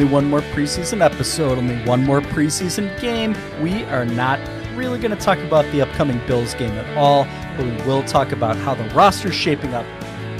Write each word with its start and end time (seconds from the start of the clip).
only 0.00 0.10
one 0.10 0.30
more 0.30 0.40
preseason 0.40 1.02
episode, 1.02 1.58
only 1.58 1.76
one 1.84 2.02
more 2.02 2.22
preseason 2.22 2.98
game. 3.02 3.36
We 3.62 3.84
are 3.84 4.06
not 4.06 4.40
really 4.74 4.98
going 4.98 5.14
to 5.14 5.22
talk 5.22 5.36
about 5.40 5.70
the 5.72 5.82
upcoming 5.82 6.18
Bills 6.26 6.54
game 6.54 6.70
at 6.70 6.96
all, 6.96 7.24
but 7.54 7.66
we 7.66 7.72
will 7.86 8.02
talk 8.04 8.32
about 8.32 8.56
how 8.56 8.74
the 8.74 8.84
roster's 8.94 9.34
shaping 9.34 9.74
up, 9.74 9.84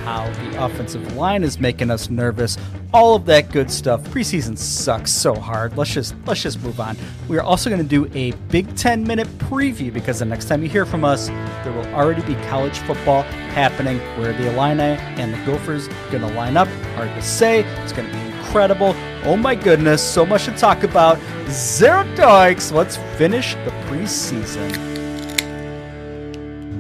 how 0.01 0.31
the 0.33 0.65
offensive 0.65 1.15
line 1.15 1.45
is 1.45 1.61
making 1.61 1.91
us 1.91 2.09
nervous, 2.09 2.57
all 2.95 3.17
of 3.17 3.27
that 3.27 3.53
good 3.53 3.71
stuff. 3.71 4.03
Preseason 4.05 4.57
sucks 4.57 5.13
so 5.13 5.35
hard. 5.35 5.77
Let's 5.77 5.93
just 5.93 6.15
let's 6.25 6.43
just 6.43 6.63
move 6.63 6.81
on. 6.81 6.97
We 7.29 7.37
are 7.37 7.43
also 7.43 7.69
going 7.69 7.83
to 7.83 7.87
do 7.87 8.11
a 8.15 8.31
Big 8.49 8.75
10 8.77 9.05
minute 9.05 9.29
preview 9.41 9.93
because 9.93 10.21
the 10.21 10.25
next 10.25 10.47
time 10.47 10.63
you 10.63 10.71
hear 10.71 10.87
from 10.87 11.05
us, 11.05 11.29
there 11.65 11.73
will 11.73 11.87
already 11.95 12.23
be 12.23 12.35
college 12.47 12.79
football 12.79 13.25
happening 13.53 13.99
where 14.19 14.33
the 14.33 14.55
Illini 14.55 14.99
and 15.21 15.35
the 15.35 15.45
Gophers 15.45 15.87
going 16.11 16.23
to 16.23 16.33
line 16.33 16.57
up. 16.57 16.69
Hard 16.97 17.11
to 17.11 17.21
say. 17.21 17.65
It's 17.83 17.93
going 17.93 18.09
to 18.09 18.15
be 18.15 18.30
incredible. 18.51 18.97
Oh 19.23 19.37
my 19.37 19.55
goodness, 19.55 20.03
so 20.03 20.27
much 20.27 20.47
to 20.47 20.51
talk 20.51 20.83
about. 20.83 21.21
Zero 21.49 22.03
Doinks. 22.17 22.73
Let's 22.73 22.97
finish 23.17 23.55
the 23.55 23.71
preseason. 23.87 24.77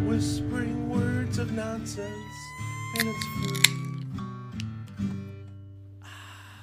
Whispering 0.04 0.90
words 0.90 1.38
of 1.38 1.52
nonsense, 1.52 2.10
and 2.98 3.08
it's 3.08 3.24
free. 3.24 3.60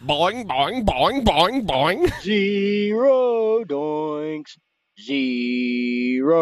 Boing, 0.06 0.46
boing, 0.46 0.84
boing, 0.84 1.24
boing, 1.24 1.66
boing. 1.66 2.22
Zero 2.22 3.64
doinks. 3.64 4.58
Zero 4.99 6.42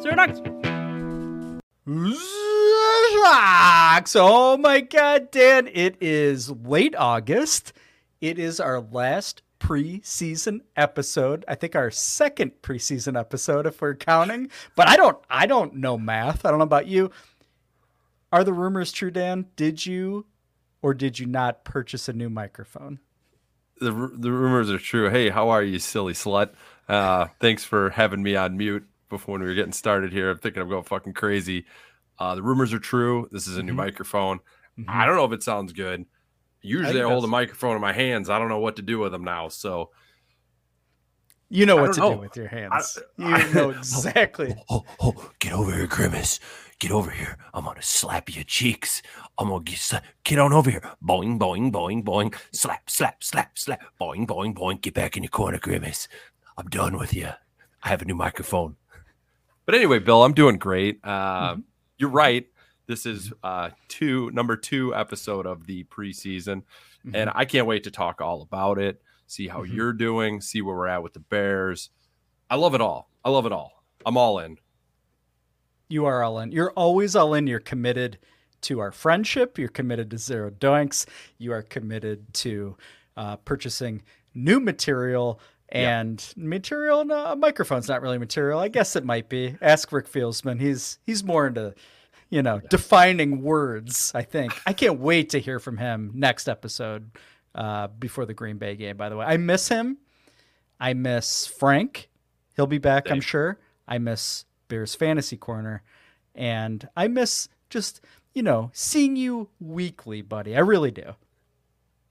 Zero. 0.00 0.14
Zerlocks. 3.16 4.14
Oh 4.14 4.56
my 4.56 4.82
god, 4.82 5.32
Dan. 5.32 5.68
It 5.72 5.96
is 6.00 6.48
late 6.48 6.94
August. 6.94 7.72
It 8.20 8.38
is 8.38 8.60
our 8.60 8.80
last 8.80 9.42
preseason 9.58 10.60
episode. 10.76 11.44
I 11.48 11.56
think 11.56 11.74
our 11.74 11.90
second 11.90 12.52
preseason 12.62 13.18
episode 13.18 13.66
if 13.66 13.80
we're 13.80 13.96
counting. 13.96 14.48
But 14.76 14.88
I 14.88 14.94
don't 14.94 15.18
I 15.28 15.46
don't 15.46 15.74
know 15.74 15.98
math. 15.98 16.46
I 16.46 16.50
don't 16.50 16.60
know 16.60 16.64
about 16.64 16.86
you. 16.86 17.10
Are 18.32 18.44
the 18.44 18.52
rumors 18.52 18.92
true, 18.92 19.10
Dan? 19.10 19.46
Did 19.56 19.84
you 19.84 20.26
or 20.82 20.94
did 20.94 21.18
you 21.18 21.26
not 21.26 21.64
purchase 21.64 22.08
a 22.08 22.12
new 22.12 22.30
microphone? 22.30 23.00
The, 23.80 23.90
the 23.90 24.32
rumors 24.32 24.70
are 24.70 24.78
true. 24.78 25.10
Hey, 25.10 25.28
how 25.28 25.50
are 25.50 25.62
you, 25.62 25.78
silly 25.78 26.12
slut? 26.14 26.50
Uh, 26.88 27.26
thanks 27.40 27.64
for 27.64 27.90
having 27.90 28.22
me 28.22 28.36
on 28.36 28.56
mute 28.56 28.86
before 29.10 29.32
when 29.34 29.42
we 29.42 29.48
were 29.48 29.54
getting 29.54 29.72
started 29.72 30.12
here. 30.12 30.30
I'm 30.30 30.38
thinking 30.38 30.62
I'm 30.62 30.68
going 30.68 30.84
fucking 30.84 31.12
crazy. 31.14 31.66
Uh, 32.18 32.34
the 32.34 32.42
rumors 32.42 32.72
are 32.72 32.78
true. 32.78 33.28
This 33.30 33.46
is 33.46 33.56
a 33.58 33.62
new 33.62 33.72
Mhm. 33.72 33.76
microphone. 33.76 34.40
I 34.88 35.04
don't 35.06 35.16
know 35.16 35.24
if 35.24 35.32
it 35.32 35.42
sounds 35.42 35.72
good. 35.72 36.06
Usually 36.62 36.94
think 36.94 37.04
I, 37.06 37.08
hold 37.10 37.24
a 37.24 37.28
microphone 37.28 37.76
in 37.76 37.82
my 37.82 37.92
hands. 37.92 38.28
I 38.30 38.38
don't 38.38 38.48
know 38.48 38.58
what 38.58 38.76
to 38.76 38.82
do 38.82 38.98
with 38.98 39.12
them 39.12 39.24
now. 39.24 39.48
So 39.48 39.90
You 41.48 41.64
know 41.66 41.76
what 41.76 41.92
to 41.94 42.00
don't 42.00 42.14
do 42.16 42.20
with 42.20 42.36
your 42.36 42.48
hands. 42.48 42.98
you 43.18 43.26
I- 43.26 43.52
know 43.52 43.70
exactly. 43.78 44.54
Oh, 44.68 44.84
oh, 45.00 45.30
get 45.38 45.52
over 45.52 45.72
here, 45.72 45.86
Grimace. 45.86 46.40
Get 46.78 46.90
over 46.90 47.10
here. 47.10 47.38
I'm 47.54 47.64
gonna 47.64 47.82
slap 47.82 48.34
your 48.34 48.44
cheeks. 48.44 49.00
I'm 49.38 49.48
gonna 49.48 49.62
get 49.64 49.76
sla- 49.78 50.02
get 50.24 50.38
on 50.38 50.52
over 50.52 50.70
here. 50.70 50.80
Boing, 51.04 51.38
boing, 51.38 51.70
boing, 51.70 52.02
boing. 52.02 52.34
Slap, 52.52 52.88
slap, 52.88 53.22
slap, 53.22 53.58
slap. 53.58 53.82
Boing, 54.00 54.26
boing, 54.26 54.54
boing. 54.54 54.80
Get 54.80 54.94
back 54.94 55.16
in 55.16 55.22
your 55.22 55.30
corner, 55.30 55.58
Grimace. 55.58 56.08
I'm 56.56 56.66
done 56.68 56.96
with 56.98 57.12
you. 57.12 57.30
I 57.82 57.88
have 57.88 58.00
a 58.02 58.06
new 58.06 58.14
microphone. 58.14 58.76
But 59.66 59.74
anyway, 59.74 59.98
Bill, 59.98 60.22
I'm 60.24 60.32
doing 60.32 60.56
great. 60.58 61.00
Uh, 61.04 61.52
Mm-hmm. 61.52 61.60
You're 61.98 62.10
right. 62.10 62.46
This 62.86 63.04
is 63.06 63.32
uh, 63.42 63.70
two 63.88 64.30
number 64.30 64.56
two 64.56 64.94
episode 64.94 65.44
of 65.46 65.66
the 65.66 65.84
preseason, 65.84 66.62
and 67.12 67.30
I 67.34 67.44
can't 67.44 67.66
wait 67.66 67.84
to 67.84 67.90
talk 67.90 68.20
all 68.20 68.42
about 68.42 68.78
it. 68.78 69.00
See 69.26 69.48
how 69.48 69.64
Mhm. 69.64 69.74
you're 69.74 69.92
doing. 69.92 70.40
See 70.40 70.62
where 70.62 70.76
we're 70.76 70.86
at 70.86 71.02
with 71.02 71.14
the 71.14 71.20
Bears. 71.20 71.90
I 72.48 72.54
love 72.56 72.74
it 72.74 72.80
all. 72.80 73.10
I 73.24 73.30
love 73.30 73.44
it 73.46 73.52
all. 73.52 73.82
I'm 74.04 74.16
all 74.16 74.38
in. 74.38 74.58
You 75.88 76.06
are 76.06 76.22
all 76.22 76.38
in. 76.40 76.52
You're 76.52 76.70
always 76.72 77.16
all 77.16 77.34
in. 77.34 77.46
You're 77.46 77.60
committed 77.60 78.18
to 78.66 78.80
our 78.80 78.92
friendship. 78.92 79.58
You're 79.58 79.68
committed 79.68 80.10
to 80.10 80.18
zero 80.18 80.50
doinks. 80.50 81.06
You 81.38 81.52
are 81.52 81.62
committed 81.62 82.32
to 82.34 82.76
uh, 83.16 83.36
purchasing 83.36 84.02
new 84.34 84.60
material 84.60 85.40
and 85.68 86.32
material. 86.36 87.04
No, 87.04 87.32
a 87.32 87.36
microphone's 87.36 87.88
not 87.88 88.02
really 88.02 88.18
material. 88.18 88.58
I 88.58 88.68
guess 88.68 88.96
it 88.96 89.04
might 89.04 89.28
be. 89.28 89.56
Ask 89.60 89.90
Rick 89.90 90.10
Fieldsman. 90.10 90.60
He's 90.60 90.98
he's 91.04 91.24
more 91.24 91.46
into 91.46 91.74
you 92.30 92.42
know 92.42 92.60
defining 92.70 93.42
words. 93.42 94.12
I 94.14 94.22
think. 94.22 94.52
I 94.66 94.72
can't 94.72 95.00
wait 95.00 95.30
to 95.30 95.40
hear 95.40 95.58
from 95.58 95.78
him 95.78 96.12
next 96.14 96.48
episode 96.48 97.10
uh, 97.54 97.88
before 97.88 98.26
the 98.26 98.34
Green 98.34 98.58
Bay 98.58 98.76
game. 98.76 98.96
By 98.96 99.08
the 99.08 99.16
way, 99.16 99.26
I 99.26 99.36
miss 99.36 99.68
him. 99.68 99.98
I 100.78 100.94
miss 100.94 101.46
Frank. 101.46 102.08
He'll 102.54 102.66
be 102.66 102.78
back, 102.78 103.10
I'm 103.10 103.20
sure. 103.20 103.58
I 103.88 103.98
miss 103.98 104.44
Bears 104.68 104.94
Fantasy 104.94 105.36
Corner. 105.36 105.82
And 106.34 106.88
I 106.96 107.08
miss 107.08 107.48
just, 107.70 108.00
you 108.36 108.42
know, 108.42 108.70
seeing 108.74 109.16
you 109.16 109.48
weekly, 109.60 110.20
buddy. 110.20 110.54
I 110.54 110.60
really 110.60 110.90
do. 110.90 111.14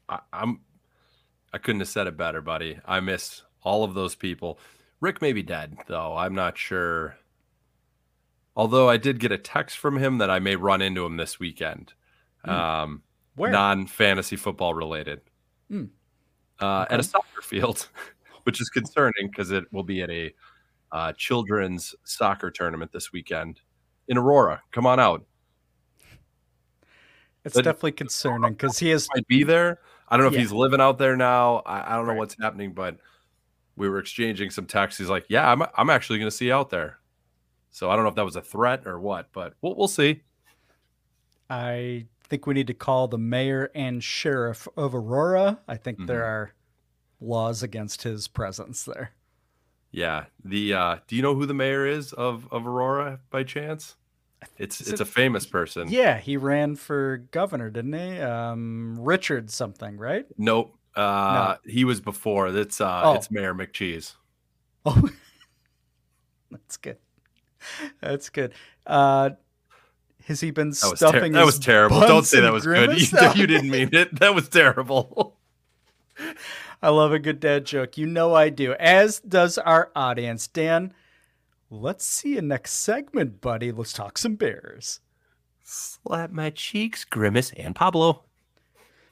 I, 0.10 0.20
I'm. 0.34 0.62
I 1.54 1.60
couldn't 1.60 1.82
have 1.82 1.88
said 1.88 2.08
it 2.08 2.18
better, 2.18 2.42
buddy. 2.42 2.80
I 2.84 3.00
miss 3.00 3.44
all 3.62 3.84
of 3.84 3.94
those 3.94 4.16
people. 4.16 4.58
Rick 5.02 5.22
may 5.22 5.34
be 5.34 5.44
dead, 5.44 5.78
though. 5.88 6.18
I'm 6.18 6.34
not 6.34 6.58
sure. 6.58 7.16
Although 8.56 8.90
I 8.90 8.98
did 8.98 9.20
get 9.20 9.32
a 9.32 9.38
text 9.38 9.78
from 9.78 10.00
him 10.00 10.18
that 10.18 10.32
I 10.32 10.40
may 10.40 10.56
run 10.56 10.82
into 10.82 11.06
him 11.06 11.16
this 11.18 11.40
weekend. 11.40 11.94
Um, 12.44 13.04
Where? 13.36 13.52
non 13.52 13.86
fantasy 13.86 14.36
football 14.36 14.74
related 14.74 15.22
Hmm. 15.70 15.86
uh, 16.60 16.86
at 16.90 17.00
a 17.00 17.04
soccer 17.04 17.42
field, 17.44 17.88
which 18.44 18.60
is 18.60 18.70
concerning 18.70 19.30
because 19.30 19.52
it 19.52 19.66
will 19.72 19.84
be 19.84 20.02
at 20.02 20.10
a 20.10 20.34
uh, 20.92 21.14
children's 21.14 21.94
soccer 22.04 22.50
tournament 22.50 22.92
this 22.92 23.12
weekend 23.12 23.62
in 24.08 24.18
Aurora. 24.18 24.64
Come 24.72 24.88
on 24.88 25.00
out. 25.00 25.24
It's 27.46 27.56
definitely 27.56 27.92
concerning 27.94 28.54
because 28.54 28.78
he 28.80 28.92
is. 28.92 29.08
Might 29.16 29.28
be 29.28 29.44
there. 29.44 29.80
I 30.10 30.18
don't 30.18 30.24
know 30.24 30.28
if 30.28 30.34
Yeah. 30.34 30.40
he's 30.42 30.52
living 30.52 30.82
out 30.82 30.98
there 30.98 31.16
now. 31.16 31.58
I, 31.66 31.94
I 31.94 31.96
don't 31.96 32.06
know 32.06 32.12
Right. 32.12 32.20
what's 32.20 32.36
happening, 32.40 32.74
but 32.74 32.98
we 33.76 33.90
were 33.90 34.00
exchanging 34.00 34.50
some 34.52 34.66
texts. 34.66 35.00
He's 35.00 35.10
like, 35.10 35.26
"Yeah, 35.30 35.50
I'm 35.52 35.64
I'm 35.76 35.90
actually 35.90 36.20
going 36.20 36.30
to 36.30 36.36
see 36.36 36.48
you 36.48 36.54
out 36.54 36.70
there." 36.70 37.00
So 37.72 37.90
I 37.90 37.96
don't 37.96 38.04
know 38.04 38.10
if 38.10 38.16
that 38.16 38.26
was 38.26 38.36
a 38.36 38.42
threat 38.42 38.86
or 38.88 39.00
what, 39.00 39.30
but 39.34 39.54
we'll 39.62 39.76
we'll 39.76 39.88
see. 39.88 40.22
I 41.50 42.06
think 42.24 42.48
we 42.48 42.54
need 42.54 42.68
to 42.68 42.74
call 42.74 43.08
the 43.08 43.18
mayor 43.18 43.70
and 43.76 44.04
sheriff 44.04 44.68
of 44.78 44.96
Aurora. 44.96 45.60
I 45.68 45.78
think 45.78 46.08
there 46.08 46.22
Mhm. 46.22 46.26
are 46.28 46.54
laws 47.22 47.62
against 47.64 48.04
his 48.04 48.28
presence 48.28 48.84
there. 48.84 49.12
Yeah. 49.92 50.26
The 50.44 50.74
uh, 50.74 50.98
do 51.08 51.16
you 51.16 51.22
know 51.22 51.36
who 51.36 51.46
the 51.46 51.54
mayor 51.54 51.86
is 51.86 52.14
of 52.14 52.48
of 52.52 52.66
Aurora 52.68 53.20
by 53.30 53.44
chance? 53.44 53.96
It's 54.58 54.80
it's 54.82 54.92
it- 54.92 55.00
a 55.02 55.06
famous 55.06 55.46
person. 55.46 55.90
Yeah, 55.90 56.18
he 56.18 56.38
ran 56.38 56.76
for 56.76 57.18
governor, 57.32 57.70
didn't 57.70 57.94
he? 57.94 58.20
Um, 58.20 58.98
Richard 59.00 59.50
something, 59.52 59.98
right? 59.98 60.26
Nope. 60.38 60.76
Uh, 60.96 61.58
he 61.66 61.84
was 61.84 62.00
before. 62.00 62.52
That's 62.52 62.80
uh, 62.80 63.02
Oh. 63.04 63.14
it's 63.16 63.30
Mayor 63.32 63.54
McCheese. 63.54 64.14
Oh, 64.88 65.10
that's 66.52 66.78
good. 66.78 66.98
That's 68.00 68.30
good. 68.30 68.54
Uh, 68.86 69.32
has 70.26 70.40
he 70.42 70.52
been 70.52 70.70
That 70.70 70.90
was 70.92 71.00
ter- 71.00 71.08
stuffing? 71.10 71.34
that 71.34 71.46
was 71.46 71.58
terrible. 71.60 72.00
Don't 72.02 72.24
say 72.26 72.42
that 72.42 72.54
was 72.54 72.66
good. 72.66 72.90
You, 73.12 73.30
you 73.36 73.48
didn't 73.48 73.70
mean 73.72 73.90
it. 73.94 74.20
That 74.20 74.36
was 74.36 74.48
terrible. 74.48 75.38
I 76.84 76.90
love 76.90 77.12
a 77.14 77.20
good 77.20 77.40
dad 77.40 77.66
joke. 77.66 77.98
You 77.98 78.06
know 78.06 78.36
I 78.36 78.50
do. 78.50 78.74
As 78.74 79.20
does 79.20 79.58
our 79.58 79.92
audience. 79.96 80.48
Dan, 80.48 80.94
let's 81.82 82.06
see 82.06 82.36
you 82.36 82.42
next 82.42 82.74
segment, 82.74 83.42
buddy. 83.42 83.72
Let's 83.72 83.94
talk 83.94 84.18
some 84.18 84.36
bears. 84.36 85.00
Slap 85.64 86.32
my 86.32 86.50
cheeks, 86.50 87.06
Grimace 87.06 87.52
and 87.58 87.76
Pablo. 87.76 88.24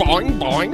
boing, 0.00 0.38
boing. 0.38 0.72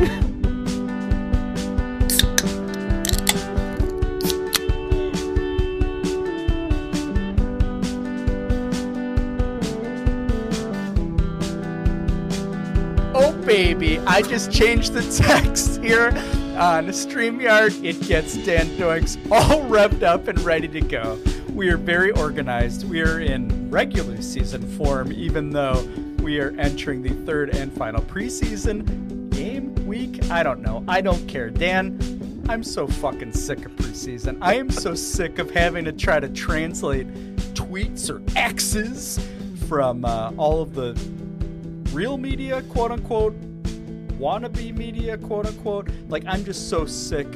Oh, 13.14 13.32
baby. 13.44 13.98
I 14.00 14.22
just 14.22 14.52
changed 14.52 14.92
the 14.92 15.02
text 15.16 15.82
here 15.82 16.10
on 16.56 16.86
StreamYard. 16.86 17.82
It 17.84 18.00
gets 18.06 18.36
Dan 18.36 18.68
Doinks 18.76 19.18
all 19.32 19.62
revved 19.62 20.04
up 20.04 20.28
and 20.28 20.38
ready 20.42 20.68
to 20.68 20.80
go. 20.80 21.18
We 21.52 21.68
are 21.70 21.76
very 21.76 22.12
organized. 22.12 22.88
We 22.88 23.00
are 23.00 23.18
in 23.18 23.70
regular 23.70 24.22
season 24.22 24.64
form, 24.76 25.10
even 25.10 25.50
though 25.50 25.82
we 26.22 26.38
are 26.38 26.54
entering 26.60 27.02
the 27.02 27.14
third 27.24 27.56
and 27.56 27.72
final 27.72 28.02
preseason. 28.02 29.05
I 30.30 30.42
don't 30.42 30.60
know. 30.60 30.84
I 30.88 31.00
don't 31.00 31.26
care. 31.28 31.50
Dan, 31.50 32.44
I'm 32.48 32.64
so 32.64 32.86
fucking 32.86 33.32
sick 33.32 33.64
of 33.64 33.72
preseason. 33.76 34.38
I 34.40 34.54
am 34.54 34.70
so 34.70 34.94
sick 34.94 35.38
of 35.38 35.50
having 35.50 35.84
to 35.84 35.92
try 35.92 36.18
to 36.18 36.28
translate 36.28 37.06
tweets 37.54 38.10
or 38.10 38.20
X's 38.36 39.20
from 39.68 40.04
uh, 40.04 40.32
all 40.36 40.60
of 40.60 40.74
the 40.74 40.94
real 41.92 42.18
media, 42.18 42.62
quote 42.62 42.90
unquote, 42.90 43.34
wannabe 44.18 44.76
media, 44.76 45.16
quote 45.16 45.46
unquote. 45.46 45.90
Like, 46.08 46.24
I'm 46.26 46.44
just 46.44 46.68
so 46.68 46.86
sick 46.86 47.28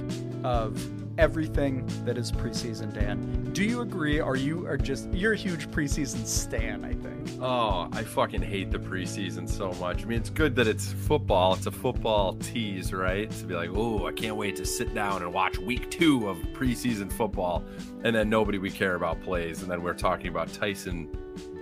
of 0.42 0.81
everything 1.19 1.88
that 2.04 2.19
is 2.19 2.32
preseason, 2.32 2.92
Dan. 2.92 3.39
Do 3.52 3.64
you 3.64 3.81
agree? 3.81 4.20
Or 4.20 4.37
you 4.37 4.64
are 4.67 4.76
just, 4.76 5.12
you're 5.12 5.32
a 5.32 5.37
huge 5.37 5.69
preseason 5.70 6.25
stan, 6.25 6.85
I 6.85 6.94
think. 6.94 7.43
Oh, 7.43 7.88
I 7.93 8.05
fucking 8.05 8.43
hate 8.43 8.70
the 8.70 8.79
preseason 8.79 9.49
so 9.49 9.73
much. 9.81 10.02
I 10.02 10.06
mean, 10.06 10.19
it's 10.19 10.31
good 10.31 10.55
that 10.55 10.69
it's 10.69 10.93
football. 10.93 11.55
It's 11.55 11.67
a 11.67 11.73
football 11.73 12.35
tease, 12.35 12.93
right? 12.93 13.29
To 13.29 13.47
be 13.47 13.55
like, 13.55 13.70
oh, 13.73 14.06
I 14.06 14.12
can't 14.12 14.37
wait 14.37 14.55
to 14.56 14.64
sit 14.64 14.94
down 14.94 15.23
and 15.23 15.32
watch 15.32 15.58
week 15.58 15.91
two 15.91 16.29
of 16.29 16.37
preseason 16.52 17.12
football. 17.12 17.64
And 18.05 18.14
then 18.14 18.31
nobody 18.31 18.58
we 18.58 18.70
care 18.70 18.94
about 18.94 19.20
plays. 19.23 19.62
And 19.62 19.70
then 19.70 19.82
we're 19.82 19.94
talking 19.94 20.29
about 20.29 20.52
Tyson 20.52 21.08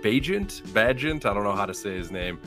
Bagent, 0.03 0.61
Bagent, 0.69 1.25
I 1.25 1.33
don't 1.33 1.43
know 1.43 1.55
how 1.55 1.65
to 1.65 1.73
say 1.73 1.97
his 1.97 2.11
name. 2.11 2.39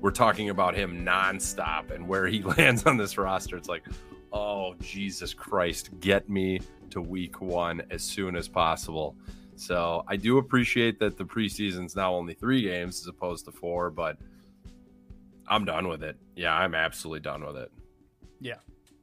We're 0.00 0.12
talking 0.12 0.48
about 0.48 0.74
him 0.74 1.04
nonstop 1.04 1.90
and 1.90 2.08
where 2.08 2.26
he 2.26 2.42
lands 2.58 2.84
on 2.84 2.96
this 2.96 3.18
roster. 3.18 3.56
It's 3.58 3.68
like, 3.68 3.84
oh, 4.32 4.74
Jesus 4.80 5.34
Christ, 5.34 5.90
get 6.00 6.28
me 6.30 6.60
to 6.88 7.00
week 7.00 7.40
one 7.40 7.82
as 7.90 8.02
soon 8.02 8.36
as 8.36 8.48
possible. 8.48 9.16
So 9.56 10.04
I 10.06 10.16
do 10.16 10.38
appreciate 10.38 11.00
that 11.00 11.16
the 11.16 11.24
preseason's 11.24 11.96
now 11.96 12.14
only 12.14 12.34
three 12.34 12.62
games 12.62 13.00
as 13.00 13.06
opposed 13.06 13.44
to 13.46 13.52
four, 13.52 13.90
but 13.90 14.16
I'm 15.48 15.64
done 15.64 15.88
with 15.88 16.02
it. 16.02 16.16
Yeah, 16.36 16.54
I'm 16.54 16.74
absolutely 16.74 17.20
done 17.20 17.44
with 17.44 17.56
it. 17.56 17.72
Yeah. 18.40 18.58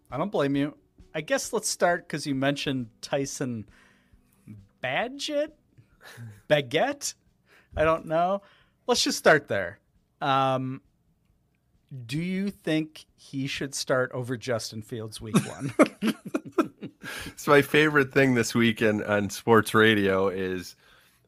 I 0.09 0.17
don't 0.17 0.31
blame 0.31 0.55
you. 0.55 0.75
I 1.13 1.21
guess 1.21 1.51
let's 1.51 1.69
start 1.69 2.07
because 2.07 2.25
you 2.25 2.35
mentioned 2.35 2.87
Tyson 3.01 3.67
Badgett? 4.83 5.51
Baguette? 6.49 7.13
I 7.75 7.83
don't 7.83 8.05
know. 8.05 8.41
Let's 8.87 9.03
just 9.03 9.17
start 9.17 9.47
there. 9.47 9.79
Um, 10.21 10.81
do 12.05 12.19
you 12.19 12.49
think 12.49 13.05
he 13.15 13.47
should 13.47 13.75
start 13.75 14.11
over 14.13 14.37
Justin 14.37 14.81
Fields 14.81 15.19
week 15.19 15.35
one? 15.47 15.73
So 17.35 17.51
my 17.51 17.61
favorite 17.61 18.13
thing 18.13 18.33
this 18.33 18.55
weekend 18.55 19.03
on 19.03 19.29
sports 19.29 19.73
radio 19.73 20.29
is 20.29 20.75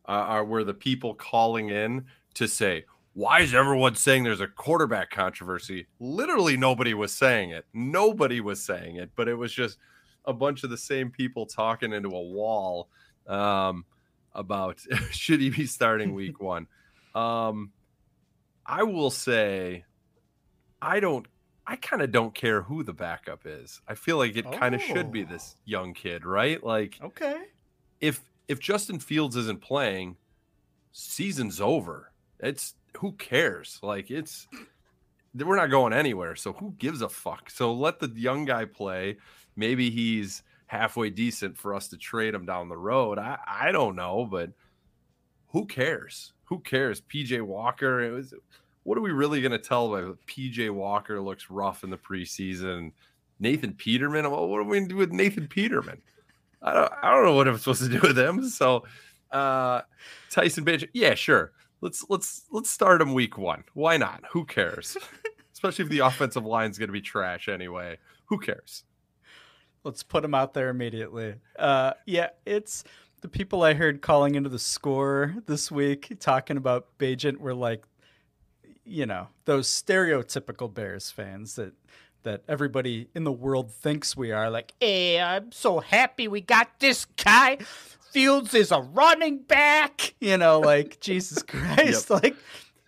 uh, 0.07 0.12
are 0.12 0.45
were 0.45 0.63
the 0.63 0.74
people 0.74 1.13
calling 1.13 1.69
in 1.69 2.06
to 2.35 2.47
say, 2.47 2.85
"Why 3.13 3.41
is 3.41 3.53
everyone 3.53 3.95
saying 3.95 4.24
there's 4.24 4.41
a 4.41 4.47
quarterback 4.47 5.09
controversy?" 5.09 5.88
Literally, 6.00 6.57
nobody 6.57 6.94
was 6.94 7.13
saying 7.13 7.51
it. 7.51 7.65
Nobody 7.74 8.41
was 8.41 8.63
saying 8.63 8.95
it, 8.97 9.12
but 9.15 9.27
it 9.27 9.35
was 9.35 9.53
just 9.53 9.77
a 10.25 10.33
bunch 10.33 10.63
of 10.63 10.69
the 10.69 10.77
same 10.77 11.09
people 11.09 11.45
talking 11.45 11.94
into 11.94 12.09
a 12.09 12.21
wall 12.21 12.89
um, 13.27 13.85
about 14.33 14.80
should 15.12 15.41
he 15.41 15.50
be 15.50 15.65
starting 15.65 16.13
week 16.13 16.41
one. 16.41 16.68
Um, 17.15 17.71
I 18.65 18.83
will 18.83 19.12
say, 19.12 19.85
I 20.81 21.00
don't. 21.00 21.25
I 21.69 21.75
kind 21.75 22.02
of 22.02 22.12
don't 22.12 22.34
care 22.34 22.62
who 22.62 22.81
the 22.84 22.94
backup 22.94 23.42
is. 23.46 23.81
I 23.88 23.96
feel 23.96 24.18
like 24.18 24.38
it 24.38 24.50
kind 24.54 24.74
of 24.74 24.81
should 24.81 25.12
be 25.12 25.24
Oh. 25.24 25.28
this 25.30 25.58
young 25.66 25.94
kid, 25.94 26.25
right? 26.25 26.64
Like 26.64 26.98
okay. 27.04 27.38
if 28.00 28.22
if 28.48 28.60
Justin 28.60 29.00
Fields 29.00 29.36
isn't 29.36 29.62
playing, 29.62 30.16
season's 30.94 31.60
over. 31.60 32.12
It's 32.40 32.75
who 32.98 33.12
cares? 33.14 33.80
Like 33.84 34.10
it's 34.10 34.48
we're 35.36 35.58
not 35.58 35.69
going 35.69 35.94
anywhere. 35.94 36.36
So 36.36 36.54
who 36.54 36.74
gives 36.80 37.02
a 37.02 37.10
fuck? 37.10 37.50
So 37.50 37.74
let 37.74 38.00
the 38.00 38.08
young 38.16 38.46
guy 38.46 38.66
play. 38.66 39.18
Maybe 39.56 39.90
he's 39.90 40.44
halfway 40.68 41.10
decent 41.10 41.58
for 41.58 41.74
us 41.74 41.90
to 41.90 41.98
trade 41.98 42.34
him 42.34 42.46
down 42.46 42.69
the 42.69 42.78
road. 42.78 43.19
I 43.19 43.38
I 43.46 43.72
don't 43.72 43.96
know, 43.96 44.25
but 44.30 44.52
who 45.50 45.66
cares? 45.66 46.34
Who 46.46 46.60
cares? 46.60 47.02
PJ 47.02 47.42
Walker. 47.42 48.02
It 48.02 48.12
was. 48.12 48.34
What 48.88 48.98
are 48.98 49.01
we 49.01 49.12
really 49.12 49.42
going 49.42 49.51
to 49.51 49.57
tell 49.57 49.89
by 49.89 50.00
PJ 50.28 50.72
Walker 50.72 51.19
looks 51.19 51.50
rough 51.50 51.84
in 51.84 51.89
the 51.89 51.98
preseason? 51.98 52.94
Nathan 53.38 53.74
Peterman. 53.74 54.31
Well, 54.31 54.48
what 54.48 54.62
are 54.62 54.63
we 54.63 54.78
going 54.78 54.88
to 54.88 54.94
do 54.94 54.95
with 54.95 55.12
Nathan 55.12 55.50
Peterman? 55.50 56.01
I 56.62 56.74
don't. 56.74 56.94
I 57.04 57.12
don't 57.12 57.25
know 57.25 57.34
what 57.34 57.50
I'm 57.50 57.57
supposed 57.57 57.84
to 57.84 57.89
do 57.89 58.00
with 58.00 58.18
him. 58.18 58.48
So, 58.48 58.86
uh, 59.30 59.81
Tyson 60.30 60.63
Badger. 60.63 60.88
Yeah, 60.94 61.16
sure. 61.16 61.51
Let's 61.81 62.06
let's 62.07 62.45
let's 62.50 62.69
start 62.69 63.01
him 63.01 63.13
week 63.13 63.38
one. 63.38 63.66
Why 63.74 63.98
not? 63.98 64.24
Who 64.31 64.45
cares? 64.45 64.95
Especially 65.54 65.83
if 65.83 65.92
the 65.92 66.00
offensive 66.00 66.45
line's 66.45 66.78
going 66.78 66.88
to 66.88 66.94
be 66.94 67.01
trash 67.01 67.50
anyway. 67.50 67.98
Who 68.28 68.40
cares? 68.40 68.86
Let's 69.83 70.01
put 70.01 70.24
him 70.24 70.33
out 70.33 70.54
there 70.54 70.69
immediately. 70.69 71.36
Uh, 71.60 71.92
yeah, 72.06 72.30
it's 72.45 72.86
the 73.19 73.28
people 73.28 73.63
I 73.63 73.74
heard 73.74 74.01
calling 74.01 74.36
into 74.36 74.50
the 74.50 74.57
score 74.57 75.36
this 75.45 75.69
week 75.69 76.16
talking 76.22 76.56
about 76.56 76.88
Bagent 76.98 77.40
were 77.40 77.54
like, 77.54 77.83
you 78.88 79.06
know, 79.06 79.28
those 79.45 79.68
stereotypical 79.68 80.74
Bears 80.74 81.12
fans 81.12 81.56
that 81.56 81.74
that 82.24 82.44
everybody 82.48 83.07
in 83.16 83.24
the 83.24 83.31
world 83.31 83.72
thinks 83.72 84.18
we 84.18 84.31
are. 84.31 84.50
Like, 84.50 84.74
hey, 84.81 85.22
I'm 85.22 85.51
so 85.51 85.80
happy 85.80 86.28
we 86.28 86.42
got 86.42 86.80
this 86.80 87.06
guy. 87.06 87.57
Fields 88.12 88.54
is 88.54 88.72
a 88.72 88.81
running 88.81 89.39
back. 89.39 90.13
You 90.19 90.38
know, 90.38 90.60
like 90.74 91.00
Jesus 91.00 91.44
Christ. 91.44 92.10
Like, 92.10 92.36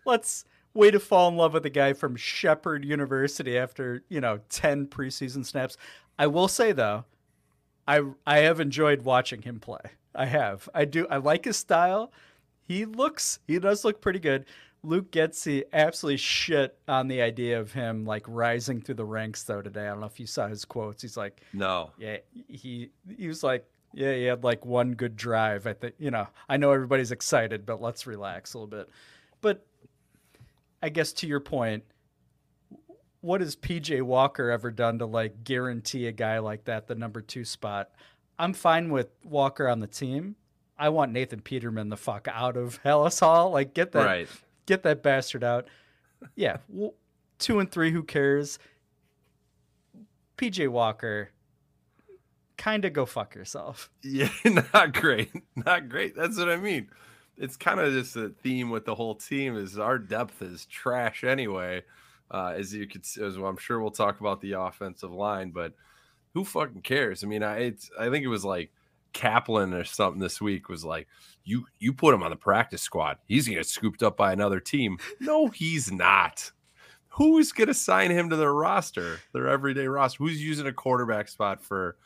let's 0.05 0.45
way 0.73 0.91
to 0.91 0.99
fall 0.99 1.29
in 1.29 1.37
love 1.37 1.53
with 1.53 1.65
a 1.65 1.69
guy 1.69 1.93
from 1.93 2.15
Shepherd 2.15 2.85
University 2.85 3.57
after 3.57 4.03
you 4.09 4.21
know 4.21 4.39
ten 4.49 4.87
preseason 4.87 5.45
snaps. 5.45 5.77
I 6.17 6.27
will 6.27 6.47
say 6.47 6.71
though, 6.71 7.05
I 7.87 8.01
I 8.25 8.39
have 8.39 8.59
enjoyed 8.59 9.03
watching 9.03 9.41
him 9.41 9.59
play. 9.59 9.81
I 10.15 10.25
have. 10.25 10.67
I 10.73 10.85
do. 10.85 11.07
I 11.09 11.17
like 11.17 11.45
his 11.45 11.57
style. 11.57 12.11
He 12.61 12.85
looks. 12.85 13.39
He 13.47 13.57
does 13.57 13.83
look 13.85 14.01
pretty 14.01 14.19
good. 14.19 14.45
Luke 14.81 15.11
Getsy 15.11 15.63
absolutely 15.73 16.17
shit 16.17 16.77
on 16.87 17.07
the 17.09 17.21
idea 17.21 17.59
of 17.59 17.73
him 17.73 18.05
like 18.05 18.23
rising 18.27 18.81
through 18.81 18.95
the 18.95 19.05
ranks 19.05 19.43
though 19.43 19.61
today. 19.61 19.85
I 19.85 19.89
don't 19.89 19.99
know 19.99 20.05
if 20.05 20.19
you 20.19 20.27
saw 20.27 20.47
his 20.47 20.63
quotes. 20.65 21.01
He's 21.01 21.17
like, 21.17 21.41
No. 21.53 21.91
yeah, 21.97 22.17
he 22.47 22.89
he 23.17 23.27
was 23.27 23.43
like, 23.43 23.65
yeah, 23.93 24.13
he 24.13 24.23
had 24.23 24.43
like 24.43 24.65
one 24.65 24.93
good 24.93 25.15
drive. 25.15 25.67
I 25.67 25.73
think 25.73 25.95
you 25.99 26.11
know. 26.11 26.27
I 26.47 26.57
know 26.57 26.71
everybody's 26.71 27.11
excited, 27.11 27.65
but 27.65 27.81
let's 27.81 28.07
relax 28.07 28.53
a 28.53 28.57
little 28.59 28.67
bit. 28.67 28.89
But 29.41 29.65
I 30.81 30.89
guess 30.89 31.11
to 31.13 31.27
your 31.27 31.39
point, 31.41 31.83
what 33.21 33.41
has 33.41 33.55
PJ 33.55 34.01
Walker 34.01 34.49
ever 34.49 34.71
done 34.71 34.99
to 34.99 35.05
like 35.05 35.43
guarantee 35.43 36.07
a 36.07 36.11
guy 36.11 36.39
like 36.39 36.65
that 36.65 36.87
the 36.87 36.95
number 36.95 37.21
two 37.21 37.43
spot? 37.43 37.89
I'm 38.37 38.53
fine 38.53 38.89
with 38.91 39.09
Walker 39.25 39.67
on 39.67 39.79
the 39.79 39.87
team. 39.87 40.35
I 40.77 40.87
want 40.87 41.11
Nathan 41.11 41.41
Peterman 41.41 41.89
the 41.89 41.97
fuck 41.97 42.29
out 42.31 42.55
of 42.55 42.81
Halas 42.83 43.19
Hall. 43.19 43.51
Like 43.51 43.73
get 43.73 43.91
that 43.91 44.05
Right. 44.05 44.29
Get 44.69 44.83
that 44.83 45.01
bastard 45.01 45.43
out. 45.43 45.67
Yeah, 46.35 46.57
two 47.39 47.59
and 47.59 47.71
three. 47.71 47.91
Who 47.91 48.03
cares? 48.03 48.59
PJ 50.37 50.69
Walker, 50.69 51.31
kind 52.57 52.85
of 52.85 52.93
go 52.93 53.05
fuck 53.05 53.35
yourself. 53.35 53.89
Yeah, 54.03 54.29
not 54.73 54.93
great. 54.93 55.31
Not 55.55 55.89
great. 55.89 56.15
That's 56.15 56.37
what 56.37 56.49
I 56.49 56.55
mean. 56.57 56.89
It's 57.35 57.57
kind 57.57 57.79
of 57.79 57.91
just 57.93 58.15
a 58.15 58.29
theme 58.29 58.69
with 58.69 58.85
the 58.85 58.95
whole 58.95 59.15
team 59.15 59.57
is 59.57 59.79
our 59.79 59.97
depth 59.97 60.41
is 60.41 60.65
trash 60.65 61.23
anyway. 61.23 61.83
Uh, 62.31 62.53
as 62.55 62.73
you 62.73 62.85
could, 62.85 63.01
as 63.01 63.37
well, 63.37 63.49
I'm 63.49 63.57
sure 63.57 63.79
we'll 63.79 63.91
talk 63.91 64.19
about 64.19 64.39
the 64.39 64.51
offensive 64.51 65.11
line, 65.11 65.49
but 65.49 65.73
who 66.33 66.45
fucking 66.45 66.81
cares? 66.81 67.23
I 67.23 67.27
mean, 67.27 67.43
I 67.43 67.73
I 67.99 68.09
think 68.09 68.23
it 68.23 68.27
was 68.27 68.45
like 68.45 68.71
Kaplan 69.13 69.73
or 69.73 69.83
something 69.83 70.21
this 70.21 70.39
week 70.39 70.69
was 70.69 70.85
like, 70.85 71.07
you 71.43 71.65
you 71.79 71.93
put 71.93 72.13
him 72.13 72.23
on 72.23 72.29
the 72.29 72.35
practice 72.35 72.81
squad, 72.81 73.17
he's 73.27 73.47
gonna 73.47 73.57
get 73.57 73.67
scooped 73.67 74.03
up 74.03 74.17
by 74.17 74.33
another 74.33 74.59
team. 74.59 74.97
No, 75.19 75.47
he's 75.47 75.91
not. 75.91 76.51
Who's 77.09 77.51
gonna 77.51 77.73
sign 77.73 78.11
him 78.11 78.29
to 78.29 78.35
their 78.35 78.53
roster, 78.53 79.19
their 79.33 79.47
everyday 79.47 79.87
roster? 79.87 80.23
Who's 80.23 80.43
using 80.43 80.67
a 80.67 80.73
quarterback 80.73 81.27
spot 81.27 81.61
for 81.63 81.97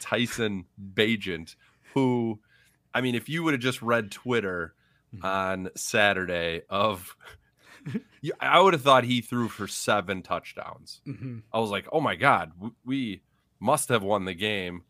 Tyson 0.00 0.64
Bagent, 0.94 1.54
who, 1.94 2.40
I 2.94 3.00
mean, 3.00 3.14
if 3.14 3.28
you 3.28 3.42
would 3.42 3.54
have 3.54 3.60
just 3.60 3.82
read 3.82 4.10
Twitter 4.10 4.74
on 5.22 5.70
Saturday 5.76 6.62
of, 6.70 7.16
I 8.40 8.60
would 8.60 8.74
have 8.74 8.82
thought 8.82 9.04
he 9.04 9.20
threw 9.20 9.48
for 9.48 9.66
seven 9.66 10.22
touchdowns. 10.22 11.00
Mm-hmm. 11.06 11.38
I 11.52 11.58
was 11.58 11.70
like, 11.70 11.86
oh 11.92 12.00
my 12.00 12.14
God, 12.14 12.52
we 12.84 13.22
must 13.58 13.88
have 13.88 14.02
won 14.02 14.24
the 14.24 14.34
game 14.34 14.82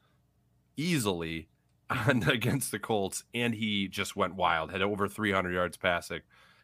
easily 0.76 1.48
on, 1.90 2.22
against 2.28 2.70
the 2.70 2.78
Colts. 2.78 3.24
And 3.34 3.54
he 3.54 3.88
just 3.88 4.16
went 4.16 4.34
wild, 4.36 4.70
had 4.70 4.82
over 4.82 5.08
300 5.08 5.52
yards 5.52 5.76
passing. 5.76 6.20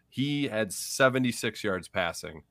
He 0.09 0.49
had 0.49 0.73
76 0.73 1.63
yards 1.65 1.89
passing 1.89 2.43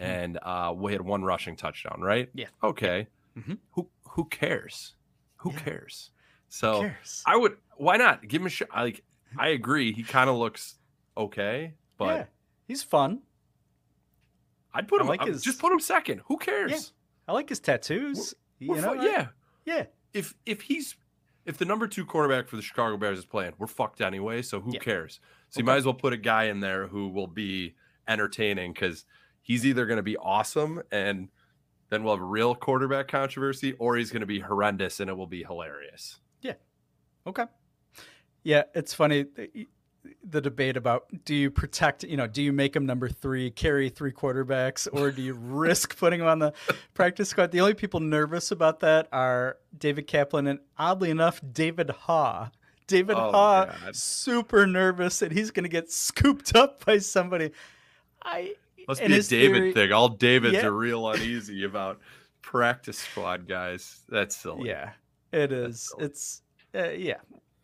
and 0.00 0.38
uh, 0.42 0.72
we 0.76 0.92
had 0.92 1.00
one 1.02 1.24
rushing 1.24 1.56
touchdown, 1.56 2.00
right? 2.00 2.28
Yeah. 2.34 2.46
Okay. 2.62 3.06
Mhm. 3.36 3.58
Who 3.72 3.88
who 4.10 4.24
cares? 4.26 4.94
Who 5.38 5.50
Yeah. 5.52 5.58
cares? 5.60 6.10
So 6.48 6.82
cares? 6.82 7.22
I 7.26 7.36
would. 7.36 7.56
Why 7.76 7.96
not 7.96 8.26
give 8.28 8.40
him 8.42 8.46
a 8.46 8.50
shot? 8.50 8.68
Like 8.74 9.02
I 9.36 9.48
agree, 9.48 9.92
he 9.92 10.02
kind 10.02 10.30
of 10.30 10.36
looks 10.36 10.76
okay, 11.16 11.74
but 11.96 12.04
yeah, 12.16 12.24
he's 12.68 12.82
fun. 12.82 13.22
I'd 14.74 14.88
put 14.88 15.00
I 15.00 15.04
him. 15.04 15.08
like 15.08 15.22
I- 15.22 15.26
his- 15.26 15.42
Just 15.42 15.58
put 15.60 15.72
him 15.72 15.80
second. 15.80 16.20
Who 16.26 16.36
cares? 16.36 16.92
I 17.26 17.32
like 17.32 17.48
his 17.48 17.60
tattoos. 17.60 18.34
We're 18.60 18.76
you 18.76 18.82
know, 18.82 18.94
fu- 18.94 19.00
I- 19.00 19.04
yeah. 19.04 19.26
yeah. 19.64 19.86
If 20.12 20.34
if 20.46 20.62
he's 20.62 20.96
if 21.48 21.56
the 21.56 21.64
number 21.64 21.88
two 21.88 22.04
quarterback 22.04 22.46
for 22.46 22.56
the 22.56 22.62
Chicago 22.62 22.98
Bears 22.98 23.18
is 23.18 23.24
playing, 23.24 23.54
we're 23.56 23.66
fucked 23.66 24.02
anyway. 24.02 24.42
So 24.42 24.60
who 24.60 24.70
Yeah. 24.74 24.80
cares? 24.80 25.18
So 25.48 25.60
you 25.60 25.64
might 25.64 25.76
as 25.76 25.86
well 25.86 25.94
put 25.94 26.12
a 26.12 26.16
guy 26.18 26.44
in 26.44 26.60
there 26.60 26.86
who 26.86 27.08
will 27.08 27.26
be 27.26 27.74
entertaining 28.06 28.74
because 28.74 29.06
he's 29.40 29.64
either 29.64 29.86
going 29.86 29.96
to 29.96 30.02
be 30.02 30.18
awesome 30.18 30.82
and 30.92 31.30
then 31.88 32.04
we'll 32.04 32.14
have 32.14 32.22
a 32.22 32.26
real 32.26 32.54
quarterback 32.54 33.08
controversy, 33.08 33.72
or 33.78 33.96
he's 33.96 34.10
going 34.10 34.20
to 34.20 34.26
be 34.26 34.40
horrendous 34.40 35.00
and 35.00 35.08
it 35.08 35.14
will 35.14 35.26
be 35.26 35.42
hilarious. 35.42 36.20
Yeah. 36.42 36.52
Okay. 37.26 37.46
Yeah, 38.42 38.64
it's 38.74 38.92
funny 38.92 39.24
the, 40.28 40.40
debate 40.40 40.76
about 40.76 41.06
do 41.24 41.34
you 41.34 41.50
protect, 41.50 42.04
you 42.04 42.16
know, 42.16 42.26
do 42.26 42.42
you 42.42 42.52
make 42.52 42.74
him 42.74 42.86
number 42.86 43.08
three, 43.08 43.50
carry 43.50 43.88
three 43.88 44.12
quarterbacks, 44.12 44.86
or 44.92 45.10
do 45.10 45.22
you 45.22 45.34
risk 45.40 45.96
putting 45.98 46.20
him 46.20 46.26
on 46.26 46.38
the 46.38 46.52
practice 46.94 47.28
squad? 47.30 47.50
The 47.50 47.60
only 47.60 47.74
people 47.74 48.00
nervous 48.00 48.50
about 48.50 48.80
that 48.80 49.08
are 49.12 49.56
David 49.76 50.06
Kaplan 50.06 50.46
and 50.46 50.58
oddly 50.78 51.10
enough, 51.10 51.40
David 51.52 51.88
Haugh. 51.88 52.50
David 52.86 53.16
Oh, 53.16 53.30
Haugh, 53.32 53.66
God. 53.84 53.94
super 53.96 54.66
nervous 54.66 55.18
that 55.18 55.30
he's 55.32 55.50
going 55.50 55.64
to 55.64 55.68
get 55.68 55.90
scooped 55.92 56.54
up 56.56 56.84
by 56.84 56.98
somebody. 56.98 57.50
I 58.22 58.54
Must 58.86 59.00
be 59.00 59.06
a 59.06 59.22
David 59.22 59.26
theory- 59.28 59.72
thing. 59.74 59.92
All 59.92 60.08
Davids 60.08 60.54
Yeah. 60.54 60.66
are 60.66 60.72
real 60.72 61.08
uneasy 61.10 61.64
about 61.64 62.00
practice 62.40 62.98
squad 62.98 63.46
guys. 63.46 64.00
That's 64.08 64.34
silly. 64.36 64.68
Yeah, 64.68 64.92
it 65.32 65.52
is. 65.52 65.92
It's 65.98 66.40
uh, 66.74 66.88
yeah. 66.90 67.18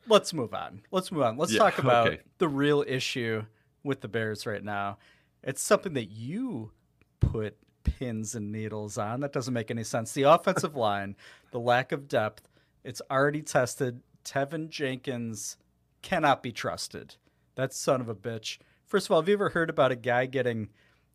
Let's 0.07 0.33
move 0.33 0.55
on. 0.55 0.83
Let's 0.91 1.11
move 1.11 1.23
on. 1.23 1.37
Let's 1.37 1.53
Yeah, 1.53 1.59
talk 1.61 1.79
about 1.79 2.09
okay. 2.09 2.21
the 2.39 2.49
real 2.49 2.85
issue 2.87 3.45
with 3.83 4.01
the 4.01 4.09
Bears 4.09 4.47
right 4.47 4.63
now. 4.63 4.99
It's 5.43 5.63
something 5.63 5.95
that 5.95 6.11
you 6.11 6.73
put 7.21 7.57
pins 7.85 8.35
and 8.35 8.51
needles 8.53 8.97
on. 8.99 9.21
That 9.21 9.33
doesn't 9.33 9.53
make 9.55 9.71
any 9.71 9.85
sense. 9.85 10.13
The 10.13 10.23
offensive 10.23 10.75
line, 10.75 11.17
the 11.51 11.61
lack 11.61 11.93
of 11.93 12.09
depth. 12.09 12.49
It's 12.83 13.03
already 13.11 13.43
tested. 13.43 14.01
Teven 14.25 14.69
Jenkins 14.69 15.57
cannot 16.03 16.43
be 16.43 16.53
trusted. 16.53 17.17
That 17.57 17.73
son 17.73 18.01
of 18.01 18.09
a 18.09 18.15
bitch. 18.15 18.59
First 18.87 19.07
of 19.07 19.13
all, 19.13 19.21
have 19.21 19.29
you 19.29 19.35
ever 19.35 19.51
heard 19.51 19.71
about 19.71 19.93
a 19.93 19.97
guy 19.97 20.27
getting 20.27 20.69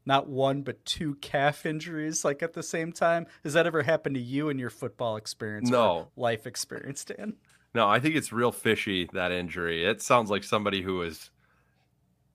not 0.05 0.27
one 0.27 0.61
but 0.63 0.83
two 0.85 1.15
calf 1.15 1.65
injuries 1.65 2.23
like 2.25 2.41
at 2.41 2.53
the 2.53 2.63
same 2.63 2.91
time? 2.91 3.27
Has 3.43 3.53
that 3.53 3.67
ever 3.67 3.83
happened 3.83 4.15
to 4.15 4.21
you 4.21 4.49
in 4.49 4.57
your 4.59 4.69
football 4.69 5.15
experience? 5.17 5.69
or 5.69 5.73
No. 5.73 6.07
life 6.15 6.47
experience, 6.47 7.03
Dan. 7.05 7.35
No, 7.75 7.87
I 7.87 7.99
think 7.99 8.15
it's 8.15 8.31
real 8.33 8.51
fishy 8.51 9.09
that 9.13 9.31
injury. 9.31 9.85
It 9.85 10.01
sounds 10.01 10.29
like 10.31 10.43
somebody 10.43 10.81
who 10.81 10.95
was 10.95 11.29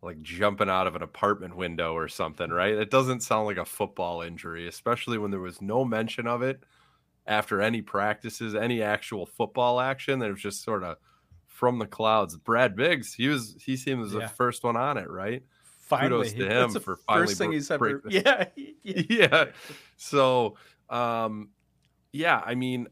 like 0.02 0.20
jumping 0.22 0.68
out 0.68 0.86
of 0.86 0.94
an 0.96 1.02
apartment 1.02 1.56
window 1.56 1.94
or 1.94 2.08
something, 2.08 2.50
right? 2.50 2.74
It 2.74 2.90
doesn't 2.90 3.22
sound 3.22 3.46
like 3.46 3.56
a 3.56 3.64
football 3.64 4.22
injury, 4.22 4.68
especially 4.68 5.18
when 5.18 5.30
there 5.30 5.40
was 5.40 5.60
no 5.62 5.84
mention 5.84 6.26
of 6.26 6.42
it 6.42 6.62
after 7.26 7.60
any 7.62 7.80
practices, 7.82 8.54
any 8.54 8.82
actual 8.82 9.24
football 9.26 9.80
action. 9.80 10.18
That 10.18 10.30
was 10.30 10.40
just 10.42 10.62
sort 10.62 10.84
of 10.84 10.98
from 11.46 11.78
the 11.78 11.86
clouds. 11.86 12.36
Brad 12.36 12.76
Biggs, 12.76 13.14
he 13.14 13.28
was 13.28 13.56
he 13.58 13.76
seems 13.76 14.12
Yeah. 14.12 14.20
the 14.20 14.28
first 14.28 14.62
one 14.62 14.76
on 14.76 14.98
it, 14.98 15.08
right? 15.10 15.42
Finally, 15.80 16.30
to 16.30 16.48
him 16.48 16.72
the 16.72 16.80
for 16.80 16.96
finally 16.96 17.26
first 17.26 17.38
thing 17.38 17.48
bro- 17.48 17.54
he's 17.54 17.70
ever. 17.70 18.02
Yeah, 18.08 18.46
yeah. 18.56 19.02
yeah. 19.08 19.44
So, 19.96 20.56
um, 20.90 21.50
yeah, 22.12 22.40
I 22.44 22.54
mean, 22.54 22.88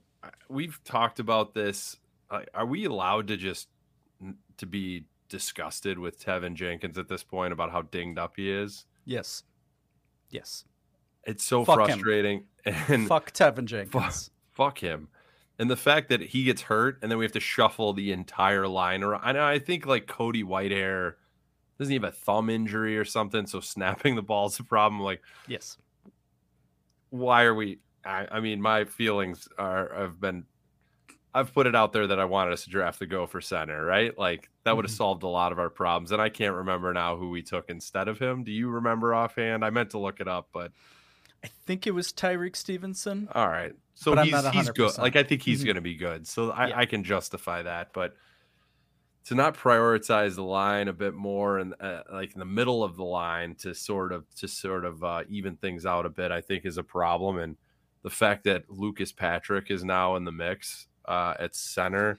we've 0.49 0.83
talked 0.85 1.19
about 1.21 1.55
this. 1.55 1.97
Are 2.55 2.67
we 2.67 2.85
allowed 2.85 3.29
to 3.29 3.37
just 3.37 3.69
to 4.59 4.67
be 4.67 5.05
disgusted 5.29 5.99
with 5.99 6.23
Teven 6.23 6.55
Jenkins 6.55 6.99
at 6.99 7.09
this 7.09 7.23
point 7.23 7.53
about 7.53 7.71
how 7.73 7.83
dinged 7.83 8.19
up 8.19 8.35
he 8.37 8.51
is? 8.51 8.87
Yes, 9.05 9.43
yes. 10.31 10.65
It's 11.25 11.45
so 11.45 11.65
Fuck 11.65 11.81
him. 11.81 11.87
frustrating. 11.99 12.45
And 12.65 13.09
Fuck 13.09 13.33
Teven 13.33 13.65
Jenkins. 13.65 14.31
fuck 14.53 14.79
him. 14.79 15.09
And 15.59 15.69
the 15.71 15.77
fact 15.77 16.09
that 16.11 16.21
he 16.21 16.45
gets 16.45 16.63
hurt 16.63 16.99
and 17.03 17.11
then 17.11 17.19
we 17.19 17.25
have 17.25 17.33
to 17.33 17.41
shuffle 17.41 17.93
the 17.93 18.13
entire 18.13 18.67
line 18.69 19.03
around. 19.03 19.21
I 19.25 19.33
know 19.33 19.45
I 19.45 19.59
think 19.59 19.85
like 19.87 20.07
Cody 20.07 20.43
Whitehair 20.45 21.15
doesn't 21.79 21.91
he 21.91 21.97
have 21.97 22.05
a 22.05 22.13
thumb 22.13 22.49
injury 22.49 22.97
or 22.97 23.05
something, 23.05 23.47
so 23.47 23.59
snapping 23.61 24.15
the 24.15 24.23
ball 24.23 24.47
is 24.47 24.59
a 24.61 24.65
problem. 24.65 25.01
Like 25.03 25.23
Yes. 25.49 25.77
why 27.11 27.43
are 27.45 27.55
we 27.55 27.79
I, 28.05 28.27
I 28.31 28.41
mean 28.41 28.61
my 28.63 28.85
feelings 28.85 29.49
are 29.59 29.93
have 29.97 30.21
been 30.21 30.45
I've 31.35 31.55
put 31.55 31.67
it 31.67 31.75
out 31.75 31.93
there 31.93 32.07
that 32.09 32.21
I 32.21 32.27
wanted 32.27 32.53
us 32.53 32.65
to 32.65 32.71
draft 32.71 32.99
the 32.99 33.07
go 33.07 33.27
for 33.27 33.41
center, 33.41 33.85
right? 33.85 34.17
Like 34.19 34.51
that 34.65 34.77
would 34.77 34.85
have 34.85 34.93
Mhm. 34.93 34.97
solved 34.97 35.23
a 35.23 35.29
lot 35.29 35.51
of 35.53 35.59
our 35.59 35.71
problems. 35.71 36.13
And 36.13 36.21
I 36.21 36.29
can't 36.29 36.55
remember 36.55 36.93
now 36.93 37.17
who 37.17 37.31
we 37.31 37.43
took 37.43 37.71
instead 37.71 38.07
of 38.09 38.19
him. 38.19 38.45
Do 38.45 38.53
you 38.53 38.69
remember 38.69 39.15
offhand? 39.15 39.65
I 39.65 39.71
meant 39.71 39.91
to 39.91 39.99
look 39.99 40.21
it 40.21 40.29
up, 40.29 40.51
but 40.53 40.73
I 41.43 41.49
think 41.49 41.87
it 41.87 41.93
was 41.93 42.13
Tyrique 42.13 42.55
Stevenson. 42.57 43.29
all 43.35 43.49
right. 43.49 43.73
So 43.95 44.15
But 44.15 44.27
he's 44.27 44.47
he's 44.51 44.71
good. 44.71 44.97
Like 44.99 45.17
I 45.17 45.23
think 45.23 45.43
he's 45.43 45.63
Mhm. 45.63 45.67
gonna 45.69 45.81
be 45.81 45.95
good. 45.97 46.27
So 46.27 46.51
I, 46.51 46.67
Yeah. 46.69 46.79
I 46.81 46.87
can 46.87 47.03
justify 47.03 47.63
that, 47.63 47.93
but 47.95 48.15
to 49.25 49.35
not 49.35 49.57
prioritize 49.57 50.35
the 50.35 50.43
line 50.43 50.89
a 50.89 50.93
bit 50.93 51.15
more 51.15 51.59
and 51.59 51.75
uh, 51.81 52.03
like 52.13 52.33
in 52.33 52.41
the 52.41 52.45
middle 52.45 52.83
of 52.83 52.97
the 52.97 53.05
line 53.05 53.55
to 53.55 53.75
sort 53.75 54.13
of 54.13 54.29
to 54.35 54.49
sort 54.49 54.85
of 54.85 55.03
uh, 55.05 55.23
even 55.29 55.57
things 55.57 55.87
out 55.87 56.05
a 56.07 56.11
bit, 56.11 56.31
I 56.33 56.41
think 56.41 56.65
is 56.67 56.77
a 56.77 56.83
problem. 56.83 57.39
And 57.39 57.57
the 58.03 58.11
fact 58.11 58.45
that 58.45 58.69
Lucas 58.69 59.13
Patrick 59.13 59.71
is 59.71 59.85
now 59.85 60.17
in 60.17 60.25
the 60.25 60.33
mix 60.33 60.89
uh, 61.07 61.35
at 61.39 61.55
center, 61.55 62.19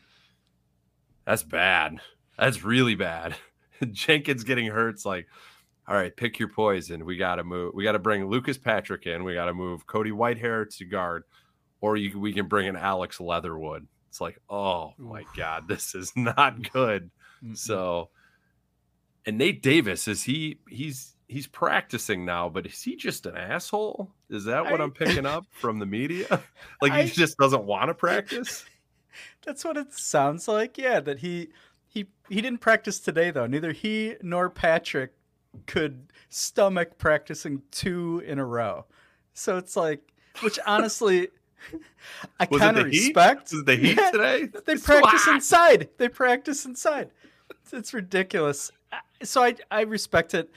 that's 1.25 1.43
bad. 1.43 1.99
That's 2.37 2.63
really 2.63 2.95
bad. 2.95 3.35
Jenkins 3.91 4.43
getting 4.43 4.67
hurt's 4.67 5.05
like, 5.05 5.27
all 5.87 5.95
right, 5.95 6.15
pick 6.15 6.39
your 6.39 6.47
poison. 6.49 7.05
We 7.05 7.17
got 7.17 7.35
to 7.35 7.43
move. 7.43 7.73
We 7.73 7.83
got 7.83 7.91
to 7.93 7.99
bring 7.99 8.27
Lucas 8.27 8.57
Patrick 8.57 9.05
in. 9.05 9.23
We 9.23 9.33
got 9.33 9.45
to 9.45 9.53
move 9.53 9.85
Cody 9.85 10.11
Whitehair 10.11 10.69
to 10.77 10.85
guard, 10.85 11.23
or 11.81 11.97
you, 11.97 12.17
we 12.19 12.33
can 12.33 12.47
bring 12.47 12.67
in 12.67 12.75
Alex 12.75 13.19
Leatherwood. 13.19 13.85
It's 14.09 14.21
like, 14.21 14.39
oh 14.49 14.93
my 14.97 15.21
Oof. 15.21 15.27
god, 15.35 15.67
this 15.67 15.95
is 15.95 16.13
not 16.15 16.71
good. 16.71 17.09
Mm-mm. 17.43 17.57
So, 17.57 18.09
and 19.25 19.37
Nate 19.37 19.61
Davis 19.61 20.07
is 20.07 20.23
he? 20.23 20.59
He's 20.69 21.15
he's 21.27 21.47
practicing 21.47 22.23
now, 22.23 22.47
but 22.47 22.65
is 22.65 22.81
he 22.81 22.95
just 22.95 23.25
an 23.25 23.35
asshole? 23.35 24.11
Is 24.29 24.45
that 24.45 24.63
what 24.65 24.79
I- 24.79 24.83
I'm 24.83 24.91
picking 24.91 25.25
up 25.25 25.45
from 25.51 25.79
the 25.79 25.85
media? 25.85 26.43
Like 26.81 26.91
I- 26.91 27.03
he 27.03 27.09
just 27.11 27.37
doesn't 27.37 27.63
want 27.65 27.89
to 27.89 27.93
practice? 27.93 28.63
That's 29.45 29.63
what 29.65 29.77
it 29.77 29.93
sounds 29.93 30.47
like. 30.47 30.77
Yeah, 30.77 30.99
that 31.01 31.19
he 31.19 31.49
he 31.87 32.07
he 32.29 32.41
didn't 32.41 32.59
practice 32.61 32.99
today 32.99 33.31
though. 33.31 33.47
Neither 33.47 33.71
he 33.71 34.15
nor 34.21 34.49
Patrick 34.49 35.13
could 35.67 36.11
stomach 36.29 36.97
practicing 36.97 37.61
two 37.71 38.23
in 38.25 38.39
a 38.39 38.45
row. 38.45 38.85
So 39.33 39.57
it's 39.57 39.75
like, 39.75 40.01
which 40.41 40.57
honestly, 40.65 41.29
I 42.39 42.45
kind 42.45 42.77
of 42.77 42.85
the 42.85 42.91
heat? 42.91 43.15
respect. 43.15 43.51
Was 43.51 43.63
the 43.65 43.75
heat 43.75 43.97
Yeah, 43.97 44.11
today? 44.11 44.47
They 44.65 44.73
It's 44.73 44.85
practice 44.85 45.23
hot. 45.25 45.35
inside. 45.35 45.89
They 45.97 46.09
practice 46.09 46.65
inside. 46.65 47.11
It's, 47.61 47.73
it's 47.73 47.93
ridiculous. 47.93 48.71
So 49.23 49.43
I 49.43 49.55
I 49.71 49.81
respect 49.81 50.33
it. 50.33 50.51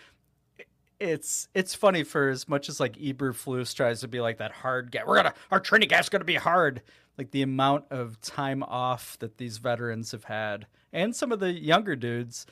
It's 0.98 1.48
it's 1.54 1.74
funny 1.74 2.04
for 2.04 2.28
as 2.30 2.48
much 2.48 2.68
as 2.68 2.80
like 2.80 2.96
Eberflus 2.96 3.74
tries 3.74 4.00
to 4.00 4.08
be 4.08 4.20
like 4.20 4.38
that 4.38 4.52
hard 4.52 4.90
guy. 4.90 5.02
We're 5.06 5.16
gonna 5.16 5.34
our 5.50 5.60
training 5.60 5.90
camp's 5.90 6.08
gonna 6.08 6.24
be 6.24 6.36
hard. 6.36 6.82
Like 7.18 7.30
the 7.30 7.42
amount 7.42 7.86
of 7.90 8.20
time 8.20 8.62
off 8.62 9.18
that 9.20 9.38
these 9.38 9.58
veterans 9.58 10.12
have 10.12 10.24
had, 10.24 10.66
and 10.92 11.14
some 11.16 11.32
of 11.32 11.40
the 11.40 11.52
younger 11.52 11.96
dudes 11.96 12.46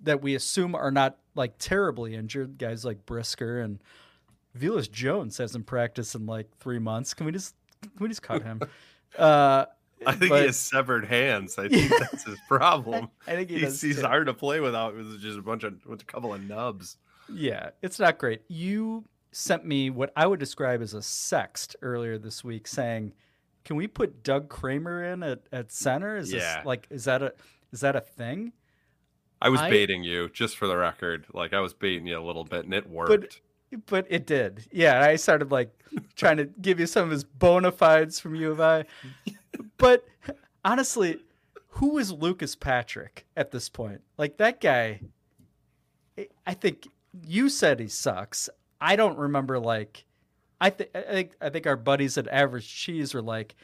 that 0.00 0.22
we 0.22 0.34
assume 0.34 0.74
are 0.74 0.90
not 0.90 1.18
like 1.34 1.54
terribly 1.58 2.14
injured, 2.14 2.58
guys 2.58 2.84
like 2.84 3.06
Brisker 3.06 3.60
and 3.60 3.78
Velus 4.58 4.90
Jones 4.90 5.38
hasn't 5.38 5.66
practiced 5.66 6.14
in 6.14 6.26
like 6.26 6.48
three 6.58 6.78
months. 6.78 7.14
Can 7.14 7.26
we 7.26 7.32
just 7.32 7.54
can 7.80 7.90
we 8.00 8.08
just 8.08 8.22
cut 8.22 8.42
him? 8.42 8.60
Uh, 9.16 9.66
I 10.06 10.12
think 10.12 10.30
but- 10.30 10.40
he 10.40 10.46
has 10.46 10.58
severed 10.58 11.06
hands. 11.06 11.58
I 11.58 11.68
think 11.70 11.90
that's 11.98 12.24
his 12.24 12.38
problem. 12.48 13.08
I 13.26 13.34
think 13.34 13.50
he 13.50 13.60
he's, 13.60 13.80
he's 13.80 14.00
hard 14.00 14.26
to 14.26 14.34
play 14.34 14.60
without. 14.60 14.94
It 14.94 15.04
was 15.04 15.16
just 15.22 15.38
a 15.38 15.42
bunch 15.42 15.64
of 15.64 15.84
with 15.86 16.02
a 16.02 16.04
couple 16.04 16.34
of 16.34 16.42
nubs. 16.42 16.96
Yeah, 17.28 17.70
it's 17.82 17.98
not 17.98 18.18
great. 18.18 18.42
You 18.48 19.04
sent 19.30 19.64
me 19.64 19.90
what 19.90 20.12
I 20.16 20.26
would 20.26 20.40
describe 20.40 20.82
as 20.82 20.94
a 20.94 20.98
sext 20.98 21.74
earlier 21.82 22.18
this 22.18 22.44
week 22.44 22.66
saying, 22.66 23.12
"Can 23.64 23.76
we 23.76 23.86
put 23.86 24.22
Doug 24.22 24.48
Kramer 24.48 25.02
in 25.04 25.22
at, 25.22 25.40
at 25.52 25.72
center? 25.72 26.16
Is 26.16 26.32
Yeah. 26.32 26.58
this 26.58 26.66
like 26.66 26.86
is 26.90 27.04
that 27.04 27.22
a 27.22 27.32
is 27.72 27.80
that 27.80 27.96
a 27.96 28.00
thing?" 28.00 28.52
I 29.40 29.48
was 29.48 29.60
I- 29.60 29.70
baiting 29.70 30.04
you, 30.04 30.28
just 30.28 30.56
for 30.56 30.66
the 30.68 30.76
record. 30.76 31.26
Like 31.32 31.52
I 31.52 31.60
was 31.60 31.72
baiting 31.74 32.06
you 32.06 32.18
a 32.18 32.22
little 32.24 32.44
bit, 32.44 32.64
and 32.64 32.74
it 32.74 32.88
worked. 32.88 33.40
But 33.86 34.06
it 34.10 34.26
did. 34.26 34.66
Yeah, 34.70 35.00
I 35.02 35.16
started 35.16 35.50
like 35.50 35.70
trying 36.16 36.36
to 36.36 36.44
give 36.44 36.78
you 36.78 36.86
some 36.86 37.04
of 37.04 37.10
his 37.10 37.24
bona 37.24 37.72
fides 37.72 38.20
from 38.20 38.34
U 38.34 38.50
of 38.50 38.60
I. 38.60 38.84
But 39.78 40.06
honestly, 40.64 41.20
who 41.68 41.96
is 41.96 42.12
Lucas 42.12 42.54
Patrick 42.54 43.24
at 43.36 43.50
this 43.50 43.70
point? 43.70 44.02
Like 44.18 44.36
that 44.36 44.60
guy 44.60 45.00
I 46.46 46.52
think 46.54 46.86
you 47.26 47.48
said 47.48 47.80
he 47.80 47.88
sucks. 47.88 48.48
I 48.80 48.96
don't 48.96 49.18
remember 49.18 49.58
like 49.58 50.04
I 50.60 50.70
think 50.70 50.90
I 50.94 51.00
think 51.02 51.32
I 51.40 51.48
think 51.50 51.66
our 51.66 51.76
buddies 51.76 52.16
at 52.18 52.28
Average 52.28 52.68
Cheese 52.72 53.14
were 53.14 53.22
like 53.22 53.54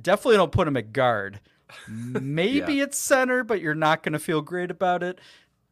definitely 0.00 0.36
don't 0.36 0.52
put 0.52 0.68
him 0.68 0.76
at 0.76 0.92
guard. 0.92 1.40
Maybe 1.88 2.80
it's 2.80 2.96
center, 2.98 3.44
but 3.44 3.60
you're 3.60 3.74
not 3.74 4.02
going 4.02 4.14
to 4.14 4.18
feel 4.18 4.40
great 4.40 4.70
about 4.70 5.02
it. 5.02 5.20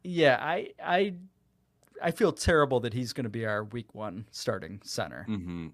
Yeah, 0.03 0.37
I 0.39 0.69
I 0.83 1.13
I 2.01 2.11
feel 2.11 2.31
terrible 2.31 2.79
that 2.81 2.93
he's 2.93 3.13
going 3.13 3.23
to 3.23 3.29
be 3.29 3.45
our 3.45 3.63
week 3.63 3.95
1 3.95 4.27
starting 4.31 4.79
center. 4.83 5.25
Mm-hmm. 5.27 5.67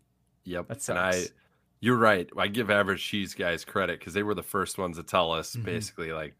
Yep. 0.45 0.67
That 0.69 0.89
and 0.89 0.99
I, 0.99 1.11
sucks. 1.11 1.33
you're 1.81 1.97
right. 1.97 2.29
I 2.37 2.47
give 2.47 2.69
average 2.71 3.03
cheese 3.03 3.33
guys 3.33 3.65
credit 3.65 3.99
because 3.99 4.13
they 4.13 4.23
were 4.23 4.33
the 4.33 4.41
first 4.43 4.77
ones 4.77 4.95
to 4.97 5.03
tell 5.03 5.31
us 5.33 5.55
Mhm. 5.55 5.65
basically 5.65 6.13
like, 6.13 6.33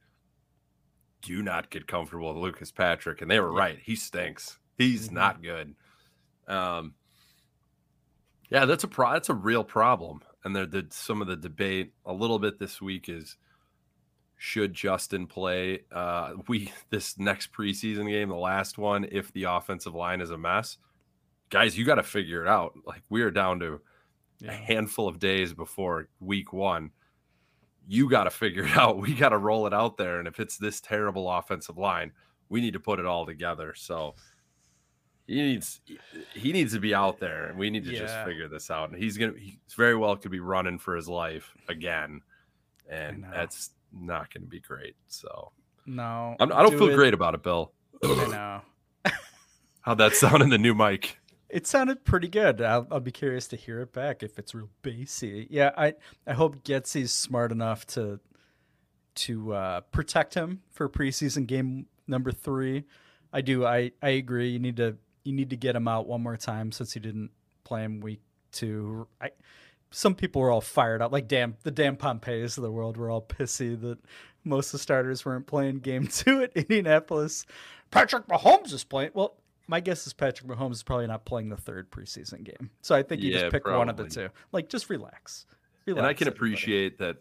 do 1.22 1.42
not 1.42 1.70
get 1.70 1.88
comfortable 1.88 2.34
with 2.34 2.42
Lucas 2.42 2.72
Patrick, 2.72 3.22
and 3.22 3.30
they 3.30 3.39
were 3.39 3.51
right. 3.51 3.80
He 3.84 3.96
stinks. 3.96 4.58
He's 4.77 5.10
Mhm. 5.10 5.13
not 5.13 5.42
good. 5.42 5.75
Um. 6.48 6.96
Yeah, 8.50 8.65
that's 8.65 8.84
a 8.84 8.88
pro. 8.88 9.13
That's 9.13 9.30
a 9.30 9.34
real 9.34 9.63
problem. 9.63 10.22
And 10.44 10.56
there, 10.56 10.65
the 10.65 10.88
some 10.92 11.22
of 11.22 11.27
the 11.27 11.36
debate 11.36 11.94
a 12.06 12.13
little 12.13 12.39
bit 12.39 12.60
this 12.60 12.82
week 12.82 13.10
is 13.10 13.38
should 14.38 14.74
Justin 14.74 15.25
play 15.27 15.84
uh 15.92 16.34
we 16.48 16.72
this 16.89 17.18
next 17.18 17.51
preseason 17.53 18.10
game, 18.10 18.30
the 18.30 18.36
last 18.36 18.77
one, 18.77 19.08
if 19.12 19.32
the 19.34 19.44
offensive 19.46 19.96
line 19.96 20.22
is 20.22 20.32
a 20.32 20.38
mess? 20.38 20.77
Guys, 21.50 21.77
you 21.77 21.86
got 21.86 21.96
to 21.96 22.03
figure 22.03 22.44
it 22.44 22.50
out. 22.50 22.74
Like 22.86 23.03
we 23.10 23.22
are 23.22 23.32
down 23.32 23.60
to 23.62 23.80
a 24.48 24.51
handful 24.51 25.08
of 25.08 25.20
days 25.20 25.53
before 25.53 26.10
week 26.20 26.51
one. 26.51 26.92
You 27.88 28.10
got 28.10 28.25
to 28.25 28.30
figure 28.32 28.65
it 28.65 28.72
out. 28.77 28.98
We 28.98 29.13
got 29.13 29.30
to 29.30 29.38
roll 29.38 29.68
it 29.68 29.74
out 29.74 29.98
there. 29.98 30.20
And 30.20 30.27
if 30.27 30.39
it's 30.39 30.58
this 30.58 30.82
terrible 30.82 31.30
offensive 31.32 31.77
line, 31.77 32.12
we 32.50 32.60
need 32.62 32.74
to 32.74 32.80
put 32.80 33.00
it 33.00 33.06
all 33.06 33.25
together. 33.25 33.74
So 33.75 34.15
he 35.27 35.36
needs 35.42 35.82
he 36.34 36.51
needs 36.51 36.74
to 36.74 36.80
be 36.80 36.94
out 36.94 37.20
there, 37.20 37.46
and 37.46 37.58
we 37.58 37.70
need 37.70 37.86
to 37.86 37.92
just 37.92 38.15
figure 38.25 38.48
this 38.48 38.70
out. 38.70 38.89
And 38.92 39.01
he's 39.01 39.18
gonna 39.18 39.34
he 39.38 39.60
very 39.75 39.96
well 39.96 40.15
could 40.15 40.32
be 40.32 40.39
running 40.39 40.80
for 40.80 40.96
his 40.96 41.08
life 41.08 41.53
again, 41.70 42.22
and 42.89 43.24
that's 43.32 43.72
not 43.92 44.34
gonna 44.34 44.46
be 44.48 44.60
great. 44.60 44.96
So 45.08 45.51
No. 45.86 46.36
I'm, 46.39 46.51
I 46.51 46.62
don't 46.62 46.72
do 46.72 46.77
feel 46.80 46.89
it- 46.89 46.96
great 46.96 47.13
about 47.13 47.36
it, 47.36 47.44
Bill. 47.44 47.72
I 48.03 48.27
know. 48.27 48.62
How'd 49.82 49.98
that 50.00 50.13
sound 50.13 50.42
in 50.44 50.50
the 50.50 50.58
new 50.58 50.74
mic? 50.74 51.20
It 51.50 51.68
sounded 51.68 52.03
pretty 52.03 52.27
good. 52.27 52.62
I'll, 52.62 52.88
I'll 52.89 53.00
be 53.00 53.12
curious 53.12 53.48
to 53.50 53.56
hear 53.56 53.82
it 53.82 53.94
back 53.94 54.24
if 54.24 54.39
it's 54.39 54.56
real 54.56 54.70
bassy. 54.82 55.48
Yeah, 55.51 55.72
I 55.77 55.94
I 56.27 56.34
hope 56.34 56.63
Getsy's 56.63 57.13
smart 57.13 57.51
enough 57.51 57.86
to 57.88 58.20
to 59.15 59.53
uh, 59.53 59.82
protect 59.92 60.34
him 60.34 60.62
for 60.72 60.89
preseason 60.89 61.46
game 61.46 61.86
number 62.08 62.32
three. 62.32 62.86
I 63.32 63.42
do. 63.42 63.65
I 63.65 63.92
I 64.01 64.10
agree. 64.10 64.50
You 64.50 64.60
need 64.60 64.77
to 64.77 64.98
you 65.24 65.34
need 65.34 65.50
to 65.51 65.58
get 65.58 65.75
him 65.75 65.88
out 65.88 66.08
one 66.08 66.22
more 66.22 66.38
time 66.38 66.72
since 66.72 66.96
you 66.96 67.01
didn't 67.01 67.32
play 67.63 67.84
him 67.84 68.00
week 68.01 68.22
two. 68.51 69.08
I 69.22 69.32
some 69.92 70.15
people 70.15 70.42
were 70.42 70.50
all 70.50 70.62
fired 70.62 71.01
up, 71.01 71.12
like 71.12 71.27
damn 71.27 71.56
the 71.63 71.72
damn 71.72 71.96
Pompeys 71.96 72.58
of 72.58 72.63
the 72.63 72.72
world 72.72 72.98
were 72.98 73.10
all 73.10 73.22
pissy 73.22 73.80
that 73.82 74.00
most 74.44 74.68
of 74.68 74.72
the 74.74 74.80
starters 74.80 75.24
weren't 75.25 75.48
playing 75.48 75.80
game 75.80 76.08
two 76.12 76.42
at 76.42 76.53
Indianapolis. 76.56 77.46
Patrick 77.92 78.27
Mahomes 78.27 78.74
is 78.74 78.84
playing. 78.84 79.12
Well, 79.13 79.36
my 79.68 79.80
guess 79.80 80.06
is 80.08 80.13
Patrick 80.13 80.50
Mahomes 80.50 80.74
is 80.74 80.84
probably 80.84 81.08
not 81.08 81.25
playing 81.25 81.50
the 81.50 81.58
third 81.58 81.89
preseason 81.92 82.44
game. 82.44 82.70
So 82.82 82.96
I 82.96 83.03
think 83.03 83.22
you 83.22 83.32
Yeah, 83.32 83.42
just 83.42 83.51
pick 83.51 83.65
one 83.68 83.88
of 83.89 83.98
the 83.98 84.08
two. 84.08 84.30
Like 84.52 84.67
just 84.67 84.89
relax. 84.89 85.45
and 85.88 86.00
I 86.00 86.02
Relax, 86.02 86.17
can 86.17 86.28
everybody. 86.28 86.38
appreciate 86.54 86.97
that 87.00 87.17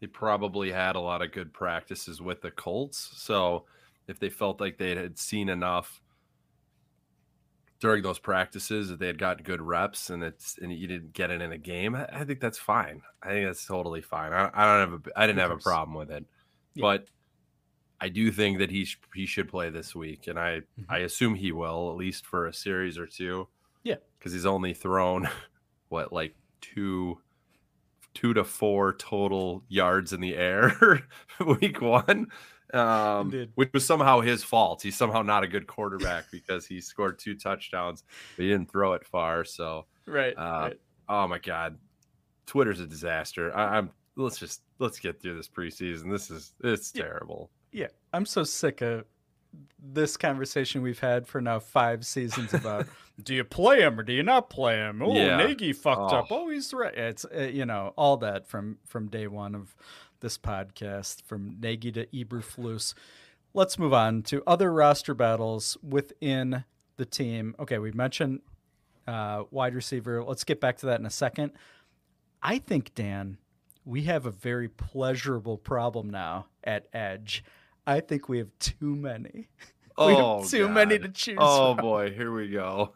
they 0.00 0.06
probably 0.08 0.72
had 0.72 0.96
a 0.96 1.00
lot 1.00 1.22
of 1.22 1.30
good 1.32 1.52
practices 1.52 2.20
with 2.20 2.42
the 2.42 2.50
Colts. 2.50 3.12
So 3.14 3.64
if 4.08 4.18
they 4.18 4.28
felt 4.28 4.60
like 4.60 4.76
they 4.76 4.94
had 4.96 5.18
seen 5.18 5.48
enough 5.48 6.02
during 7.82 8.02
those 8.02 8.18
practices 8.20 8.88
that 8.88 8.98
they 9.00 9.08
had 9.08 9.18
gotten 9.18 9.42
good 9.42 9.60
reps 9.60 10.08
and 10.08 10.22
it's 10.22 10.56
and 10.62 10.72
you 10.72 10.86
didn't 10.86 11.12
get 11.12 11.30
it 11.30 11.42
in 11.42 11.52
a 11.52 11.58
game, 11.58 11.94
I, 11.94 12.24
think 12.24 12.40
that's 12.40 12.56
fine. 12.56 13.02
I 13.22 13.30
think 13.30 13.46
that's 13.46 13.66
totally 13.66 14.00
fine. 14.00 14.32
I, 14.32 14.50
I 14.54 14.64
don't 14.80 14.90
have 14.92 15.06
a 15.06 15.20
I 15.20 15.26
didn't 15.26 15.40
have 15.40 15.50
a 15.50 15.56
problem 15.58 15.94
with 15.96 16.10
it, 16.10 16.24
Yeah. 16.74 16.82
but 16.82 17.08
I 18.00 18.08
do 18.08 18.30
think 18.32 18.58
that 18.58 18.70
he 18.70 18.84
sh- 18.84 19.00
he 19.14 19.26
should 19.26 19.48
play 19.48 19.68
this 19.70 19.94
week, 19.94 20.26
and 20.28 20.38
I 20.38 20.60
Mhm. 20.78 20.86
I 20.88 20.98
assume 20.98 21.34
he 21.34 21.52
will 21.52 21.90
at 21.90 21.96
least 21.96 22.24
for 22.24 22.46
a 22.46 22.54
series 22.54 22.96
or 22.98 23.06
two. 23.06 23.48
Yeah. 23.82 23.96
because 24.18 24.32
he's 24.32 24.46
only 24.46 24.74
thrown 24.74 25.28
what 25.88 26.12
like 26.12 26.36
two 26.60 27.20
two 28.14 28.32
to 28.34 28.44
four 28.44 28.92
total 28.94 29.64
yards 29.68 30.12
in 30.12 30.20
the 30.20 30.36
air 30.36 31.02
week 31.60 31.80
one 31.80 32.28
um 32.74 33.48
which 33.54 33.70
was 33.72 33.84
somehow 33.86 34.20
his 34.20 34.42
fault 34.42 34.82
he's 34.82 34.96
somehow 34.96 35.22
not 35.22 35.42
a 35.44 35.46
good 35.48 35.66
quarterback 35.66 36.24
because 36.30 36.66
he 36.66 36.80
scored 36.80 37.18
two 37.18 37.34
touchdowns 37.34 38.04
but 38.36 38.42
he 38.44 38.48
didn't 38.48 38.70
throw 38.70 38.94
it 38.94 39.04
far 39.04 39.44
so 39.44 39.86
Right. 40.06 40.34
uh, 40.36 40.42
right. 40.62 40.80
oh 41.08 41.28
my 41.28 41.38
god 41.38 41.78
twitter's 42.46 42.80
a 42.80 42.86
disaster 42.86 43.54
I, 43.56 43.76
i'm 43.78 43.90
let's 44.16 44.38
just 44.38 44.62
let's 44.78 44.98
get 44.98 45.20
through 45.20 45.36
this 45.36 45.48
preseason 45.48 46.10
this 46.10 46.30
is 46.30 46.52
it's 46.64 46.92
Yeah. 46.94 47.02
terrible 47.04 47.50
Yeah, 47.72 47.88
I'm 48.12 48.26
so 48.26 48.42
sick 48.44 48.80
of 48.82 49.04
this 49.82 50.16
conversation 50.16 50.80
we've 50.82 50.98
had 50.98 51.26
for 51.26 51.40
now 51.40 51.58
five 51.58 52.06
seasons 52.06 52.54
about 52.54 52.86
do 53.22 53.34
you 53.34 53.44
play 53.44 53.80
him 53.82 53.98
or 54.00 54.02
do 54.02 54.12
you 54.14 54.22
not 54.22 54.48
play 54.48 54.76
him? 54.76 55.02
Oh, 55.02 55.14
Yeah. 55.14 55.36
Nagy 55.36 55.72
fucked 55.74 56.12
up. 56.12 56.28
Oh. 56.30 56.44
Oh, 56.44 56.48
he's 56.48 56.72
right. 56.72 56.94
It's 56.94 57.24
uh, 57.26 57.42
you 57.52 57.66
know 57.66 57.92
all 57.96 58.16
that 58.18 58.46
from 58.48 58.78
from 58.86 59.08
day 59.08 59.26
one 59.26 59.54
of 59.54 59.74
this 60.22 60.38
podcast, 60.38 61.22
from 61.24 61.56
Nagy 61.60 61.92
to 61.92 62.06
Eberflus. 62.06 62.94
Let's 63.52 63.78
move 63.78 63.92
on 63.92 64.22
to 64.22 64.42
other 64.46 64.72
roster 64.72 65.12
battles 65.12 65.76
within 65.82 66.64
the 66.96 67.04
team. 67.04 67.54
Okay, 67.60 67.78
we 67.78 67.92
mentioned 67.92 68.40
uh, 69.06 69.42
wide 69.50 69.74
receiver. 69.74 70.24
Let's 70.24 70.44
get 70.44 70.58
back 70.60 70.78
to 70.78 70.86
that 70.86 70.98
in 71.00 71.04
a 71.04 71.10
second. 71.10 71.52
I 72.42 72.56
think 72.58 72.94
Dan, 72.94 73.36
we 73.84 74.04
have 74.04 74.24
a 74.24 74.30
very 74.30 74.68
pleasurable 74.68 75.58
problem 75.58 76.08
now 76.08 76.46
at 76.64 76.86
Edge. 76.94 77.44
I 77.86 78.00
think 78.00 78.28
we 78.28 78.38
have 78.38 78.50
too 78.58 78.96
many. 78.96 79.48
Oh 79.98 80.42
too 80.48 80.70
many 80.70 80.98
to 80.98 81.10
choose 81.10 81.36
oh 81.38 81.74
from. 81.74 81.82
boy 81.84 82.10
here 82.12 82.32
we 82.32 82.48
go 82.48 82.92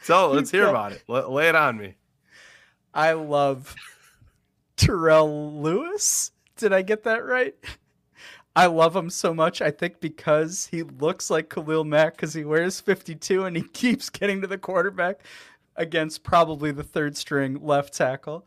so 0.00 0.30
let's 0.32 0.50
hear 0.50 0.66
about 0.68 0.92
it 0.92 1.04
L- 1.06 1.30
lay 1.30 1.50
it 1.50 1.54
on 1.54 1.76
me 1.76 1.96
I 2.94 3.12
love 3.12 3.74
Terrell 4.76 5.60
Lewis. 5.60 6.30
Did 6.56 6.72
I 6.72 6.82
get 6.82 7.02
that 7.04 7.24
right? 7.24 7.54
I 8.56 8.66
love 8.66 8.94
him 8.94 9.10
so 9.10 9.34
much. 9.34 9.60
I 9.60 9.70
think 9.72 9.98
because 10.00 10.66
he 10.70 10.84
looks 10.84 11.28
like 11.28 11.50
Khalil 11.50 11.84
Mack 11.84 12.14
because 12.16 12.34
he 12.34 12.44
wears 12.44 12.80
52 12.80 13.44
and 13.44 13.56
he 13.56 13.62
keeps 13.72 14.10
getting 14.10 14.40
to 14.42 14.46
the 14.46 14.58
quarterback 14.58 15.20
against 15.76 16.22
probably 16.22 16.70
the 16.70 16.84
third 16.84 17.16
string 17.16 17.58
left 17.64 17.94
tackle. 17.94 18.46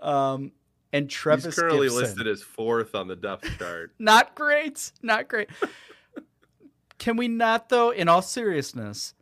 Um, 0.00 0.52
and 0.92 1.10
Travis 1.10 1.44
He's 1.46 1.54
currently 1.56 1.88
Gipson. 1.88 1.96
listed 1.96 2.28
as 2.28 2.42
fourth 2.42 2.94
on 2.94 3.08
the 3.08 3.16
depth 3.16 3.58
chart. 3.58 3.92
Not 3.98 4.34
great. 4.36 4.92
Not 5.02 5.28
great. 5.28 5.50
can 6.98 7.16
we 7.16 7.26
not, 7.26 7.68
though, 7.68 7.90
in 7.90 8.08
all 8.08 8.22
seriousness, 8.22 9.14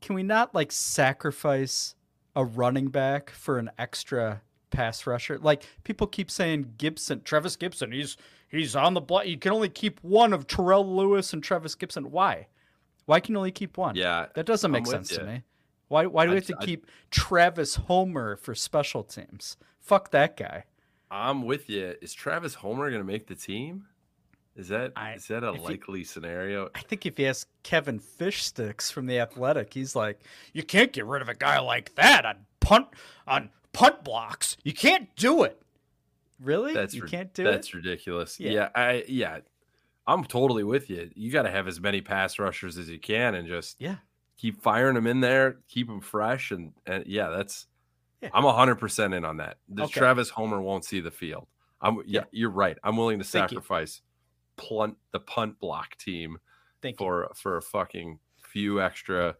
can 0.00 0.14
we 0.14 0.22
not 0.22 0.54
like 0.54 0.72
sacrifice 0.72 1.94
a 2.36 2.44
running 2.44 2.88
back 2.88 3.30
for 3.30 3.58
an 3.58 3.70
extra 3.78 4.42
pass 4.70 5.06
rusher? 5.06 5.38
Like 5.38 5.64
people 5.84 6.06
keep 6.06 6.30
saying 6.30 6.74
Gipson, 6.78 7.22
Travis 7.24 7.56
Gipson, 7.56 7.92
he's 7.92 8.16
he's 8.48 8.74
on 8.76 8.94
the 8.94 9.00
block. 9.00 9.26
You 9.26 9.38
can 9.38 9.52
only 9.52 9.68
keep 9.68 10.02
one 10.02 10.32
of 10.32 10.46
Terrell 10.46 10.96
Lewis 10.96 11.32
and 11.32 11.42
Travis 11.42 11.74
Gipson. 11.76 12.06
Why? 12.06 12.46
Why 13.06 13.20
can 13.20 13.34
you 13.34 13.38
only 13.38 13.50
keep 13.52 13.76
one? 13.76 13.96
Yeah, 13.96 14.26
That 14.34 14.46
doesn't 14.46 14.70
make 14.70 14.86
sense 14.86 15.08
to 15.10 15.24
me. 15.24 15.42
Why 15.88 16.06
why 16.06 16.24
do 16.24 16.30
we 16.30 16.36
I- 16.36 16.40
have 16.40 16.46
to 16.46 16.56
I- 16.60 16.64
keep 16.64 16.86
Travis 17.10 17.74
Homer 17.76 18.36
for 18.36 18.54
special 18.54 19.02
teams? 19.02 19.56
Fuck 19.80 20.10
that 20.12 20.36
guy. 20.36 20.64
I'm 21.10 21.42
with 21.42 21.68
you. 21.68 21.96
Is 22.00 22.12
Travis 22.14 22.54
Homer 22.54 22.88
going 22.90 23.00
to 23.02 23.06
make 23.12 23.26
the 23.26 23.34
team? 23.34 23.86
Is 24.56 24.68
that 24.68 24.86
is 24.90 24.92
I- 24.96 25.18
that 25.28 25.42
a 25.42 25.48
if 25.50 25.56
he- 25.56 25.62
likely 25.62 26.04
scenario? 26.04 26.70
I 26.74 26.80
think 26.82 27.06
if 27.06 27.18
you 27.18 27.26
ask 27.26 27.48
Kevin 27.64 27.98
Fishsticks 27.98 28.92
from 28.92 29.06
the 29.06 29.18
Athletic, 29.18 29.74
he's 29.74 29.96
like, 29.96 30.20
"You 30.52 30.62
can't 30.62 30.92
get 30.92 31.06
rid 31.06 31.22
of 31.22 31.28
a 31.28 31.34
guy 31.34 31.58
like 31.58 31.94
that 31.96 32.24
on 32.24 32.46
punt 32.60 32.88
on 33.26 33.50
punt 33.72 34.04
blocks. 34.04 34.56
You 34.64 34.72
can't 34.72 35.14
do 35.16 35.42
it." 35.44 35.60
Really? 36.40 36.72
That's 36.72 36.94
you 36.94 37.02
can't 37.02 37.32
do 37.34 37.44
That's 37.44 37.54
it. 37.54 37.56
That's 37.58 37.74
ridiculous. 37.74 38.40
Yeah. 38.40 38.50
Yeah. 38.52 38.68
I 38.74 39.04
yeah, 39.08 39.38
I'm 40.06 40.24
totally 40.24 40.64
with 40.64 40.88
you. 40.90 41.10
You 41.14 41.30
got 41.30 41.42
to 41.42 41.50
have 41.50 41.68
as 41.68 41.80
many 41.80 42.00
pass 42.00 42.38
rushers 42.38 42.78
as 42.78 42.88
you 42.88 42.98
can, 42.98 43.34
and 43.34 43.46
just 43.46 43.76
Yeah. 43.80 43.96
keep 44.38 44.62
firing 44.62 44.94
them 44.94 45.06
in 45.06 45.20
there, 45.20 45.58
keep 45.68 45.86
them 45.88 46.00
fresh, 46.00 46.50
and 46.50 46.72
and 46.86 47.06
yeah, 47.06 47.28
that's. 47.28 47.66
Yeah. 48.22 48.28
I'm 48.34 48.44
hundred 48.44 48.76
percent 48.76 49.14
in 49.14 49.24
on 49.24 49.38
that. 49.38 49.56
The 49.68 49.84
Okay. 49.84 49.92
Travis 49.98 50.28
Homer 50.28 50.60
won't 50.60 50.84
see 50.84 51.00
the 51.00 51.10
field. 51.10 51.46
I'm 51.80 51.96
yeah, 51.98 52.02
Yeah. 52.20 52.24
you're 52.32 52.50
right. 52.50 52.76
I'm 52.84 52.96
willing 52.98 53.18
to 53.18 53.24
Thank 53.24 53.50
you. 53.50 53.56
sacrifice 53.56 54.02
punt 54.56 54.98
the 55.12 55.20
punt 55.20 55.58
block 55.58 55.96
team 55.96 56.36
Thank 56.82 57.00
you. 57.00 57.06
for 57.06 57.32
for 57.34 57.56
a 57.56 57.62
fucking 57.62 58.18
few 58.42 58.80
extra 58.82 59.36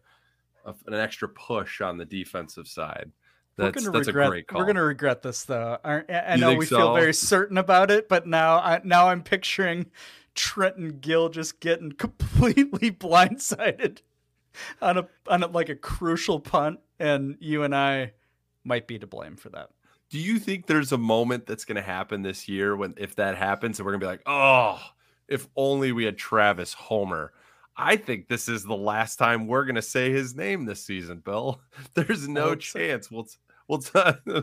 an 0.65 0.93
extra 0.95 1.29
push 1.29 1.81
on 1.81 1.97
the 1.97 2.05
defensive 2.05 2.67
side. 2.67 3.11
We're 3.57 3.65
That's 3.65 3.83
gonna 3.83 3.97
that's 3.97 4.07
regret. 4.07 4.27
a 4.27 4.29
great 4.29 4.47
call. 4.47 4.59
We're 4.59 4.67
gonna 4.67 4.83
regret 4.83 5.21
this 5.21 5.43
though. 5.43 5.77
I, 5.83 6.03
I 6.09 6.35
know 6.37 6.55
we 6.55 6.65
feel 6.65 6.95
very 6.95 7.13
certain 7.13 7.57
about 7.57 7.91
it, 7.91 8.07
but 8.07 8.25
now, 8.25 8.57
I, 8.59 8.81
now 8.83 9.09
I'm 9.09 9.21
picturing 9.23 9.87
Trenton 10.35 10.99
Gill 10.99 11.29
just 11.29 11.59
getting 11.59 11.91
completely 11.97 12.91
blindsided 12.91 13.99
on 14.81 14.97
a 14.97 15.07
on 15.27 15.43
a, 15.43 15.47
like 15.47 15.69
a 15.69 15.75
crucial 15.75 16.39
punt 16.39 16.79
and 16.99 17.37
you 17.39 17.63
and 17.63 17.75
I 17.75 18.13
might 18.63 18.87
be 18.87 18.99
to 18.99 19.07
blame 19.07 19.35
for 19.35 19.49
that. 19.49 19.69
Do 20.09 20.19
you 20.19 20.39
think 20.39 20.67
there's 20.67 20.91
a 20.91 20.97
moment 20.97 21.47
that's 21.47 21.65
going 21.65 21.77
to 21.77 21.81
happen 21.81 22.21
this 22.21 22.47
year 22.47 22.75
when, 22.75 22.93
if 22.97 23.15
that 23.15 23.37
happens, 23.37 23.79
and 23.79 23.85
we're 23.85 23.93
going 23.93 24.01
to 24.01 24.05
be 24.05 24.09
like, 24.09 24.23
oh, 24.25 24.79
if 25.27 25.47
only 25.55 25.93
we 25.93 26.03
had 26.03 26.17
Travis 26.17 26.73
Homer? 26.73 27.31
I 27.77 27.95
think 27.95 28.27
this 28.27 28.47
is 28.49 28.63
the 28.63 28.75
last 28.75 29.15
time 29.17 29.47
we're 29.47 29.65
going 29.65 29.75
to 29.75 29.81
say 29.81 30.11
his 30.11 30.35
name 30.35 30.65
this 30.65 30.83
season, 30.83 31.19
Bill. 31.19 31.61
There's 31.93 32.27
no 32.27 32.53
chance. 32.55 33.09
We'll, 33.09 33.23
t- 33.25 33.37
we'll, 33.67 33.79
t- 33.79 33.99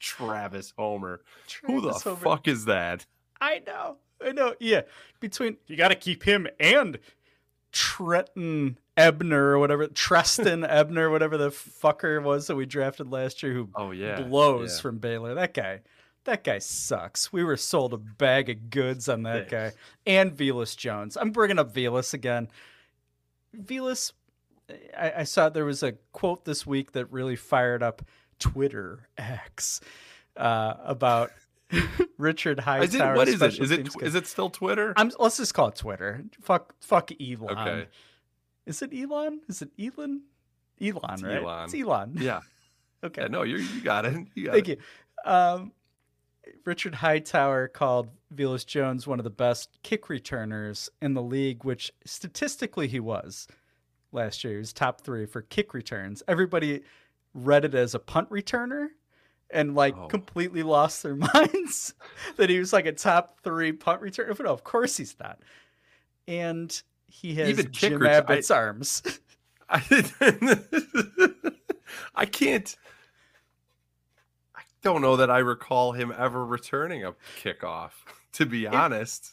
Travis 0.00 0.72
Homer. 0.78 1.20
Who 1.64 1.80
the 1.80 1.92
Homer. 1.92 2.16
fuck 2.16 2.48
is 2.48 2.64
that? 2.66 3.04
I 3.40 3.62
know. 3.66 3.96
I 4.24 4.32
know. 4.32 4.54
Yeah. 4.60 4.82
Between 5.20 5.56
you 5.66 5.76
got 5.76 5.88
to 5.88 5.94
keep 5.94 6.22
him 6.24 6.46
and 6.58 6.98
Trenton 7.72 8.78
Ebner 8.96 9.50
or 9.52 9.58
whatever, 9.58 9.86
Trestan 9.86 10.64
Ebner, 10.68 11.10
whatever 11.10 11.36
the 11.36 11.50
fucker 11.50 12.22
was 12.22 12.46
that 12.46 12.56
we 12.56 12.66
drafted 12.66 13.10
last 13.12 13.42
year 13.42 13.52
who 13.52 13.68
Oh, 13.74 13.90
yeah. 13.92 14.22
blows 14.22 14.76
yeah. 14.76 14.82
from 14.82 14.98
Baylor. 14.98 15.34
That 15.34 15.54
guy, 15.54 15.80
that 16.28 16.44
guy 16.44 16.58
sucks. 16.58 17.32
We 17.32 17.42
were 17.42 17.56
sold 17.56 17.92
a 17.94 17.96
bag 17.96 18.48
of 18.50 18.70
goods 18.70 19.08
on 19.08 19.22
that 19.24 19.50
Yeah. 19.50 19.70
guy. 19.70 19.72
And 20.06 20.36
Velus 20.36 20.76
Jones. 20.76 21.16
I'm 21.16 21.30
bringing 21.30 21.58
up 21.58 21.74
Velus 21.74 22.14
again. 22.14 22.48
Velus, 23.56 24.12
I, 24.96 25.12
I 25.18 25.24
saw 25.24 25.48
there 25.48 25.64
was 25.64 25.82
a 25.82 25.92
quote 26.12 26.44
this 26.44 26.66
week 26.66 26.92
that 26.92 27.06
really 27.10 27.36
fired 27.36 27.82
up 27.82 28.02
Twitter 28.38 29.08
X 29.16 29.80
uh, 30.36 30.74
about 30.84 31.30
Richard 32.18 32.60
Hightower. 32.60 32.84
Is 32.84 32.94
it, 32.94 33.16
what 33.16 33.28
is 33.28 33.42
it? 33.42 33.58
Is 33.60 33.70
it 33.70 33.88
is 34.02 34.14
it 34.14 34.26
still 34.26 34.50
Twitter? 34.50 34.92
I'm 34.96 35.10
let's 35.18 35.38
just 35.38 35.54
call 35.54 35.68
it 35.68 35.76
Twitter. 35.76 36.24
Fuck 36.42 36.74
fuck 36.80 37.10
Elon. 37.20 37.58
Okay. 37.58 37.86
Is 38.66 38.82
it 38.82 38.92
Elon? 38.94 39.40
Is 39.48 39.62
it 39.62 39.70
Elon? 39.78 40.22
Elon, 40.80 41.00
It's 41.14 41.22
right? 41.22 41.42
Elon. 41.42 41.64
It's 41.64 41.74
Elon. 41.74 42.14
yeah. 42.20 42.40
Okay. 43.04 43.22
Yeah, 43.22 43.28
no, 43.28 43.42
you 43.42 43.58
you 43.58 43.80
got 43.80 44.04
it. 44.06 44.26
You 44.34 44.46
got 44.46 44.54
Thank 44.54 44.68
it. 44.70 44.80
you. 45.24 45.30
Um, 45.32 45.70
Richard 46.64 46.94
Hightower 46.96 47.68
called 47.68 48.08
Velus 48.34 48.66
Jones 48.66 49.06
one 49.06 49.18
of 49.20 49.24
the 49.24 49.30
best 49.30 49.78
kick 49.82 50.08
returners 50.08 50.88
in 51.02 51.14
the 51.14 51.22
league, 51.22 51.64
which 51.64 51.92
statistically 52.04 52.88
he 52.88 53.00
was 53.00 53.48
last 54.12 54.44
year. 54.44 54.54
He 54.54 54.58
was 54.58 54.72
top 54.72 55.00
three 55.00 55.26
for 55.26 55.42
kick 55.42 55.74
returns. 55.74 56.22
Everybody 56.28 56.82
read 57.34 57.64
it 57.64 57.74
as 57.74 57.94
a 57.94 57.98
punt 57.98 58.28
returner 58.30 58.88
and 59.50 59.74
like 59.74 59.96
Oh. 59.96 60.08
completely 60.08 60.62
lost 60.62 61.02
their 61.02 61.16
minds 61.34 61.94
that 62.36 62.50
he 62.50 62.58
was 62.58 62.72
like 62.72 62.86
a 62.86 62.92
top 62.92 63.40
three 63.42 63.72
punt 63.72 64.02
returner. 64.02 64.36
But 64.36 64.44
no, 64.46 64.52
of 64.52 64.64
course 64.64 64.96
he's 64.96 65.16
not. 65.20 65.38
And 66.26 66.80
he 67.06 67.34
has 67.36 67.48
Even 67.48 67.64
kick 67.66 67.72
Jim 67.72 68.02
ret- 68.02 68.12
I- 68.12 68.16
Abbott's 68.18 68.50
arms. 68.50 69.02
I, 69.70 69.82
I 72.14 72.26
can't. 72.26 72.74
Don't 74.82 75.02
know 75.02 75.16
that 75.16 75.30
I 75.30 75.38
recall 75.38 75.92
him 75.92 76.12
ever 76.16 76.44
returning 76.44 77.04
a 77.04 77.14
kickoff. 77.42 77.90
To 78.32 78.46
be 78.46 78.66
honest, 78.68 79.32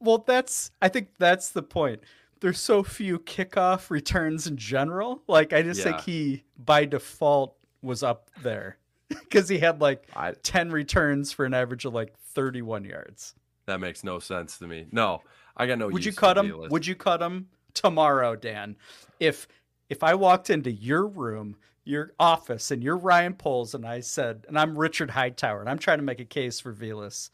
Well, 0.00 0.18
that's 0.18 0.70
I 0.80 0.88
think 0.88 1.08
that's 1.18 1.50
the 1.50 1.62
point. 1.62 2.00
There's 2.40 2.60
so 2.60 2.82
few 2.82 3.18
kickoff 3.18 3.90
returns 3.90 4.46
in 4.46 4.56
general. 4.56 5.20
Like 5.26 5.52
I 5.52 5.62
just 5.62 5.82
think 5.82 6.00
he 6.00 6.44
by 6.56 6.86
default 6.86 7.56
was 7.82 8.02
up 8.02 8.30
there 8.42 8.78
because 9.08 9.48
he 9.48 9.58
had 9.58 9.80
like 9.80 10.06
I, 10.14 10.32
10 10.42 10.70
returns 10.70 11.32
for 11.32 11.44
an 11.44 11.52
average 11.52 11.84
of 11.84 11.92
like 11.92 12.16
31 12.18 12.84
yards. 12.84 13.34
that 13.66 13.80
makes 13.80 14.04
no 14.04 14.20
sense 14.20 14.58
to 14.58 14.66
me. 14.66 14.86
No, 14.92 15.22
I 15.56 15.66
got 15.66 15.78
no. 15.78 15.88
Would 15.88 16.04
you 16.04 16.12
cut 16.12 16.38
him? 16.38 16.48
Velus. 16.48 16.70
Would 16.70 16.86
you 16.86 16.94
cut 16.94 17.20
him 17.20 17.48
tomorrow, 17.74 18.36
Dan? 18.36 18.76
If 19.20 19.48
if 19.90 20.02
I 20.02 20.14
walked 20.14 20.48
into 20.50 20.70
your 20.70 21.06
room, 21.06 21.56
your 21.86 22.12
office, 22.18 22.70
and 22.70 22.82
you're 22.82 22.96
Ryan 22.96 23.34
Poles, 23.34 23.74
and 23.74 23.86
I 23.86 24.00
said, 24.00 24.44
and 24.48 24.58
I'm 24.58 24.76
Richard 24.76 25.10
Hightower, 25.10 25.60
and 25.60 25.70
I'm 25.70 25.78
trying 25.78 25.98
to 25.98 26.04
make 26.04 26.20
a 26.20 26.24
case 26.24 26.58
for 26.60 26.74
Velus, 26.74 27.30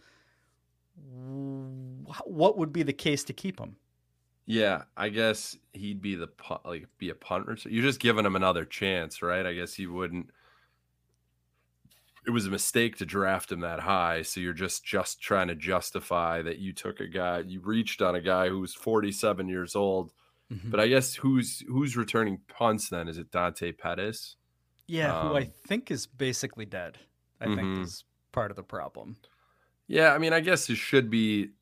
what 2.25 2.59
would 2.59 2.73
be 2.73 2.83
the 2.83 2.93
case 2.93 3.25
to 3.25 3.33
keep 3.33 3.59
him? 3.59 3.77
Yeah, 4.45 4.83
I 4.97 5.09
guess 5.09 5.57
he'd 5.73 6.03
be 6.03 6.17
the 6.17 6.29
like 6.65 6.87
be 6.99 7.11
a 7.11 7.15
punter. 7.15 7.53
return. 7.53 7.73
You're 7.73 7.85
just 7.85 8.01
giving 8.01 8.27
him 8.27 8.37
another 8.37 8.65
chance, 8.65 9.23
right? 9.23 9.47
I 9.47 9.55
guess 9.55 9.75
he 9.75 9.87
wouldn't. 9.87 10.31
It 12.27 12.31
was 12.31 12.47
a 12.47 12.51
mistake 12.51 12.97
to 12.97 13.07
draft 13.07 13.51
him 13.51 13.61
that 13.61 13.81
high, 13.81 14.23
so 14.23 14.41
you're 14.41 14.53
just 14.53 14.85
just 14.85 15.21
trying 15.21 15.49
to 15.49 15.55
justify 15.55 16.43
that 16.43 16.59
you 16.59 16.73
took 16.73 17.01
a 17.01 17.07
guy, 17.07 17.41
you 17.41 17.61
reached 17.61 18.03
on 18.03 18.15
a 18.15 18.21
guy 18.21 18.49
who's 18.49 18.75
47 18.75 19.49
years 19.49 19.75
old. 19.75 20.12
Mm-hmm. 20.53 20.71
But 20.71 20.81
I 20.81 20.88
guess 20.88 21.15
who's 21.15 21.65
who's 21.69 21.97
returning 21.97 22.41
punts 22.49 22.88
then? 22.88 23.09
Is 23.09 23.19
it 23.19 23.31
Dante 23.31 23.73
Pettis? 23.73 24.37
Yeah, 24.87 25.14
who 25.14 25.35
I 25.35 25.45
Um, 25.45 25.53
think 25.66 25.90
is 25.90 26.07
basically 26.07 26.66
dead. 26.66 26.99
I 27.40 27.49
Mhm. 27.49 27.49
think 27.49 27.77
is 27.81 28.05
part 28.33 28.51
of 28.53 28.57
the 28.57 28.62
problem. 28.64 29.18
Yeah, 29.87 30.12
I 30.14 30.18
mean, 30.18 30.33
I 30.33 30.40
guess 30.40 30.68
it 30.71 30.77
should 30.77 31.11
be. 31.11 31.53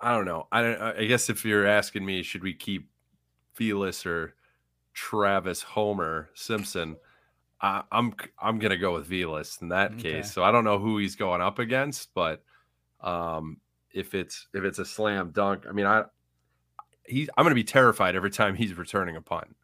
I 0.00 0.14
don't 0.16 0.24
know. 0.24 0.48
I 0.50 0.62
don't. 0.62 0.80
I 0.82 1.04
guess 1.04 1.30
if 1.30 1.44
you're 1.44 1.66
asking 1.66 2.04
me, 2.04 2.22
should 2.22 2.42
we 2.42 2.54
keep 2.54 2.90
Felix 3.54 4.06
or 4.06 4.34
Travis 4.94 5.62
Homer 5.62 6.30
Simpson? 6.34 6.98
I, 7.60 7.84
I'm 7.92 8.14
I'm 8.40 8.58
gonna 8.58 8.78
go 8.78 8.94
with 8.94 9.08
Velus 9.10 9.62
in 9.62 9.68
that 9.70 9.98
Okay. 9.98 9.98
case. 9.98 10.32
So 10.32 10.44
I 10.44 10.52
don't 10.52 10.64
know 10.64 10.78
who 10.80 10.98
he's 10.98 11.16
going 11.16 11.42
up 11.42 11.58
against, 11.60 12.14
but 12.14 12.44
um, 13.00 13.60
if 13.92 14.14
it's 14.14 14.48
if 14.54 14.64
it's 14.64 14.80
a 14.80 14.86
slam 14.86 15.32
dunk, 15.32 15.66
I 15.68 15.72
mean, 15.72 15.86
I 15.86 16.06
he 17.06 17.28
I'm 17.36 17.44
gonna 17.44 17.54
be 17.54 17.64
terrified 17.64 18.16
every 18.16 18.30
time 18.30 18.54
he's 18.54 18.74
returning 18.74 19.16
a 19.16 19.22
punt. 19.22 19.56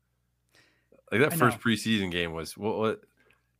Like 1.10 1.20
that 1.22 1.32
I 1.32 1.36
first 1.36 1.58
know. 1.58 1.62
preseason 1.72 2.10
game 2.10 2.32
was 2.32 2.56
what, 2.56 2.78
what 2.78 3.00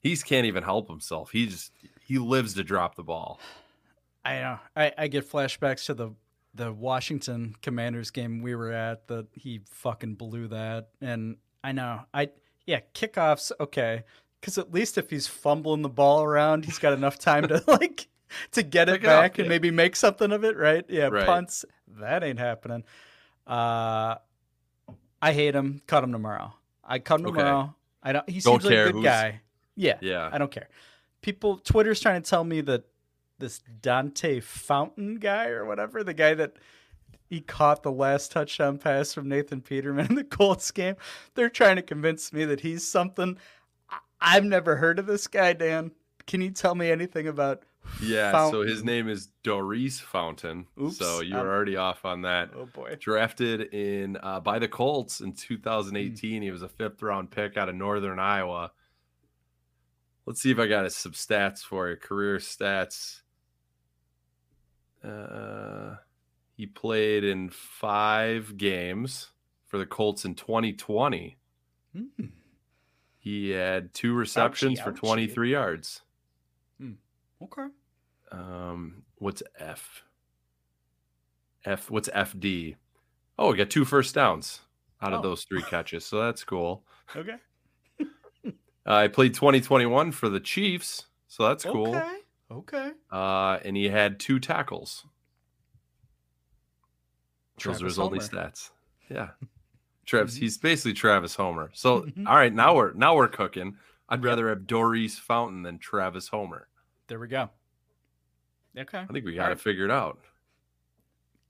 he's 0.01 0.23
can't 0.23 0.47
even 0.47 0.63
help 0.63 0.89
himself. 0.89 1.31
He 1.31 1.47
just 1.47 1.73
he 2.01 2.19
lives 2.19 2.55
to 2.55 2.65
drop 2.65 2.95
the 2.95 3.03
ball. 3.03 3.41
I 4.25 4.35
know. 4.41 4.59
I, 4.77 4.93
I 4.99 5.09
get 5.09 5.31
flashbacks 5.31 5.87
to 5.87 5.95
the 5.95 6.11
the 6.55 6.73
Washington 6.73 7.55
Commanders 7.63 8.11
game 8.11 8.43
we 8.43 8.55
were 8.55 8.73
at 8.73 9.07
that 9.09 9.27
he 9.33 9.61
fucking 9.67 10.15
blew 10.15 10.49
that, 10.49 10.89
and 11.01 11.37
I 11.63 11.73
know. 11.73 12.01
I 12.13 12.31
yeah, 12.67 12.81
kickoffs 12.95 13.53
okay, 13.61 14.05
because 14.41 14.59
at 14.59 14.73
least 14.73 14.99
if 14.99 15.09
he's 15.09 15.27
fumbling 15.27 15.83
the 15.83 15.89
ball 15.89 16.23
around, 16.23 16.65
he's 16.65 16.79
got 16.79 16.93
enough 16.93 17.19
time 17.19 17.49
to 17.49 17.63
like 17.69 18.09
to 18.53 18.63
get 18.63 18.89
it 18.89 18.97
Pick 18.97 19.05
it 19.05 19.09
up, 19.09 19.23
back 19.23 19.39
and 19.39 19.47
yeah. 19.47 19.51
maybe 19.51 19.71
make 19.71 19.97
something 19.97 20.33
of 20.33 20.45
it, 20.45 20.57
right? 20.57 20.85
Yeah, 20.89 21.09
Right. 21.09 21.25
punts 21.25 21.65
that 21.99 22.23
ain't 22.23 22.39
happening. 22.39 22.85
Uh, 23.47 24.17
I 25.23 25.33
hate 25.33 25.55
him. 25.55 25.81
Cut 25.87 26.05
him 26.05 26.13
tomorrow. 26.13 26.53
I 26.89 26.99
come 26.99 27.21
him 27.21 27.27
Okay. 27.29 27.39
tomorrow. 27.39 27.75
I 28.03 28.13
don't. 28.13 28.29
He 28.29 28.41
Don't 28.41 28.61
seems 28.63 28.65
like 28.65 28.73
a 28.75 28.85
good 28.87 28.93
who's- 28.95 29.05
guy. 29.05 29.41
Yeah, 29.77 29.99
Yeah. 30.01 30.29
I 30.33 30.39
don't 30.39 30.51
care. 30.51 30.69
People, 31.23 31.59
Twitter's 31.59 32.01
trying 32.01 32.21
to 32.23 32.29
tell 32.29 32.43
me 32.43 32.61
that 32.63 32.85
this 33.39 33.61
Dante 33.81 34.41
Fountain 34.41 35.17
guy 35.17 35.49
or 35.49 35.65
whatever, 35.65 36.03
the 36.03 36.15
guy 36.15 36.35
that 36.35 36.55
he 37.29 37.41
caught 37.41 37.83
the 37.85 37.93
last 37.93 38.33
touchdown 38.33 38.79
pass 38.79 39.13
from 39.15 39.29
Nathan 39.29 39.61
Peterman 39.61 40.07
in 40.07 40.15
the 40.17 40.25
Colts 40.25 40.71
game, 40.73 40.97
they're 41.35 41.51
trying 41.51 41.77
to 41.77 41.83
convince 41.83 42.33
me 42.33 42.45
that 42.47 42.61
he's 42.61 42.85
something. 42.89 43.37
I've 44.21 44.45
never 44.45 44.77
heard 44.77 44.99
of 44.99 45.07
this 45.07 45.27
guy, 45.29 45.53
Dan. 45.53 45.93
Can 46.27 46.41
you 46.41 46.51
tell 46.51 46.75
me 46.75 46.91
anything 46.91 47.29
about? 47.29 47.63
Yeah, 48.01 48.51
so 48.51 48.63
his 48.63 48.85
name 48.85 49.09
is 49.09 49.29
Daurice 49.43 49.99
Fountain. 49.99 50.67
Oops, 50.81 50.97
so 50.97 51.21
you 51.21 51.35
were 51.35 51.41
um, 51.41 51.47
already 51.47 51.77
off 51.77 52.05
on 52.05 52.23
that. 52.23 52.51
Oh 52.55 52.67
boy. 52.67 52.97
Drafted 53.01 53.61
in 53.75 54.17
uh, 54.23 54.41
by 54.41 54.59
the 54.59 54.69
Colts 54.69 55.19
Hmm. 55.19 55.27
in 55.27 55.33
2018. 55.33 56.43
He 56.43 56.51
was 56.51 56.63
a 56.63 56.69
fifth 56.69 57.03
round 57.03 57.31
pick 57.31 57.57
out 57.57 57.69
of 57.69 57.75
Northern 57.75 58.19
Iowa. 58.19 58.71
Let's 60.27 60.41
see 60.43 60.51
if 60.51 60.59
I 60.59 60.67
got 60.67 60.91
some 60.93 61.13
stats 61.13 61.61
for 61.61 61.89
you. 61.89 61.97
Career 61.97 62.37
stats. 62.37 63.23
Uh, 65.03 65.97
he 66.55 66.67
played 66.67 67.25
in 67.25 67.51
five 67.51 68.57
games 68.57 69.31
for 69.67 69.79
the 69.79 69.87
Colts 69.87 70.25
in 70.25 70.35
2020. 70.35 71.39
Hmm. 71.97 72.27
He 73.19 73.51
had 73.51 73.93
two 73.95 74.13
receptions 74.15 74.81
for 74.81 74.93
ouchie. 74.93 74.99
23 74.99 75.51
yards. 75.53 76.03
Okay. 77.43 77.67
Um, 78.33 79.03
what's 79.17 79.43
F? 79.59 80.03
F. 81.65 81.91
What's 81.91 82.09
FD? 82.09 82.77
Oh, 83.39 83.51
we 83.51 83.57
got 83.57 83.71
two 83.71 83.85
first 83.85 84.15
downs 84.15 84.61
out 85.01 85.13
of 85.13 85.21
Oh. 85.21 85.23
those 85.23 85.45
three 85.45 85.63
catches, 85.63 86.05
so 86.05 86.21
that's 86.21 86.45
cool. 86.45 86.85
Okay. 87.15 87.37
Uh, 88.01 88.05
I 88.87 89.09
played 89.09 89.35
2021 89.35 90.13
for 90.13 90.29
the 90.29 90.41
Chiefs, 90.41 91.07
so 91.29 91.47
that's 91.49 91.65
cool. 91.65 91.95
Okay. 91.97 92.17
Okay. 92.51 92.91
Uh, 93.13 93.59
and 93.65 93.77
he 93.77 93.89
had 93.89 94.19
two 94.19 94.41
tackles. 94.41 95.05
Those 97.63 97.83
are 97.83 97.87
his 97.87 97.99
only 97.99 98.19
stats. 98.21 98.71
Yeah, 99.11 99.31
Travis. 100.05 100.35
Mhm. 100.37 100.41
He's 100.41 100.59
basically 100.59 100.93
Travis 100.93 101.35
Homer. 101.35 101.71
So, 101.73 102.03
Mhm. 102.03 102.27
all 102.29 102.35
right, 102.37 102.53
now 102.53 102.75
we're 102.77 102.93
now 102.93 103.17
we're 103.17 103.27
cooking. 103.27 103.79
I'd 104.11 104.23
rather 104.23 104.51
have 104.51 104.67
Daurice 104.67 105.19
Fountain 105.19 105.63
than 105.63 105.79
Travis 105.79 106.29
Homer. 106.29 106.69
There 107.09 107.19
we 107.19 107.29
go. 107.29 107.51
Okay. 108.79 108.99
I 108.99 109.07
think 109.07 109.25
we 109.25 109.33
All 109.33 109.45
got 109.45 109.47
it 109.47 109.55
right. 109.55 109.61
figured 109.61 109.91
out. 109.91 110.19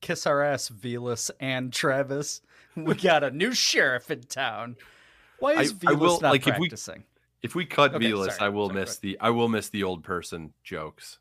Kiss 0.01 0.27
our 0.27 0.43
ass, 0.43 0.69
Velus 0.71 1.31
and 1.41 1.73
Travis. 1.73 2.41
We 2.77 2.95
got 2.95 3.25
a 3.25 3.31
new 3.33 3.53
sheriff 3.53 4.09
in 4.11 4.21
town. 4.23 4.77
Why 5.41 5.55
is 5.61 5.73
I 5.73 5.75
Velus 5.75 5.99
will- 5.99 6.21
not 6.21 6.31
like, 6.31 6.47
if 6.47 6.57
we- 6.59 6.69
practicing? 6.69 7.03
If 7.43 7.55
we 7.57 7.67
cut 7.67 7.95
Okay, 7.95 8.07
Velus, 8.11 8.33
sorry, 8.33 8.39
I 8.41 8.49
will 8.51 8.69
sorry, 8.69 8.81
miss 8.81 8.97
the 8.99 9.19
I 9.21 9.31
will 9.31 9.49
miss 9.49 9.69
the 9.69 9.83
old 9.85 10.03
person 10.05 10.53
jokes. 10.63 11.19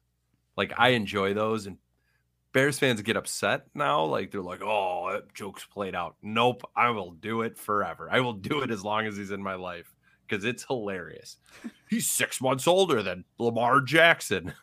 Like 0.56 0.72
I 0.78 0.90
enjoy 0.90 1.34
those, 1.34 1.66
and 1.68 1.78
Bears 2.54 2.78
fans 2.80 3.02
get 3.04 3.16
upset 3.18 3.68
now. 3.76 4.04
Like 4.06 4.32
they're 4.32 4.42
like, 4.42 4.62
"Oh, 4.64 5.12
that 5.12 5.34
joke's 5.36 5.66
played 5.66 5.94
out." 5.96 6.16
Nope, 6.24 6.64
I 6.76 6.90
will 6.92 7.12
do 7.12 7.42
it 7.44 7.58
forever. 7.58 8.08
I 8.12 8.20
will 8.20 8.34
do 8.34 8.62
it 8.62 8.72
as 8.72 8.84
long 8.84 9.06
as 9.06 9.16
he's 9.18 9.30
in 9.32 9.42
my 9.44 9.54
life 9.56 9.94
because 10.28 10.44
it's 10.46 10.66
hilarious. 10.66 11.38
He's 11.90 12.10
six 12.10 12.42
months 12.42 12.68
older 12.68 13.02
than 13.02 13.24
Lamar 13.40 13.82
Jackson. 13.82 14.54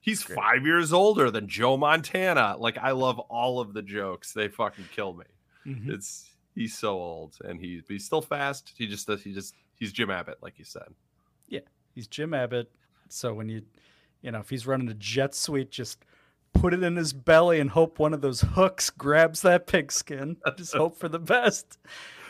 He's 0.00 0.22
Great. 0.24 0.36
five 0.36 0.64
years 0.64 0.92
older 0.92 1.30
than 1.30 1.48
Joe 1.48 1.76
Montana. 1.76 2.56
Like 2.58 2.78
I 2.78 2.92
love 2.92 3.18
all 3.18 3.60
of 3.60 3.74
the 3.74 3.82
jokes. 3.82 4.32
They 4.32 4.48
fucking 4.48 4.86
kill 4.94 5.12
me. 5.14 5.24
Mhm. 5.66 5.90
It's 5.90 6.30
he's 6.54 6.76
so 6.76 6.94
old 6.94 7.36
and 7.44 7.60
he, 7.60 7.82
he's 7.88 8.04
still 8.04 8.22
fast. 8.22 8.72
He 8.76 8.86
just 8.86 9.06
does. 9.06 9.22
He 9.22 9.32
just 9.34 9.54
he's 9.74 9.92
Jim 9.92 10.10
Abbott, 10.10 10.38
like 10.42 10.58
you 10.58 10.64
said. 10.64 10.88
Yeah, 11.48 11.60
he's 11.94 12.06
Jim 12.06 12.32
Abbott. 12.32 12.70
So 13.08 13.34
when 13.34 13.48
you, 13.48 13.62
you 14.22 14.30
know, 14.30 14.40
if 14.40 14.48
he's 14.50 14.66
running 14.66 14.88
a 14.88 14.94
jet 14.94 15.34
suite, 15.34 15.70
just 15.70 16.04
put 16.54 16.72
it 16.72 16.82
in 16.82 16.96
his 16.96 17.12
belly 17.12 17.60
and 17.60 17.68
hope 17.70 17.98
one 17.98 18.14
of 18.14 18.20
those 18.20 18.40
hooks 18.40 18.90
grabs 18.90 19.42
that 19.42 19.66
pigskin. 19.66 20.36
Just 20.56 20.74
hope 20.74 20.96
for 20.96 21.08
the 21.08 21.18
best. 21.18 21.78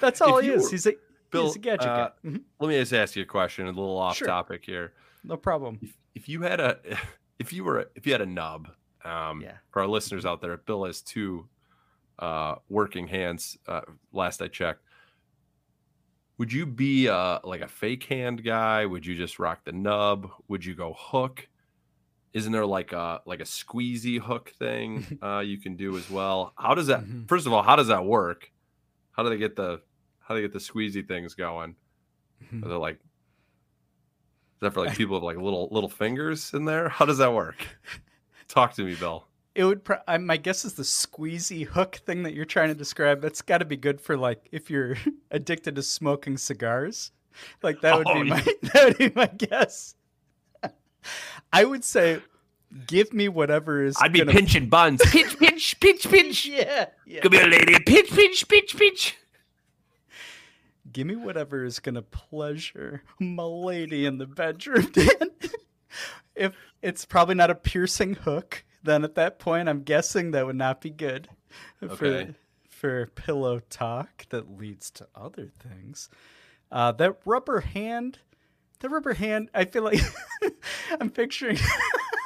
That's 0.00 0.20
all 0.20 0.38
If 0.38 0.44
he 0.44 0.50
is. 0.50 0.64
were- 0.64 0.70
he's 0.70 0.86
a 0.86 0.92
Bill, 1.30 1.44
he's 1.46 1.56
a 1.56 1.58
gadget 1.58 1.86
uh. 1.86 2.10
Mhm. 2.24 2.42
Let 2.60 2.68
me 2.68 2.74
just 2.78 2.92
ask 2.92 3.16
you 3.16 3.22
a 3.22 3.26
question, 3.26 3.64
a 3.66 3.70
little 3.70 3.98
off 3.98 4.16
Sure. 4.16 4.26
topic 4.28 4.64
here. 4.64 4.94
No 5.24 5.36
problem. 5.36 5.78
If 5.82 5.96
if 6.14 6.28
you 6.28 6.42
had 6.42 6.60
a 6.60 6.78
if 7.38 7.52
you 7.52 7.64
were 7.64 7.90
if 7.94 8.06
you 8.06 8.12
had 8.12 8.20
a 8.22 8.26
nub, 8.26 8.68
um, 9.04 9.40
Yeah. 9.42 9.58
for 9.70 9.82
our 9.82 9.88
listeners 9.88 10.24
out 10.26 10.40
there, 10.40 10.56
Bill 10.56 10.84
has 10.84 11.00
two 11.02 11.48
uh, 12.18 12.56
working 12.68 13.06
hands. 13.08 13.56
Uh, 13.66 13.82
last 14.12 14.42
I 14.42 14.48
checked, 14.48 14.82
would 16.38 16.52
you 16.52 16.66
be 16.66 17.08
uh, 17.08 17.40
like 17.44 17.60
a 17.60 17.68
fake 17.68 18.04
hand 18.04 18.44
guy? 18.44 18.86
Would 18.86 19.04
you 19.06 19.14
just 19.14 19.38
rock 19.38 19.64
the 19.64 19.72
nub? 19.72 20.28
Would 20.48 20.64
you 20.64 20.74
go 20.74 20.94
hook? 20.96 21.48
Isn't 22.32 22.52
there 22.52 22.66
like 22.66 22.92
a 22.92 23.20
like 23.26 23.40
a 23.40 23.44
squeezy 23.44 24.18
hook 24.20 24.52
thing 24.58 25.18
uh, 25.22 25.40
you 25.40 25.58
can 25.58 25.76
do 25.76 25.96
as 25.96 26.08
well? 26.10 26.52
How 26.56 26.74
does 26.74 26.86
that? 26.88 27.04
Mhm. 27.04 27.28
First 27.28 27.46
of 27.46 27.52
all, 27.52 27.62
how 27.62 27.76
does 27.76 27.88
that 27.88 28.04
work? 28.04 28.50
How 29.12 29.22
do 29.24 29.30
they 29.30 29.36
get 29.38 29.56
the 29.56 29.80
how 30.28 30.34
do 30.34 30.40
they 30.42 30.46
get 30.46 30.52
the 30.52 30.58
squeezy 30.58 31.06
things 31.08 31.34
going? 31.34 31.74
Mhm. 32.52 32.64
Are 32.64 32.68
they 32.68 32.74
like 32.74 32.94
is 32.96 34.60
that 34.60 34.74
for 34.74 34.84
like 34.84 34.96
people 34.96 35.14
with 35.14 35.22
like 35.24 35.36
little 35.36 35.68
little 35.70 35.88
fingers 35.88 36.52
in 36.52 36.64
there? 36.66 36.88
How 36.90 37.04
does 37.06 37.18
that 37.18 37.32
work? 37.32 37.56
Talk 38.48 38.74
to 38.74 38.84
me, 38.84 38.94
Bill. 38.94 39.24
It 39.54 39.64
would. 39.64 39.84
Pro- 39.84 39.98
I, 40.06 40.18
my 40.18 40.36
guess 40.36 40.64
is 40.64 40.74
the 40.74 40.82
squeezy 40.84 41.64
hook 41.66 41.96
thing 42.06 42.22
that 42.24 42.34
you're 42.34 42.44
trying 42.44 42.68
to 42.68 42.74
describe. 42.74 43.20
That's 43.20 43.40
got 43.42 43.58
to 43.58 43.64
be 43.64 43.76
good 43.76 44.00
for 44.00 44.16
like 44.16 44.48
if 44.52 44.70
you're 44.70 44.96
addicted 45.30 45.74
to 45.76 45.82
smoking 45.82 46.36
cigars. 46.36 47.10
Like 47.62 47.80
that 47.80 47.96
would 47.96 48.06
Oh, 48.08 48.14
be 48.22 48.30
my 48.30 48.40
that 48.74 48.84
would 48.84 48.98
be 48.98 49.12
my 49.14 49.26
guess. 49.26 49.94
I 51.52 51.64
would 51.64 51.84
say, 51.84 52.20
give 52.86 53.12
me 53.12 53.28
whatever 53.28 53.82
is. 53.84 53.96
I'd 54.00 54.12
be 54.12 54.18
gonna- 54.20 54.32
pinching 54.32 54.68
buns. 54.68 55.00
Pinch, 55.10 55.38
pinch, 55.38 55.78
pinch, 55.80 56.08
pinch. 56.08 56.46
Yeah, 56.46 56.86
yeah. 57.06 57.20
Come 57.20 57.32
here, 57.32 57.46
lady. 57.46 57.78
Pinch, 57.84 58.10
pinch, 58.10 58.46
pinch, 58.48 58.76
pinch. 58.76 59.16
Give 60.92 61.06
me 61.06 61.16
whatever 61.16 61.64
is 61.64 61.80
gonna 61.80 62.02
pleasure 62.02 63.02
my 63.18 63.42
lady 63.42 64.06
in 64.06 64.18
the 64.18 64.26
bedroom, 64.26 64.90
Dan. 64.92 65.30
if 66.34 66.52
it's 66.82 67.04
probably 67.04 67.34
not 67.34 67.50
a 67.50 67.54
piercing 67.54 68.14
hook, 68.14 68.64
then 68.82 69.04
at 69.04 69.14
that 69.16 69.38
point 69.38 69.68
I'm 69.68 69.82
guessing 69.82 70.30
that 70.30 70.46
would 70.46 70.56
not 70.56 70.80
be 70.80 70.90
good 70.90 71.28
Okay. 71.82 71.96
for 72.26 72.34
for 72.68 73.06
pillow 73.14 73.60
talk 73.70 74.26
that 74.30 74.56
leads 74.56 74.90
to 74.92 75.08
other 75.14 75.48
things. 75.58 76.08
Uh, 76.70 76.92
that 76.92 77.16
rubber 77.24 77.60
hand, 77.60 78.20
the 78.78 78.88
rubber 78.88 79.14
hand, 79.14 79.50
I 79.52 79.64
feel 79.64 79.82
like 79.82 80.00
I'm 81.00 81.10
picturing 81.10 81.58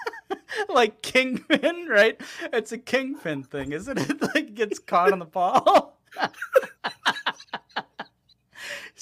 like 0.69 1.01
kingpin, 1.01 1.87
right? 1.89 2.21
It's 2.53 2.73
a 2.73 2.79
kingpin 2.79 3.45
thing, 3.45 3.73
isn't 3.73 3.99
it? 3.99 4.21
Like 4.35 4.55
gets 4.55 4.79
caught 4.79 5.13
on 5.13 5.21
the 5.21 5.25
ball. 5.25 5.99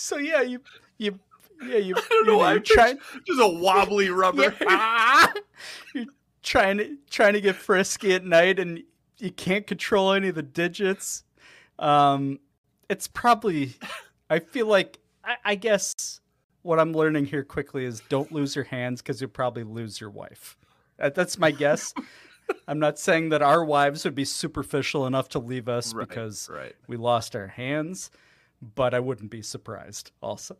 So 0.00 0.16
yeah, 0.18 0.42
you 0.42 0.60
you 0.98 1.18
yeah 1.62 1.78
you 1.78 1.94
you 2.10 2.24
know 2.24 2.32
know, 2.32 2.38
why 2.38 2.50
I 2.50 2.52
you're 2.54 2.60
trying 2.60 2.98
Just 3.26 3.40
a 3.40 3.48
wobbly 3.48 4.08
rubber. 4.10 4.54
yeah. 4.60 5.26
you're 5.94 6.06
trying 6.42 6.78
to 6.78 6.96
trying 7.10 7.34
to 7.34 7.40
get 7.40 7.56
frisky 7.56 8.14
at 8.14 8.24
night 8.24 8.58
and 8.58 8.82
you 9.18 9.30
can't 9.30 9.66
control 9.66 10.12
any 10.12 10.28
of 10.28 10.34
the 10.34 10.42
digits. 10.42 11.24
Um, 11.78 12.40
it's 12.88 13.06
probably 13.08 13.74
I 14.28 14.38
feel 14.38 14.66
like 14.66 14.98
I, 15.24 15.36
I 15.44 15.54
guess 15.54 16.20
what 16.62 16.78
I'm 16.78 16.92
learning 16.92 17.26
here 17.26 17.44
quickly 17.44 17.84
is 17.84 18.02
don't 18.08 18.32
lose 18.32 18.54
your 18.54 18.64
hands 18.66 19.02
because 19.02 19.20
you'll 19.20 19.30
probably 19.30 19.64
lose 19.64 20.00
your 20.00 20.10
wife. 20.10 20.56
That, 20.98 21.14
that's 21.14 21.38
my 21.38 21.50
guess. 21.50 21.94
I'm 22.68 22.78
not 22.78 22.98
saying 22.98 23.28
that 23.30 23.42
our 23.42 23.64
wives 23.64 24.04
would 24.04 24.14
be 24.14 24.24
superficial 24.24 25.06
enough 25.06 25.28
to 25.30 25.38
leave 25.38 25.68
us 25.68 25.94
Right, 25.94 26.08
because 26.08 26.48
right. 26.52 26.74
we 26.88 26.96
lost 26.96 27.36
our 27.36 27.46
hands, 27.46 28.10
but 28.60 28.94
I 28.94 29.00
wouldn't 29.00 29.30
be 29.30 29.42
surprised 29.42 30.12
also. 30.20 30.56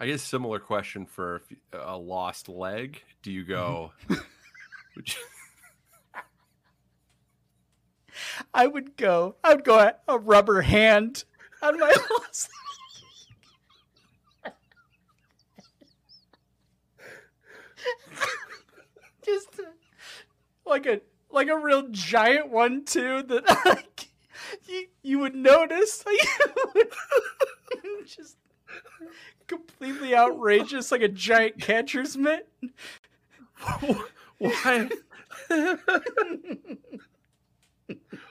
I 0.00 0.06
guess 0.06 0.22
similar 0.22 0.60
question 0.60 1.06
for 1.06 1.42
a 1.72 1.96
lost 1.96 2.48
leg. 2.48 3.02
Do 3.22 3.32
you 3.32 3.44
go? 3.44 3.92
I 8.54 8.66
would 8.66 8.96
go. 8.96 9.36
I 9.42 9.54
would 9.54 9.64
go 9.64 9.78
a, 9.78 9.94
a 10.06 10.18
rubber 10.18 10.60
hand 10.62 11.24
on 11.62 11.78
my 11.78 11.94
lost. 12.18 12.50
Just 19.24 19.60
like 20.64 20.86
a 20.86 21.00
like 21.30 21.48
a 21.48 21.58
real 21.58 21.88
giant 21.90 22.50
one 22.50 22.84
too 22.84 23.22
that 23.22 23.44
like 23.64 24.07
you 24.68 24.86
you 25.02 25.18
would 25.20 25.34
notice 25.34 26.04
like 26.76 26.92
just 28.06 28.36
completely 29.46 30.14
outrageous 30.14 30.90
like 30.92 31.02
a 31.02 31.08
giant 31.08 31.60
catcher's 31.60 32.16
mitt. 32.16 32.48
Why? 34.38 34.88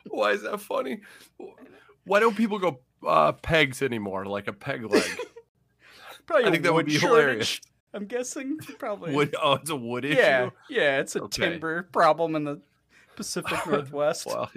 Why 0.09 0.31
is 0.31 0.43
that 0.43 0.61
funny? 0.61 1.01
Why 2.05 2.19
don't 2.19 2.35
people 2.35 2.59
go 2.59 2.79
uh, 3.05 3.33
pegs 3.33 3.81
anymore? 3.81 4.25
Like 4.25 4.47
a 4.47 4.53
peg 4.53 4.83
leg? 4.89 5.03
Probably 6.25 6.45
I 6.45 6.51
think 6.51 6.63
that 6.63 6.73
would 6.73 6.85
be 6.85 6.93
shortage, 6.93 7.19
hilarious. 7.19 7.61
I'm 7.93 8.05
guessing 8.05 8.57
probably 8.79 9.13
Wood? 9.13 9.35
Oh, 9.41 9.53
it's 9.53 9.69
a 9.69 9.75
wood 9.75 10.05
issue. 10.05 10.17
Yeah, 10.17 10.49
yeah, 10.69 10.99
it's 10.99 11.15
a 11.15 11.21
Okay. 11.21 11.49
timber 11.49 11.83
problem 11.83 12.35
in 12.35 12.43
the 12.43 12.61
Pacific 13.15 13.57
Northwest. 13.67 14.27
Well, 14.27 14.49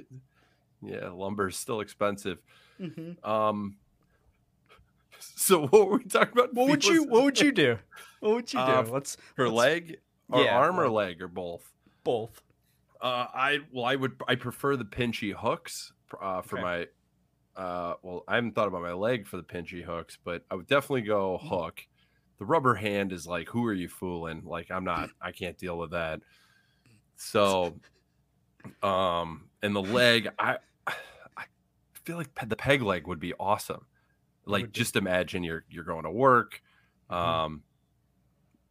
yeah, 0.82 1.10
lumber 1.10 1.48
is 1.48 1.56
still 1.56 1.80
expensive. 1.80 2.38
Mhm. 2.80 3.22
Um. 3.26 3.76
So 5.18 5.66
what 5.66 5.88
were 5.90 5.98
we 5.98 6.04
talking 6.04 6.32
about? 6.32 6.54
What 6.54 6.68
would 6.68 6.84
you 6.84 7.04
What 7.04 7.24
would 7.24 7.40
you 7.40 7.52
do? 7.52 7.78
What 8.20 8.34
would 8.34 8.52
you 8.52 8.58
do? 8.58 8.64
Uh, 8.64 8.86
Let's 8.90 9.16
Her 9.36 9.48
let's- 9.48 9.56
leg 9.56 9.98
or 10.30 10.42
Yeah, 10.44 10.56
arm 10.58 10.78
or 10.78 10.84
well- 10.84 10.92
leg 10.92 11.20
or 11.22 11.28
both? 11.28 11.70
both. 12.04 12.42
Uh, 13.02 13.26
I 13.32 13.58
well, 13.72 13.84
I 13.84 13.96
would 13.96 14.20
I 14.28 14.34
prefer 14.34 14.76
the 14.76 14.84
pinchy 14.84 15.32
hooks 15.34 15.92
uh, 16.20 16.42
for 16.42 16.58
Okay. 16.58 16.62
my. 17.56 17.62
Uh, 17.62 17.94
well, 18.02 18.24
I 18.28 18.36
haven't 18.36 18.54
thought 18.54 18.68
about 18.68 18.82
my 18.82 18.92
leg 18.92 19.26
for 19.26 19.36
the 19.36 19.42
pinchy 19.42 19.82
hooks, 19.82 20.16
but 20.22 20.44
I 20.50 20.54
would 20.54 20.66
definitely 20.66 21.02
go 21.02 21.38
Mm-hmm. 21.38 21.48
hook. 21.48 21.86
The 22.38 22.44
rubber 22.46 22.74
hand 22.74 23.12
is 23.12 23.26
like, 23.26 23.48
who 23.50 23.66
are 23.66 23.74
you 23.74 23.88
fooling? 23.88 24.42
Like, 24.46 24.70
I'm 24.70 24.84
not. 24.84 25.10
I 25.20 25.32
can't 25.32 25.58
deal 25.58 25.76
with 25.76 25.90
that. 25.90 26.20
So, 27.16 27.78
um, 28.82 29.48
and 29.62 29.76
the 29.76 29.82
leg, 29.82 30.28
I 30.38 30.56
feel 32.10 32.18
like 32.18 32.48
the 32.48 32.56
peg 32.56 32.82
leg 32.82 33.06
would 33.06 33.20
be 33.20 33.32
awesome. 33.38 33.86
Like, 34.44 34.62
would 34.62 34.72
be. 34.72 34.78
just 34.78 34.96
imagine 34.96 35.42
you're 35.44 35.64
you're 35.70 35.84
going 35.84 36.04
to 36.04 36.10
work. 36.10 36.62
Mhm. 37.10 37.14
Um, 37.16 37.62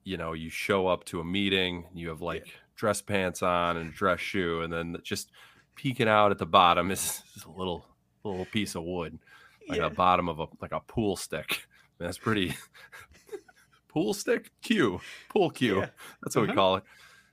you 0.03 0.17
know, 0.17 0.33
you 0.33 0.49
show 0.49 0.87
up 0.87 1.03
to 1.05 1.19
a 1.19 1.23
meeting, 1.23 1.85
you 1.93 2.09
have 2.09 2.21
like 2.21 2.47
dress 2.75 3.01
pants 3.01 3.43
on 3.43 3.77
and 3.77 3.89
a 3.91 3.93
dress 3.93 4.19
shoe, 4.19 4.61
and 4.61 4.71
then 4.73 4.97
just 5.03 5.31
peeking 5.75 6.07
out 6.07 6.31
at 6.31 6.37
the 6.37 6.45
bottom 6.45 6.89
is, 6.91 7.21
is 7.35 7.43
a 7.45 7.49
little 7.51 7.85
little 8.23 8.45
piece 8.45 8.75
of 8.75 8.83
wood, 8.83 9.17
like 9.67 9.77
Yeah. 9.79 9.89
the 9.89 9.95
bottom 9.95 10.27
of 10.29 10.39
a 10.39 10.47
like 10.61 10.71
a 10.71 10.79
pool 10.81 11.15
stick. 11.15 11.65
That's 11.97 12.17
pretty. 12.17 12.55
pool 13.87 14.13
stick 14.13 14.51
cue, 14.61 14.99
pool 15.29 15.49
cue. 15.49 15.79
Yeah. 15.79 15.89
That's 16.23 16.35
what 16.35 16.43
we 16.43 16.47
Uh-huh. 16.49 16.55
call 16.55 16.75
it. 16.77 16.83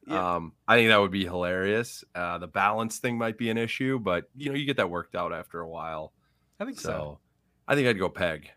Yeah. 0.06 0.36
Um, 0.36 0.52
I 0.68 0.76
think 0.76 0.88
that 0.90 0.98
would 1.00 1.10
be 1.10 1.24
hilarious. 1.24 2.04
Uh, 2.14 2.38
the 2.38 2.46
balance 2.46 2.98
thing 2.98 3.18
might 3.18 3.36
be 3.38 3.50
an 3.50 3.58
issue, 3.58 3.98
but 3.98 4.24
you 4.36 4.48
know, 4.50 4.54
you 4.56 4.64
get 4.64 4.76
that 4.76 4.90
worked 4.90 5.14
out 5.16 5.32
after 5.32 5.60
a 5.60 5.68
while. 5.68 6.12
I 6.60 6.64
think 6.64 6.78
So, 6.80 6.88
so. 6.90 7.18
I 7.68 7.74
think 7.74 7.88
I'd 7.88 7.98
go 7.98 8.08
peg. 8.08 8.50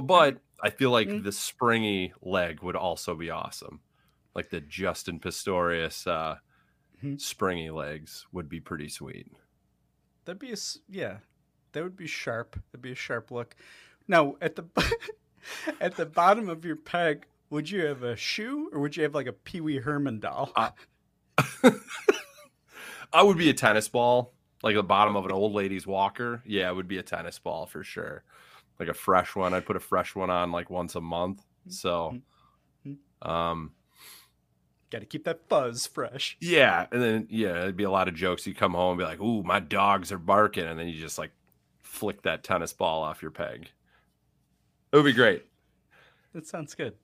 But 0.00 0.38
I 0.62 0.70
feel 0.70 0.90
like 0.90 1.08
Mm. 1.08 1.24
the 1.24 1.32
springy 1.32 2.12
leg 2.22 2.62
would 2.62 2.76
also 2.76 3.14
be 3.14 3.30
awesome. 3.30 3.80
Like 4.34 4.50
the 4.50 4.60
Justin 4.60 5.18
Pistorius 5.20 6.06
uh, 6.06 6.36
Mhm. 7.02 7.20
springy 7.20 7.70
legs 7.70 8.26
would 8.32 8.48
be 8.48 8.60
pretty 8.60 8.88
sweet. 8.88 9.32
That'd 10.24 10.38
be 10.38 10.52
a, 10.52 10.56
yeah. 10.88 11.18
That 11.72 11.82
would 11.82 11.96
be 11.96 12.06
sharp. 12.06 12.60
That'd 12.70 12.82
be 12.82 12.92
a 12.92 12.96
sharp 12.96 13.30
look. 13.30 13.56
Now 14.06 14.36
at 14.40 14.56
the 14.56 14.64
at 15.80 15.96
the 15.96 16.06
bottom 16.06 16.48
of 16.48 16.64
your 16.64 16.76
peg, 16.76 17.26
would 17.50 17.70
you 17.70 17.86
have 17.86 18.02
a 18.02 18.16
shoe 18.16 18.70
or 18.72 18.80
would 18.80 18.96
you 18.96 19.02
have 19.04 19.14
like 19.14 19.26
a 19.26 19.32
Pee 19.32 19.60
Wee 19.60 19.78
Herman 19.78 20.20
doll? 20.20 20.52
Uh, 20.56 20.70
I 23.12 23.22
would 23.22 23.38
be 23.38 23.48
a 23.50 23.54
tennis 23.54 23.88
ball, 23.88 24.32
like 24.62 24.74
the 24.74 24.82
bottom 24.82 25.16
of 25.16 25.24
an 25.24 25.32
old 25.32 25.52
lady's 25.54 25.86
walker. 25.86 26.42
Yeah, 26.44 26.68
it 26.70 26.74
would 26.76 26.88
be 26.88 26.98
a 26.98 27.02
tennis 27.02 27.38
ball 27.38 27.66
for 27.66 27.82
sure. 27.82 28.22
Like 28.78 28.88
a 28.88 28.94
fresh 28.94 29.34
one. 29.34 29.54
I'd 29.54 29.66
put 29.66 29.76
a 29.76 29.80
fresh 29.80 30.14
one 30.14 30.30
on 30.30 30.52
like 30.52 30.70
once 30.70 30.94
a 30.94 31.00
month. 31.00 31.42
So, 31.68 32.18
um, 33.22 33.72
Got 34.90 35.00
to 35.00 35.06
keep 35.06 35.24
that 35.24 35.48
fuzz 35.48 35.86
fresh. 35.86 36.36
yeah, 36.40 36.86
and 36.90 37.02
then 37.02 37.26
yeah, 37.30 37.62
it'd 37.62 37.76
be 37.76 37.84
a 37.84 37.90
lot 37.90 38.08
of 38.08 38.14
jokes. 38.14 38.46
You 38.46 38.54
come 38.54 38.72
home 38.72 38.92
and 38.92 38.98
be 38.98 39.04
like, 39.04 39.20
"Ooh, 39.20 39.42
my 39.42 39.60
dogs 39.60 40.10
are 40.12 40.18
barking," 40.18 40.64
and 40.64 40.78
then 40.78 40.88
you 40.88 40.98
just 40.98 41.18
like 41.18 41.30
flick 41.82 42.22
that 42.22 42.42
tennis 42.42 42.72
ball 42.72 43.02
off 43.02 43.20
your 43.20 43.30
peg. 43.30 43.68
It 44.92 44.96
would 44.96 45.04
be 45.04 45.12
great. 45.12 45.44
That 46.32 46.46
sounds 46.46 46.74
good. 46.74 46.94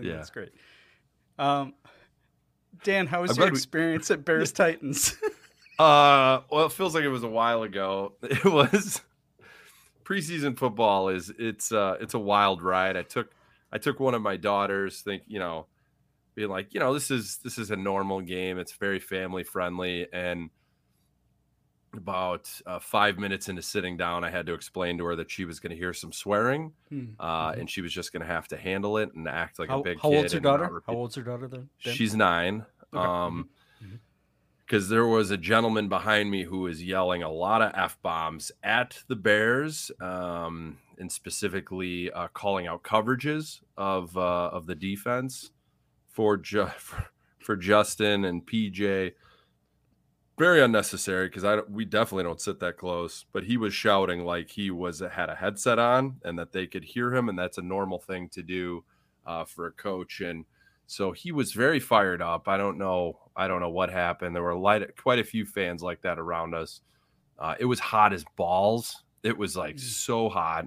Yeah. 0.00 0.16
that's 0.16 0.30
great. 0.30 0.52
Um, 1.38 1.74
Dan, 2.84 3.06
how 3.06 3.22
was 3.22 3.32
I'm 3.32 3.36
your 3.36 3.46
glad 3.46 3.52
we- 3.52 3.58
experience 3.58 4.10
at 4.10 4.24
Bears 4.24 4.52
Titans? 4.52 5.16
Uh, 5.78 6.42
well, 6.50 6.66
it 6.66 6.72
feels 6.72 6.94
like 6.94 7.02
it 7.02 7.08
was 7.08 7.24
a 7.24 7.28
while 7.28 7.62
ago. 7.62 8.12
It 8.22 8.44
was 8.44 9.00
preseason 10.04 10.56
football. 10.56 11.08
Is 11.08 11.32
it's 11.38 11.72
uh 11.72 11.96
it's 12.00 12.14
a 12.14 12.18
wild 12.18 12.62
ride. 12.62 12.96
I 12.96 13.02
took 13.02 13.30
I 13.72 13.78
took 13.78 13.98
one 13.98 14.14
of 14.14 14.22
my 14.22 14.36
daughters. 14.36 15.00
Think 15.00 15.22
you 15.26 15.38
know, 15.38 15.66
being 16.34 16.50
like 16.50 16.74
you 16.74 16.78
know 16.78 16.92
this 16.92 17.10
is 17.10 17.38
this 17.38 17.58
is 17.58 17.70
a 17.70 17.76
normal 17.76 18.20
game. 18.20 18.58
It's 18.58 18.72
very 18.74 19.00
family 19.00 19.42
friendly. 19.44 20.06
And 20.12 20.50
about 21.94 22.50
uh, 22.66 22.78
five 22.78 23.18
minutes 23.18 23.48
into 23.48 23.62
sitting 23.62 23.96
down, 23.96 24.24
I 24.24 24.30
had 24.30 24.46
to 24.46 24.54
explain 24.54 24.98
to 24.98 25.04
her 25.04 25.16
that 25.16 25.30
she 25.30 25.44
was 25.44 25.60
going 25.60 25.70
to 25.70 25.76
hear 25.76 25.92
some 25.92 26.12
swearing, 26.12 26.72
Hmm. 26.88 27.04
uh, 27.20 27.54
and 27.58 27.68
she 27.68 27.80
was 27.82 27.92
just 27.92 28.12
going 28.12 28.20
to 28.22 28.26
have 28.26 28.48
to 28.48 28.56
handle 28.56 28.98
it 28.98 29.12
and 29.14 29.28
act 29.28 29.58
like 29.58 29.68
how 29.68 29.80
a 29.80 29.82
big 29.82 30.00
how 30.00 30.12
old's 30.12 30.32
not 30.34 30.42
daughter? 30.42 30.82
How 30.86 30.94
old's 30.94 31.16
your 31.16 31.24
daughter 31.24 31.48
then? 31.48 31.68
She's 31.78 32.14
nine. 32.14 32.64
Okay. 32.94 33.04
Um, 33.04 33.48
Mhm. 33.82 33.98
because 34.66 34.88
there 34.88 35.06
was 35.06 35.30
a 35.30 35.36
gentleman 35.36 35.88
behind 35.88 36.30
me 36.30 36.44
who 36.44 36.60
was 36.60 36.82
yelling 36.82 37.22
a 37.22 37.30
lot 37.30 37.60
of 37.62 37.72
f 37.74 38.00
bombs 38.00 38.50
at 38.62 39.02
the 39.08 39.16
Bears, 39.16 39.90
um, 40.00 40.78
and 40.98 41.10
specifically 41.12 42.10
uh, 42.12 42.28
calling 42.28 42.66
out 42.66 42.82
coverages 42.82 43.60
of 43.76 44.16
uh, 44.16 44.48
of 44.48 44.66
the 44.66 44.74
defense 44.74 45.50
for, 46.08 46.36
Ju- 46.38 46.66
for 46.78 47.06
for 47.40 47.56
Justin 47.56 48.24
and 48.24 48.46
PJ. 48.46 49.12
Very 50.42 50.60
unnecessary 50.60 51.28
because 51.28 51.44
I 51.44 51.60
we 51.70 51.84
definitely 51.84 52.24
don't 52.24 52.40
sit 52.40 52.58
that 52.58 52.76
close. 52.76 53.26
But 53.32 53.44
he 53.44 53.56
was 53.56 53.72
shouting 53.72 54.24
like 54.24 54.50
he 54.50 54.72
was 54.72 54.98
had 54.98 55.30
a 55.30 55.36
headset 55.36 55.78
on 55.78 56.16
and 56.24 56.36
that 56.36 56.50
they 56.50 56.66
could 56.66 56.82
hear 56.82 57.14
him, 57.14 57.28
and 57.28 57.38
that's 57.38 57.58
a 57.58 57.62
normal 57.62 58.00
thing 58.00 58.28
to 58.30 58.42
do 58.42 58.82
uh, 59.24 59.44
for 59.44 59.68
a 59.68 59.70
coach. 59.70 60.20
And 60.20 60.44
so 60.88 61.12
he 61.12 61.30
was 61.30 61.52
very 61.52 61.78
fired 61.78 62.20
up. 62.20 62.48
I 62.48 62.56
don't 62.56 62.76
know. 62.76 63.20
I 63.36 63.46
don't 63.46 63.60
know 63.60 63.70
what 63.70 63.88
happened. 63.90 64.34
There 64.34 64.42
were 64.42 64.56
light, 64.56 64.96
quite 64.96 65.20
a 65.20 65.24
few 65.24 65.46
fans 65.46 65.80
like 65.80 66.02
that 66.02 66.18
around 66.18 66.56
us. 66.56 66.80
Uh, 67.38 67.54
it 67.60 67.66
was 67.66 67.78
hot 67.78 68.12
as 68.12 68.24
balls. 68.34 69.04
It 69.22 69.38
was 69.38 69.56
like 69.56 69.78
so 69.78 70.28
hot. 70.28 70.66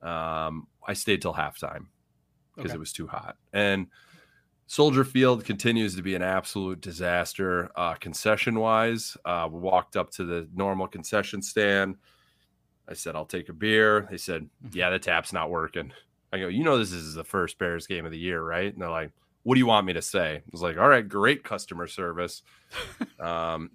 Um, 0.00 0.68
I 0.88 0.94
stayed 0.94 1.20
till 1.20 1.34
halftime 1.34 1.88
because 2.54 2.70
Okay. 2.70 2.76
it 2.76 2.80
was 2.80 2.94
too 2.94 3.08
hot. 3.08 3.36
And 3.52 3.88
Soldier 4.68 5.04
Field 5.04 5.44
continues 5.44 5.94
to 5.94 6.02
be 6.02 6.14
an 6.16 6.22
absolute 6.22 6.80
disaster, 6.80 7.70
uh, 7.76 7.94
concession 7.94 8.58
wise. 8.58 9.16
Uh, 9.24 9.48
we 9.50 9.60
walked 9.60 9.96
up 9.96 10.10
to 10.10 10.24
the 10.24 10.48
normal 10.54 10.88
concession 10.88 11.40
stand. 11.40 11.96
I 12.88 12.94
said, 12.94 13.14
I'll 13.14 13.26
take 13.26 13.48
a 13.48 13.52
beer. 13.52 14.08
They 14.10 14.16
said, 14.16 14.48
Yeah, 14.72 14.90
the 14.90 14.98
tap's 14.98 15.32
not 15.32 15.50
working. 15.50 15.92
I 16.32 16.38
go, 16.38 16.48
You 16.48 16.64
know, 16.64 16.78
this 16.78 16.92
is 16.92 17.14
the 17.14 17.24
first 17.24 17.58
Bears 17.58 17.86
game 17.86 18.04
of 18.04 18.10
the 18.10 18.18
year, 18.18 18.42
right? 18.42 18.72
And 18.72 18.82
they're 18.82 18.90
like, 18.90 19.12
What 19.44 19.54
do 19.54 19.60
you 19.60 19.66
want 19.66 19.86
me 19.86 19.92
to 19.92 20.02
say? 20.02 20.36
I 20.36 20.42
was 20.50 20.62
like, 20.62 20.78
All 20.78 20.88
right, 20.88 21.08
great 21.08 21.44
customer 21.44 21.86
service. 21.86 22.42
um, 23.20 23.70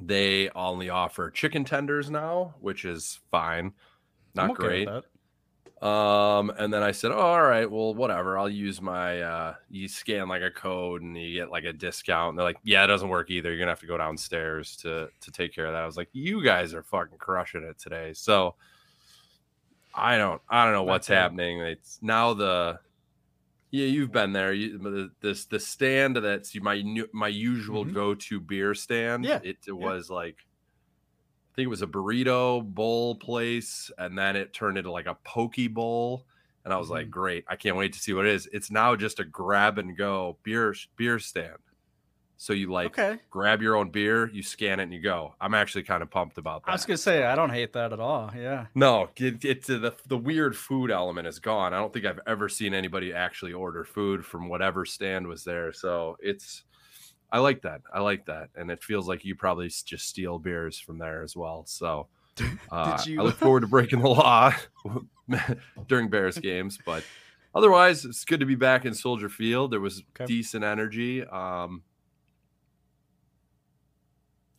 they 0.00 0.50
only 0.50 0.90
offer 0.90 1.30
chicken 1.30 1.64
tenders 1.64 2.10
now, 2.10 2.54
which 2.60 2.84
is 2.84 3.20
fine. 3.30 3.72
Not 4.34 4.50
okay 4.52 4.84
great. 4.84 4.88
Um, 5.82 6.50
and 6.50 6.72
then 6.72 6.84
I 6.84 6.92
said, 6.92 7.10
oh, 7.10 7.18
all 7.18 7.42
right, 7.42 7.68
well, 7.68 7.92
whatever. 7.92 8.38
I'll 8.38 8.48
use 8.48 8.80
my 8.80 9.20
uh 9.20 9.54
you 9.68 9.88
scan 9.88 10.28
like 10.28 10.42
a 10.42 10.50
code 10.50 11.02
and 11.02 11.16
you 11.18 11.34
get 11.40 11.50
like 11.50 11.64
a 11.64 11.72
discount. 11.72 12.30
And 12.30 12.38
they're 12.38 12.44
like, 12.44 12.58
Yeah, 12.62 12.84
it 12.84 12.86
doesn't 12.86 13.08
work 13.08 13.30
either. 13.30 13.50
You're 13.50 13.58
gonna 13.58 13.72
have 13.72 13.80
to 13.80 13.86
go 13.86 13.98
downstairs 13.98 14.76
to 14.78 15.08
to 15.20 15.30
take 15.32 15.52
care 15.52 15.66
of 15.66 15.72
that. 15.72 15.82
I 15.82 15.86
was 15.86 15.96
like, 15.96 16.08
You 16.12 16.44
guys 16.44 16.72
are 16.72 16.84
fucking 16.84 17.18
crushing 17.18 17.64
it 17.64 17.78
today. 17.80 18.12
So 18.14 18.54
I 19.94 20.16
don't 20.18 20.40
I 20.48 20.64
don't 20.64 20.72
know 20.72 20.84
what's 20.84 21.08
bad. 21.08 21.16
happening. 21.22 21.60
It's 21.60 21.98
now 22.00 22.32
the 22.32 22.78
yeah, 23.72 23.86
you've 23.86 24.12
been 24.12 24.32
there. 24.32 24.52
You, 24.52 25.10
this 25.20 25.46
the 25.46 25.58
stand 25.58 26.16
that's 26.16 26.54
my 26.60 26.82
my 27.12 27.28
usual 27.28 27.84
Mhm. 27.84 27.92
go 27.94 28.14
to 28.14 28.38
beer 28.38 28.74
stand. 28.74 29.24
Yeah, 29.24 29.40
it, 29.42 29.56
it 29.66 29.72
was 29.72 30.10
like 30.10 30.46
I 31.52 31.54
think 31.54 31.66
it 31.66 31.68
was 31.68 31.82
a 31.82 31.86
burrito 31.86 32.64
bowl 32.64 33.14
place, 33.16 33.90
and 33.98 34.16
then 34.16 34.36
it 34.36 34.54
turned 34.54 34.78
into 34.78 34.90
like 34.90 35.06
a 35.06 35.16
poke 35.24 35.56
bowl. 35.70 36.26
And 36.64 36.72
I 36.72 36.78
was 36.78 36.90
like, 36.90 37.08
Mhm. 37.08 37.10
great! 37.10 37.44
I 37.48 37.56
can't 37.56 37.76
wait 37.76 37.92
to 37.94 37.98
see 37.98 38.12
what 38.14 38.24
it 38.26 38.32
is. 38.34 38.48
It's 38.52 38.70
now 38.70 38.96
just 38.96 39.20
a 39.20 39.24
grab 39.24 39.78
and 39.78 39.96
go 39.96 40.38
beer 40.44 40.74
beer 40.96 41.18
stand. 41.18 41.58
So 42.36 42.52
you 42.52 42.70
like 42.72 42.98
Okay. 42.98 43.20
grab 43.30 43.62
your 43.62 43.76
own 43.76 43.90
beer, 43.90 44.28
you 44.28 44.42
scan 44.42 44.80
it, 44.80 44.84
and 44.84 44.92
you 44.94 45.00
go. 45.00 45.34
I'm 45.40 45.54
actually 45.54 45.84
kind 45.84 46.02
of 46.02 46.10
pumped 46.10 46.38
about 46.38 46.64
that. 46.64 46.70
I 46.72 46.74
was 46.74 46.84
gonna 46.86 46.96
say 46.96 47.24
I 47.24 47.34
don't 47.36 47.50
hate 47.50 47.72
that 47.74 47.92
at 47.92 48.00
all. 48.00 48.32
Yeah. 48.34 48.66
No, 48.74 49.10
it, 49.16 49.44
it's 49.44 49.66
the 49.68 49.94
the 50.06 50.18
weird 50.18 50.56
food 50.56 50.90
element 50.90 51.28
is 51.28 51.38
gone. 51.38 51.74
I 51.74 51.78
don't 51.78 51.92
think 51.92 52.04
I've 52.06 52.20
ever 52.26 52.48
seen 52.48 52.74
anybody 52.74 53.12
actually 53.12 53.52
order 53.52 53.84
food 53.84 54.24
from 54.24 54.48
whatever 54.48 54.84
stand 54.84 55.26
was 55.28 55.44
there. 55.44 55.72
So 55.72 56.16
it's, 56.20 56.64
I 57.32 57.38
like 57.38 57.62
that. 57.62 57.80
I 57.92 58.00
like 58.00 58.26
that, 58.26 58.50
and 58.54 58.70
it 58.70 58.82
feels 58.84 59.08
like 59.08 59.24
you 59.24 59.34
probably 59.34 59.68
just 59.68 60.06
steal 60.06 60.38
beers 60.38 60.78
from 60.78 60.98
there 60.98 61.22
as 61.22 61.34
well. 61.34 61.64
So 61.66 62.06
uh, 62.70 63.02
you- 63.06 63.18
I 63.20 63.24
look 63.24 63.36
forward 63.36 63.60
to 63.62 63.66
breaking 63.66 64.00
the 64.02 64.08
law 64.08 64.52
during 65.88 66.08
Bears 66.10 66.36
games, 66.50 66.78
but 66.84 67.02
otherwise, 67.54 68.04
it's 68.04 68.24
good 68.26 68.40
to 68.40 68.46
be 68.46 68.54
back 68.54 68.84
in 68.84 68.92
Soldier 68.94 69.28
Field. 69.30 69.70
There 69.72 69.80
was 69.80 70.02
Okay. 70.14 70.26
decent 70.26 70.62
energy. 70.62 71.24
Um, 71.24 71.82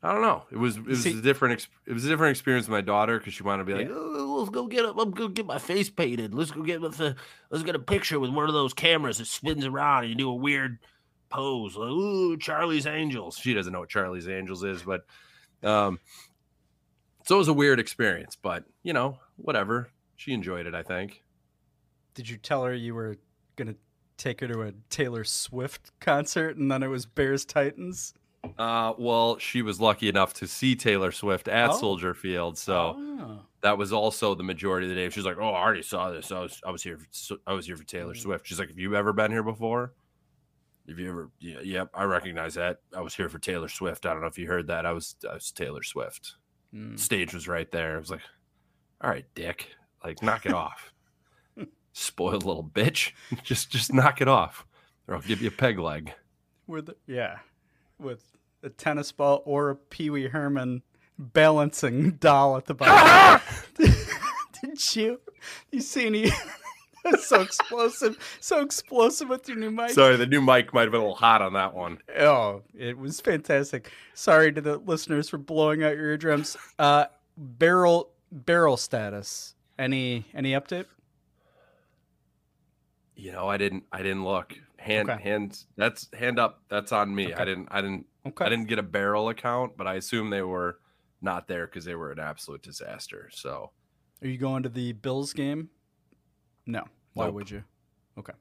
I 0.02 0.12
don't 0.12 0.22
know. 0.22 0.44
It 0.52 0.58
was 0.58 0.76
it 0.76 0.86
was 0.86 1.04
See- 1.04 1.18
a 1.18 1.22
different 1.22 1.66
it 1.86 1.94
was 1.94 2.04
a 2.04 2.10
different 2.10 2.32
experience 2.32 2.68
with 2.68 2.74
my 2.74 2.82
daughter 2.82 3.18
because 3.20 3.34
she 3.34 3.44
wanted 3.44 3.66
to 3.66 3.66
be 3.66 3.74
like, 3.74 3.88
Like, 3.88 3.98
oh, 3.98 4.36
let's 4.40 4.50
go 4.50 4.68
get 4.68 4.84
up, 4.84 4.98
I'm 5.00 5.12
gonna 5.12 5.30
get 5.30 5.46
my 5.46 5.60
face 5.60 5.90
painted. 5.90 6.34
Let's 6.34 6.52
go 6.52 6.62
get 6.62 6.82
with 6.82 6.98
the, 6.98 7.16
let's 7.52 7.64
get 7.64 7.76
a 7.76 7.80
picture 7.80 8.20
with 8.20 8.32
one 8.32 8.48
of 8.50 8.54
those 8.54 8.74
cameras 8.74 9.20
that 9.20 9.28
spins 9.28 9.64
around 9.66 10.04
and 10.04 10.10
you 10.10 10.16
do 10.16 10.30
a 10.30 10.36
weird 10.36 10.80
pose. 11.34 11.76
Like, 11.76 11.89
ooh, 11.89 12.38
Charlie's 12.38 12.86
Angels. 12.86 13.38
she 13.38 13.54
doesn't 13.54 13.74
know 13.74 13.80
what 13.82 13.89
Charlie's 13.89 14.28
Angels 14.30 14.63
is, 14.63 14.84
but 14.84 15.06
um, 15.63 16.00
so 17.26 17.36
it 17.36 17.38
was 17.39 17.48
a 17.48 17.54
weird 17.54 17.80
experience. 17.80 18.36
But 18.36 18.65
you 18.84 18.93
know, 18.93 19.19
whatever. 19.38 19.89
She 20.15 20.34
enjoyed 20.34 20.65
it. 20.67 20.76
I 20.76 20.84
think. 20.84 21.24
Did 22.13 22.30
you 22.30 22.38
tell 22.38 22.63
her 22.63 22.74
you 22.74 22.93
were 22.93 23.17
gonna 23.56 23.76
take 24.17 24.41
her 24.41 24.48
to 24.48 24.62
a 24.62 24.72
Taylor 24.89 25.24
Swift 25.24 25.91
concert 26.00 26.56
and 26.58 26.72
then 26.72 26.84
it 26.84 26.88
was 26.88 27.06
Bears 27.06 27.43
Titans? 27.46 28.13
Uh, 28.60 28.93
well, 28.97 29.38
she 29.38 29.62
was 29.62 29.80
lucky 29.80 30.10
enough 30.10 30.34
to 30.36 30.47
see 30.47 30.76
Taylor 30.76 31.12
Swift 31.12 31.47
at 31.47 31.70
Oh. 31.72 31.78
Soldier 31.78 32.14
Field, 32.14 32.58
so 32.58 32.95
Oh. 32.97 33.39
that 33.62 33.78
was 33.78 33.91
also 33.93 34.36
the 34.36 34.43
majority 34.43 34.86
of 34.86 34.89
the 34.89 34.95
day. 34.95 35.10
She's 35.10 35.26
like, 35.26 35.38
"Oh, 35.39 35.49
I 35.49 35.62
already 35.64 35.82
saw 35.82 36.12
this. 36.12 36.30
I 36.32 36.41
was, 36.41 36.62
I 36.66 36.70
was 36.72 36.84
here. 36.84 36.97
For, 36.99 37.38
I 37.47 37.53
was 37.53 37.66
here 37.66 37.78
for 37.78 37.86
Taylor 37.86 38.14
Mm. 38.14 38.22
Swift." 38.22 38.45
She's 38.45 38.60
like, 38.60 38.68
"Have 38.68 38.78
you 38.78 38.95
ever 38.97 39.14
been 39.14 39.32
here 39.32 39.43
before?" 39.43 39.93
Have 40.88 41.00
you 41.00 41.10
ever? 41.10 41.30
Yeah, 41.40 41.62
yep, 41.64 41.90
I 41.94 42.04
recognize 42.04 42.56
that. 42.56 42.80
I 42.96 43.02
was 43.02 43.16
here 43.16 43.30
for 43.30 43.40
Taylor 43.40 43.70
Swift. 43.70 44.06
I 44.06 44.12
don't 44.12 44.22
know 44.22 44.28
if 44.28 44.38
you 44.38 44.48
heard 44.48 44.68
that. 44.68 44.86
I 44.86 44.92
was, 44.92 45.16
I 45.30 45.36
was 45.36 45.52
Taylor 45.52 45.84
Swift. 45.84 46.36
Mm. 46.76 47.00
Stage 47.00 47.34
was 47.34 47.48
right 47.48 47.72
there. 47.72 47.96
I 47.96 48.00
was 48.00 48.10
like, 48.10 48.22
"All 49.02 49.10
right, 49.10 49.26
Dick, 49.36 49.70
like 50.04 50.22
knock 50.22 50.46
it 50.46 50.54
off, 50.54 50.92
spoiled 51.94 52.44
little 52.46 52.64
bitch. 52.64 53.12
just, 53.44 53.70
just 53.70 53.94
knock 53.94 54.22
it 54.22 54.28
off, 54.28 54.66
or 55.08 55.16
I'll 55.16 55.22
give 55.22 55.42
you 55.42 55.48
a 55.48 55.52
peg 55.52 55.80
leg." 55.80 56.12
With 56.68 56.90
yeah, 57.08 57.38
with 57.98 58.24
a 58.62 58.70
tennis 58.70 59.12
ball 59.12 59.42
or 59.46 59.70
a 59.70 59.76
Pee 59.76 60.10
Wee 60.10 60.28
Herman 60.28 60.82
balancing 61.18 62.12
doll 62.12 62.58
at 62.58 62.66
the 62.66 62.74
bottom. 62.74 63.42
Did 64.62 64.96
you? 64.96 65.20
You 65.72 65.82
see 65.82 66.08
any? 66.08 66.32
so 67.20 67.41
explosive, 67.41 68.18
so 68.39 68.62
explosive 68.62 69.30
with 69.30 69.47
your 69.47 69.58
new 69.58 69.72
mic. 69.72 69.91
Sorry, 69.91 70.16
the 70.16 70.26
new 70.26 70.41
mic 70.41 70.74
might 70.74 70.84
have 70.84 70.91
been 70.91 71.01
a 71.01 71.04
little 71.04 71.16
hot 71.16 71.41
on 71.41 71.54
that 71.54 71.74
one. 71.74 71.99
Oh, 72.18 72.62
it 72.78 72.97
was 72.97 73.20
fantastic. 73.22 73.91
Sorry 74.14 74.51
to 74.54 74.62
the 74.62 74.78
listeners 74.78 75.30
for 75.30 75.38
blowing 75.38 75.84
out 75.84 75.95
your 75.95 76.06
eardrums. 76.12 76.56
Uh, 76.80 77.06
barrel 77.38 78.12
barrel 78.32 78.78
status. 78.78 79.56
Any 79.78 80.26
any 80.34 80.51
update? 80.54 80.86
You 83.16 83.32
know, 83.32 83.47
I 83.47 83.58
didn't. 83.58 83.84
I 83.91 83.99
didn't 84.01 84.24
look. 84.24 84.58
Hand, 84.78 85.10
Okay. 85.10 85.22
hands. 85.24 85.68
That's 85.78 86.10
hand 86.14 86.39
up. 86.39 86.62
That's 86.68 86.91
on 86.91 87.14
me. 87.14 87.34
I 87.34 87.45
didn't. 87.45 87.68
I 87.72 87.82
didn't. 87.82 88.06
Okay. 88.26 88.45
I 88.45 88.49
didn't 88.49 88.68
get 88.68 88.80
a 88.80 88.84
barrel 88.84 89.30
account, 89.30 89.78
but 89.78 89.88
I 89.88 89.95
assume 89.95 90.30
they 90.30 90.41
were 90.41 90.80
not 91.22 91.47
there 91.47 91.68
because 91.68 91.86
they 91.86 91.95
were 91.95 92.12
an 92.12 92.20
absolute 92.20 92.62
disaster. 92.62 93.30
So 93.32 93.72
Are 94.22 94.28
you 94.28 94.38
going 94.38 94.64
to 94.64 94.70
the 94.70 94.93
Bills 94.93 95.34
game? 95.34 95.70
No. 96.66 96.84
Why 97.14 97.26
Nope. 97.26 97.36
would 97.36 97.49
you? 97.51 97.64
Okay. 98.18 98.34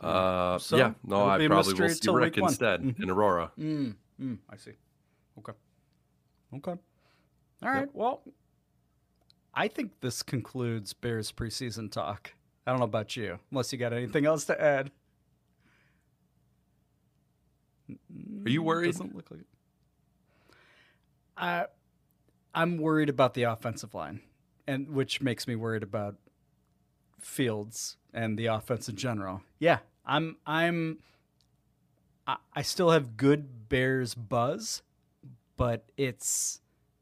Uh, 0.00 0.58
So, 0.58 0.76
yeah, 0.76 0.94
no, 1.04 1.28
I 1.28 1.46
probably 1.46 1.74
will 1.74 1.88
see 1.90 2.10
Rick 2.10 2.36
instead 2.38 2.80
Mhm. 2.82 3.00
in 3.02 3.10
Aurora. 3.10 3.52
Mm, 3.58 3.96
mm, 4.20 4.38
I 4.48 4.56
see. 4.56 4.72
Okay. 5.38 5.52
Okay. 6.54 6.72
All 7.62 7.70
right. 7.70 7.94
Well, 7.94 8.22
I 9.54 9.68
think 9.68 10.00
this 10.00 10.22
concludes 10.22 10.92
Bears 10.92 11.30
preseason 11.30 11.90
talk. 11.90 12.34
I 12.66 12.70
don't 12.70 12.78
know 12.80 12.84
about 12.84 13.16
you, 13.16 13.38
unless 13.50 13.72
you 13.72 13.78
got 13.78 13.92
anything 13.92 14.24
else 14.26 14.44
to 14.46 14.60
add. 14.60 14.90
Are 18.44 18.48
you 18.50 18.62
worried? 18.62 18.92
Doesn't 18.92 19.14
look 19.14 19.30
like 19.30 19.40
it. 19.40 19.46
I, 21.36 21.66
I'm 22.54 22.78
worried 22.78 23.08
about 23.08 23.34
the 23.34 23.44
offensive 23.44 23.94
line, 23.94 24.20
and 24.66 24.88
which 24.90 25.20
makes 25.20 25.46
me 25.46 25.56
worried 25.56 25.82
about 25.82 26.16
Fields 27.24 27.96
and 28.12 28.38
the 28.38 28.46
offense 28.46 28.88
in 28.88 28.96
general. 28.96 29.42
Yeah, 29.58 29.78
I'm. 30.04 30.36
I'm. 30.46 30.98
I, 32.26 32.36
I 32.54 32.62
still 32.62 32.90
have 32.90 33.16
good 33.16 33.68
Bears 33.68 34.14
buzz, 34.14 34.82
but 35.56 35.84
it's 35.96 36.60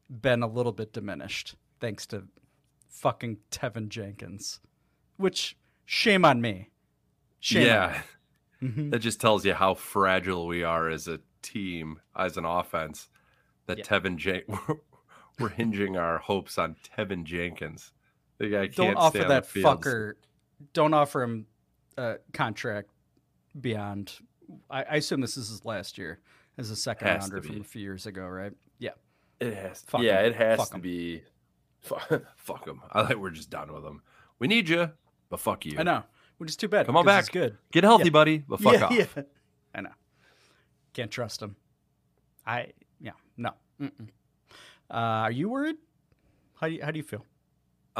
been 0.09 0.43
a 0.43 0.47
little 0.47 0.71
bit 0.71 0.93
diminished 0.93 1.55
thanks 1.79 2.05
to 2.07 2.23
fucking 2.89 3.37
Teven 3.51 3.89
Jenkins, 3.89 4.59
which 5.17 5.57
shame 5.85 6.25
on 6.25 6.41
me. 6.41 6.69
Shame 7.39 7.65
yeah, 7.65 8.01
On 8.61 8.67
me. 8.67 8.83
Mhm. 8.83 8.91
that 8.91 8.99
just 8.99 9.19
tells 9.19 9.45
you 9.45 9.53
how 9.53 9.73
fragile 9.73 10.45
we 10.47 10.63
are 10.63 10.89
as 10.89 11.07
a 11.07 11.19
team, 11.41 11.99
as 12.15 12.37
an 12.37 12.45
offense. 12.45 13.09
That 13.65 13.79
Yeah. 13.79 13.83
Teven 13.85 14.17
Jen- 14.17 14.43
we're 15.39 15.49
hinging 15.49 15.97
our 15.97 16.17
hopes 16.19 16.57
on 16.59 16.75
Teven 16.83 17.23
Jenkins. 17.23 17.91
The 18.41 18.49
guy 18.49 18.61
can't 18.67 18.75
don't 18.75 18.95
offer 18.95 19.19
that 19.19 19.47
fucker. 19.47 20.13
Don't 20.73 20.93
offer 20.93 21.21
him 21.21 21.45
a 21.97 22.15
contract 22.33 22.89
beyond. 23.59 24.13
I, 24.69 24.83
I 24.83 24.95
assume 24.95 25.21
this 25.21 25.37
is 25.37 25.49
his 25.49 25.63
last 25.63 25.97
year 25.97 26.19
as 26.57 26.71
a 26.71 26.75
second 26.75 27.07
Has 27.07 27.21
rounder 27.23 27.41
from 27.41 27.61
a 27.61 27.63
few 27.63 27.81
years 27.81 28.05
ago, 28.07 28.25
right? 28.27 28.51
Yeah. 28.79 28.91
It 29.39 29.53
has. 29.53 29.81
Fuck 29.87 30.01
yeah, 30.01 30.21
him. 30.21 30.25
it 30.31 30.35
has 30.35 30.57
Fuck 30.57 30.69
to 30.69 30.75
him. 30.75 30.81
be. 30.81 31.23
Fuck, 31.81 32.11
fuck 32.35 32.67
him. 32.67 32.81
I 32.91 33.05
think 33.05 33.19
we're 33.19 33.29
just 33.29 33.49
done 33.51 33.71
with 33.71 33.83
him. 33.85 34.01
We 34.39 34.47
need 34.47 34.69
you, 34.69 34.89
but 35.29 35.39
fuck 35.39 35.65
you. 35.65 35.77
I 35.79 35.83
know, 35.83 36.03
which 36.39 36.49
is 36.49 36.55
too 36.57 36.67
bad. 36.67 36.87
Come 36.87 36.97
on 36.97 37.05
back. 37.05 37.31
good. 37.31 37.57
Get 37.71 37.83
healthy, 37.83 38.05
Yeah. 38.05 38.09
buddy. 38.11 38.37
But 38.39 38.59
fuck 38.59 38.73
yeah, 38.79 38.85
off. 38.85 38.91
yeah. 39.15 39.23
I 39.75 39.81
know. 39.81 39.91
Can't 40.93 41.11
trust 41.11 41.41
him. 41.41 41.55
I 42.45 42.67
yeah 42.99 43.11
no. 43.37 43.51
Uh, 43.79 43.89
are 44.89 45.31
you 45.31 45.47
worried? 45.49 45.75
How 46.59 46.67
do 46.67 46.73
you, 46.73 46.83
how 46.83 46.91
do 46.91 46.97
you 46.97 47.03
feel? 47.03 47.25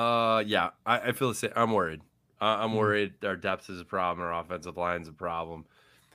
Uh, 0.01 0.39
yeah, 0.39 0.71
I, 0.85 0.99
I 0.99 1.11
feel 1.11 1.29
the 1.29 1.35
same. 1.35 1.51
I'm 1.55 1.71
worried. 1.73 2.01
Uh, 2.41 2.57
I'm 2.59 2.71
Mhm. 2.71 2.77
worried. 2.77 3.23
Our 3.25 3.35
depth 3.35 3.69
is 3.69 3.79
a 3.79 3.85
problem. 3.85 4.25
Our 4.25 4.33
offensive 4.33 4.77
line's 4.77 5.07
a 5.07 5.13
problem. 5.13 5.65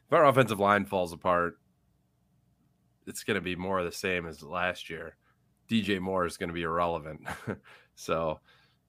If 0.07 0.13
our 0.13 0.27
offensive 0.27 0.61
line 0.61 0.87
falls 0.87 1.13
apart, 1.13 1.61
it's 3.07 3.25
going 3.25 3.37
to 3.37 3.41
be 3.41 3.57
more 3.57 3.79
of 3.79 3.85
the 3.85 3.93
same 3.93 4.27
as 4.27 4.43
last 4.43 4.91
year. 4.91 5.17
DJ 5.69 5.99
Moore 6.01 6.27
is 6.27 6.37
going 6.37 6.49
to 6.49 6.55
be 6.55 6.63
irrelevant. 6.63 7.27
so, 7.95 8.41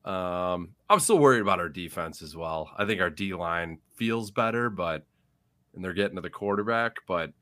um, 0.06 0.76
I'm 0.90 1.00
still 1.00 1.20
worried 1.20 1.42
about 1.42 1.60
our 1.60 1.70
defense 1.70 2.22
as 2.22 2.36
well. 2.36 2.72
I 2.78 2.86
think 2.86 3.02
our 3.02 3.10
D 3.10 3.34
line 3.34 3.80
feels 3.96 4.32
better, 4.32 4.70
but 4.70 5.06
and 5.74 5.84
they're 5.84 5.94
getting 5.94 6.16
to 6.16 6.22
the 6.22 6.30
quarterback, 6.30 6.98
but 7.08 7.34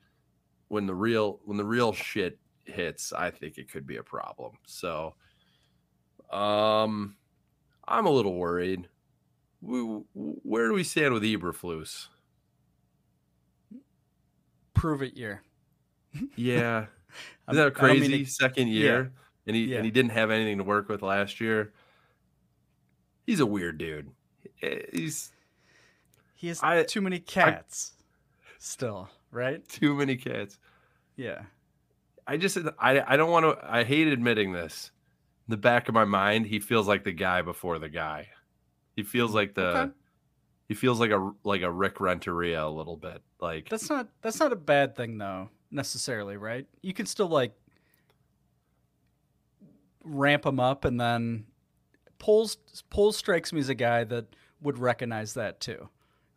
when 0.70 0.88
the 0.88 0.96
real 0.96 1.40
when 1.46 1.58
the 1.58 1.66
real 1.66 1.94
shit 1.94 2.40
hits, 2.66 3.14
I 3.14 3.32
think 3.32 3.58
it 3.58 3.72
could 3.72 3.88
be 3.88 3.98
a 3.98 4.04
problem. 4.04 4.58
So, 4.66 5.16
um, 6.32 7.18
I'm 7.88 8.06
a 8.06 8.10
little 8.12 8.36
worried. 8.36 8.88
We, 9.62 9.80
where 10.14 10.68
do 10.68 10.74
we 10.74 10.84
stand 10.84 11.14
with 11.14 11.24
Eberflus? 11.24 12.08
Prove 14.74 15.02
it 15.02 15.16
year. 15.16 15.42
Yeah, 16.36 16.86
isn't 17.50 17.56
that 17.64 17.68
I 17.68 17.70
crazy? 17.70 18.08
mean 18.10 18.26
Second 18.26 18.68
year, 18.70 19.12
and 19.48 19.56
he 19.56 19.66
Yeah. 19.66 19.78
and 19.78 19.86
he 19.86 19.92
didn't 19.92 20.12
have 20.12 20.32
anything 20.32 20.58
to 20.58 20.64
work 20.64 20.90
with 20.90 21.02
last 21.02 21.40
year. 21.42 21.74
He's 23.26 23.40
a 23.40 23.46
weird 23.46 23.78
dude. 23.78 24.12
Eh, 24.62 24.80
He's 24.94 25.32
He 26.36 26.48
has 26.50 26.62
I- 26.62 26.84
too 26.84 27.02
many 27.02 27.20
cats. 27.20 27.94
Still, 28.60 29.10
right? 29.32 29.68
too 29.68 29.96
many 29.96 30.16
cats. 30.16 30.58
Yeah. 31.16 31.44
I 32.28 32.38
just 32.38 32.58
I 32.80 33.02
I 33.14 33.18
don't 33.18 33.32
want 33.32 33.46
to. 33.46 33.58
I 33.72 33.84
hate 33.84 34.08
admitting 34.08 34.52
this. 34.52 34.92
In 35.48 35.52
the 35.52 35.58
back 35.58 35.88
of 35.88 35.94
my 35.94 36.06
mind, 36.06 36.48
he 36.48 36.60
feels 36.60 36.88
like 36.88 37.04
the 37.04 37.12
guy 37.12 37.42
before 37.42 37.78
the 37.80 37.90
guy. 37.90 38.30
He 38.96 39.04
feels 39.04 39.34
like 39.34 39.54
the. 39.54 39.68
Okay. 39.78 39.92
He 40.68 40.74
feels 40.74 41.00
like 41.00 41.12
a 41.12 41.32
like 41.44 41.62
a 41.62 41.70
Rick 41.72 42.00
Renteria 42.00 42.66
a 42.66 42.70
little 42.70 42.98
bit. 42.98 43.22
Like 43.40 43.70
That's 43.70 43.88
not 43.90 44.08
that's 44.22 44.40
not 44.40 44.52
a 44.52 44.56
bad 44.56 44.96
thing 44.96 45.20
though, 45.20 45.50
necessarily, 45.70 46.38
right? 46.38 46.66
You 46.82 46.94
can 46.94 47.06
still 47.06 47.28
like 47.28 47.54
ramp 50.04 50.46
him 50.46 50.60
up 50.60 50.86
and 50.86 51.00
then 51.00 51.46
Poles 52.18 52.58
Poles 52.90 53.18
strikes 53.18 53.52
me 53.54 53.60
as 53.60 53.70
a 53.70 53.76
guy 53.76 54.04
that 54.06 54.26
would 54.62 54.80
recognize 54.80 55.34
that 55.36 55.60
too. 55.60 55.90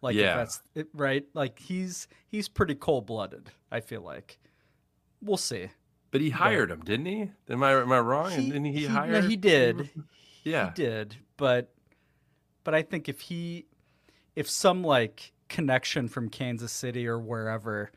Like 0.02 0.14
if 0.16 0.20
Yeah. 0.20 0.36
that's 0.36 0.60
it, 0.74 0.88
right? 0.92 1.24
Like 1.34 1.58
he's 1.58 2.08
he's 2.28 2.48
pretty 2.48 2.74
cold 2.74 3.06
blooded, 3.06 3.50
I 3.70 3.80
feel 3.80 4.02
like. 4.02 4.38
We'll 5.22 5.36
see. 5.38 5.68
But 6.10 6.20
he 6.22 6.30
hired 6.30 6.70
him, 6.70 6.80
didn't 6.80 7.06
he? 7.06 7.30
Am 7.50 7.62
I 7.62 7.72
am 7.72 7.92
I 7.92 7.98
wrong? 8.00 8.32
and 8.32 8.46
didn't 8.46 8.64
he, 8.66 8.86
no, 8.88 8.94
hire? 8.94 9.20
he 9.22 9.36
did. 9.36 9.90
Yeah. 10.44 10.68
He 10.68 10.82
did, 10.82 11.16
but 11.36 11.70
but 12.64 12.74
I 12.74 12.82
think 12.82 13.08
if 13.08 13.20
he 13.20 13.66
if 14.34 14.48
some 14.48 14.82
like 14.82 15.32
connection 15.48 16.08
from 16.08 16.28
Kansas 16.30 16.72
City 16.72 17.06
or 17.06 17.18
wherever 17.18 17.90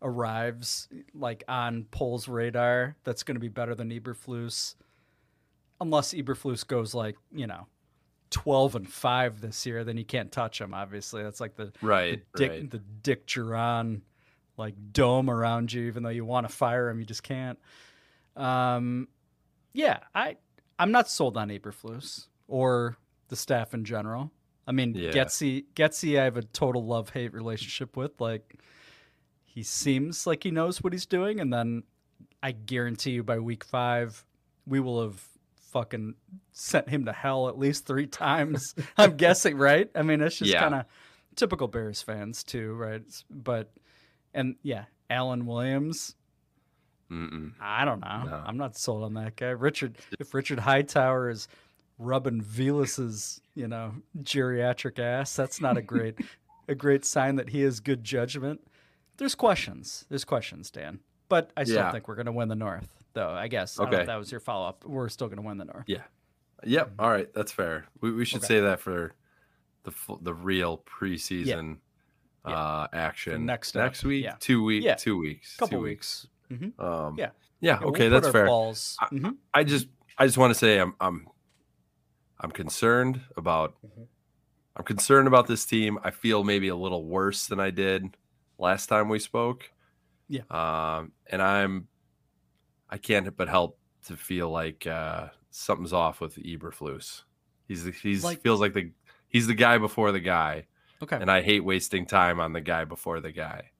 arrives 0.00 0.88
like 1.14 1.44
on 1.46 1.84
Pole's 1.90 2.26
radar, 2.28 2.96
that's 3.04 3.22
going 3.22 3.36
to 3.36 3.40
be 3.40 3.48
better 3.48 3.74
than 3.74 3.90
Eberflus. 3.90 4.74
Unless 5.80 6.14
Eberflus 6.14 6.66
goes 6.66 6.94
like 6.94 7.16
you 7.32 7.46
know 7.46 7.66
twelve 8.30 8.74
and 8.74 8.88
five 8.88 9.40
this 9.40 9.64
year, 9.66 9.84
then 9.84 9.96
you 9.96 10.04
can't 10.04 10.32
touch 10.32 10.60
him. 10.60 10.74
Obviously, 10.74 11.22
that's 11.22 11.40
like 11.40 11.54
the 11.54 11.72
Right. 11.82 12.22
the 12.32 12.38
Dick 12.38 12.50
right. 12.50 12.70
the 12.70 12.78
Dick 12.78 13.26
Jauron 13.26 14.00
like 14.62 14.74
dome 14.92 15.28
around 15.28 15.72
you, 15.72 15.82
even 15.86 16.02
though 16.02 16.08
you 16.10 16.24
want 16.24 16.48
to 16.48 16.52
fire 16.54 16.88
him, 16.88 16.98
you 17.00 17.06
just 17.06 17.22
can't. 17.22 17.58
Um, 18.36 19.08
yeah, 19.72 19.98
I 20.14 20.36
I'm 20.78 20.92
not 20.92 21.08
sold 21.08 21.36
on 21.36 21.48
Eberflus 21.48 22.26
or 22.48 22.96
the 23.28 23.36
staff 23.36 23.74
in 23.74 23.84
general. 23.84 24.30
I 24.66 24.72
mean, 24.72 24.94
Yeah. 24.94 25.10
Getsy 25.10 25.64
Getsy, 25.74 26.18
I 26.20 26.24
have 26.24 26.36
a 26.36 26.42
total 26.42 26.84
love 26.84 27.10
hate 27.10 27.32
relationship 27.34 27.96
with. 27.96 28.20
Like, 28.20 28.60
he 29.44 29.62
seems 29.62 30.26
like 30.26 30.42
he 30.44 30.50
knows 30.50 30.82
what 30.82 30.92
he's 30.92 31.06
doing, 31.06 31.40
and 31.40 31.52
then 31.52 31.82
I 32.42 32.52
guarantee 32.52 33.10
you 33.12 33.22
by 33.22 33.38
week 33.38 33.64
five, 33.64 34.24
we 34.66 34.80
will 34.80 35.02
have 35.02 35.22
fucking 35.72 36.14
sent 36.52 36.88
him 36.88 37.06
to 37.06 37.12
hell 37.12 37.48
at 37.48 37.58
least 37.58 37.86
three 37.86 38.06
times. 38.24 38.74
I'm 38.96 39.16
guessing, 39.16 39.56
right? 39.58 39.90
I 39.94 40.02
mean, 40.02 40.20
it's 40.20 40.36
just 40.38 40.50
Yeah. 40.50 40.60
kind 40.60 40.74
of 40.74 40.84
typical 41.34 41.66
Bears 41.68 42.02
fans 42.02 42.44
too, 42.44 42.74
right? 42.74 43.02
But 43.30 43.72
and 44.34 44.56
yeah, 44.62 44.84
Alan 45.10 45.46
Williams. 45.46 46.14
Mm-mm. 47.10 47.52
I 47.60 47.84
don't 47.84 48.00
know. 48.00 48.22
No. 48.24 48.42
I'm 48.46 48.56
not 48.56 48.76
sold 48.76 49.04
on 49.04 49.14
that 49.14 49.36
guy. 49.36 49.50
Richard, 49.50 49.98
if 50.18 50.32
Richard 50.32 50.58
Hightower 50.60 51.28
is 51.28 51.46
rubbing 51.98 52.40
Velus's, 52.40 53.40
you 53.54 53.68
know, 53.68 53.92
geriatric 54.22 54.98
ass, 54.98 55.36
that's 55.36 55.60
not 55.60 55.76
a 55.76 55.82
great, 55.82 56.18
a 56.68 56.74
great 56.74 57.04
sign 57.04 57.36
that 57.36 57.50
he 57.50 57.60
has 57.62 57.80
good 57.80 58.02
judgment. 58.02 58.60
There's 59.18 59.34
questions. 59.34 60.06
There's 60.08 60.24
questions, 60.24 60.70
Dan. 60.70 61.00
But 61.28 61.50
I 61.56 61.64
still 61.64 61.76
Yeah. 61.76 61.92
think 61.92 62.08
we're 62.08 62.14
going 62.14 62.26
to 62.26 62.32
win 62.32 62.48
the 62.48 62.56
North, 62.56 62.88
though. 63.12 63.28
I 63.30 63.48
guess. 63.48 63.78
I 63.78 63.82
don't 63.84 63.90
know 63.90 63.96
Okay. 63.98 64.02
if 64.04 64.06
that 64.06 64.16
was 64.18 64.30
your 64.30 64.40
follow 64.40 64.66
up. 64.68 64.84
We're 64.86 65.08
still 65.10 65.26
going 65.28 65.36
to 65.36 65.46
win 65.46 65.58
the 65.58 65.66
North. 65.66 65.84
Yeah. 65.86 66.02
Yep. 66.64 66.92
Mm-hmm. 66.92 67.00
All 67.00 67.10
right. 67.10 67.32
That's 67.34 67.52
fair. 67.52 67.86
We, 68.00 68.10
we 68.12 68.24
should 68.24 68.38
Okay. 68.38 68.46
say 68.46 68.60
that 68.60 68.80
for 68.80 69.12
the 69.84 69.92
the 70.22 70.32
real 70.32 70.78
preseason 70.78 71.46
Yeah. 71.46 71.74
Uh 72.44 72.86
action 72.92 73.46
next 73.46 73.74
next 73.74 73.98
step. 74.00 74.08
week. 74.08 74.24
Yeah. 74.24 74.34
Two 74.40 74.62
week. 74.64 74.82
Yeah. 74.84 74.94
Two 74.94 75.18
weeks. 75.18 75.56
Couple 75.56 75.78
two 75.78 75.82
weeks. 75.82 76.26
hmm 76.48 76.68
Um, 76.80 77.16
Yeah. 77.18 77.30
Yeah. 77.60 77.78
Yeah, 77.80 77.86
okay. 77.86 78.08
we'll 78.08 78.20
that's 78.20 78.32
fair. 78.32 78.46
Balls. 78.46 78.96
I-. 79.00 79.32
I 79.54 79.64
just 79.64 79.86
I 80.18 80.26
just 80.26 80.38
want 80.38 80.50
to 80.52 80.58
say 80.58 80.78
I'm 80.78 80.94
I'm 81.00 81.28
I'm 82.40 82.50
concerned 82.50 83.20
about 83.36 83.74
Mhm. 83.86 84.06
I'm 84.76 84.84
concerned 84.84 85.28
about 85.28 85.46
this 85.46 85.64
team. 85.64 85.98
I 86.02 86.10
feel 86.10 86.42
maybe 86.44 86.68
a 86.68 86.76
little 86.76 87.04
worse 87.04 87.46
than 87.46 87.60
I 87.60 87.70
did 87.70 88.16
last 88.58 88.86
time 88.88 89.08
we 89.08 89.18
spoke. 89.20 89.70
Yeah. 90.28 90.42
Um 90.50 91.12
and 91.30 91.40
I'm 91.40 91.86
I 92.90 92.98
can't 92.98 93.36
but 93.36 93.48
help 93.48 93.78
to 94.06 94.16
feel 94.16 94.50
like 94.50 94.86
uh 94.86 95.28
something's 95.50 95.92
off 95.92 96.20
with 96.20 96.34
Eberflus. 96.36 97.22
He's 97.68 97.84
the, 97.84 97.92
he's 97.92 98.24
Like- 98.24 98.42
feels 98.42 98.60
like 98.60 98.72
the 98.74 98.90
he's 99.28 99.46
the 99.46 99.54
guy 99.54 99.78
before 99.78 100.10
the 100.10 100.20
guy 100.20 100.66
Okay. 101.02 101.16
and 101.20 101.30
I 101.30 101.42
hate 101.42 101.64
wasting 101.64 102.06
time 102.06 102.38
on 102.40 102.52
the 102.52 102.60
guy 102.60 102.84
before 102.84 103.20
the 103.20 103.32
guy. 103.32 103.70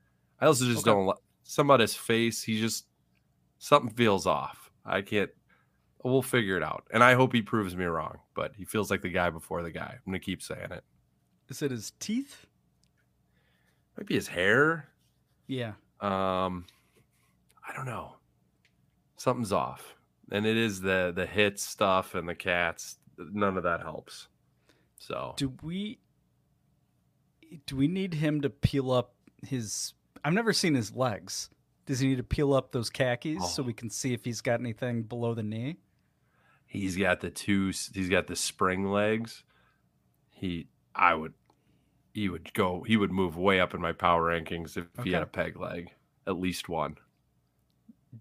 I 0.41 0.47
also 0.47 0.65
just 0.65 0.81
Okay. 0.87 0.91
don't 0.91 1.07
li- 1.07 1.15
some 1.45 1.69
about 1.71 1.81
his 1.81 1.95
face. 1.95 2.43
He 2.43 2.61
just 2.61 2.87
something 3.59 3.95
feels 3.95 4.27
off. 4.27 4.71
I 4.85 5.03
can't. 5.03 5.31
we'll 6.05 6.21
figure 6.21 6.57
it 6.57 6.65
out. 6.65 6.85
And 6.93 7.05
I 7.05 7.15
hope 7.15 7.33
he 7.33 7.43
proves 7.43 7.77
me 7.77 7.85
wrong, 7.85 8.19
but 8.35 8.57
he 8.57 8.65
feels 8.65 8.91
like 8.91 9.03
the 9.03 9.09
guy 9.09 9.31
before 9.31 9.63
the 9.63 9.71
guy. 9.71 9.93
I'm 10.05 10.11
going 10.13 10.19
to 10.21 10.25
keep 10.25 10.43
saying 10.43 10.73
it. 10.73 10.83
Is 11.49 11.63
it 11.63 11.71
his 11.71 11.93
teeth? 12.01 12.47
Might 13.97 14.07
be 14.09 14.15
his 14.17 14.27
hair. 14.27 14.89
Yeah. 15.47 15.75
Um, 16.01 16.67
I 17.69 17.73
don't 17.77 17.87
know. 17.87 18.17
Something's 19.17 19.53
off, 19.53 19.95
and 20.33 20.45
it 20.45 20.57
is 20.57 20.81
the 20.81 21.13
the 21.15 21.27
hits 21.27 21.63
stuff 21.63 22.17
and 22.17 22.29
the 22.29 22.35
cats. 22.35 22.97
None 23.17 23.57
of 23.57 23.63
that 23.63 23.81
helps. 23.83 24.27
So 24.99 25.35
Do 25.37 25.53
we 25.63 26.01
do 27.67 27.77
we 27.77 27.89
need 27.89 28.15
him 28.15 28.41
to 28.43 28.51
peel 28.51 28.91
up 28.93 29.15
his 29.47 29.95
I've 30.25 30.33
never 30.33 30.53
seen 30.53 30.75
his 30.75 30.95
legs. 30.95 31.51
Does 31.87 31.99
he 31.99 32.09
need 32.09 32.19
to 32.19 32.23
peel 32.23 32.55
up 32.55 32.71
those 32.73 32.91
khakis 32.91 33.55
so 33.55 33.63
Oh. 33.63 33.67
we 33.67 33.73
can 33.73 33.91
see 33.91 34.13
if 34.15 34.25
he's 34.25 34.41
got 34.41 34.61
anything 34.61 35.03
below 35.03 35.35
the 35.35 35.43
knee? 35.43 35.77
he's 36.67 36.97
got 36.97 37.21
the 37.21 37.29
two. 37.31 37.67
He's 37.93 38.09
got 38.09 38.29
the 38.29 38.37
spring 38.37 38.91
legs. 38.91 39.45
He, 40.31 40.69
I 40.95 41.15
would, 41.15 41.35
he 42.15 42.29
would 42.31 42.55
go. 42.55 42.83
He 42.87 42.97
would 42.97 43.11
move 43.13 43.37
way 43.37 43.61
up 43.61 43.75
in 43.75 43.81
my 43.81 43.93
power 43.93 44.23
rankings 44.31 44.77
if 44.79 44.87
he 45.05 45.13
had 45.13 45.23
a 45.23 45.27
peg 45.27 45.59
leg, 45.61 45.91
at 46.27 46.39
least 46.39 46.69
one. 46.71 46.97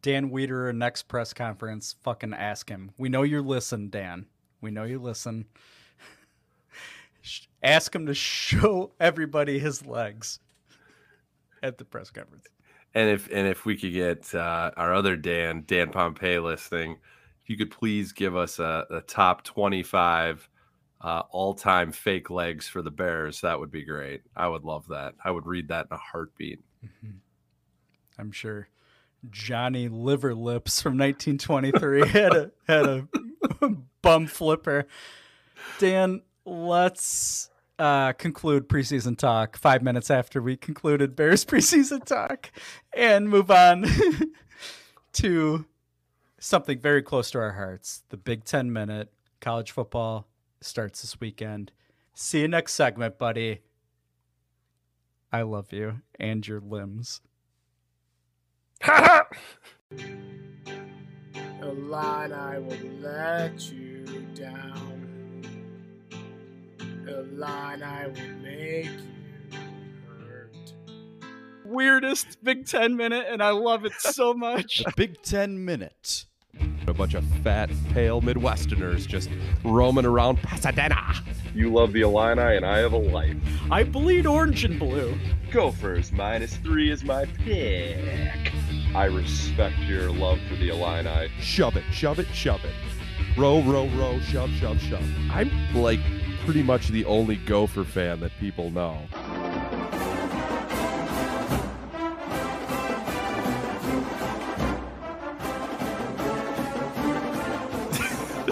Dan 0.02 0.32
Wiederer, 0.32 0.76
next 0.76 1.04
press 1.04 1.34
conference, 1.34 1.96
fucking 2.04 2.34
ask 2.34 2.68
him. 2.70 2.92
We 2.98 3.08
know 3.10 3.24
you 3.24 3.42
listen, 3.42 3.90
Dan. 3.90 4.26
We 4.60 4.72
know 4.72 4.84
you 4.84 5.00
listen. 5.00 5.46
Ask 7.64 7.96
him 7.96 8.06
to 8.08 8.14
show 8.14 8.92
everybody 9.00 9.60
his 9.60 9.86
legs 9.86 10.40
at 11.62 11.78
the 11.78 11.86
press 11.86 12.10
conference. 12.10 12.48
And 12.94 13.10
if 13.10 13.30
and 13.32 13.48
if 13.48 13.66
we 13.66 13.78
could 13.78 13.94
get 13.94 14.34
uh, 14.36 14.72
our 14.76 14.94
other 14.94 15.16
Dan, 15.16 15.64
Dan 15.66 15.92
Pompei, 15.92 16.44
listening, 16.44 16.98
if 17.42 17.50
you 17.50 17.58
could 17.58 17.72
please 17.72 18.12
give 18.12 18.36
us 18.36 18.60
a, 18.60 18.86
a 18.90 19.02
top 19.02 19.44
twenty-five 19.44 20.48
uh, 21.00 21.24
all-time 21.32 21.92
fake 21.92 22.30
legs 22.30 22.68
for 22.68 22.82
the 22.82 22.92
Bears, 22.92 23.42
that 23.42 23.60
would 23.60 23.72
be 23.72 23.84
great. 23.84 24.22
I 24.36 24.48
would 24.48 24.64
love 24.64 24.88
that. 24.90 25.16
I 25.24 25.32
would 25.32 25.48
read 25.48 25.70
that 25.70 25.88
in 25.90 25.96
a 25.96 26.00
heartbeat. 26.00 26.60
I'm 28.20 28.32
sure 28.32 28.68
Johnny 29.30 29.88
Liver 29.88 30.36
Lips 30.36 30.82
from 30.82 30.98
1923 30.98 32.08
had 32.08 32.34
a 32.34 32.52
had 32.68 32.86
a 32.86 33.08
bum 34.02 34.28
flipper. 34.28 34.88
Dan, 35.80 36.22
let's 36.46 37.50
uh, 37.82 38.14
conclude 38.14 38.70
preseason 38.70 39.18
talk 39.18 39.58
five 39.58 39.82
minutes 39.82 40.12
after 40.12 40.40
we 40.40 40.56
concluded 40.56 41.16
Bears 41.16 41.44
preseason 41.48 42.06
talk 42.06 42.52
and 42.94 43.28
move 43.28 43.50
on 43.50 43.86
to 45.14 45.66
something 46.40 46.80
very 46.80 47.02
close 47.02 47.32
to 47.32 47.40
our 47.40 47.54
hearts. 47.54 48.04
The 48.10 48.18
Big 48.18 48.44
Ten 48.44 48.72
Minute 48.72 49.12
college 49.40 49.72
football 49.72 50.28
starts 50.62 51.02
this 51.02 51.20
weekend. 51.20 51.72
See 52.14 52.42
you 52.42 52.48
next 52.48 52.74
segment, 52.74 53.18
buddy. 53.18 53.62
I 55.32 55.42
love 55.42 55.74
you 55.74 56.02
and 56.20 56.48
your 56.48 56.60
limbs. 56.60 57.22
Illini 61.62 62.60
will 62.60 62.78
let 63.00 63.72
you 63.72 64.06
down. 64.36 64.91
Illini 67.12 68.08
will 68.08 68.36
make 68.42 68.86
you 68.86 69.60
hurt. 70.08 70.74
weirdest 71.66 72.44
Big 72.44 72.66
Ten 72.66 72.96
minute, 72.96 73.26
and 73.30 73.42
I 73.44 73.52
love 73.52 73.86
it 73.86 73.94
so 74.00 74.34
much. 74.48 74.84
Big 74.96 75.22
Ten 75.22 75.64
Minute. 75.64 76.26
A 76.88 76.94
bunch 76.94 77.14
of 77.14 77.24
fat, 77.44 77.70
pale 77.94 78.22
Midwesterners 78.22 79.08
just 79.08 79.30
roaming 79.64 80.06
around 80.06 80.38
Pasadena. 80.42 81.14
You 81.56 81.72
love 81.72 81.94
the 81.94 82.02
Illini, 82.02 82.58
and 82.58 82.66
I 82.66 82.80
have 82.80 82.94
a 82.94 82.98
life. 82.98 83.38
I 83.70 83.84
bleed 83.84 84.26
orange 84.26 84.66
and 84.66 84.78
blue. 84.78 85.18
Gophers 85.52 86.12
minus 86.12 86.56
three 86.58 86.92
is 86.92 87.04
my 87.04 87.26
pick. 87.26 88.52
I 88.94 89.06
respect 89.06 89.78
your 89.80 90.12
love 90.12 90.40
for 90.50 90.56
the 90.56 90.70
Illini. 90.70 91.30
Shove 91.40 91.78
it, 91.78 91.84
shove 91.92 92.20
it, 92.20 92.28
shove 92.34 92.64
it. 92.66 92.74
Row, 93.38 93.62
row, 93.62 93.88
row, 93.90 94.20
shove, 94.20 94.50
shove, 94.52 94.82
shove. 94.82 95.04
I'm 95.30 95.50
like 95.74 96.02
pretty 96.46 96.64
much 96.64 96.88
the 96.88 97.06
only 97.06 97.36
Gopher 97.36 97.84
fan 97.84 98.20
that 98.22 98.32
people 98.40 98.72
know. 98.72 98.98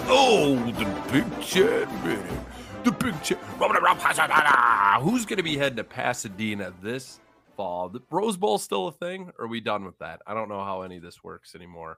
oh, 0.07 0.55
the 0.77 0.85
Big 1.11 1.25
Ten 1.41 2.03
minute. 2.03 2.39
The 2.83 2.91
Big 2.91 3.15
Pasadena. 3.99 4.99
Who's 5.01 5.25
going 5.25 5.37
to 5.37 5.43
be 5.43 5.57
heading 5.57 5.77
to 5.77 5.83
Pasadena 5.83 6.73
this 6.81 7.19
fall? 7.57 7.89
The 7.89 8.01
Rose 8.11 8.37
Bowl 8.37 8.59
still 8.59 8.87
a 8.87 8.91
thing? 8.91 9.31
Or 9.39 9.45
are 9.45 9.47
we 9.47 9.61
done 9.61 9.83
with 9.83 9.97
that? 9.99 10.21
I 10.27 10.33
don't 10.35 10.47
know 10.47 10.63
how 10.63 10.83
any 10.83 10.97
of 10.97 11.03
this 11.03 11.23
works 11.23 11.55
anymore. 11.55 11.97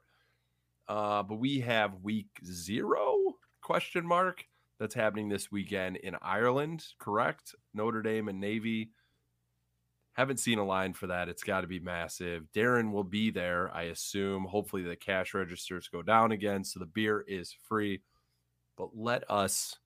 Uh, 0.88 1.24
but 1.24 1.36
we 1.36 1.60
have 1.60 2.02
week 2.02 2.30
zero 2.46 3.16
question 3.62 4.06
mark 4.06 4.46
that's 4.82 4.96
happening 4.96 5.30
this 5.30 5.52
weekend 5.52 5.98
in 5.98 6.16
Ireland, 6.24 6.84
correct? 6.98 7.54
Notre 7.72 8.02
Dame 8.02 8.30
and 8.30 8.42
Navy. 8.42 8.90
Haven't 10.14 10.40
seen 10.40 10.58
a 10.58 10.66
line 10.66 10.94
for 10.94 11.06
that. 11.06 11.30
It's 11.30 11.44
got 11.44 11.62
to 11.62 11.68
be 11.68 11.80
massive. 11.80 12.48
Darren 12.52 12.92
will 12.92 13.04
be 13.04 13.30
there, 13.30 13.70
I 13.76 13.84
assume. 13.84 14.44
Hopefully, 14.46 14.82
the 14.82 14.96
cash 14.96 15.36
registers 15.36 15.88
go 15.88 16.02
down 16.02 16.32
again, 16.32 16.64
so 16.64 16.80
the 16.80 16.88
beer 16.88 17.24
is 17.28 17.56
free. 17.70 18.02
But 18.76 18.90
let 18.96 19.24
us 19.30 19.78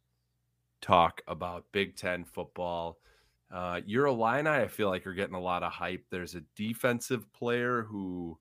talk 0.82 1.22
about 1.28 1.66
Big 1.74 1.98
Ten 1.98 2.24
football. 2.24 2.98
Uh, 3.54 3.82
your 3.86 4.06
Illini, 4.06 4.50
I 4.50 4.70
feel 4.70 4.90
like, 4.90 5.06
are 5.06 5.14
getting 5.14 5.36
a 5.36 5.42
lot 5.42 5.62
of 5.62 5.74
hype. 5.74 6.06
There's 6.10 6.36
a 6.36 6.44
defensive 6.56 7.32
player 7.34 7.84
who, 7.84 8.40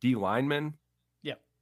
D 0.00 0.16
lineman. 0.16 0.74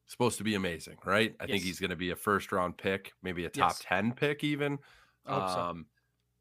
Supposed 0.06 0.38
to 0.38 0.44
be 0.44 0.54
amazing, 0.54 0.98
right? 1.04 1.34
I 1.40 1.46
think 1.46 1.62
he's 1.64 1.80
going 1.80 1.90
to 1.90 1.96
be 1.96 2.10
a 2.10 2.16
first 2.16 2.52
round 2.52 2.76
pick, 2.78 3.12
maybe 3.22 3.44
a 3.44 3.50
top 3.50 3.70
Yes. 3.70 3.80
10 3.80 4.12
pick, 4.12 4.44
even. 4.44 4.78
Hope 5.26 5.48
so. 5.48 5.60
Um, 5.60 5.86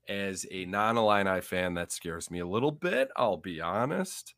as 0.08 0.46
a 0.52 0.66
non 0.66 0.98
Illini 0.98 1.42
fan, 1.42 1.76
that 1.76 1.92
scares 1.92 2.30
me 2.32 2.40
a 2.40 2.48
little 2.48 2.72
bit. 2.72 3.10
I'll 3.16 3.38
be 3.38 3.62
honest. 3.62 4.36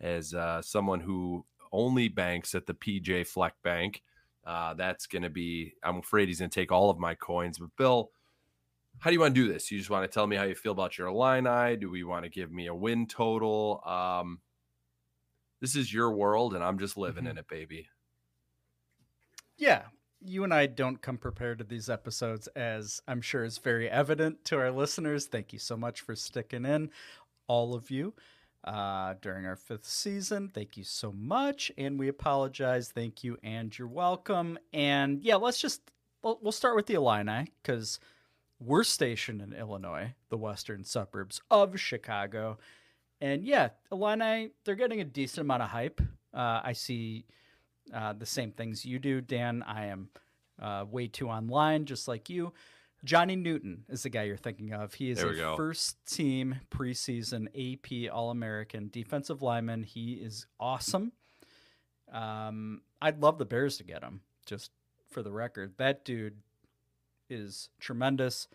As 0.00 0.34
uh, 0.34 0.62
someone 0.62 1.00
who 1.00 1.46
only 1.72 2.08
banks 2.08 2.54
at 2.54 2.66
the 2.66 2.74
PJ 2.74 3.24
Fleck 3.26 3.54
Bank, 3.62 4.02
uh, 4.44 4.74
that's 4.74 5.06
going 5.06 5.22
to 5.22 5.30
be, 5.30 5.74
I'm 5.82 5.98
afraid 5.98 6.28
he's 6.28 6.40
going 6.40 6.50
to 6.50 6.54
take 6.60 6.72
all 6.72 6.90
of 6.90 6.98
my 6.98 7.14
coins. 7.14 7.58
But 7.58 7.76
Bill, 7.76 8.10
how 9.00 9.10
do 9.10 9.14
you 9.14 9.20
want 9.20 9.34
to 9.34 9.40
do 9.46 9.52
this? 9.52 9.70
You 9.70 9.78
just 9.78 9.90
want 9.90 10.04
to 10.10 10.12
tell 10.14 10.26
me 10.26 10.36
how 10.36 10.44
you 10.44 10.54
feel 10.54 10.72
about 10.72 10.98
your 10.98 11.08
Illini? 11.08 11.76
Do 11.76 11.90
we 11.90 12.04
want 12.04 12.24
to 12.24 12.30
give 12.30 12.52
me 12.52 12.66
a 12.66 12.74
win 12.74 13.06
total? 13.06 13.82
Um, 13.84 14.40
this 15.60 15.76
is 15.76 15.92
your 15.92 16.12
world, 16.12 16.54
and 16.54 16.62
I'm 16.62 16.78
just 16.78 16.96
living 16.96 17.24
Mhm. 17.24 17.30
in 17.30 17.38
it, 17.38 17.48
baby. 17.48 17.88
Yeah, 19.56 19.82
you 20.20 20.42
and 20.42 20.52
I 20.52 20.66
don't 20.66 21.00
come 21.00 21.18
prepared 21.18 21.58
to 21.58 21.64
these 21.64 21.88
episodes, 21.88 22.48
as 22.48 23.00
I'm 23.06 23.20
sure 23.20 23.44
is 23.44 23.58
very 23.58 23.88
evident 23.88 24.44
to 24.46 24.58
our 24.58 24.70
listeners. 24.70 25.26
Thank 25.26 25.52
you 25.52 25.58
so 25.58 25.76
much 25.76 26.00
for 26.00 26.16
sticking 26.16 26.64
in, 26.64 26.90
all 27.46 27.74
of 27.74 27.90
you, 27.90 28.14
uh, 28.64 29.14
during 29.20 29.46
our 29.46 29.56
fifth 29.56 29.86
season. 29.86 30.50
Thank 30.52 30.76
you 30.76 30.84
so 30.84 31.12
much, 31.12 31.70
and 31.78 31.98
we 31.98 32.08
apologize. 32.08 32.88
Thank 32.88 33.22
you, 33.22 33.38
and 33.44 33.76
you're 33.78 33.86
welcome. 33.86 34.58
And 34.72 35.22
yeah, 35.22 35.36
let's 35.36 35.60
just 35.60 35.82
we'll, 36.22 36.38
we'll 36.42 36.52
start 36.52 36.74
with 36.74 36.86
the 36.86 36.94
Illini 36.94 37.52
because 37.62 38.00
we're 38.58 38.84
stationed 38.84 39.42
in 39.42 39.52
Illinois, 39.52 40.14
the 40.30 40.38
western 40.38 40.84
suburbs 40.84 41.40
of 41.50 41.78
Chicago. 41.78 42.58
And 43.20 43.44
yeah, 43.44 43.68
Illini, 43.92 44.50
they're 44.64 44.74
getting 44.74 45.00
a 45.00 45.04
decent 45.04 45.44
amount 45.44 45.62
of 45.62 45.68
hype. 45.68 46.00
Uh, 46.32 46.60
I 46.64 46.72
see 46.72 47.26
uh, 47.92 48.12
the 48.12 48.26
same 48.26 48.50
things 48.50 48.84
you 48.84 48.98
do, 48.98 49.20
Dan. 49.20 49.62
I 49.66 49.86
am 49.86 50.08
uh, 50.60 50.84
way 50.90 51.06
too 51.08 51.28
online, 51.28 51.84
just 51.84 52.08
like 52.08 52.30
you. 52.30 52.52
Johnny 53.04 53.36
Newton 53.36 53.84
is 53.88 54.02
the 54.02 54.08
guy 54.08 54.22
you're 54.22 54.36
thinking 54.36 54.72
of. 54.72 54.94
He 54.94 55.10
is 55.10 55.22
a 55.22 55.32
go. 55.34 55.56
first 55.56 55.98
team 56.06 56.56
preseason 56.70 57.48
AP 57.54 58.10
All 58.12 58.30
American 58.30 58.88
defensive 58.90 59.42
lineman. 59.42 59.82
He 59.82 60.14
is 60.14 60.46
awesome. 60.58 61.12
Um, 62.10 62.80
I'd 63.02 63.20
love 63.20 63.36
the 63.38 63.44
Bears 63.44 63.76
to 63.78 63.84
get 63.84 64.02
him, 64.02 64.22
just 64.46 64.70
for 65.10 65.22
the 65.22 65.32
record. 65.32 65.74
That 65.76 66.04
dude 66.04 66.38
is 67.28 67.68
tremendous. 67.78 68.48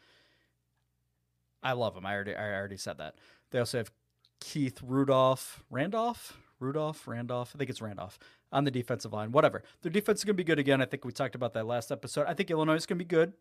I 1.62 1.74
love 1.74 1.96
him. 1.96 2.06
I 2.06 2.16
already 2.16 2.36
I 2.36 2.54
already 2.56 2.78
said 2.78 2.98
that. 2.98 3.16
They 3.52 3.60
also 3.60 3.78
have 3.78 3.92
Keith 4.40 4.80
Rudolph, 4.82 5.64
Randolph, 5.70 6.38
Rudolph, 6.60 7.08
Randolph. 7.08 7.52
I 7.54 7.58
think 7.58 7.70
it's 7.70 7.82
Randolph 7.82 8.18
on 8.52 8.64
the 8.64 8.72
defensive 8.72 9.14
line. 9.14 9.32
Whatever. 9.32 9.64
Their 9.82 9.92
defense 9.92 10.20
is 10.20 10.26
going 10.26 10.36
to 10.36 10.44
be 10.44 10.44
good 10.44 10.60
again. 10.60 10.82
I 10.82 10.86
think 10.86 11.06
we 11.06 11.12
talked 11.12 11.36
about 11.36 11.54
that 11.54 11.68
last 11.68 11.92
episode. 11.92 12.26
I 12.28 12.34
think 12.34 12.50
Illinois 12.52 12.76
is 12.76 12.86
going 12.86 12.98
to 13.00 13.06
be 13.06 13.10
good. 13.10 13.34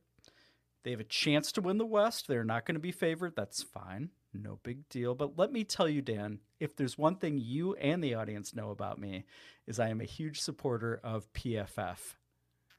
They 0.84 0.90
have 0.92 1.00
a 1.00 1.04
chance 1.04 1.50
to 1.52 1.60
win 1.60 1.78
the 1.78 1.86
West. 1.86 2.28
They're 2.28 2.44
not 2.44 2.64
going 2.64 2.76
to 2.76 2.80
be 2.80 2.92
favored. 2.92 3.34
That's 3.36 3.62
fine. 3.62 4.10
No 4.32 4.60
big 4.62 4.88
deal. 4.88 5.14
But 5.14 5.38
let 5.38 5.52
me 5.52 5.64
tell 5.64 5.88
you, 5.88 6.02
Dan, 6.02 6.38
if 6.60 6.76
there's 6.76 6.96
one 6.96 7.16
thing 7.16 7.38
you 7.38 7.74
and 7.74 8.02
the 8.02 8.14
audience 8.14 8.54
know 8.54 8.70
about 8.70 8.98
me, 8.98 9.24
is 9.66 9.80
I 9.80 9.88
am 9.88 10.00
a 10.00 10.04
huge 10.04 10.40
supporter 10.40 11.00
of 11.02 11.30
PFF. 11.32 11.98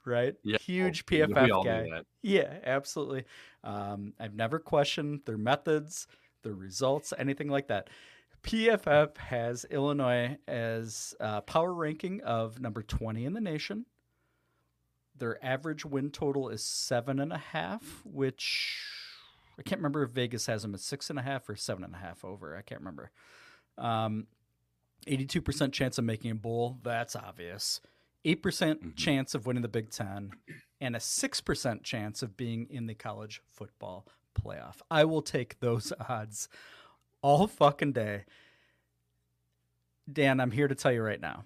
right? 0.05 0.35
Yeah, 0.43 0.57
Huge 0.59 1.05
PFF 1.05 1.63
guy. 1.65 2.01
Yeah, 2.21 2.57
absolutely. 2.63 3.25
Um, 3.63 4.13
I've 4.19 4.33
never 4.35 4.59
questioned 4.59 5.21
their 5.25 5.37
methods, 5.37 6.07
their 6.43 6.53
results, 6.55 7.13
anything 7.17 7.49
like 7.49 7.67
that. 7.67 7.89
PFF 8.43 9.17
has 9.17 9.65
Illinois 9.69 10.37
as 10.47 11.13
uh, 11.19 11.41
power 11.41 11.73
ranking 11.73 12.21
of 12.21 12.59
number 12.59 12.81
20 12.81 13.25
in 13.25 13.33
the 13.33 13.41
nation. 13.41 13.85
Their 15.17 15.43
average 15.45 15.85
win 15.85 16.11
total 16.11 16.49
is 16.49 16.63
seven 16.63 17.19
and 17.19 17.33
a 17.33 17.37
half, 17.37 18.01
which 18.05 18.77
I 19.57 19.63
can't 19.63 19.79
remember 19.79 20.03
if 20.03 20.11
Vegas 20.11 20.45
has 20.45 20.61
them 20.61 20.73
at 20.73 20.79
six 20.79 21.09
and 21.09 21.19
a 21.19 21.21
half 21.21 21.49
or 21.49 21.55
seven 21.55 21.83
and 21.83 21.93
a 21.93 21.97
half 21.97 22.23
over. 22.23 22.55
I 22.55 22.61
can't 22.61 22.79
remember. 22.81 23.11
Um, 23.77 24.27
82% 25.07 25.73
chance 25.73 25.97
of 25.97 26.05
making 26.05 26.31
a 26.31 26.35
bowl. 26.35 26.77
That's 26.83 27.15
obvious. 27.15 27.81
8% 28.25 28.41
Mhm. 28.81 28.95
chance 28.97 29.33
of 29.35 29.45
winning 29.45 29.61
the 29.61 29.67
Big 29.69 29.89
Ten, 29.89 30.31
and 30.81 30.95
a 30.95 30.99
6% 30.99 31.83
chance 31.83 32.21
of 32.21 32.35
being 32.37 32.67
in 32.69 32.87
the 32.87 32.95
college 32.95 33.41
football 33.49 34.07
playoff. 34.35 34.81
I 34.91 35.05
will 35.05 35.21
take 35.21 35.59
those 35.59 35.91
odds 36.09 36.47
all 37.21 37.47
fucking 37.47 37.93
day. 37.93 38.25
Dan, 40.11 40.39
I'm 40.39 40.51
here 40.51 40.67
to 40.67 40.75
tell 40.75 40.91
you 40.91 41.01
right 41.01 41.21
now. 41.21 41.45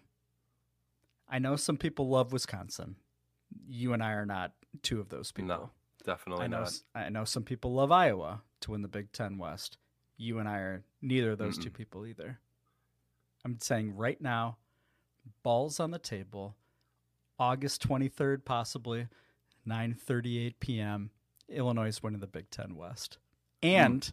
I 1.30 1.39
know 1.39 1.55
some 1.55 1.78
people 1.78 2.07
love 2.09 2.32
Wisconsin. 2.32 2.95
You 3.67 3.93
and 3.93 4.03
I 4.03 4.13
are 4.13 4.26
not 4.26 4.53
two 4.82 4.99
of 4.99 5.09
those 5.09 5.32
people. 5.32 5.47
No, 5.47 5.69
definitely 6.05 6.45
I 6.45 6.47
know. 6.47 6.61
not. 6.61 6.74
I 6.95 7.09
know 7.09 7.26
some 7.26 7.43
people 7.43 7.74
love 7.74 7.91
Iowa 7.91 8.41
to 8.61 8.71
win 8.71 8.82
the 8.82 8.88
Big 8.88 9.11
Ten 9.11 9.38
West. 9.38 9.78
You 10.17 10.39
and 10.39 10.47
I 10.47 10.57
are 10.57 10.84
neither 11.01 11.32
of 11.32 11.38
those 11.38 11.57
two 11.57 11.69
Mm-mm. 11.69 11.74
people 11.74 12.05
either. 12.05 12.39
I'm 13.43 13.59
saying 13.59 13.95
right 13.95 14.21
now, 14.21 14.57
balls 15.43 15.80
on 15.80 15.91
the 15.91 15.99
table. 15.99 16.55
August 17.39 17.88
23rd, 17.88 18.45
possibly 18.45 19.07
9:38 19.67 20.53
p.m. 20.59 21.09
Illinois 21.49 21.88
is 21.88 22.03
winning 22.03 22.19
the 22.19 22.28
Big 22.28 22.49
Ten 22.49 22.76
West, 22.76 23.17
and 23.61 24.01
mm. 24.01 24.11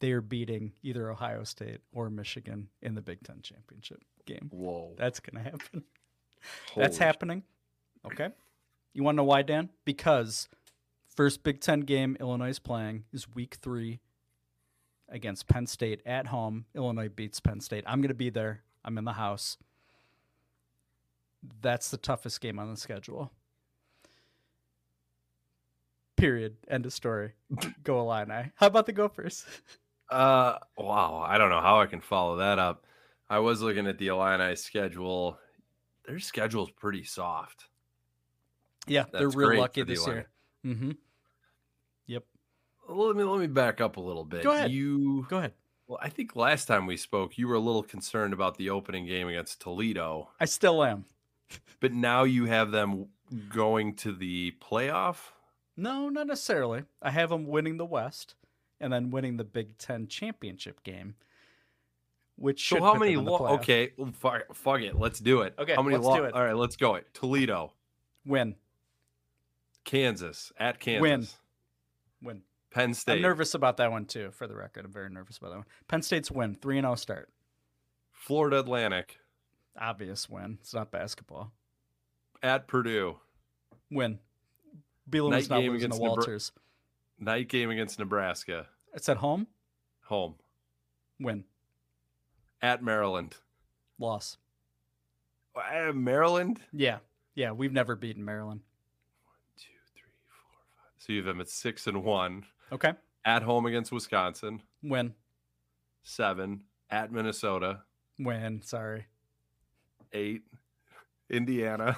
They 0.00 0.12
are 0.12 0.20
beating 0.20 0.72
either 0.82 1.10
Ohio 1.10 1.44
State 1.44 1.80
or 1.92 2.10
Michigan 2.10 2.68
in 2.82 2.94
the 2.94 3.02
Big 3.02 3.22
Ten 3.22 3.40
championship 3.42 4.02
game. 4.26 4.50
Whoa. 4.52 4.94
That's 4.96 5.20
That's 5.20 5.20
gonna 5.20 5.44
happen. 5.44 5.84
That's 6.76 6.98
happening. 6.98 7.42
Okay. 8.04 8.28
You 8.92 9.02
want 9.02 9.14
to 9.14 9.18
know 9.18 9.24
why, 9.24 9.42
Dan? 9.42 9.70
Because 9.84 10.48
first 11.14 11.42
Big 11.42 11.60
Ten 11.60 11.80
game 11.80 12.16
Illinois 12.20 12.50
is 12.50 12.58
playing 12.58 13.04
is 13.12 13.28
week 13.34 13.56
three 13.60 14.00
against 15.08 15.48
Penn 15.48 15.66
State 15.66 16.02
at 16.06 16.28
home. 16.28 16.66
Illinois 16.74 17.08
beats 17.08 17.40
Penn 17.40 17.60
State. 17.60 17.84
I'm 17.86 18.00
going 18.00 18.08
to 18.08 18.14
be 18.14 18.30
there. 18.30 18.62
I'm 18.84 18.98
in 18.98 19.04
the 19.04 19.12
house. 19.12 19.56
That's 21.62 21.90
the 21.90 21.96
toughest 21.96 22.40
game 22.40 22.58
on 22.58 22.70
the 22.70 22.76
schedule. 22.76 23.30
Period. 26.16 26.56
End 26.68 26.86
of 26.86 26.92
story. 26.92 27.32
Go 27.84 28.00
Illini. 28.00 28.52
How 28.56 28.66
about 28.68 28.86
the 28.86 28.92
Gophers? 28.92 29.44
Uh, 30.10 30.58
wow. 30.76 31.24
I 31.26 31.38
don't 31.38 31.50
know 31.50 31.60
how 31.60 31.80
I 31.80 31.86
can 31.86 32.00
follow 32.00 32.36
that 32.36 32.58
up. 32.58 32.84
I 33.28 33.38
was 33.40 33.60
looking 33.60 33.86
at 33.86 33.98
the 33.98 34.08
Illini 34.08 34.54
schedule. 34.56 35.38
Their 36.06 36.18
schedule's 36.20 36.70
pretty 36.70 37.02
soft. 37.04 37.66
Yeah, 38.86 39.04
they're 39.12 39.28
real 39.28 39.58
lucky 39.58 39.82
this 39.82 40.06
year. 40.06 40.28
Mm-hmm. 40.64 40.92
Yep. 42.06 42.24
Let 42.88 43.16
me 43.16 43.24
let 43.24 43.40
me 43.40 43.48
back 43.48 43.80
up 43.80 43.96
a 43.96 44.00
little 44.00 44.24
bit. 44.24 44.44
Go 44.44 44.52
ahead. 44.52 44.70
You 44.70 45.26
Go 45.28 45.38
ahead. 45.38 45.52
well, 45.88 45.98
I 46.00 46.08
think 46.08 46.36
last 46.36 46.66
time 46.66 46.86
we 46.86 46.96
spoke, 46.96 47.36
you 47.36 47.48
were 47.48 47.56
a 47.56 47.60
little 47.60 47.82
concerned 47.82 48.32
about 48.32 48.56
the 48.56 48.70
opening 48.70 49.06
game 49.06 49.26
against 49.26 49.60
Toledo, 49.60 50.30
I 50.38 50.44
still 50.44 50.84
am. 50.84 51.04
but 51.80 51.92
now 51.92 52.22
you 52.22 52.44
have 52.44 52.70
them 52.70 53.08
going 53.48 53.94
to 53.96 54.12
the 54.12 54.54
playoff. 54.60 55.16
No, 55.76 56.08
not 56.08 56.28
necessarily. 56.28 56.84
I 57.02 57.10
have 57.10 57.30
them 57.30 57.46
winning 57.46 57.76
the 57.76 57.84
West 57.84 58.36
and 58.80 58.92
then 58.92 59.10
winning 59.10 59.36
the 59.36 59.44
Big 59.44 59.78
Ten 59.78 60.06
championship 60.08 60.82
game, 60.82 61.14
which 62.36 62.60
should 62.60 62.78
So 62.78 62.84
how 62.84 62.92
put 62.92 63.00
many? 63.00 63.12
them 63.12 63.20
in 63.20 63.24
the 63.26 63.30
Lo- 63.32 63.46
okay, 63.54 63.92
well, 63.96 64.12
fuck, 64.12 64.54
fuck 64.54 64.80
it. 64.80 64.98
Let's 64.98 65.18
do 65.20 65.40
it. 65.42 65.54
Okay, 65.58 65.74
how 65.74 65.82
many? 65.82 65.96
let's 65.96 66.06
lo- 66.06 66.16
do 66.18 66.24
it. 66.24 66.34
All 66.34 66.44
right, 66.44 66.56
let's 66.56 66.76
go. 66.76 66.94
It 66.96 67.06
Toledo, 67.14 67.72
win, 68.24 68.54
Kansas 69.84 70.52
at 70.58 70.80
Kansas, 70.80 71.00
Win. 71.02 71.26
win. 72.22 72.42
Penn 72.70 72.92
State, 72.92 73.14
I'm 73.16 73.22
nervous 73.22 73.54
about 73.54 73.76
that 73.78 73.90
one 73.90 74.04
too. 74.04 74.30
For 74.32 74.46
the 74.46 74.54
record, 74.56 74.84
I'm 74.84 74.92
very 74.92 75.08
nervous 75.08 75.38
about 75.38 75.50
that 75.50 75.56
one. 75.58 75.66
Penn 75.88 76.02
State's 76.02 76.30
win, 76.30 76.54
three 76.54 76.76
and 76.78 76.84
zero 76.84 76.94
start. 76.96 77.30
Florida 78.12 78.58
Atlantic 78.58 79.18
Obvious 79.78 80.28
win. 80.28 80.58
It's 80.62 80.72
not 80.74 80.90
basketball. 80.90 81.52
at 82.42 82.66
Purdue, 82.66 83.18
Win. 83.90 84.18
Bielema's 85.08 85.48
Night 85.48 85.54
not 85.54 85.60
game 85.60 85.72
losing 85.72 85.90
to 85.90 85.96
against 85.96 86.00
Nebra- 86.02 86.08
Walters. 86.16 86.52
Night 87.18 87.48
game 87.48 87.70
against 87.70 87.98
Nebraska, 87.98 88.66
It's 88.94 89.08
at 89.08 89.16
home. 89.18 89.46
home 90.04 90.34
Win. 91.20 91.44
at 92.62 92.82
Maryland. 92.82 93.36
Loss. 93.98 94.38
Uh, 95.54 95.92
Maryland. 95.92 96.60
Yeah. 96.72 96.98
Yeah. 97.34 97.52
We've 97.52 97.72
never 97.72 97.96
beaten 97.96 98.24
Maryland. 98.24 98.60
Two, 99.58 99.68
three, 99.94 100.10
four, 100.28 100.58
five. 100.76 100.92
So 100.98 101.12
you 101.12 101.18
have 101.20 101.26
them 101.26 101.40
at 101.40 101.48
six 101.48 101.86
and 101.86 102.04
one. 102.04 102.44
Okay. 102.72 102.92
At 103.24 103.42
home 103.42 103.66
against 103.66 103.90
Wisconsin, 103.90 104.62
Win. 104.82 105.14
seven. 106.02 106.62
At 106.90 107.10
Minnesota, 107.10 107.80
Win. 108.18 108.62
Sorry. 108.62 109.06
eight. 110.12 110.42
Indiana. 111.30 111.96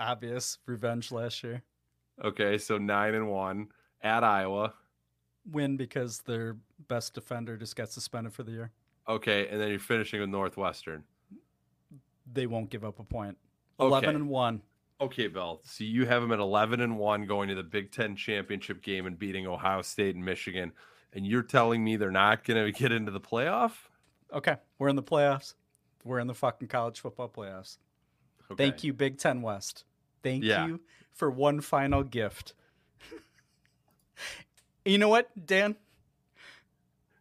Obvious. 0.00 0.58
Revenge 0.64 1.12
last 1.12 1.42
year. 1.44 1.62
Okay, 2.24 2.56
so 2.58 2.78
nine 2.78 3.14
and 3.14 3.28
one. 3.28 3.68
At 4.02 4.22
Iowa. 4.24 4.74
win 5.50 5.76
because 5.76 6.20
their 6.20 6.56
best 6.88 7.14
defender 7.14 7.56
just 7.56 7.74
got 7.74 7.90
suspended 7.90 8.32
for 8.32 8.42
the 8.42 8.52
year. 8.52 8.70
Okay, 9.08 9.48
and 9.48 9.60
then 9.60 9.70
you're 9.70 9.78
finishing 9.78 10.20
with 10.20 10.28
Northwestern. 10.28 11.04
They 12.30 12.46
won't 12.46 12.68
give 12.70 12.84
up 12.84 12.98
a 12.98 13.04
point. 13.04 13.38
Eleven 13.80 14.10
Okay. 14.10 14.16
and 14.16 14.28
one. 14.28 14.62
Okay, 15.00 15.28
Bill. 15.28 15.60
So 15.64 15.84
you 15.84 16.06
have 16.06 16.20
them 16.22 16.32
at 16.32 16.40
11 16.40 16.80
and 16.80 16.98
1 16.98 17.26
going 17.26 17.48
to 17.48 17.54
the 17.54 17.62
Big 17.62 17.92
10 17.92 18.16
championship 18.16 18.82
game 18.82 19.06
and 19.06 19.16
beating 19.18 19.46
Ohio 19.46 19.80
State 19.82 20.16
and 20.16 20.24
Michigan. 20.24 20.72
And 21.12 21.24
you're 21.26 21.42
telling 21.44 21.84
me 21.84 21.96
they're 21.96 22.10
not 22.10 22.44
going 22.44 22.64
to 22.72 22.76
get 22.78 22.90
into 22.92 23.12
the 23.12 23.20
playoff? 23.20 23.72
Okay, 24.32 24.56
we're 24.78 24.88
in 24.88 24.96
the 24.96 25.02
playoffs. 25.02 25.54
We're 26.04 26.18
in 26.18 26.26
the 26.26 26.34
fucking 26.34 26.68
college 26.68 27.00
football 27.00 27.28
playoffs. 27.28 27.78
Thank 28.56 28.82
you, 28.82 28.92
Big 28.92 29.18
Ten 29.18 29.40
West. 29.40 29.84
Thank 30.22 30.42
Yeah. 30.44 30.66
you 30.66 30.80
for 31.12 31.30
one 31.30 31.60
final 31.60 32.02
gift. 32.02 32.54
You 34.88 34.98
know 34.98 35.08
what, 35.08 35.28
Dan? 35.46 35.76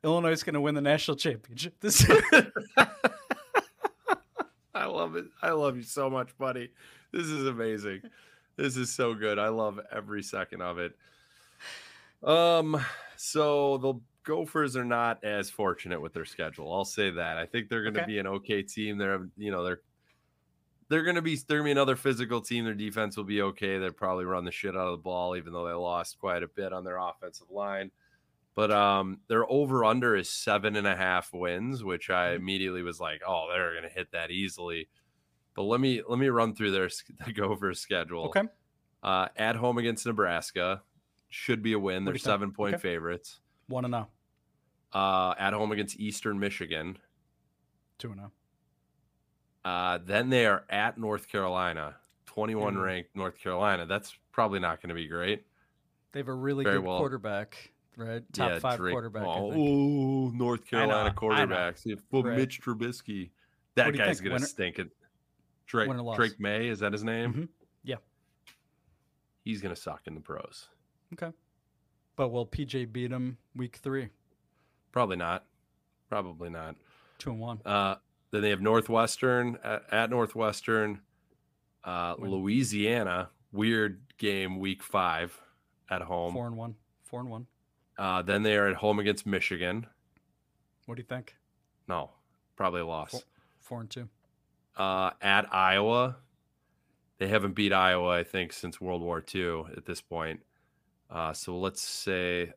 Illinois 0.03 0.31
is 0.31 0.43
going 0.43 0.53
to 0.53 0.61
win 0.61 0.75
the 0.75 0.81
national 0.81 1.17
championship 1.17 1.79
this 1.79 2.07
year. 2.07 2.21
I 4.73 4.85
love 4.85 5.15
it. 5.15 5.25
I 5.41 5.51
love 5.51 5.75
you 5.75 5.83
so 5.83 6.09
much, 6.09 6.37
buddy. 6.37 6.69
This 7.11 7.25
is 7.27 7.45
amazing. 7.47 8.01
This 8.57 8.77
is 8.77 8.93
so 8.93 9.13
good. 9.13 9.39
I 9.39 9.49
love 9.49 9.79
every 9.91 10.21
second 10.23 10.61
of 10.61 10.77
it. 10.77 10.95
Um, 12.23 12.79
so 13.15 13.77
the 13.79 13.93
Gophers 14.23 14.75
are 14.75 14.85
not 14.85 15.23
as 15.23 15.49
fortunate 15.49 16.01
with 16.01 16.13
their 16.13 16.25
schedule. 16.25 16.71
I'll 16.73 16.85
say 16.85 17.09
that. 17.11 17.37
I 17.37 17.45
think 17.45 17.69
they're 17.69 17.81
going 17.83 17.93
to 17.95 18.01
Okay. 18.01 18.11
be 18.13 18.19
an 18.19 18.27
okay 18.27 18.61
team. 18.61 18.97
They're, 18.97 19.27
you 19.37 19.51
know, 19.51 19.63
they're 19.63 19.81
they're 20.89 21.03
going 21.03 21.15
to 21.15 21.21
be 21.21 21.35
they're 21.35 21.57
going 21.57 21.65
to 21.65 21.67
be 21.67 21.71
another 21.71 21.95
physical 21.95 22.41
team. 22.41 22.65
Their 22.65 22.73
defense 22.73 23.17
will 23.17 23.23
be 23.23 23.41
okay. 23.41 23.77
They'll 23.77 23.91
probably 23.91 24.25
run 24.25 24.45
the 24.45 24.51
shit 24.51 24.75
out 24.75 24.87
of 24.87 24.91
the 24.91 25.03
ball, 25.03 25.35
even 25.35 25.53
though 25.53 25.67
they 25.67 25.73
lost 25.73 26.19
quite 26.19 26.43
a 26.43 26.47
bit 26.47 26.73
on 26.73 26.83
their 26.83 26.97
offensive 26.97 27.49
line. 27.49 27.91
But 28.55 28.71
um, 28.71 29.19
their 29.27 29.49
over 29.51 29.85
under 29.85 30.15
is 30.15 30.29
seven 30.29 30.75
and 30.75 30.87
a 30.87 30.95
half 30.95 31.31
wins, 31.33 31.83
which 31.83 32.09
I 32.09 32.31
immediately 32.33 32.81
was 32.81 32.99
like, 32.99 33.21
oh, 33.27 33.47
they're 33.51 33.71
going 33.71 33.83
to 33.83 33.89
hit 33.89 34.11
that 34.13 34.31
easily. 34.31 34.89
But 35.55 35.63
let 35.63 35.79
me 35.79 36.01
let 36.07 36.17
me 36.19 36.29
run 36.29 36.55
through 36.55 36.71
their 36.71 36.89
the 37.25 37.33
Gophers 37.35 37.79
schedule. 37.79 38.25
okay. 38.25 38.43
Uh, 39.03 39.27
at 39.35 39.55
home 39.55 39.77
against 39.77 40.05
Nebraska 40.07 40.81
should 41.29 41.61
be 41.61 41.73
a 41.73 41.79
win. 41.79 42.03
They're 42.03 42.13
do 42.13 42.17
you 42.17 42.19
think? 42.19 42.31
seven 42.31 42.51
point 42.51 42.75
Okay. 42.75 42.81
favorites. 42.81 43.39
One 43.67 43.85
and 43.85 43.93
zero. 43.93 44.07
Uh, 44.93 45.33
at 45.37 45.53
home 45.53 45.71
against 45.71 45.99
Eastern 45.99 46.39
Michigan. 46.39 46.97
Two 47.99 48.11
and 48.11 48.19
oh. 48.19 48.23
zero. 48.23 48.31
Uh, 49.67 49.97
then 50.05 50.29
they 50.29 50.45
are 50.45 50.63
at 50.69 50.97
North 50.97 51.27
Carolina, 51.27 51.95
21 52.27 52.75
Mm. 52.75 52.83
ranked 52.85 53.15
North 53.17 53.37
Carolina. 53.37 53.85
That's 53.85 54.17
probably 54.31 54.59
not 54.59 54.81
going 54.81 54.87
to 54.89 54.95
be 54.95 55.07
great. 55.07 55.45
They 56.13 56.21
have 56.21 56.29
a 56.29 56.33
really 56.33 56.63
Very 56.63 56.77
good 56.77 56.85
well. 56.85 56.99
quarterback, 56.99 57.73
right? 57.97 58.23
Top 58.31 58.61
five 58.61 58.77
Drake- 58.77 58.93
quarterback. 58.93 59.23
Oh, 59.25 59.51
ooh, 59.53 60.31
North 60.31 60.65
Carolina 60.65 61.13
quarterbacks. 61.13 61.89
Have 61.89 62.01
full 62.09 62.23
Right. 62.23 62.37
Mitch 62.37 62.61
Trubisky. 62.61 63.31
That 63.75 63.93
guy's 63.93 64.21
going 64.21 64.39
to 64.39 64.45
stink 64.45 64.79
it. 64.79 64.89
Drake, 65.65 65.89
Win 65.89 65.97
or 65.99 66.03
loss? 66.03 66.15
Drake 66.15 66.39
Maye, 66.39 66.69
is 66.69 66.79
that 66.79 66.93
his 66.93 67.03
name? 67.03 67.33
Mhm. 67.33 67.49
Yeah. 67.83 67.97
He's 69.43 69.61
going 69.61 69.75
to 69.75 69.79
suck 69.81 70.07
in 70.07 70.15
the 70.15 70.21
pros. 70.21 70.69
Okay. 71.11 71.33
But 72.15 72.29
will 72.29 72.45
PJ 72.47 72.85
beat 72.85 73.11
him 73.11 73.37
week 73.53 73.75
three? 73.75 74.11
Probably 74.93 75.17
not. 75.17 75.45
Probably 76.07 76.49
not. 76.49 76.77
Two 77.17 77.31
and 77.31 77.39
one. 77.41 77.61
Uh, 77.65 77.95
then 78.31 78.41
they 78.41 78.49
have 78.49 78.61
Northwestern 78.61 79.57
at, 79.63 79.83
at 79.91 80.09
Northwestern, 80.09 81.01
Uh, 81.83 82.15
Louisiana, 82.19 83.29
weird 83.51 84.01
game, 84.17 84.59
week 84.59 84.83
five 84.83 85.39
at 85.89 86.01
home. 86.01 86.33
Four 86.33 86.47
and 86.47 86.57
one. 86.57 86.75
Four 87.03 87.21
and 87.21 87.29
one. 87.29 87.47
Uh, 87.97 88.21
then 88.21 88.43
they 88.43 88.57
are 88.57 88.67
at 88.67 88.75
home 88.75 88.99
against 88.99 89.25
Michigan. 89.25 89.87
What 90.85 90.95
do 90.95 91.01
you 91.01 91.07
think? 91.07 91.35
No, 91.87 92.11
probably 92.55 92.81
a 92.81 92.85
loss. 92.85 93.11
Four, 93.11 93.21
four 93.59 93.81
and 93.81 93.89
two. 93.89 94.09
Uh, 94.75 95.11
at 95.21 95.51
Iowa, 95.53 96.17
they 97.17 97.27
haven't 97.27 97.55
beat 97.55 97.73
Iowa, 97.73 98.09
I 98.09 98.23
think, 98.23 98.53
since 98.53 98.79
World 98.81 99.01
War 99.01 99.23
II 99.33 99.63
at 99.75 99.85
this 99.85 100.01
point. 100.01 100.41
Uh, 101.09 101.31
so 101.33 101.57
let's 101.57 101.81
say, 101.81 102.51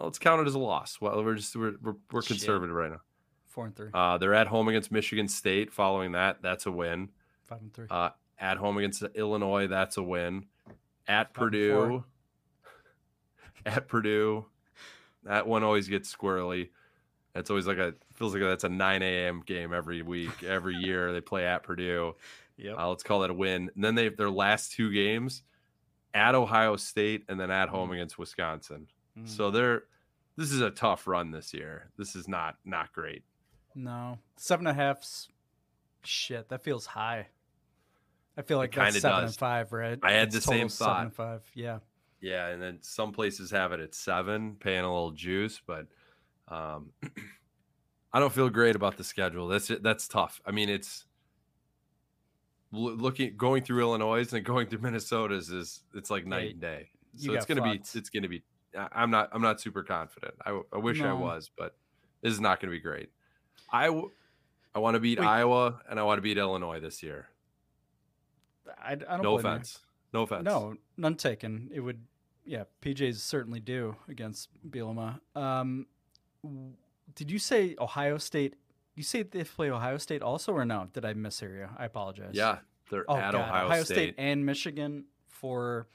well, 0.00 0.08
let's 0.08 0.18
count 0.18 0.40
it 0.40 0.46
as 0.46 0.54
a 0.54 0.58
loss. 0.58 0.98
Well, 0.98 1.22
we're 1.22 1.34
just 1.34 1.54
we're 1.54 1.74
we're, 1.82 1.94
we're 2.10 2.22
conservative 2.22 2.74
right 2.74 2.90
now. 2.90 3.02
Four 3.48 3.66
and 3.66 3.76
three. 3.76 3.90
Uh, 3.92 4.16
they're 4.16 4.32
at 4.32 4.46
home 4.46 4.68
against 4.68 4.90
Michigan 4.90 5.28
State. 5.28 5.72
Following 5.72 6.12
that, 6.12 6.40
that's 6.40 6.64
a 6.64 6.70
win. 6.70 7.10
Five 7.44 7.60
and 7.60 7.74
three. 7.74 7.86
Uh, 7.90 8.10
at 8.38 8.56
home 8.56 8.78
against 8.78 9.02
Illinois, 9.14 9.66
that's 9.66 9.98
a 9.98 10.02
win. 10.02 10.46
At 11.06 11.26
Five 11.26 11.34
Purdue, 11.34 12.04
at 13.66 13.88
Purdue, 13.88 14.46
that 15.24 15.46
one 15.46 15.62
always 15.62 15.86
gets 15.86 16.14
squirrely. 16.14 16.70
That's 17.34 17.50
always 17.50 17.66
like 17.66 17.78
a 17.78 17.92
feels 18.14 18.32
like 18.32 18.42
that's 18.42 18.64
a 18.64 18.70
9 18.70 19.02
a.m. 19.02 19.42
game 19.44 19.74
every 19.74 20.00
week, 20.00 20.42
every 20.42 20.76
year. 20.76 21.12
They 21.12 21.20
play 21.20 21.44
at 21.44 21.62
Purdue. 21.62 22.14
yep. 22.56 22.78
Uh, 22.78 22.88
let's 22.88 23.02
call 23.02 23.20
that 23.20 23.30
a 23.30 23.34
win. 23.34 23.70
And 23.74 23.84
then 23.84 23.96
they 23.96 24.08
their 24.08 24.30
last 24.30 24.72
two 24.72 24.90
games 24.90 25.42
at 26.14 26.34
Ohio 26.34 26.76
State 26.76 27.24
and 27.28 27.38
then 27.38 27.50
at 27.50 27.68
home 27.68 27.92
against 27.92 28.18
Wisconsin. 28.18 28.86
Mm. 29.22 29.28
So 29.28 29.50
they're 29.50 29.84
this 30.36 30.52
is 30.52 30.60
a 30.60 30.70
tough 30.70 31.06
run 31.06 31.30
this 31.30 31.52
year. 31.52 31.90
This 31.96 32.14
is 32.16 32.28
not 32.28 32.56
not 32.64 32.92
great. 32.92 33.22
No, 33.74 34.18
seven 34.36 34.66
and 34.66 34.78
a 34.78 34.82
half's 34.82 35.28
shit. 36.04 36.48
That 36.48 36.62
feels 36.62 36.86
high. 36.86 37.28
I 38.36 38.42
feel 38.42 38.58
like 38.58 38.74
that's 38.74 38.94
kinda 38.94 39.00
seven 39.00 39.20
does. 39.22 39.30
and 39.32 39.38
five, 39.38 39.72
right? 39.72 39.98
I 40.02 40.12
had 40.12 40.28
It's 40.28 40.36
the 40.36 40.40
same 40.42 40.68
Seven 40.68 40.92
thought. 40.92 41.02
and 41.02 41.14
five. 41.14 41.50
Yeah. 41.54 41.78
Yeah, 42.20 42.48
and 42.48 42.62
then 42.62 42.78
some 42.82 43.12
places 43.12 43.50
have 43.50 43.72
it 43.72 43.80
at 43.80 43.94
seven, 43.94 44.56
paying 44.60 44.80
a 44.84 44.92
little 44.92 45.10
juice, 45.12 45.60
but 45.66 45.86
um, 46.48 46.90
I 48.12 48.18
don't 48.20 48.32
feel 48.32 48.50
great 48.50 48.76
about 48.76 48.96
the 48.96 49.04
schedule. 49.04 49.48
That's 49.48 49.70
it. 49.70 49.82
that's 49.82 50.06
tough. 50.08 50.40
I 50.44 50.50
mean, 50.50 50.68
it's 50.68 51.06
loo- 52.72 52.96
looking 52.96 53.36
going 53.36 53.62
through 53.62 53.80
Illinois 53.80 54.30
and 54.32 54.44
going 54.44 54.66
through 54.68 54.80
Minnesota's 54.80 55.48
is 55.50 55.82
it's 55.94 56.10
like 56.10 56.26
night 56.26 56.52
and 56.52 56.60
day. 56.60 56.90
So 57.16 57.32
it's 57.32 57.46
gonna 57.46 57.62
fucked. 57.62 57.92
be 57.94 57.98
it's 57.98 58.10
gonna 58.10 58.28
be. 58.28 58.42
I- 58.78 58.88
I'm 58.92 59.10
not 59.10 59.28
I'm 59.32 59.42
not 59.42 59.60
super 59.60 59.82
confident. 59.82 60.34
I, 60.44 60.60
I 60.72 60.78
wish 60.78 61.00
I 61.00 61.12
was, 61.12 61.50
but 61.56 61.76
this 62.22 62.32
is 62.32 62.40
not 62.40 62.60
gonna 62.60 62.70
be 62.72 62.80
great. 62.80 63.10
I 63.72 63.86
w- 63.86 64.10
I 64.74 64.78
want 64.78 64.94
to 64.94 65.00
beat 65.00 65.18
Wait. 65.18 65.26
Iowa 65.26 65.80
and 65.88 65.98
I 65.98 66.02
want 66.04 66.18
to 66.18 66.22
beat 66.22 66.38
Illinois 66.38 66.80
this 66.80 67.02
year. 67.02 67.28
I, 68.80 68.92
I 68.92 68.94
don't 68.94 69.22
No 69.22 69.32
blame 69.36 69.46
you. 69.46 69.50
offense. 69.52 69.78
No 70.12 70.22
offense. 70.22 70.44
No, 70.44 70.74
none 70.96 71.16
taken. 71.16 71.70
It 71.72 71.80
would, 71.80 72.04
yeah. 72.44 72.64
PJs 72.82 73.16
certainly 73.16 73.60
do 73.60 73.96
against 74.08 74.48
Bielema. 74.68 75.20
Um, 75.34 75.86
did 77.14 77.30
you 77.30 77.38
say 77.38 77.74
Ohio 77.80 78.18
State? 78.18 78.54
You 78.94 79.02
say 79.02 79.22
they 79.22 79.44
play 79.44 79.70
Ohio 79.70 79.98
State 79.98 80.22
also, 80.22 80.52
or 80.52 80.64
no? 80.64 80.88
Did 80.92 81.04
I 81.04 81.14
mishear 81.14 81.56
you? 81.58 81.68
I 81.76 81.84
apologize. 81.86 82.30
Yeah, 82.32 82.58
they're 82.90 83.04
Oh, 83.08 83.16
at 83.16 83.32
God. 83.32 83.64
Ohio, 83.66 83.82
State. 83.84 84.14
and 84.18 84.44
Michigan 84.44 85.04
for 85.28 85.88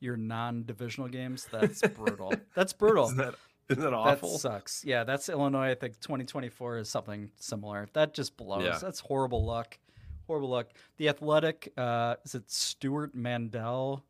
your 0.00 0.16
non-divisional 0.16 1.08
games. 1.08 1.46
That's 1.52 1.82
brutal. 1.86 2.32
That's 2.54 2.72
brutal. 2.72 3.04
Isn't 3.04 3.18
that, 3.18 3.34
isn't 3.68 3.82
that 3.84 3.90
That 3.90 3.96
awful? 3.96 4.38
sucks. 4.38 4.84
Yeah, 4.84 5.04
that's 5.04 5.28
Illinois. 5.28 5.70
I 5.70 5.74
think 5.76 6.00
2024 6.00 6.78
is 6.78 6.88
something 6.88 7.30
similar. 7.38 7.86
That 7.92 8.14
just 8.14 8.36
blows. 8.36 8.64
Yeah. 8.64 8.78
That's 8.82 8.98
horrible 8.98 9.44
luck. 9.44 9.78
Horrible 10.26 10.48
luck. 10.48 10.68
The 10.96 11.08
athletic, 11.08 11.72
uh, 11.76 12.16
is 12.24 12.34
it 12.34 12.50
Stewart 12.50 13.14
Mandel? 13.14 14.02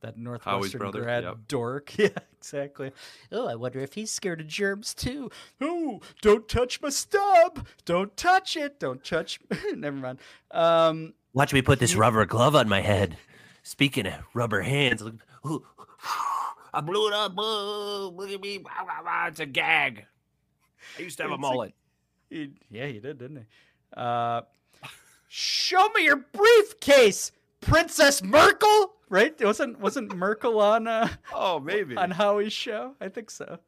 That 0.00 0.18
Northwestern 0.18 0.78
brother, 0.78 1.02
grad 1.02 1.24
yep. 1.24 1.36
dork. 1.48 1.94
Yeah, 1.98 2.08
exactly. 2.36 2.92
Oh, 3.32 3.48
I 3.48 3.54
wonder 3.54 3.80
if 3.80 3.94
he's 3.94 4.12
scared 4.12 4.40
of 4.40 4.46
germs 4.46 4.94
too. 4.94 5.30
Oh, 5.60 6.00
don't 6.20 6.46
touch 6.48 6.80
my 6.82 6.90
stub. 6.90 7.66
Don't 7.84 8.14
touch 8.16 8.56
it. 8.56 8.78
Don't 8.78 9.02
touch. 9.02 9.40
Never 9.74 9.96
mind. 9.96 10.18
Um, 10.50 11.14
Watch 11.32 11.52
me 11.52 11.62
put 11.62 11.78
this 11.80 11.94
rubber 11.96 12.24
glove 12.26 12.54
on 12.54 12.68
my 12.68 12.80
head. 12.82 13.16
Speaking 13.66 14.06
of 14.06 14.14
rubber 14.32 14.60
hands, 14.62 15.02
look, 15.02 15.16
ooh, 15.44 15.66
I 16.72 16.80
blew 16.80 17.08
it 17.08 17.12
up. 17.14 17.36
Ooh, 17.36 18.10
look 18.14 18.30
at 18.30 18.40
me. 18.40 18.64
It's 19.26 19.40
a 19.40 19.46
gag. 19.46 20.04
I 20.96 21.02
used 21.02 21.16
to 21.16 21.24
have 21.24 21.32
a 21.32 21.34
It's 21.34 21.42
like- 21.42 21.52
mullet. 21.52 21.74
He, 22.30 22.50
yeah, 22.70 22.86
he 22.86 23.00
did, 23.00 23.18
didn't 23.18 23.38
he? 23.38 23.42
Uh, 23.96 24.42
show 25.26 25.88
me 25.96 26.04
your 26.04 26.16
briefcase, 26.32 27.32
Princess 27.60 28.22
Merkel. 28.22 28.92
Right? 29.08 29.34
wasn't 29.40 29.80
wasn't 29.80 30.14
Merkel 30.14 30.60
on 30.60 30.86
uh, 30.86 31.08
oh, 31.34 31.58
maybe. 31.58 31.96
on 31.96 32.12
Howie's 32.12 32.52
show? 32.52 32.94
I 33.00 33.08
think 33.08 33.32
so. 33.32 33.58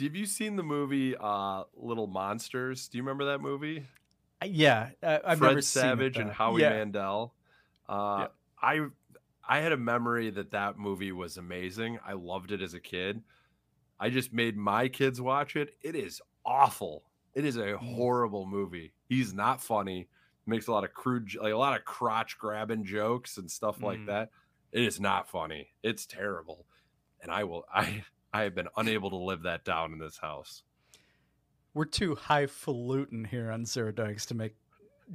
Have 0.00 0.16
you 0.16 0.26
seen 0.26 0.56
the 0.56 0.64
movie 0.64 1.14
uh, 1.16 1.62
Little 1.76 2.08
Monsters? 2.08 2.88
Do 2.88 2.98
you 2.98 3.04
remember 3.04 3.26
that 3.26 3.40
movie? 3.40 3.86
Uh, 4.42 4.46
Yeah, 4.46 4.90
uh, 5.00 5.18
I've 5.24 5.38
Fred 5.38 5.48
never 5.50 5.62
seen 5.62 5.80
it, 5.80 5.86
Savage 5.86 6.16
and. 6.16 6.32
Howie 6.32 6.62
yeah. 6.62 6.70
Mandel. 6.70 7.32
Uh, 7.88 8.16
Yeah. 8.22 8.26
I 8.60 8.86
I 9.48 9.60
had 9.60 9.72
a 9.72 9.76
memory 9.76 10.30
that 10.30 10.50
that 10.52 10.78
movie 10.78 11.12
was 11.12 11.36
amazing. 11.36 11.98
I 12.06 12.14
loved 12.14 12.50
it 12.52 12.62
as 12.62 12.74
a 12.74 12.80
kid. 12.80 13.22
I 14.00 14.10
just 14.10 14.32
made 14.32 14.56
my 14.56 14.88
kids 14.88 15.20
watch 15.20 15.54
it. 15.56 15.76
It 15.82 15.94
is 15.94 16.20
awful. 16.44 17.04
It 17.34 17.44
is 17.44 17.56
a 17.56 17.74
Mm. 17.74 17.94
horrible 17.94 18.46
movie. 18.46 18.92
He's 19.08 19.32
not 19.34 19.62
funny. 19.62 20.08
Makes 20.46 20.66
a 20.66 20.72
lot 20.72 20.84
of 20.84 20.92
crude, 20.94 21.34
like 21.36 21.52
a 21.52 21.56
lot 21.58 21.78
of 21.78 21.84
crotch 21.84 22.38
grabbing 22.38 22.84
jokes 22.84 23.38
and 23.38 23.50
stuff 23.50 23.80
like 23.82 24.00
Mm. 24.00 24.06
that. 24.06 24.30
It 24.72 24.82
is 24.82 25.00
not 25.00 25.28
funny. 25.28 25.74
It's 25.82 26.06
terrible. 26.06 26.66
And 27.20 27.30
I 27.30 27.44
will. 27.44 27.64
I 27.74 28.04
I 28.32 28.42
have 28.42 28.54
been 28.54 28.68
unable 28.76 29.10
to 29.10 29.16
live 29.16 29.42
that 29.42 29.64
down 29.64 29.92
in 29.92 29.98
this 30.00 30.18
house. 30.18 30.64
We're 31.72 31.84
too 31.84 32.14
highfalutin 32.16 33.24
here 33.26 33.50
on 33.50 33.64
Zero 33.64 33.92
Doinks 33.92 34.26
to 34.28 34.34
make 34.34 34.56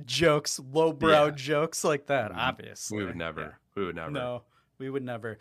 jokes, 0.06 0.60
lowbrow 0.60 1.26
Yeah. 1.26 1.32
jokes 1.32 1.84
like 1.84 2.08
that. 2.08 2.32
Obviously, 2.32 2.98
We 2.98 3.06
would 3.06 3.16
never. 3.18 3.60
We 3.80 3.86
would 3.86 3.96
never. 3.96 4.12
No, 4.12 4.44
we 4.78 4.90
would 4.90 5.04
never. 5.04 5.38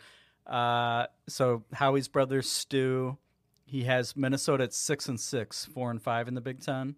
Uh, 0.47 1.05
so 1.27 1.63
Howie's 1.73 2.07
brother 2.07 2.41
Stu, 2.41 3.17
he 3.65 3.83
has 3.83 4.15
Minnesota 4.15 4.63
at 4.63 4.73
six 4.73 5.07
and 5.07 5.19
six, 5.19 5.65
four 5.65 5.91
and 5.91 6.01
five 6.01 6.27
in 6.27 6.33
the 6.33 6.41
Big 6.41 6.59
Ten, 6.61 6.95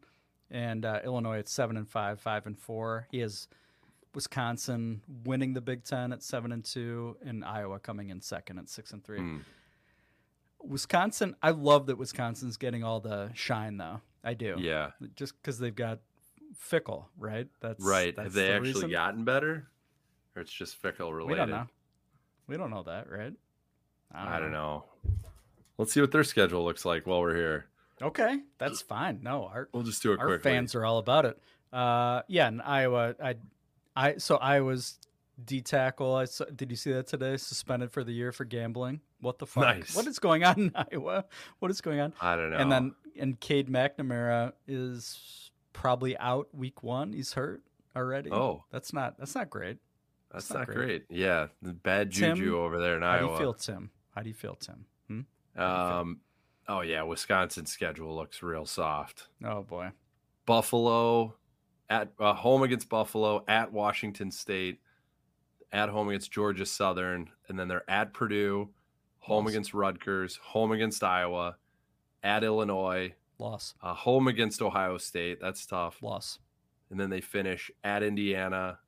and 0.50 0.86
uh, 0.86 1.00
Illinois 1.04 1.40
at 1.40 1.50
seven 1.50 1.76
and 1.78 1.90
five, 1.90 2.20
five 2.22 2.46
and 2.46 2.58
four. 2.58 3.08
He 3.12 3.20
has 3.20 3.48
Wisconsin 4.14 5.02
winning 5.26 5.54
the 5.54 5.62
Big 5.62 5.84
Ten 5.84 6.14
at 6.14 6.22
seven 6.24 6.52
and 6.52 6.64
two, 6.64 7.18
and 7.26 7.44
Iowa 7.44 7.80
coming 7.80 8.10
in 8.10 8.22
second 8.22 8.60
at 8.60 8.70
six 8.70 8.92
and 8.92 9.04
three. 9.04 9.20
Hmm. 9.20 9.38
Wisconsin, 10.64 11.36
I 11.42 11.50
love 11.52 11.88
that 11.88 11.98
Wisconsin's 11.98 12.58
getting 12.58 12.84
all 12.84 13.00
the 13.00 13.32
shine 13.34 13.78
though. 13.78 14.02
I 14.24 14.36
do. 14.36 14.56
Yeah. 14.60 14.92
Just 15.16 15.34
because 15.42 15.58
they've 15.58 15.76
got 15.76 16.00
Fickell, 16.70 17.06
right? 17.18 17.48
That's 17.62 17.84
Right. 17.84 18.16
That's 18.16 18.28
Have 18.28 18.34
they 18.34 18.48
the 18.48 18.54
actually 18.54 18.74
reason? 18.74 18.92
gotten 18.92 19.24
better? 19.24 19.68
Or 20.36 20.42
it's 20.42 20.52
just 20.52 20.82
Fickell 20.82 21.14
related? 21.16 21.32
We 21.32 21.36
don't 21.36 21.50
know. 21.50 21.68
We 22.48 22.58
don't 22.58 22.70
know 22.70 22.84
that, 22.84 23.10
right? 23.10 23.34
I 24.14 24.40
don't 24.40 24.52
know. 24.52 24.86
Let's 25.78 25.94
see 25.94 26.02
what 26.02 26.12
their 26.12 26.24
schedule 26.24 26.64
looks 26.66 26.86
like 26.86 27.08
while 27.08 27.22
we're 27.22 27.36
here. 27.36 27.66
Okay, 28.02 28.40
that's 28.58 28.82
fine. 28.82 29.20
No, 29.22 29.46
our 29.46 29.70
We'll 29.74 29.84
just 29.84 30.02
do 30.02 30.12
it 30.14 30.20
our 30.20 30.26
quickly. 30.28 30.52
fans 30.52 30.76
are 30.76 30.86
all 30.86 30.98
about 30.98 31.26
it. 31.26 31.40
Uh, 31.72 32.22
yeah, 32.28 32.48
in 32.48 32.60
Iowa, 32.60 33.16
I, 33.24 33.36
I 33.96 34.18
so 34.18 34.38
Iowa's 34.38 34.98
D 35.44 35.62
tackle. 35.62 36.16
I 36.16 36.26
saw, 36.26 36.46
did 36.46 36.72
you 36.72 36.76
see 36.76 36.92
that 36.92 37.08
today? 37.08 37.38
Suspended 37.38 37.92
for 37.92 38.04
the 38.04 38.12
year 38.12 38.32
for 38.32 38.44
gambling. 38.44 39.02
What 39.22 39.40
the 39.40 39.46
fuck? 39.46 39.64
Nice. 39.64 39.96
What 39.96 40.08
is 40.08 40.20
going 40.20 40.44
on 40.44 40.60
in 40.60 40.72
Iowa? 40.92 41.26
What 41.60 41.72
is 41.72 41.80
going 41.80 42.00
on? 42.00 42.14
I 42.20 42.36
don't 42.36 42.50
know. 42.52 42.58
And 42.58 42.72
then 42.72 42.96
and 43.18 43.40
Cade 43.40 43.70
McNamara 43.70 44.54
is 44.68 45.52
probably 45.74 46.18
out 46.18 46.48
week 46.54 46.84
one. 46.84 47.14
He's 47.14 47.34
hurt 47.34 47.62
already. 47.96 48.32
Oh. 48.32 48.64
that's 48.72 48.94
not 48.94 49.18
that's 49.18 49.36
not 49.36 49.50
great. 49.50 49.78
That's 50.34 50.50
not 50.50 50.60
not 50.60 50.68
great. 50.68 51.08
great. 51.08 51.20
Yeah, 51.20 51.48
bad 51.62 52.12
Tim, 52.14 52.36
juju 52.36 52.58
over 52.58 52.80
there 52.80 52.98
in 52.98 53.04
Iowa. 53.04 53.22
How 53.22 53.26
do 53.28 53.32
you 53.34 53.38
feel, 53.40 53.54
Tim? 53.54 53.92
How 54.16 54.22
do 54.22 54.28
you 54.30 54.36
feel, 54.36 54.56
Tim? 54.56 54.86
Hmm? 55.08 55.16
you 55.18 55.24
feel? 55.56 55.66
Um, 55.66 56.20
oh 56.68 56.82
yeah, 56.82 57.04
Wisconsin's 57.04 57.72
schedule 57.72 58.16
looks 58.16 58.42
real 58.44 58.66
soft. 58.66 59.28
Oh 59.44 59.64
boy. 59.64 59.92
Buffalo 60.46 61.36
at 61.90 62.10
uh, 62.20 62.34
home 62.34 62.64
against 62.64 62.88
Buffalo, 62.90 63.44
at 63.48 63.72
Washington 63.74 64.32
State, 64.32 64.80
at 65.72 65.90
home 65.90 66.08
against 66.10 66.32
Georgia 66.32 66.66
Southern, 66.66 67.30
and 67.50 67.60
then 67.60 67.68
they're 67.68 67.90
at 67.90 68.14
Purdue, 68.14 68.70
home 69.20 69.46
Loss. 69.46 69.54
against 69.54 69.74
Rutgers, 69.74 70.40
home 70.42 70.72
against 70.72 71.04
Iowa, 71.04 71.58
at 72.24 72.44
Illinois, 72.44 73.14
Loss. 73.40 73.76
uh, 73.82 73.94
home 73.94 74.28
against 74.28 74.62
Ohio 74.62 74.98
State. 74.98 75.40
That's 75.42 75.66
tough. 75.66 76.02
Loss. 76.02 76.40
And 76.90 77.00
then 77.00 77.10
they 77.10 77.22
finish 77.22 77.70
at 77.84 78.04
Indiana, 78.04 78.80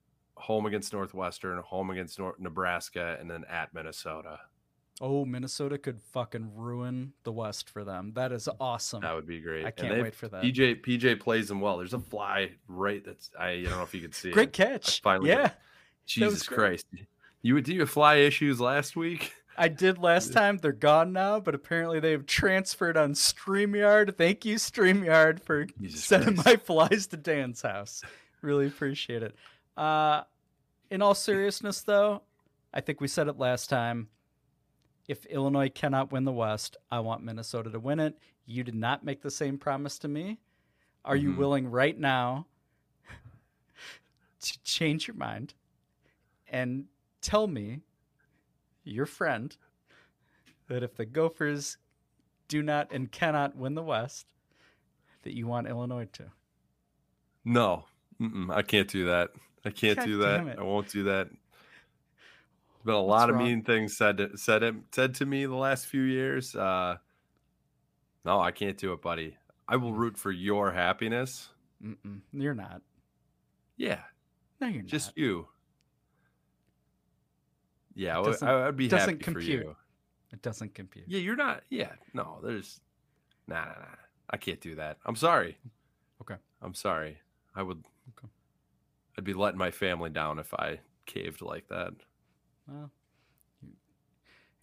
home 0.44 0.66
against 0.66 0.92
Northwestern, 0.92 1.58
home 1.60 1.90
against 1.90 2.20
Nor- 2.20 2.36
Nebraska, 2.38 3.18
and 3.20 3.32
then 3.32 3.46
at 3.50 3.74
Minnesota. 3.74 4.40
Oh, 5.02 5.24
Minnesota 5.26 5.78
could 5.78 6.02
fucking 6.12 6.52
ruin 6.56 7.14
the 7.24 7.32
West 7.32 7.70
for 7.70 7.84
them. 7.84 8.12
That 8.16 8.32
is 8.32 8.48
awesome. 8.60 9.02
That 9.02 9.16
would 9.16 9.26
be 9.26 9.40
great. 9.40 9.66
I 9.66 9.72
can't 9.72 10.02
wait 10.02 10.14
for 10.14 10.28
that. 10.28 10.44
PJ 10.44 10.82
PJ 10.86 11.20
plays 11.20 11.48
them 11.48 11.62
well. 11.62 11.78
There's 11.78 11.94
a 11.94 12.00
fly 12.00 12.52
right 12.68 13.04
that's 13.04 13.32
I, 13.40 13.50
I 13.50 13.64
don't 13.64 13.78
know 13.78 13.84
if 13.84 13.94
you 13.96 14.02
can 14.02 14.12
see 14.12 14.30
it. 14.30 14.34
Great 14.34 14.50
I 14.50 14.52
catch. 14.52 15.02
finally 15.02 15.30
yeah, 15.30 15.42
got- 15.44 15.56
Jesus. 16.06 16.48
Christ. 16.48 16.86
You 17.42 17.56
would 17.56 17.64
do 17.64 17.74
you 17.74 17.86
fly 17.86 18.16
issues 18.16 18.60
last 18.60 18.96
week? 18.96 19.34
I 19.58 19.68
did 19.68 19.98
last 19.98 20.32
time. 20.40 20.58
They're 20.58 20.72
gone 20.72 21.12
now, 21.14 21.40
but 21.40 21.56
apparently 21.56 22.00
they've 22.00 22.26
transferred 22.26 22.98
on 22.98 23.14
StreamYard. 23.14 24.16
Thank 24.18 24.46
you, 24.46 24.56
StreamYard, 24.56 25.40
for 25.42 25.66
Jesus 25.82 26.04
sending 26.04 26.36
Christ. 26.36 26.46
my 26.46 26.56
flies 26.58 27.08
to 27.08 27.18
Dan's 27.18 27.62
house. 27.62 28.04
Really 28.42 28.68
appreciate 28.68 29.24
it. 29.24 29.36
Uh, 29.76 30.22
in 30.94 31.02
all 31.02 31.16
seriousness, 31.16 31.82
though, 31.82 32.22
I 32.72 32.80
think 32.80 33.02
we 33.02 33.08
said 33.08 33.28
it 33.28 33.40
last 33.40 33.68
time. 33.68 34.10
If 35.08 35.26
Illinois 35.26 35.70
cannot 35.70 36.12
win 36.12 36.24
the 36.24 36.32
West, 36.32 36.78
I 36.92 37.00
want 37.00 37.24
Minnesota 37.24 37.72
to 37.72 37.80
win 37.80 38.00
it. 38.00 38.16
You 38.46 38.64
did 38.64 38.76
not 38.76 39.04
make 39.04 39.24
the 39.24 39.32
same 39.32 39.58
promise 39.58 39.98
to 40.00 40.08
me. 40.08 40.38
Are 41.04 41.16
you 41.16 41.32
Mhm. 41.32 41.38
willing 41.38 41.68
right 41.72 41.98
now 41.98 42.46
to 44.42 44.62
change 44.62 45.08
your 45.08 45.18
mind 45.18 45.56
and 46.48 46.88
tell 47.22 47.48
me, 47.48 47.82
your 48.84 49.08
friend, 49.08 49.58
that 50.68 50.84
if 50.84 50.94
the 50.96 51.08
Gophers 51.08 51.78
do 52.48 52.62
not 52.62 52.92
and 52.92 53.12
cannot 53.12 53.56
win 53.56 53.74
the 53.74 53.82
West, 53.82 54.28
that 55.24 55.34
you 55.34 55.48
want 55.48 55.66
Illinois 55.68 56.06
to? 56.14 56.32
No. 57.44 57.88
Mm-mm, 58.22 58.54
I 58.54 58.62
can't 58.62 58.88
do 58.88 59.06
that. 59.08 59.32
I 59.66 59.70
can't 59.70 59.98
God 59.98 60.06
do 60.06 60.18
that. 60.20 60.60
I 60.60 60.64
won't 60.64 60.90
do 60.90 61.04
that. 61.04 61.28
There's 61.30 62.86
been 62.86 62.94
a 62.96 63.02
What's 63.02 63.22
lot 63.22 63.30
of 63.30 63.36
wrong? 63.38 63.46
mean 63.46 63.64
things 63.64 63.96
said 63.96 64.18
to, 64.18 64.38
said 64.38 64.62
it, 64.64 64.76
said 64.92 65.14
to 65.16 65.26
me 65.26 65.46
the 65.46 65.56
last 65.56 65.88
few 65.88 66.02
years. 66.02 66.56
Uh, 66.56 66.98
no, 68.26 68.40
I 68.40 68.52
can't 68.52 68.78
do 68.78 68.92
it, 68.94 69.02
buddy. 69.02 69.38
I 69.68 69.78
will 69.78 69.94
root 69.94 70.18
for 70.18 70.32
your 70.32 70.72
happiness. 70.72 71.50
Mm-mm, 71.84 72.20
you're 72.34 72.54
not. 72.54 72.82
Yeah, 73.78 74.02
No, 74.62 74.68
you're 74.68 74.84
just 74.84 75.08
not. 75.10 75.18
you. 75.18 75.48
Yeah, 77.96 78.16
I 78.18 78.20
would- 78.20 78.26
doesn't- 78.28 78.48
I 78.48 78.66
would 78.66 78.76
be 78.78 78.88
doesn't 78.88 79.10
happy 79.10 79.24
for 79.24 79.32
compute. 79.40 79.64
you. 79.66 79.76
It 80.32 80.42
doesn't 80.42 80.74
compute. 80.74 81.06
Yeah, 81.08 81.20
you're 81.20 81.36
not. 81.36 81.64
Yeah, 81.70 81.94
no, 82.14 82.40
there's. 82.42 82.82
Nah, 83.48 83.66
nah, 83.66 83.72
nah. 83.80 83.96
I 84.30 84.38
can't 84.38 84.60
do 84.62 84.76
that. 84.76 84.98
I'm 85.06 85.16
sorry. 85.16 85.58
Okay. 86.22 86.38
I'm 86.62 86.74
sorry. 86.74 87.20
I 87.56 87.62
would. 87.62 87.84
Okay. 88.18 88.28
I'd 89.18 89.24
be 89.24 89.34
letting 89.34 89.60
my 89.60 89.72
family 89.72 90.10
down 90.10 90.40
if 90.40 90.54
I 90.54 90.80
caved 91.06 91.42
like 91.42 91.68
that. 91.70 91.94
Well, 92.68 92.92
you, 93.62 93.70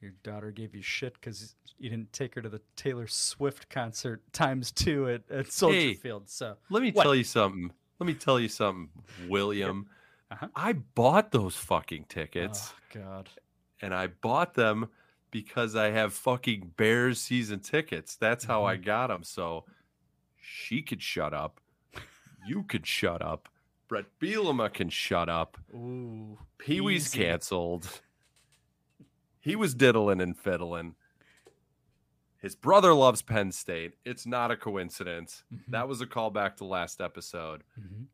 your 0.01 0.13
daughter 0.23 0.51
gave 0.51 0.75
you 0.75 0.83
shit 0.83 1.15
because 1.15 1.55
you 1.79 1.89
didn't 1.91 2.13
take 2.13 2.35
her 2.35 2.43
to 2.43 2.49
the 2.49 2.61
Taylor 2.77 3.07
Swift 3.07 3.69
concert 3.71 4.23
times 4.33 4.71
two 4.73 5.09
at, 5.09 5.23
at 5.31 5.53
Soldier 5.53 5.77
Hey, 5.79 5.95
Field. 5.95 6.29
So 6.29 6.57
Let 6.71 6.83
me 6.83 6.91
What? 6.93 7.03
tell 7.05 7.15
you 7.15 7.25
something. 7.25 7.71
Let 7.99 8.07
me 8.07 8.15
tell 8.15 8.41
you 8.41 8.49
something, 8.49 8.89
William. 9.29 9.87
Uh-huh. 10.31 10.49
I 10.57 10.73
bought 10.73 11.33
those 11.33 11.57
fucking 11.57 12.07
tickets, 12.09 12.73
Oh, 12.73 13.01
God. 13.01 13.29
and 13.83 13.93
I 13.95 14.07
bought 14.07 14.55
them 14.55 14.89
because 15.31 15.77
I 15.77 15.91
have 15.91 16.13
fucking 16.15 16.73
Bears 16.77 17.21
season 17.21 17.61
tickets. 17.61 18.17
That's 18.17 18.45
how 18.45 18.61
Mm-hmm. 18.63 18.69
I 18.71 18.77
got 18.77 19.07
them. 19.09 19.23
So 19.23 19.65
she 20.41 20.81
could 20.83 21.03
shut 21.03 21.35
up. 21.35 21.61
You 22.47 22.63
could 22.63 22.87
shut 22.87 23.21
up. 23.21 23.50
Bret 23.91 24.07
Bielema 24.21 24.73
can 24.73 24.89
shut 24.89 25.29
up. 25.29 25.59
Ooh. 25.75 26.39
Pee 26.59 26.81
Wee's 26.81 27.09
canceled. 27.11 28.01
He 29.41 29.57
was 29.57 29.75
diddling 29.75 30.21
and 30.21 30.39
fiddling. 30.39 30.95
His 32.39 32.55
brother 32.55 32.95
loves 32.95 33.21
Penn 33.21 33.51
State. 33.51 33.95
It's 34.05 34.27
not 34.27 34.53
a 34.53 34.57
coincidence. 34.57 35.43
Mhm. 35.53 35.65
That 35.69 35.89
was 35.89 36.01
a 36.01 36.07
callback 36.07 36.57
to 36.59 36.65
last 36.65 37.01
episode. 37.01 37.65
Mhm. 37.77 38.07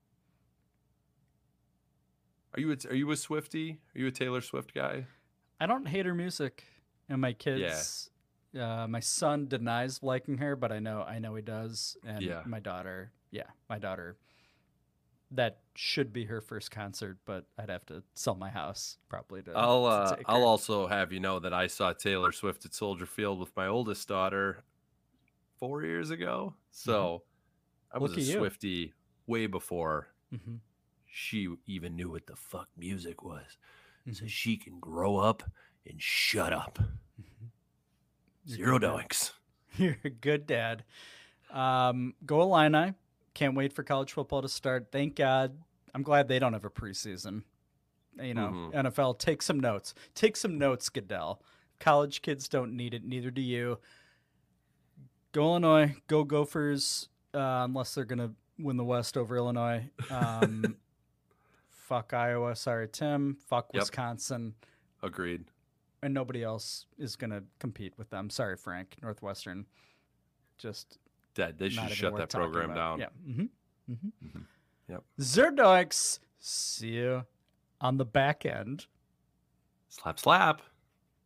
Are 2.54 2.60
you 2.60 2.72
a, 2.72 2.88
are 2.88 2.94
you 2.94 3.10
a 3.10 3.16
Swifty? 3.16 3.78
Are 3.94 3.98
you 3.98 4.06
a 4.06 4.10
Taylor 4.10 4.40
Swift 4.40 4.72
guy? 4.74 5.06
I 5.60 5.66
don't 5.66 5.86
hate 5.88 6.06
her 6.06 6.14
music, 6.14 6.64
and 7.06 7.20
my 7.20 7.34
kids. 7.34 8.10
Uh, 8.58 8.86
my 8.88 9.00
son 9.00 9.46
denies 9.46 10.02
liking 10.02 10.38
her, 10.38 10.56
but 10.56 10.72
I 10.72 10.78
know 10.78 11.02
I 11.02 11.18
know 11.18 11.34
he 11.34 11.42
does, 11.42 11.98
and 12.02 12.22
Yeah. 12.22 12.42
my 12.46 12.60
daughter. 12.60 13.12
Yeah, 13.30 13.50
my 13.68 13.78
daughter. 13.78 14.16
That 15.32 15.58
should 15.74 16.12
be 16.12 16.24
her 16.26 16.40
first 16.40 16.70
concert, 16.70 17.18
but 17.24 17.46
I'd 17.58 17.68
have 17.68 17.84
to 17.86 18.02
sell 18.14 18.36
my 18.36 18.48
house 18.48 18.98
probably 19.08 19.42
to. 19.42 19.52
I'll 19.52 19.84
uh, 19.84 20.16
take 20.16 20.24
I'll 20.28 20.44
also 20.44 20.86
have 20.86 21.12
you 21.12 21.18
know 21.20 21.40
that 21.40 21.52
I 21.52 21.66
saw 21.66 21.92
Taylor 21.92 22.30
Swift 22.32 22.64
at 22.64 22.74
Soldier 22.74 23.06
Field 23.06 23.40
with 23.40 23.54
my 23.56 23.66
oldest 23.66 24.06
daughter 24.06 24.62
four 25.58 25.82
years 25.82 26.10
ago. 26.10 26.54
So 26.70 27.22
I 27.92 27.98
was 27.98 28.12
Mm-hmm. 28.12 28.20
Look 28.20 28.28
a. 28.28 28.38
Swifty 28.38 28.92
way 29.26 29.46
before 29.46 30.08
Mhm. 30.32 30.60
She 31.06 31.48
even 31.66 31.96
knew 31.96 32.10
what 32.10 32.26
the 32.26 32.36
fuck 32.36 32.68
music 32.76 33.22
was. 33.24 33.58
So 34.12 34.24
Mhm. 34.24 34.28
she 34.28 34.56
can 34.56 34.78
grow 34.78 35.16
up 35.16 35.42
and 35.84 36.00
shut 36.00 36.52
up. 36.52 36.78
Zero 38.48 38.78
good 38.78 38.88
doinks. 38.88 39.32
You're 39.76 39.96
a 40.04 40.10
good 40.10 40.46
dad. 40.46 40.84
Um, 41.50 42.14
go 42.24 42.40
Illini. 42.42 42.94
Can't 43.36 43.54
wait 43.54 43.74
for 43.74 43.82
college 43.82 44.12
football 44.14 44.40
to 44.40 44.48
start. 44.48 44.88
Thank 44.90 45.14
God. 45.14 45.58
I'm 45.94 46.02
glad 46.02 46.26
they 46.26 46.38
don't 46.38 46.54
have 46.54 46.64
a 46.64 46.70
preseason. 46.70 47.42
You 48.18 48.32
know, 48.32 48.48
Mhm. 48.48 48.74
NFL, 48.74 49.18
take 49.18 49.42
some 49.42 49.60
notes. 49.60 49.92
Take 50.14 50.38
some 50.38 50.56
notes, 50.56 50.88
Goodell. 50.88 51.42
College 51.78 52.22
kids 52.22 52.48
don't 52.48 52.74
need 52.74 52.94
it. 52.94 53.04
Neither 53.04 53.30
do 53.30 53.42
you. 53.42 53.78
Go 55.32 55.42
Illinois. 55.42 55.94
Go 56.06 56.24
Gophers. 56.24 57.10
Uh, 57.34 57.64
unless 57.68 57.94
they're 57.94 58.06
gonna 58.06 58.32
win 58.58 58.78
the 58.78 58.84
West 58.84 59.18
over 59.18 59.36
Illinois. 59.36 59.90
Um, 60.08 60.78
fuck 61.68 62.14
Iowa. 62.14 62.56
Sorry, 62.56 62.88
Tim. 62.88 63.34
Fuck 63.34 63.68
Yep. 63.74 63.82
Wisconsin 63.82 64.54
agreed. 65.02 65.50
and 66.00 66.14
nobody 66.14 66.42
else 66.42 66.86
is 66.96 67.16
going 67.16 67.30
to 67.30 67.44
compete 67.58 67.98
with 67.98 68.08
them. 68.10 68.30
Sorry, 68.30 68.56
Frank. 68.56 68.96
Northwestern, 69.02 69.66
just 70.56 70.98
Dead. 71.36 71.58
They 71.58 71.68
should 71.68 71.90
shut 71.90 72.16
that 72.16 72.30
program 72.30 72.70
about. 72.70 72.98
down. 72.98 73.10
Yeah. 73.26 73.32
Mm-hmm. 73.32 73.92
Mm-hmm. 73.92 74.38
Yep. 74.88 75.04
Zero 75.20 75.50
Doinks, 75.52 76.18
see 76.38 76.88
you 76.88 77.24
on 77.80 77.98
the 77.98 78.04
back 78.04 78.44
end. 78.46 78.86
Slap, 79.88 80.18
slap. 80.18 80.62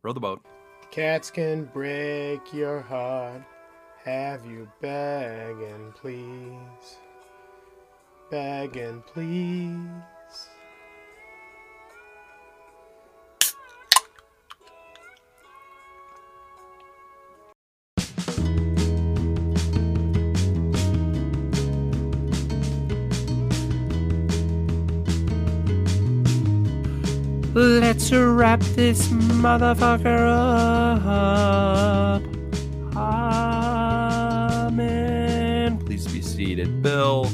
Row 0.03 0.13
the 0.13 0.19
boat. 0.19 0.45
Cats 0.91 1.31
can 1.31 1.65
break 1.65 2.53
your 2.53 2.81
heart. 2.81 3.41
Have 4.03 4.45
you 4.45 4.67
begging, 4.81 5.93
please? 5.95 6.97
Begging, 8.29 9.03
please. 9.07 9.77
Let's 27.53 28.11
wrap 28.13 28.61
this 28.61 29.09
motherfucker 29.09 30.25
up. 31.05 32.23
Amen. 34.67 35.77
Please 35.79 36.07
be 36.07 36.21
seated, 36.21 36.81
Bill. 36.81 37.29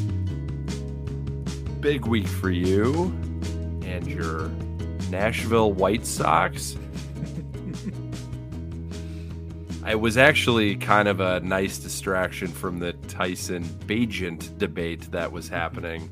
Big 1.81 2.07
week 2.07 2.25
for 2.27 2.49
you 2.49 3.15
and 3.85 4.07
your 4.07 4.49
Nashville 5.11 5.73
White 5.73 6.07
Sox. 6.07 6.75
It 9.87 9.99
was 9.99 10.17
actually 10.17 10.77
kind 10.77 11.07
of 11.07 11.19
a 11.19 11.39
nice 11.41 11.77
distraction 11.77 12.47
from 12.47 12.79
the 12.79 12.93
Tyson 13.07 13.63
Bagent 13.63 14.57
debate 14.57 15.11
that 15.11 15.31
was 15.31 15.47
happening 15.47 16.09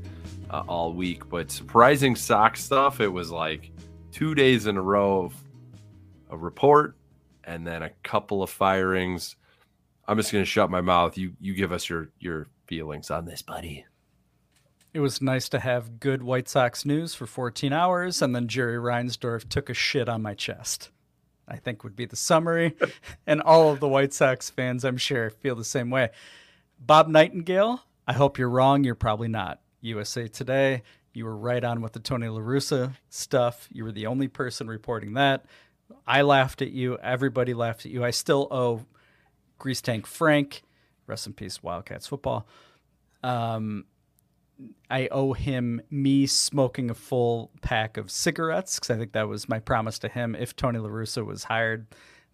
uh, 0.52 0.64
all 0.68 0.94
week. 0.94 1.28
But 1.28 1.50
surprising 1.50 2.16
Sox 2.16 2.64
stuff, 2.64 3.02
it 3.02 3.08
was 3.08 3.32
like 3.32 3.72
two 4.16 4.34
days 4.34 4.66
in 4.66 4.78
a 4.78 4.82
row 4.82 5.26
of 5.26 5.36
a 6.30 6.38
report 6.38 6.96
and 7.44 7.68
then 7.68 7.84
a 7.84 7.90
couple 8.02 8.42
of 8.42 8.50
firings. 8.50 9.36
I'm 10.08 10.16
just 10.16 10.32
gonna 10.32 10.46
shut 10.46 10.70
my 10.70 10.80
mouth. 10.80 11.18
You 11.18 11.34
you 11.42 11.54
give 11.54 11.74
us 11.74 11.90
your 11.90 12.08
your 12.20 12.48
feelings 12.66 13.12
on 13.12 13.26
this, 13.26 13.42
buddy. 13.42 13.86
It 14.94 15.02
was 15.02 15.22
nice 15.22 15.50
to 15.50 15.60
have 15.60 16.00
good 16.00 16.24
White 16.24 16.48
Sox 16.48 16.86
news 16.86 17.14
for 17.14 17.26
14 17.26 17.74
hours, 17.74 18.22
and 18.22 18.34
then 18.34 18.48
Jerry 18.48 18.78
Reinsdorf 18.78 19.50
took 19.50 19.70
a 19.70 19.74
shit 19.74 20.08
on 20.08 20.22
my 20.22 20.34
chest. 20.34 20.92
I 21.46 21.58
think 21.58 21.84
would 21.84 21.98
be 21.98 22.06
the 22.06 22.16
summary, 22.16 22.74
and 23.28 23.42
all 23.42 23.74
of 23.74 23.82
the 23.82 23.90
White 23.90 24.14
Sox 24.14 24.50
fans, 24.50 24.86
I'm 24.86 24.96
sure, 24.96 25.30
feel 25.30 25.56
the 25.56 25.66
same 25.66 25.90
way. 25.90 26.12
Bob 26.80 27.10
Nightingale, 27.10 27.84
I 28.08 28.14
hope 28.14 28.38
you're 28.38 28.50
wrong. 28.50 28.86
You're 28.86 28.96
probably 28.96 29.28
not. 29.28 29.60
USA 29.82 30.30
Today, 30.30 30.84
you 31.16 31.26
were 31.26 31.36
right 31.36 31.64
on 31.64 31.82
with 31.82 31.94
the 31.94 32.00
Tony 32.00 32.28
La 32.28 32.40
Russa 32.40 32.94
stuff. 33.10 33.68
You 33.72 33.84
were 33.84 33.92
the 33.92 34.08
only 34.08 34.28
person 34.28 34.68
reporting 34.68 35.14
that. 35.14 35.46
I 36.08 36.22
laughed 36.24 36.62
at 36.62 36.72
you. 36.72 36.98
Everybody 36.98 37.54
laughed 37.54 37.86
at 37.86 37.92
you. 37.92 38.04
I 38.04 38.12
still 38.12 38.48
owe 38.52 38.86
Grease 39.58 39.82
Tank 39.82 40.08
Frank, 40.08 40.64
rest 41.08 41.28
in 41.28 41.34
peace, 41.34 41.62
Wildcats 41.62 42.08
football. 42.08 42.48
Um, 43.24 43.86
I 44.90 45.08
owe 45.12 45.34
him 45.34 45.82
me 45.90 46.28
smoking 46.28 46.90
a 46.90 46.94
full 46.94 47.52
pack 47.62 47.98
of 47.98 48.10
cigarettes 48.10 48.80
because 48.80 48.90
I 48.90 48.98
think 48.98 49.12
that 49.14 49.28
was 49.28 49.50
my 49.50 49.60
promise 49.60 50.00
to 50.00 50.08
him 50.08 50.36
if 50.36 50.56
Tony 50.56 50.80
LaRussa 50.80 51.26
was 51.26 51.46
hired, 51.46 51.88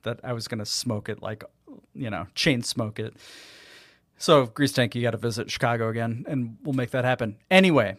that 0.03 0.19
I 0.23 0.33
was 0.33 0.47
going 0.47 0.59
to 0.59 0.65
smoke 0.65 1.09
it 1.09 1.21
like, 1.21 1.43
you 1.93 2.09
know, 2.09 2.27
chain 2.35 2.63
smoke 2.63 2.99
it. 2.99 3.15
So 4.17 4.45
Grease 4.45 4.71
Tank, 4.71 4.93
you 4.93 5.01
got 5.01 5.11
to 5.11 5.17
visit 5.17 5.49
Chicago 5.49 5.89
again, 5.89 6.25
and 6.27 6.57
we'll 6.63 6.73
make 6.73 6.91
that 6.91 7.05
happen. 7.05 7.37
Anyway, 7.49 7.97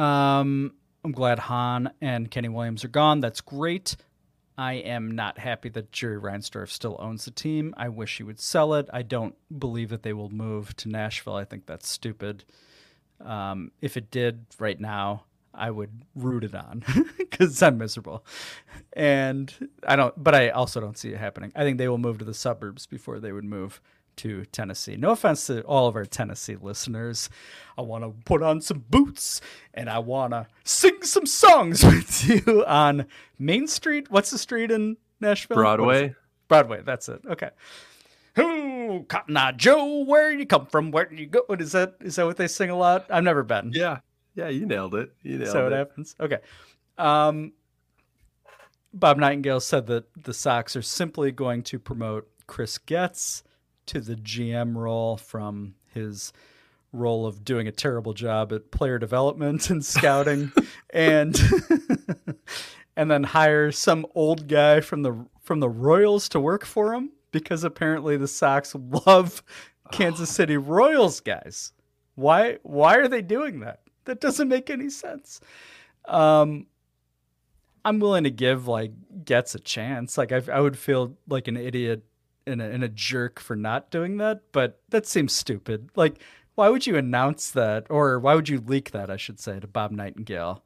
um, 0.00 0.72
I'm 1.04 1.12
glad 1.12 1.38
Hahn 1.38 1.90
and 2.00 2.30
Kenny 2.30 2.48
Williams 2.48 2.84
are 2.84 2.88
gone. 2.88 3.20
That's 3.20 3.40
great. 3.40 3.96
I 4.56 4.74
am 4.74 5.12
not 5.12 5.38
happy 5.38 5.68
that 5.70 5.92
Jerry 5.92 6.20
Reinsdorf 6.20 6.68
still 6.68 6.96
owns 6.98 7.24
the 7.24 7.30
team. 7.30 7.74
I 7.76 7.88
wish 7.88 8.18
he 8.18 8.22
would 8.22 8.40
sell 8.40 8.74
it. 8.74 8.88
I 8.92 9.02
don't 9.02 9.34
believe 9.58 9.88
that 9.90 10.02
they 10.02 10.12
will 10.12 10.28
move 10.28 10.76
to 10.76 10.88
Nashville. 10.88 11.34
I 11.34 11.44
think 11.44 11.66
that's 11.66 11.88
stupid. 11.88 12.44
Um, 13.24 13.72
if 13.80 13.96
it 13.96 14.10
did 14.10 14.46
right 14.58 14.78
now, 14.78 15.24
I 15.54 15.70
would 15.70 16.02
root 16.14 16.44
it 16.44 16.54
on 16.54 16.84
because 17.18 17.62
I'm 17.62 17.78
miserable. 17.78 18.24
And 18.92 19.70
I 19.86 19.96
don't, 19.96 20.14
but 20.22 20.34
I 20.34 20.50
also 20.50 20.80
don't 20.80 20.96
see 20.96 21.10
it 21.10 21.18
happening. 21.18 21.52
I 21.54 21.62
think 21.62 21.78
they 21.78 21.88
will 21.88 21.98
move 21.98 22.18
to 22.18 22.24
the 22.24 22.34
suburbs 22.34 22.86
before 22.86 23.20
they 23.20 23.32
would 23.32 23.44
move 23.44 23.80
to 24.16 24.44
Tennessee. 24.46 24.96
No 24.96 25.10
offense 25.10 25.46
to 25.46 25.62
all 25.62 25.86
of 25.86 25.96
our 25.96 26.04
Tennessee 26.04 26.56
listeners. 26.60 27.30
I 27.78 27.82
want 27.82 28.04
to 28.04 28.14
put 28.24 28.42
on 28.42 28.60
some 28.60 28.84
boots 28.88 29.40
and 29.74 29.88
I 29.88 29.98
want 29.98 30.32
to 30.32 30.46
sing 30.64 31.02
some 31.02 31.26
songs 31.26 31.84
with 31.84 32.28
you 32.28 32.64
on 32.66 33.06
Main 33.38 33.66
Street. 33.66 34.10
What's 34.10 34.30
the 34.30 34.38
street 34.38 34.70
in 34.70 34.96
Nashville? 35.20 35.56
Broadway. 35.56 36.14
Broadway. 36.48 36.82
That's 36.84 37.08
it. 37.08 37.22
Okay. 37.26 37.50
Who 38.36 39.04
Cotton 39.08 39.36
Eye 39.36 39.52
Joe, 39.52 40.04
where 40.04 40.30
you 40.30 40.46
come 40.46 40.66
from? 40.66 40.90
Where 40.90 41.06
do 41.06 41.16
you 41.16 41.26
go? 41.26 41.42
What 41.46 41.60
is 41.60 41.72
that? 41.72 41.94
Is 42.00 42.16
that 42.16 42.26
what 42.26 42.36
they 42.36 42.48
sing 42.48 42.70
a 42.70 42.76
lot? 42.76 43.06
I've 43.10 43.24
never 43.24 43.42
been. 43.42 43.72
Yeah, 43.74 43.98
yeah, 44.34 44.48
you 44.48 44.66
nailed 44.66 44.94
it. 44.94 45.12
You 45.22 45.38
nailed 45.38 45.50
so 45.50 45.66
it 45.66 45.72
it. 45.72 45.76
happens. 45.76 46.14
Okay. 46.20 46.38
Um, 46.96 47.52
Bob 48.92 49.18
Nightingale 49.18 49.60
said 49.60 49.86
that 49.86 50.04
the 50.22 50.34
Sox 50.34 50.76
are 50.76 50.82
simply 50.82 51.32
going 51.32 51.62
to 51.64 51.78
promote 51.78 52.28
Chris 52.46 52.78
Getz 52.78 53.42
to 53.90 54.00
the 54.00 54.14
GM 54.14 54.76
role 54.76 55.16
from 55.16 55.74
his 55.92 56.32
role 56.92 57.26
of 57.26 57.44
doing 57.44 57.66
a 57.66 57.72
terrible 57.72 58.12
job 58.12 58.52
at 58.52 58.70
player 58.70 58.98
development 58.98 59.68
and 59.68 59.84
scouting 59.84 60.52
and 60.90 61.40
and 62.96 63.10
then 63.10 63.24
hire 63.24 63.72
some 63.72 64.06
old 64.14 64.46
guy 64.46 64.80
from 64.80 65.02
the 65.02 65.26
from 65.42 65.58
the 65.58 65.68
Royals 65.68 66.28
to 66.28 66.38
work 66.38 66.64
for 66.64 66.94
him 66.94 67.10
because 67.32 67.64
apparently 67.64 68.16
the 68.16 68.28
Sox 68.28 68.76
love 69.06 69.42
Kansas 69.90 70.30
City 70.34 70.56
Royals 70.56 71.20
guys. 71.20 71.72
Why 72.14 72.58
why 72.62 72.96
are 72.96 73.08
they 73.08 73.22
doing 73.22 73.58
that? 73.60 73.80
That 74.04 74.20
doesn't 74.20 74.48
make 74.48 74.70
any 74.70 74.88
sense. 74.88 75.40
Um 76.06 76.66
I'm 77.84 77.98
willing 77.98 78.24
to 78.24 78.30
give 78.30 78.68
like 78.68 78.92
Getz 79.24 79.56
a 79.56 79.58
chance. 79.58 80.16
Like 80.16 80.30
I, 80.30 80.42
I 80.52 80.60
would 80.60 80.78
feel 80.78 81.16
like 81.28 81.48
an 81.48 81.56
idiot 81.56 82.04
and 82.46 82.60
a, 82.60 82.64
and 82.64 82.82
a 82.84 82.88
jerk 82.88 83.40
for 83.40 83.56
not 83.56 83.90
doing 83.90 84.16
that, 84.18 84.42
but 84.52 84.80
that 84.88 85.06
seems 85.06 85.32
stupid. 85.32 85.90
Like, 85.96 86.20
why 86.54 86.68
would 86.68 86.86
you 86.86 86.96
announce 86.96 87.50
that, 87.52 87.86
or 87.90 88.18
why 88.18 88.34
would 88.34 88.48
you 88.48 88.60
leak 88.60 88.90
that? 88.92 89.10
I 89.10 89.16
should 89.16 89.40
say 89.40 89.60
to 89.60 89.66
Bob 89.66 89.92
Nightingale, 89.92 90.62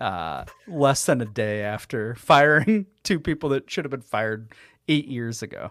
uh, 0.00 0.44
less 0.66 1.06
than 1.06 1.20
a 1.20 1.24
day 1.26 1.62
after 1.62 2.14
firing 2.14 2.86
two 3.02 3.18
people 3.18 3.48
that 3.50 3.70
should 3.70 3.84
have 3.84 3.90
been 3.90 4.00
fired 4.00 4.52
eight 4.88 5.08
years 5.08 5.42
ago. 5.42 5.70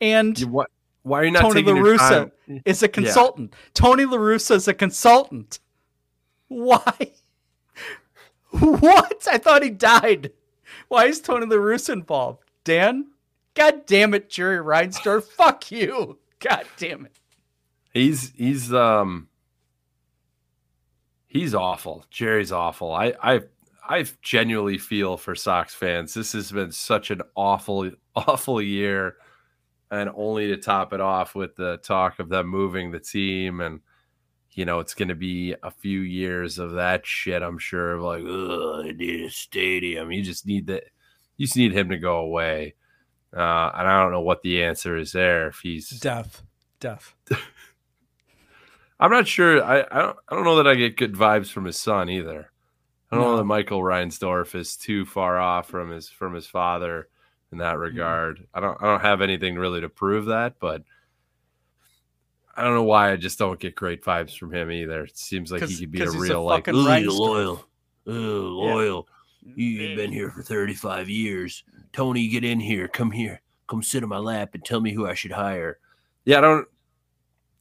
And 0.00 0.38
what? 0.40 0.70
Why 1.02 1.20
are 1.20 1.24
you 1.24 1.30
not 1.30 1.42
Tony 1.42 1.54
taking 1.62 1.74
La 1.74 1.80
your 1.80 1.98
Russa 1.98 2.30
time? 2.46 2.62
is 2.64 2.82
a 2.82 2.88
consultant. 2.88 3.54
Tony 3.74 4.04
La 4.06 4.16
Russa 4.16 4.56
is 4.56 4.68
a 4.68 4.74
consultant. 4.74 5.60
Why? 6.48 6.92
What? 8.60 9.26
I 9.28 9.38
thought 9.38 9.64
he 9.64 9.70
died. 9.70 10.30
Why 10.86 11.06
is 11.06 11.20
Tony 11.20 11.44
La 11.46 11.56
Russa 11.56 11.92
involved? 11.92 12.44
Dan? 12.62 13.06
God 13.54 13.86
damn 13.86 14.14
it, 14.14 14.28
Jerry 14.28 14.58
Reinsdorf. 14.58 15.24
Fuck 15.36 15.70
you. 15.70 16.18
God 16.40 16.64
damn 16.76 17.06
it. 17.06 17.18
He's 17.92 18.32
he's 18.34 18.72
um 18.72 19.28
he's 21.26 21.54
awful. 21.54 22.04
Jerry's 22.10 22.52
awful. 22.52 22.92
I 22.92 23.14
I 23.22 23.40
I 23.88 24.04
genuinely 24.22 24.78
feel 24.78 25.16
for 25.16 25.34
Sox 25.34 25.74
fans. 25.74 26.12
This 26.12 26.32
has 26.32 26.50
been 26.50 26.72
such 26.72 27.10
an 27.10 27.22
awful 27.36 27.90
awful 28.16 28.60
year, 28.60 29.16
and 29.90 30.10
only 30.14 30.48
to 30.48 30.56
top 30.56 30.92
it 30.92 31.00
off 31.00 31.36
with 31.36 31.54
the 31.54 31.78
talk 31.78 32.18
of 32.18 32.28
them 32.28 32.48
moving 32.48 32.90
the 32.90 33.00
team 33.00 33.60
and. 33.60 33.80
You 34.56 34.64
know, 34.64 34.78
it's 34.78 34.94
going 34.94 35.08
to 35.08 35.16
be 35.16 35.56
a 35.64 35.70
few 35.72 36.02
years 36.02 36.60
of 36.60 36.74
that 36.74 37.04
shit. 37.04 37.42
I'm 37.42 37.58
sure 37.58 37.94
of 37.94 38.02
like, 38.02 38.22
I 38.22 38.92
need 38.92 39.24
a 39.24 39.28
stadium. 39.28 40.12
You 40.12 40.22
just 40.22 40.46
need 40.46 40.68
that. 40.68 40.84
You 41.36 41.46
just 41.46 41.56
need 41.56 41.72
him 41.72 41.88
to 41.88 41.98
go 41.98 42.18
away. 42.18 42.76
Uh, 43.34 43.70
and 43.74 43.88
I 43.88 44.02
don't 44.02 44.12
know 44.12 44.20
what 44.20 44.42
the 44.42 44.62
answer 44.62 44.96
is 44.96 45.12
there. 45.12 45.48
If 45.48 45.60
he's 45.60 45.90
deaf, 45.90 46.42
deaf. 46.78 47.16
I'm 49.00 49.10
not 49.10 49.26
sure. 49.26 49.62
I, 49.62 49.80
I 49.90 50.02
don't 50.02 50.16
I 50.28 50.34
don't 50.34 50.44
know 50.44 50.56
that 50.56 50.68
I 50.68 50.76
get 50.76 50.96
good 50.96 51.14
vibes 51.14 51.50
from 51.50 51.64
his 51.64 51.78
son 51.78 52.08
either. 52.08 52.50
I 53.10 53.16
don't 53.16 53.24
know 53.24 53.36
that 53.36 53.44
Michael 53.44 53.80
Reinsdorf 53.80 54.54
is 54.54 54.76
too 54.76 55.04
far 55.04 55.38
off 55.38 55.68
from 55.68 55.90
his 55.90 56.08
from 56.08 56.34
his 56.34 56.46
father 56.46 57.08
in 57.52 57.58
that 57.58 57.78
regard. 57.78 58.46
I 58.54 58.60
don't 58.60 58.80
I 58.82 58.86
don't 58.86 59.00
have 59.00 59.20
anything 59.20 59.56
really 59.56 59.80
to 59.80 59.88
prove 59.88 60.26
that, 60.26 60.54
but 60.58 60.82
I 62.56 62.62
don't 62.62 62.74
know 62.74 62.84
why 62.84 63.12
I 63.12 63.16
just 63.16 63.38
don't 63.38 63.58
get 63.58 63.74
great 63.74 64.04
vibes 64.04 64.36
from 64.36 64.52
him 64.52 64.70
either. 64.70 65.04
It 65.04 65.18
seems 65.18 65.50
like 65.50 65.62
he 65.62 65.76
could 65.76 65.90
be 65.90 66.02
a 66.02 66.04
he's 66.04 66.14
a 66.14 66.18
real 66.18 66.44
like 66.44 66.66
loyal. 66.68 67.66
Ooh, 68.08 68.48
loyal. 68.48 69.08
You, 69.44 69.66
you've 69.66 69.96
been 69.96 70.12
here 70.12 70.30
for 70.30 70.42
35 70.42 71.08
years. 71.08 71.64
Tony, 71.92 72.28
get 72.28 72.44
in 72.44 72.60
here. 72.60 72.88
Come 72.88 73.10
here. 73.10 73.42
Come 73.68 73.82
sit 73.82 74.02
on 74.02 74.08
my 74.08 74.18
lap 74.18 74.50
and 74.54 74.64
tell 74.64 74.80
me 74.80 74.92
who 74.92 75.06
I 75.06 75.14
should 75.14 75.32
hire. 75.32 75.78
Yeah, 76.24 76.38
I 76.38 76.40
don't 76.40 76.68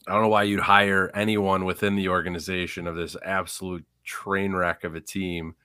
I 0.07 0.13
don't 0.13 0.23
know 0.23 0.29
why 0.29 0.43
you'd 0.43 0.59
hire 0.59 1.11
anyone 1.13 1.65
within 1.65 1.95
the 1.95 2.09
organization 2.09 2.87
of 2.87 2.95
this 2.95 3.15
absolute 3.23 3.85
train 4.03 4.53
wreck 4.53 4.83
of 4.83 4.95
a 4.95 5.01
team 5.01 5.55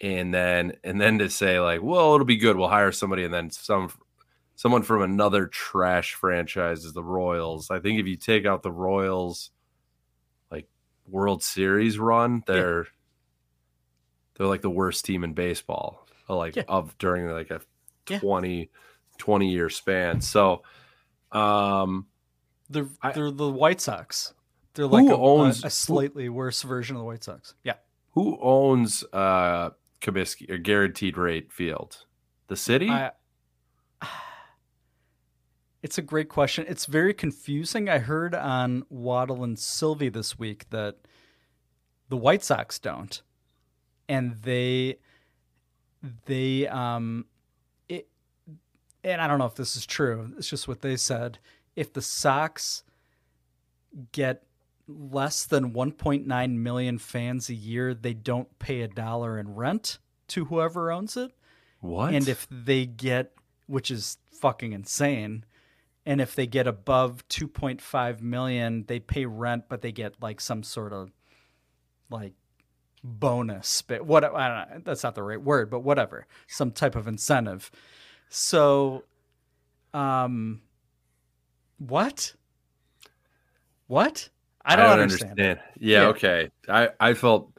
and 0.00 0.34
then 0.34 0.72
and 0.82 1.00
then 1.00 1.18
to 1.18 1.30
say 1.30 1.60
like, 1.60 1.82
well, 1.82 2.14
it'll 2.14 2.24
be 2.24 2.36
good, 2.36 2.56
we'll 2.56 2.68
hire 2.68 2.92
somebody 2.92 3.24
and 3.24 3.34
then 3.34 3.50
some 3.50 3.90
someone 4.56 4.82
from 4.82 5.02
another 5.02 5.46
trash 5.46 6.14
franchise 6.14 6.84
is 6.84 6.92
the 6.92 7.02
Royals. 7.04 7.70
I 7.70 7.80
think 7.80 7.98
if 7.98 8.06
you 8.06 8.16
take 8.16 8.44
out 8.44 8.62
the 8.62 8.72
Royals 8.72 9.50
like 10.50 10.68
World 11.06 11.42
Series 11.42 11.98
run, 11.98 12.42
they're 12.46 12.86
they're 14.40 14.48
like 14.48 14.62
the 14.62 14.70
worst 14.70 15.04
team 15.04 15.22
in 15.22 15.34
baseball. 15.34 16.06
uh, 16.26 16.34
Like 16.34 16.56
Yeah. 16.56 16.62
of 16.66 16.96
during 16.96 17.28
like 17.28 17.50
a 17.50 17.60
Yeah. 18.08 18.20
20 18.20 18.70
20 19.18 19.50
year 19.52 19.68
span. 19.68 20.22
So 20.22 20.62
um 21.30 22.06
They're, 22.70 22.88
I- 23.02 23.12
they're 23.12 23.30
the 23.30 23.50
White 23.50 23.82
Sox. 23.82 24.32
They're 24.72 24.86
like 24.86 25.10
a, 25.10 25.14
owns- 25.16 25.62
a, 25.62 25.66
a 25.66 25.70
slightly 25.70 26.30
worse 26.30 26.62
version 26.62 26.96
of 26.96 27.00
the 27.00 27.04
White 27.04 27.22
Sox. 27.22 27.54
Yeah. 27.64 27.74
Who 28.12 28.38
owns 28.40 29.04
uh 29.12 29.70
Comiskey 30.00 30.48
or 30.50 30.56
guaranteed 30.56 31.18
rate 31.18 31.52
field? 31.52 32.06
The 32.46 32.56
city? 32.56 32.88
I, 32.88 33.10
it's 35.82 35.98
a 35.98 36.02
great 36.02 36.30
question. 36.30 36.64
It's 36.66 36.86
very 36.86 37.12
confusing. 37.12 37.90
I 37.90 37.98
heard 37.98 38.34
on 38.34 38.84
Waddle 38.88 39.44
and 39.44 39.58
Silvy 39.58 40.08
this 40.08 40.38
week 40.38 40.68
that 40.70 40.96
the 42.08 42.16
White 42.16 42.42
Sox 42.42 42.78
don't, 42.78 43.20
and 44.10 44.34
they 44.42 44.96
they 46.26 46.66
um 46.66 47.24
it 47.88 48.08
and 49.04 49.22
I 49.22 49.28
don't 49.28 49.38
know 49.38 49.46
if 49.46 49.54
this 49.54 49.76
is 49.76 49.86
true. 49.86 50.32
It's 50.36 50.50
just 50.50 50.68
what 50.68 50.82
they 50.82 50.96
said. 50.96 51.38
If 51.76 51.92
the 51.92 52.02
Sox 52.02 52.82
get 54.12 54.42
less 54.86 55.44
than 55.44 55.72
1.9 55.72 56.56
million 56.56 56.98
fans 56.98 57.48
a 57.48 57.54
year, 57.54 57.94
they 57.94 58.12
don't 58.12 58.58
pay 58.58 58.82
a 58.82 58.88
dollar 58.88 59.38
in 59.38 59.54
rent 59.54 59.98
to 60.28 60.46
whoever 60.46 60.90
owns 60.90 61.16
it. 61.16 61.32
what? 61.80 62.12
And 62.12 62.28
if 62.28 62.46
they 62.50 62.86
get, 62.86 63.32
which 63.66 63.90
is 63.90 64.18
fucking 64.32 64.72
insane, 64.72 65.44
and 66.04 66.20
if 66.20 66.34
they 66.34 66.46
get 66.48 66.66
above 66.66 67.26
2.5 67.28 68.20
million, 68.20 68.84
they 68.86 68.98
pay 68.98 69.24
rent, 69.24 69.64
but 69.68 69.80
they 69.80 69.92
get 69.92 70.20
like 70.20 70.40
some 70.40 70.64
sort 70.64 70.92
of 70.92 71.10
like 72.10 72.34
bonus. 73.04 73.82
But 73.82 74.04
what 74.04 74.24
I 74.24 74.28
don't 74.66 74.70
know, 74.76 74.82
that's 74.84 75.02
not 75.02 75.14
the 75.14 75.22
right 75.22 75.40
word, 75.40 75.70
but 75.70 75.80
whatever, 75.80 76.26
some 76.48 76.70
type 76.70 76.96
of 76.96 77.06
incentive. 77.08 77.70
So, 78.28 79.04
um, 79.94 80.60
what? 81.78 82.34
What? 83.86 84.28
I 84.64 84.76
don't, 84.76 85.00
understand. 85.00 85.38
Yeah, 85.38 85.54
Yeah. 85.78 86.06
okay. 86.08 86.50
I 86.68 86.90
I 87.00 87.14
felt 87.14 87.50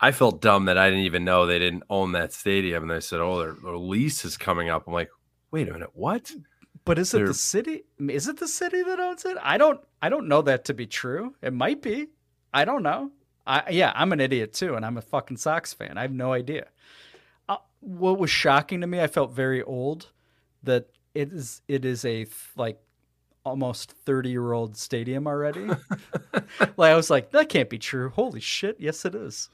I 0.00 0.10
felt 0.12 0.40
dumb 0.40 0.64
that 0.64 0.78
I 0.78 0.88
didn't 0.88 1.04
even 1.04 1.24
know 1.24 1.44
they 1.46 1.58
didn't 1.58 1.82
own 1.90 2.12
that 2.12 2.32
stadium. 2.32 2.84
And 2.84 2.90
they 2.90 3.00
said, 3.00 3.20
"Oh, 3.20 3.38
their, 3.38 3.52
their 3.62 3.76
lease 3.76 4.24
is 4.24 4.36
coming 4.38 4.70
up." 4.70 4.84
I'm 4.86 4.94
like, 4.94 5.10
"Wait 5.50 5.68
a 5.68 5.72
minute, 5.72 5.90
what?" 5.92 6.32
But 6.86 6.98
is 6.98 7.12
it 7.12 7.18
They're- 7.18 7.26
the 7.28 7.34
city? 7.34 7.84
Is 8.08 8.26
it 8.26 8.38
the 8.38 8.48
city 8.48 8.82
that 8.82 8.98
owns 8.98 9.24
it? 9.26 9.36
I 9.42 9.58
don't. 9.58 9.80
I 10.00 10.08
don't 10.08 10.28
know 10.28 10.40
that 10.42 10.64
to 10.64 10.74
be 10.74 10.86
true. 10.86 11.36
It 11.42 11.52
might 11.52 11.82
be. 11.82 12.08
I 12.54 12.64
don't 12.64 12.82
know. 12.82 13.10
I 13.50 13.70
yeah, 13.70 13.92
I'm 13.96 14.12
an 14.12 14.20
idiot 14.20 14.52
too, 14.52 14.76
and 14.76 14.86
I'm 14.86 14.96
a 14.96 15.02
fucking 15.02 15.36
Sox 15.36 15.74
fan. 15.74 15.98
I 15.98 16.02
have 16.02 16.12
no 16.12 16.32
idea. 16.32 16.68
Uh, 17.48 17.56
what 17.80 18.18
was 18.18 18.30
shocking 18.30 18.80
to 18.80 18.86
me, 18.86 19.00
I 19.00 19.08
felt 19.08 19.32
very 19.32 19.60
old. 19.62 20.06
That 20.62 20.88
it 21.14 21.32
is. 21.32 21.60
It 21.66 21.84
is 21.84 22.04
a 22.04 22.26
like 22.56 22.78
almost 23.44 23.92
30 24.04 24.30
year 24.30 24.52
old 24.52 24.76
stadium 24.76 25.26
already. 25.26 25.66
like 26.76 26.92
I 26.92 26.94
was 26.94 27.10
like, 27.10 27.32
that 27.32 27.48
can't 27.48 27.68
be 27.68 27.78
true. 27.78 28.10
Holy 28.10 28.40
shit! 28.40 28.76
Yes, 28.78 29.04
it 29.04 29.16
is. 29.16 29.50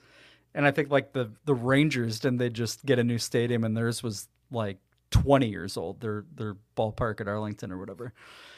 And 0.55 0.67
I 0.67 0.73
think 0.73 0.91
like 0.91 1.15
the 1.15 1.31
the 1.47 1.55
Rangers 1.55 2.21
didn't 2.21 2.39
they 2.39 2.51
just 2.51 2.85
get 2.85 2.99
a 2.99 3.05
new 3.05 3.19
stadium 3.19 3.65
and 3.65 3.75
theirs 3.75 4.03
was 4.03 4.29
like 4.51 4.79
20 5.11 5.49
years 5.49 5.79
old. 5.79 6.03
Their 6.03 6.27
their 6.35 6.57
ballpark 6.77 7.23
at 7.23 7.29
Arlington 7.29 7.73
or 7.73 7.79
whatever. 7.79 8.13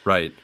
Right. 0.04 0.34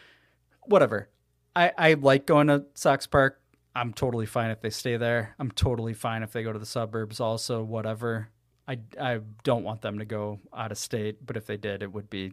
Whatever. 0.62 1.08
I 1.56 1.72
I 1.76 1.94
like 1.94 2.26
going 2.26 2.46
to 2.46 2.66
Sox 2.74 3.08
Park. 3.08 3.40
I'm 3.74 3.92
totally 3.92 4.26
fine 4.26 4.50
if 4.50 4.60
they 4.60 4.70
stay 4.70 4.96
there. 4.96 5.34
I'm 5.38 5.50
totally 5.50 5.94
fine 5.94 6.22
if 6.22 6.32
they 6.32 6.42
go 6.42 6.52
to 6.52 6.58
the 6.58 6.66
suburbs 6.66 7.18
also, 7.20 7.62
whatever. 7.62 8.28
I 8.68 8.78
I 9.00 9.20
don't 9.42 9.64
want 9.64 9.82
them 9.82 9.98
to 9.98 10.04
go 10.04 10.40
out 10.54 10.70
of 10.72 10.78
state, 10.78 11.24
but 11.26 11.36
if 11.36 11.46
they 11.46 11.56
did, 11.56 11.82
it 11.82 11.92
would 11.92 12.08
be 12.08 12.32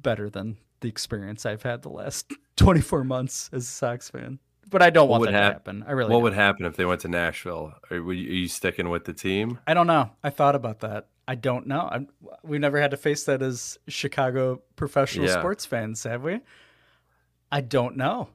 better 0.00 0.30
than 0.30 0.56
the 0.80 0.88
experience 0.88 1.46
I've 1.46 1.62
had 1.62 1.82
the 1.82 1.88
last 1.90 2.32
24 2.56 3.04
months 3.04 3.50
as 3.52 3.64
a 3.64 3.66
Sox 3.70 4.10
fan. 4.10 4.38
But 4.68 4.80
I 4.82 4.90
don't 4.90 5.08
What 5.08 5.20
want 5.20 5.32
that 5.32 5.38
to 5.38 5.52
happen. 5.52 5.84
I 5.86 5.92
really 5.92 6.08
what 6.10 6.16
don't. 6.16 6.22
would 6.24 6.32
happen 6.34 6.66
if 6.66 6.76
they 6.76 6.84
went 6.84 7.00
to 7.02 7.08
Nashville? 7.08 7.74
Are, 7.90 7.96
you, 7.96 8.08
are 8.08 8.12
you 8.14 8.48
sticking 8.48 8.88
with 8.88 9.04
the 9.04 9.12
team? 9.12 9.58
I 9.66 9.74
don't 9.74 9.86
know. 9.86 10.10
I 10.24 10.30
thought 10.30 10.54
about 10.54 10.80
that. 10.80 11.08
I 11.28 11.34
don't 11.34 11.66
know. 11.66 11.80
i 11.80 12.06
we've 12.42 12.60
never 12.60 12.80
had 12.80 12.90
to 12.92 12.96
face 12.96 13.24
that 13.24 13.42
as 13.42 13.78
Chicago 13.86 14.62
professional 14.76 15.26
Yeah. 15.26 15.38
sports 15.38 15.66
fans, 15.66 16.02
have 16.04 16.22
we? 16.22 16.40
I 17.50 17.60
don't 17.60 17.96
know. 17.96 18.30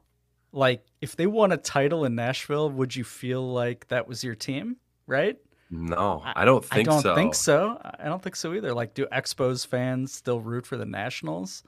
Like, 0.52 0.84
if 1.00 1.16
they 1.16 1.26
won 1.26 1.52
a 1.52 1.56
title 1.56 2.04
in 2.04 2.14
Nashville, 2.14 2.70
would 2.70 2.96
you 2.96 3.04
feel 3.04 3.46
like 3.52 3.88
that 3.88 4.08
was 4.08 4.24
your 4.24 4.34
team? 4.34 4.76
Right? 5.06 5.36
No, 5.70 6.22
I, 6.24 6.46
don't 6.46 6.64
think 6.64 6.86
so. 6.86 6.92
I 6.92 6.94
don't 6.94 7.02
so. 7.02 7.14
think 7.14 7.34
so. 7.34 7.80
I 8.00 8.04
don't 8.04 8.22
think 8.22 8.36
so 8.36 8.54
either. 8.54 8.72
Like, 8.72 8.94
do 8.94 9.06
Expos 9.12 9.66
fans 9.66 10.12
still 10.12 10.40
root 10.40 10.66
for 10.66 10.78
the 10.78 10.86
Nationals? 10.86 11.62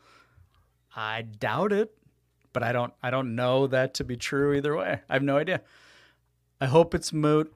I 0.96 1.22
doubt 1.22 1.72
it, 1.72 1.92
but 2.52 2.62
I 2.62 2.72
don't. 2.72 2.92
I 3.02 3.10
don't 3.10 3.34
know 3.36 3.66
that 3.66 3.94
to 3.94 4.04
be 4.04 4.16
true 4.16 4.54
either 4.54 4.74
way. 4.76 5.00
I 5.08 5.12
have 5.12 5.22
no 5.22 5.36
idea. 5.36 5.60
I 6.60 6.66
hope 6.66 6.94
it's 6.94 7.12
moot. 7.12 7.52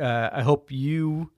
Uh, 0.00 0.30
I 0.32 0.42
hope 0.42 0.70
you. 0.70 1.30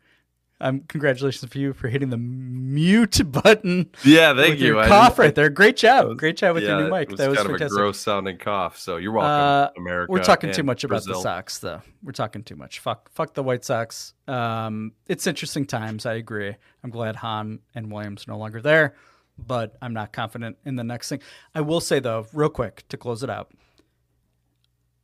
Um, 0.60 0.80
congratulations 0.88 1.50
for 1.52 1.58
you 1.58 1.72
for 1.72 1.86
hitting 1.88 2.10
the 2.10 2.16
mute 2.16 3.20
button. 3.32 3.90
Yeah, 4.04 4.34
thank 4.34 4.58
you. 4.58 4.78
I 4.80 4.88
cough 4.88 5.10
didn't- 5.10 5.18
right 5.18 5.34
there. 5.34 5.48
Great 5.50 5.76
job. 5.76 6.18
Great 6.18 6.36
job 6.36 6.54
with 6.54 6.64
yeah, 6.64 6.78
your 6.78 6.84
new 6.88 6.90
mic. 6.90 7.10
Was 7.10 7.18
that 7.18 7.28
was 7.30 7.38
kind 7.38 7.48
fantastic. 7.50 7.66
of 7.72 7.78
a 7.78 7.80
gross 7.80 8.00
sounding 8.00 8.38
cough. 8.38 8.76
So 8.78 8.96
you're 8.96 9.12
welcome, 9.12 9.30
Uh, 9.30 9.80
America. 9.80 10.10
We're 10.12 10.24
talking 10.24 10.52
too 10.52 10.64
much 10.64 10.82
about 10.82 11.02
the 11.02 11.08
Brazil. 11.10 11.22
Sox, 11.22 11.58
though. 11.58 11.80
We're 12.02 12.10
talking 12.12 12.42
too 12.42 12.56
much. 12.56 12.80
Fuck, 12.80 13.08
fuck 13.12 13.34
the 13.34 13.42
White 13.42 13.64
Sox. 13.64 14.14
Um, 14.26 14.92
it's 15.06 15.26
interesting 15.28 15.64
times. 15.64 16.06
I 16.06 16.14
agree. 16.14 16.54
I'm 16.82 16.90
glad 16.90 17.14
Hahn 17.16 17.60
and 17.74 17.92
Williams 17.92 18.26
are 18.26 18.32
no 18.32 18.38
longer 18.38 18.60
there, 18.60 18.94
but 19.38 19.76
I'm 19.80 19.94
not 19.94 20.12
confident 20.12 20.56
in 20.64 20.74
the 20.74 20.84
next 20.84 21.08
thing. 21.08 21.20
I 21.54 21.60
will 21.60 21.80
say 21.80 22.00
though, 22.00 22.26
real 22.32 22.48
quick 22.50 22.82
to 22.88 22.96
close 22.96 23.22
it 23.22 23.30
out. 23.30 23.52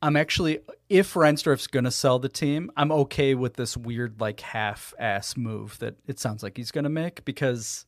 I'm 0.05 0.17
actually, 0.17 0.59
if 0.91 1.15
Reinsdorf's 1.15 1.67
going 1.67 1.87
to 1.87 1.91
sell 1.91 2.19
the 2.19 2.29
team, 2.29 2.71
I'm 2.77 2.93
okay 2.93 3.35
with 3.35 3.55
this 3.55 3.75
weird, 3.75 4.21
like, 4.21 4.41
half 4.41 4.93
ass 4.99 5.35
move 5.35 5.79
that 5.79 5.97
it 6.07 6.21
sounds 6.21 6.43
like 6.43 6.59
he's 6.59 6.71
going 6.71 6.85
to 6.85 6.91
make 6.91 7.25
because 7.25 7.87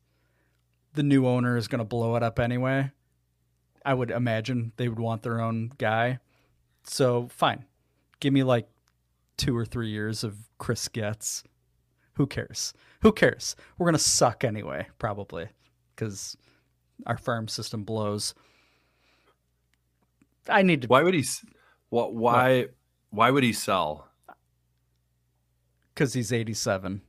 the 0.94 1.02
new 1.02 1.26
owner 1.26 1.58
is 1.58 1.68
going 1.68 1.80
to 1.80 1.84
blow 1.84 2.16
it 2.16 2.22
up 2.22 2.38
anyway. 2.38 2.90
I 3.84 3.92
would 3.92 4.10
imagine 4.10 4.72
they 4.78 4.88
would 4.88 4.98
want 4.98 5.24
their 5.24 5.42
own 5.42 5.72
guy. 5.76 6.20
So, 6.84 7.28
fine. 7.30 7.66
Give 8.18 8.32
me 8.32 8.44
like 8.44 8.66
two 9.36 9.54
or 9.54 9.66
three 9.66 9.90
years 9.90 10.24
of 10.24 10.38
Chris 10.56 10.88
Getz. 10.88 11.44
Who 12.14 12.26
cares? 12.26 12.72
Who 13.02 13.12
cares? 13.12 13.56
We're 13.76 13.84
going 13.84 13.92
to 13.92 13.98
suck 13.98 14.42
anyway, 14.42 14.86
probably, 14.98 15.48
because 15.94 16.34
our 17.04 17.18
farm 17.18 17.46
system 17.46 17.84
blows. 17.84 18.32
I 20.48 20.62
need 20.62 20.80
to 20.80 20.88
Why 20.88 21.02
would 21.02 21.12
he? 21.12 21.22
What? 21.90 22.14
Why? 22.14 22.66
Why 23.10 23.30
would 23.30 23.42
he 23.44 23.52
sell? 23.52 24.08
because 25.94 26.12
he's 26.12 26.30
87. 26.30 27.00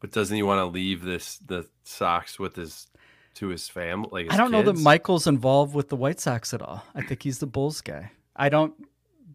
But 0.00 0.12
doesn't 0.12 0.36
he 0.36 0.42
want 0.44 0.58
to 0.60 0.66
leave 0.66 1.02
this 1.02 1.38
the 1.38 1.66
Sox 1.82 2.38
with 2.38 2.54
his 2.54 2.86
to 3.34 3.48
his 3.48 3.68
family? 3.68 4.08
Like 4.12 4.24
his 4.26 4.34
I 4.34 4.36
don't 4.36 4.52
know 4.52 4.62
that? 4.62 4.76
Michael's 4.76 5.26
involved 5.26 5.74
with 5.74 5.88
the 5.88 5.96
White 5.96 6.20
Sox 6.20 6.54
at 6.54 6.62
all. 6.62 6.84
I 6.94 7.02
think 7.02 7.24
he's 7.24 7.38
the 7.40 7.46
Bulls 7.48 7.80
guy. 7.80 8.12
I 8.36 8.48
don't, 8.48 8.72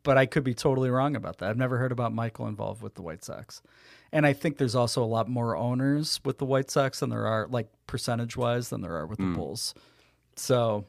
but 0.03 0.17
I 0.17 0.25
could 0.25 0.45
be 0.45 0.53
totally 0.53 0.89
wrong 0.89 1.17
about 1.17 1.39
that. 1.39 1.49
I've 1.49 1.57
never 1.57 1.77
heard 1.77 1.91
about 1.91 2.13
Michael 2.13 2.47
involved 2.47 2.81
with 2.81 2.95
the 2.95 3.01
White 3.01 3.25
Sox. 3.25 3.61
And 4.13 4.25
I 4.25 4.31
think 4.31 4.57
there's 4.57 4.75
also 4.75 5.03
a 5.03 5.05
lot 5.05 5.27
more 5.27 5.57
owners 5.57 6.21
with 6.23 6.37
the 6.37 6.45
White 6.45 6.71
Sox 6.71 7.01
than 7.01 7.09
there 7.09 7.25
are, 7.27 7.47
like 7.49 7.67
percentage 7.87 8.37
wise, 8.37 8.69
than 8.69 8.79
there 8.79 8.95
are 8.95 9.05
with 9.07 9.17
the 9.17 9.25
Hmm. 9.25 9.35
Bulls. 9.35 9.73
So 10.37 10.85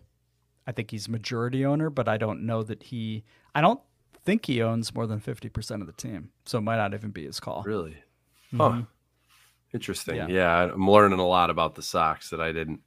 I 0.66 0.72
think 0.72 0.90
he's 0.90 1.08
majority 1.08 1.64
owner, 1.64 1.90
but 1.90 2.08
I 2.08 2.16
don't 2.16 2.46
know 2.46 2.62
that 2.62 2.84
he, 2.84 3.24
I 3.54 3.60
don't 3.60 3.80
think 4.24 4.46
he 4.46 4.62
owns 4.62 4.94
more 4.94 5.06
than 5.06 5.20
50% 5.20 5.80
of 5.80 5.86
the 5.86 5.92
team. 5.92 6.30
So 6.46 6.58
it 6.58 6.62
might 6.62 6.76
not 6.76 6.94
even 6.94 7.10
be 7.10 7.26
his 7.26 7.40
call. 7.40 7.62
Really? 7.64 7.96
Mhm. 8.52 8.58
Huh. 8.80 8.82
Interesting. 9.72 10.16
Yeah. 10.16 10.26
Yeah. 10.28 10.72
I'm 10.72 10.88
learning 10.88 11.18
a 11.18 11.26
lot 11.26 11.50
about 11.50 11.74
the 11.74 11.82
Sox 11.82 12.30
that 12.30 12.40
I 12.40 12.52
didn't. 12.52 12.80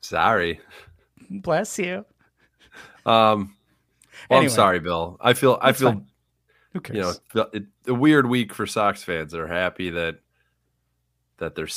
Sorry. 0.00 0.60
Bless 1.30 1.78
you. 1.78 2.04
Um. 3.06 3.56
Well, 4.30 4.38
Anyway. 4.38 4.44
I'm 4.44 4.50
sorry, 4.50 4.80
Bill. 4.80 5.16
I 5.20 5.34
feel. 5.34 5.58
I 5.60 5.72
feel. 5.72 5.92
fine. 5.92 6.06
Who 6.74 6.80
cares? 6.80 7.20
You 7.34 7.40
know, 7.40 7.48
it, 7.52 7.64
a 7.86 7.94
weird 7.94 8.26
week 8.28 8.52
for 8.52 8.66
Sox 8.66 9.02
fans. 9.02 9.32
They're 9.32 9.46
happy 9.46 9.90
that 9.90 10.18
that 11.38 11.54
they're 11.54 11.68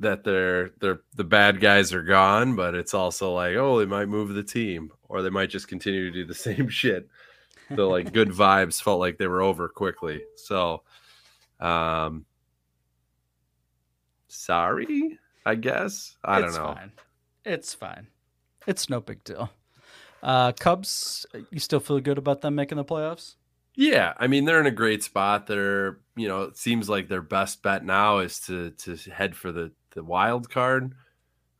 that 0.00 0.22
they're 0.22 0.70
they're 0.80 1.00
the 1.14 1.24
bad 1.24 1.60
guys 1.60 1.94
are 1.94 2.02
gone, 2.02 2.56
but 2.56 2.74
it's 2.74 2.92
also 2.92 3.32
like, 3.32 3.56
oh, 3.56 3.78
they 3.78 3.86
might 3.86 4.06
move 4.06 4.34
the 4.34 4.42
team, 4.42 4.92
or 5.08 5.22
they 5.22 5.30
might 5.30 5.48
just 5.48 5.66
continue 5.66 6.04
to 6.04 6.10
do 6.10 6.26
the 6.26 6.34
same 6.34 6.68
shit. 6.68 7.08
The 7.70 7.84
like 7.84 8.12
good 8.12 8.28
vibes 8.28 8.82
felt 8.82 9.00
like 9.00 9.16
they 9.16 9.26
were 9.26 9.40
over 9.40 9.70
quickly. 9.70 10.22
So, 10.36 10.82
um, 11.58 12.26
sorry, 14.28 15.18
I 15.46 15.54
guess. 15.54 16.16
I 16.22 16.42
don't 16.42 16.52
know. 16.52 16.74
Fine. 16.74 16.92
It's 17.46 17.72
fine. 17.72 18.08
It's 18.66 18.90
no 18.90 19.00
big 19.00 19.24
deal. 19.24 19.50
Uh, 20.22 20.52
Cubs, 20.52 21.24
you 21.50 21.60
still 21.60 21.80
feel 21.80 22.00
good 22.00 22.18
about 22.18 22.42
them 22.42 22.54
making 22.54 22.76
the 22.76 22.84
playoffs? 22.84 23.36
Yeah, 23.76 24.14
I 24.18 24.26
mean 24.28 24.44
they're 24.44 24.60
in 24.60 24.66
a 24.66 24.70
great 24.70 25.02
spot. 25.02 25.46
They're 25.46 25.98
you 26.16 26.28
know 26.28 26.42
it 26.42 26.56
seems 26.56 26.88
like 26.88 27.08
their 27.08 27.22
best 27.22 27.62
bet 27.62 27.84
now 27.84 28.18
is 28.18 28.38
to 28.40 28.70
to 28.72 28.96
head 29.10 29.36
for 29.36 29.50
the 29.52 29.72
the 29.94 30.04
wild 30.04 30.48
card. 30.48 30.94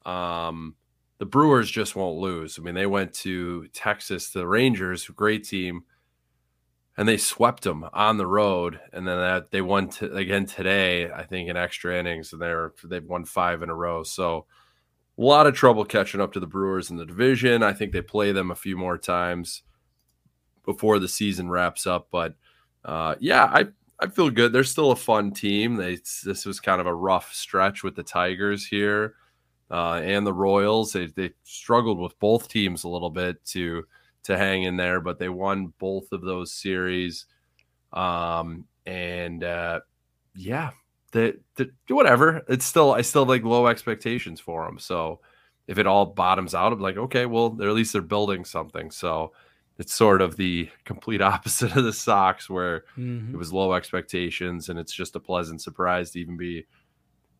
Um, 0.07 0.77
the 1.19 1.27
Brewers 1.27 1.70
just 1.70 1.97
won't 1.97 2.19
lose. 2.20 2.59
I 2.59 2.62
mean 2.62 2.74
they 2.74 2.86
went 2.86 3.15
to 3.16 3.69
Texas, 3.69 4.31
the 4.31 4.47
Rangers, 4.47 5.09
great 5.09 5.45
team, 5.45 5.85
and 6.97 7.09
they 7.09 7.16
swept 7.16 7.65
them 7.65 7.85
on 7.93 8.19
the 8.19 8.27
road. 8.27 8.81
And 8.93 9.07
then 9.07 9.19
that 9.19 9.51
they 9.51 9.61
won 9.61 9.91
again 10.01 10.47
today, 10.47 11.11
I 11.11 11.24
think 11.24 11.49
in 11.49 11.57
extra 11.57 11.99
innings, 11.99 12.32
and 12.32 12.41
they're 12.41 12.73
they've 12.85 13.05
won 13.05 13.24
five 13.24 13.62
in 13.62 13.70
a 13.70 13.74
row. 13.74 14.03
So 14.05 14.47
a 15.19 15.23
lot 15.23 15.47
of 15.47 15.55
trouble 15.55 15.85
catching 15.85 16.20
up 16.20 16.32
to 16.35 16.41
the 16.41 16.47
Brewers 16.47 16.91
in 16.91 16.97
the 16.97 17.07
division. 17.07 17.62
I 17.62 17.73
think 17.74 17.93
they 17.93 18.03
play 18.03 18.32
them 18.32 18.51
a 18.51 18.57
few 18.57 18.77
more 18.77 18.99
times 18.99 19.62
before 20.65 20.99
the 20.99 21.09
season 21.09 21.51
wraps 21.51 21.86
up. 21.86 22.09
But 22.11 22.35
uh, 22.85 23.16
yeah, 23.20 23.45
I 23.45 23.66
I 24.01 24.09
feel 24.09 24.31
good. 24.31 24.53
They're 24.53 24.65
still 24.65 24.91
a 24.91 24.97
fun 24.97 25.32
team. 25.32 25.77
They 25.77 25.99
this 26.24 26.45
was 26.45 26.61
kind 26.61 26.81
of 26.81 26.86
a 26.86 26.95
rough 26.95 27.32
stretch 27.32 27.82
with 27.82 27.95
the 27.95 28.03
Tigers 28.03 28.66
here 28.66 29.15
uh, 29.70 30.01
and 30.03 30.27
the 30.27 30.32
Royals. 30.32 30.93
They 30.93 31.07
they 31.07 31.32
struggled 31.45 31.99
with 31.99 32.19
both 32.19 32.49
teams 32.49 32.85
a 32.85 32.89
little 32.89 33.11
bit 33.11 33.45
to 33.47 33.85
to 34.24 34.39
hang 34.39 34.65
in 34.65 34.77
there, 34.77 35.01
but 35.01 35.19
they 35.19 35.28
won 35.28 35.73
both 35.78 36.12
of 36.12 36.23
those 36.23 36.53
series. 36.53 37.27
Um, 37.93 38.65
and 38.86 39.45
uh, 39.45 39.81
yeah, 40.35 40.70
the, 41.12 41.39
the 41.57 41.70
whatever. 41.89 42.45
It's 42.49 42.65
still 42.65 42.93
I 42.93 43.03
still 43.03 43.27
like 43.27 43.45
low 43.45 43.66
expectations 43.66 44.41
for 44.41 44.66
them. 44.66 44.78
So 44.78 45.20
if 45.66 45.78
it 45.78 45.86
all 45.86 46.07
bottoms 46.07 46.55
out, 46.55 46.73
I'm 46.73 46.81
like, 46.81 46.97
okay, 46.97 47.27
well, 47.27 47.57
at 47.61 47.69
least 47.69 47.93
they're 47.93 48.03
building 48.03 48.45
something. 48.45 48.91
So 48.91 49.32
it's 49.78 49.92
sort 49.92 50.22
of 50.22 50.36
the 50.36 50.68
complete 50.84 51.20
opposite 51.22 51.74
of 51.76 51.84
the 51.84 51.92
Sox, 51.92 52.48
where 52.48 52.84
Mhm. 52.98 53.32
it 53.34 53.36
was 53.36 53.52
low 53.52 53.72
expectations, 53.74 54.68
and 54.68 54.78
it's 54.78 54.92
just 54.92 55.16
a 55.16 55.20
pleasant 55.20 55.60
surprise 55.60 56.10
to 56.12 56.20
even 56.20 56.36
be 56.36 56.66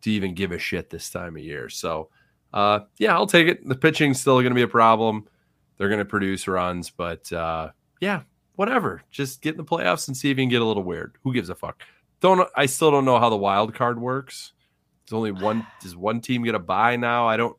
to 0.03 0.11
even 0.11 0.35
give 0.35 0.53
a 0.53 0.59
shit 0.59 0.91
this 0.91 1.09
time 1.09 1.35
of 1.35 1.43
year. 1.43 1.69
So, 1.71 2.11
uh, 2.53 2.81
yeah, 2.99 3.15
I'll 3.15 3.27
take 3.27 3.49
it. 3.49 3.67
The 3.67 3.75
pitching's 3.75 4.21
still 4.21 4.35
going 4.43 4.51
to 4.51 4.55
be 4.55 4.61
a 4.63 4.69
problem. 4.69 5.27
They're 5.79 5.89
going 5.89 5.99
to 5.99 6.05
produce 6.05 6.47
runs, 6.47 6.91
but 6.91 7.33
uh, 7.33 7.71
yeah, 8.01 8.23
whatever. 8.57 9.03
Just 9.11 9.41
get 9.41 9.53
in 9.53 9.57
the 9.57 9.65
playoffs 9.65 10.07
and 10.09 10.15
see 10.17 10.31
if 10.31 10.37
you 10.37 10.43
can 10.43 10.51
get 10.51 10.61
a 10.61 10.65
little 10.67 10.83
weird. 10.83 11.17
Who 11.23 11.33
gives 11.33 11.49
a 11.49 11.55
fuck? 11.55 11.83
Don't 12.21 12.47
I 12.55 12.67
still 12.67 12.91
don't 12.91 13.05
know 13.07 13.19
how 13.19 13.31
the 13.31 13.37
wild 13.37 13.75
card 13.75 13.99
works. 13.99 14.53
It's 15.05 15.13
only 15.15 15.33
one. 15.33 15.67
Does 15.81 15.97
one 15.97 16.21
team 16.21 16.43
get 16.43 16.55
a 16.55 16.59
buy 16.59 16.97
now? 16.97 17.27
I 17.27 17.37
don't. 17.39 17.57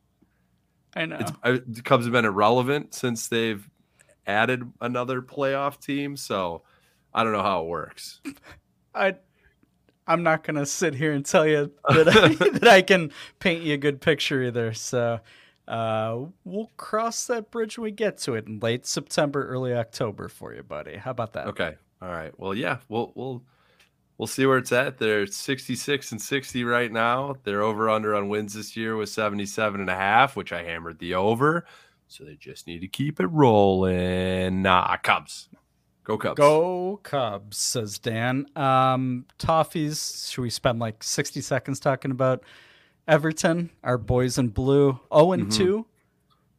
I 0.95 1.05
know. 1.07 1.17
It's, 1.19 1.31
uh, 1.43 1.57
the 1.65 1.81
Cubs 1.81 2.05
have 2.05 2.13
been 2.13 2.25
irrelevant 2.25 2.93
since 2.93 3.27
they've 3.27 3.67
added 4.27 4.71
another 4.81 5.21
playoff 5.21 5.79
team. 5.79 6.17
So 6.17 6.63
I 7.13 7.23
don't 7.23 7.33
know 7.33 7.43
how 7.43 7.63
it 7.63 7.67
works. 7.67 8.21
I 8.95 9.15
I'm 10.07 10.23
not 10.23 10.43
gonna 10.43 10.65
sit 10.65 10.93
here 10.93 11.13
and 11.13 11.25
tell 11.25 11.47
you 11.47 11.71
that 11.89 12.07
I, 12.07 12.35
that 12.59 12.67
I 12.67 12.81
can 12.81 13.11
paint 13.39 13.63
you 13.63 13.73
a 13.73 13.77
good 13.77 14.01
picture 14.01 14.43
either. 14.43 14.73
So 14.73 15.19
uh, 15.67 16.19
we'll 16.43 16.71
cross 16.77 17.27
that 17.27 17.51
bridge 17.51 17.77
when 17.77 17.85
we 17.85 17.91
get 17.91 18.17
to 18.19 18.35
it 18.35 18.47
in 18.47 18.59
late 18.59 18.85
September, 18.85 19.47
early 19.47 19.73
October 19.73 20.27
for 20.29 20.53
you, 20.53 20.63
buddy. 20.63 20.97
How 20.97 21.11
about 21.11 21.33
that? 21.33 21.47
Okay. 21.47 21.75
All 22.01 22.09
right. 22.09 22.37
Well, 22.37 22.53
yeah, 22.53 22.77
we'll 22.87 23.11
we'll 23.15 23.43
we'll 24.17 24.27
see 24.27 24.45
where 24.45 24.57
it's 24.57 24.71
at. 24.71 24.97
They're 24.97 25.25
66 25.25 26.11
and 26.11 26.21
60 26.21 26.63
right 26.63 26.91
now. 26.91 27.35
They're 27.43 27.63
over 27.63 27.89
under 27.89 28.15
on 28.15 28.29
wins 28.29 28.53
this 28.53 28.77
year 28.77 28.95
with 28.95 29.09
77 29.09 29.81
and 29.81 29.89
a 29.89 29.95
half, 29.95 30.35
which 30.35 30.53
I 30.53 30.63
hammered 30.63 30.99
the 30.99 31.15
over. 31.15 31.65
So 32.07 32.23
they 32.23 32.35
just 32.35 32.67
need 32.67 32.79
to 32.79 32.87
keep 32.87 33.19
it 33.19 33.27
rolling. 33.27 34.61
Nah, 34.61 34.95
Cubs. 34.97 35.49
Go 36.03 36.17
Cubs. 36.17 36.37
Go 36.37 36.99
Cubs, 37.03 37.57
says 37.57 37.97
Dan. 37.97 38.45
Um, 38.55 39.25
Toffees, 39.39 40.31
should 40.31 40.41
we 40.43 40.49
spend 40.51 40.79
like 40.79 41.01
60 41.03 41.41
seconds 41.41 41.79
talking 41.79 42.11
about 42.11 42.43
Everton, 43.07 43.71
our 43.83 43.97
boys 43.97 44.37
in 44.37 44.49
blue? 44.49 44.99
0 45.13 45.31
and 45.33 45.47
Mhm. 45.47 45.53
2. 45.57 45.85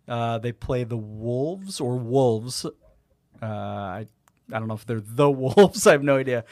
Uh, 0.09 0.39
they 0.39 0.53
play 0.53 0.85
the 0.85 0.97
Wolves 0.97 1.81
or 1.81 1.97
Wolves. 1.97 2.65
Uh, 3.41 3.47
I, 3.47 4.07
I 4.53 4.59
don't 4.59 4.67
know 4.69 4.75
if 4.75 4.85
they're 4.87 5.01
the 5.05 5.31
Wolves. 5.31 5.87
I 5.87 5.93
have 5.93 6.03
no 6.03 6.17
idea. 6.17 6.45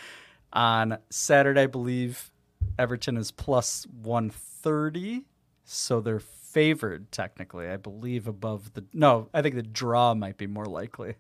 On 0.52 0.96
Saturday, 1.10 1.62
I 1.62 1.66
believe 1.66 2.30
Everton 2.78 3.16
is 3.16 3.32
plus 3.32 3.86
130. 4.02 5.24
So 5.64 6.00
they're 6.00 6.20
favored 6.54 7.10
technically, 7.12 7.68
I 7.68 7.76
believe, 7.76 8.26
above 8.28 8.72
the. 8.72 8.84
No, 8.94 9.28
I 9.34 9.42
think 9.42 9.56
the 9.56 9.62
draw 9.62 10.14
might 10.14 10.38
be 10.38 10.46
more 10.46 10.64
likely. 10.66 11.16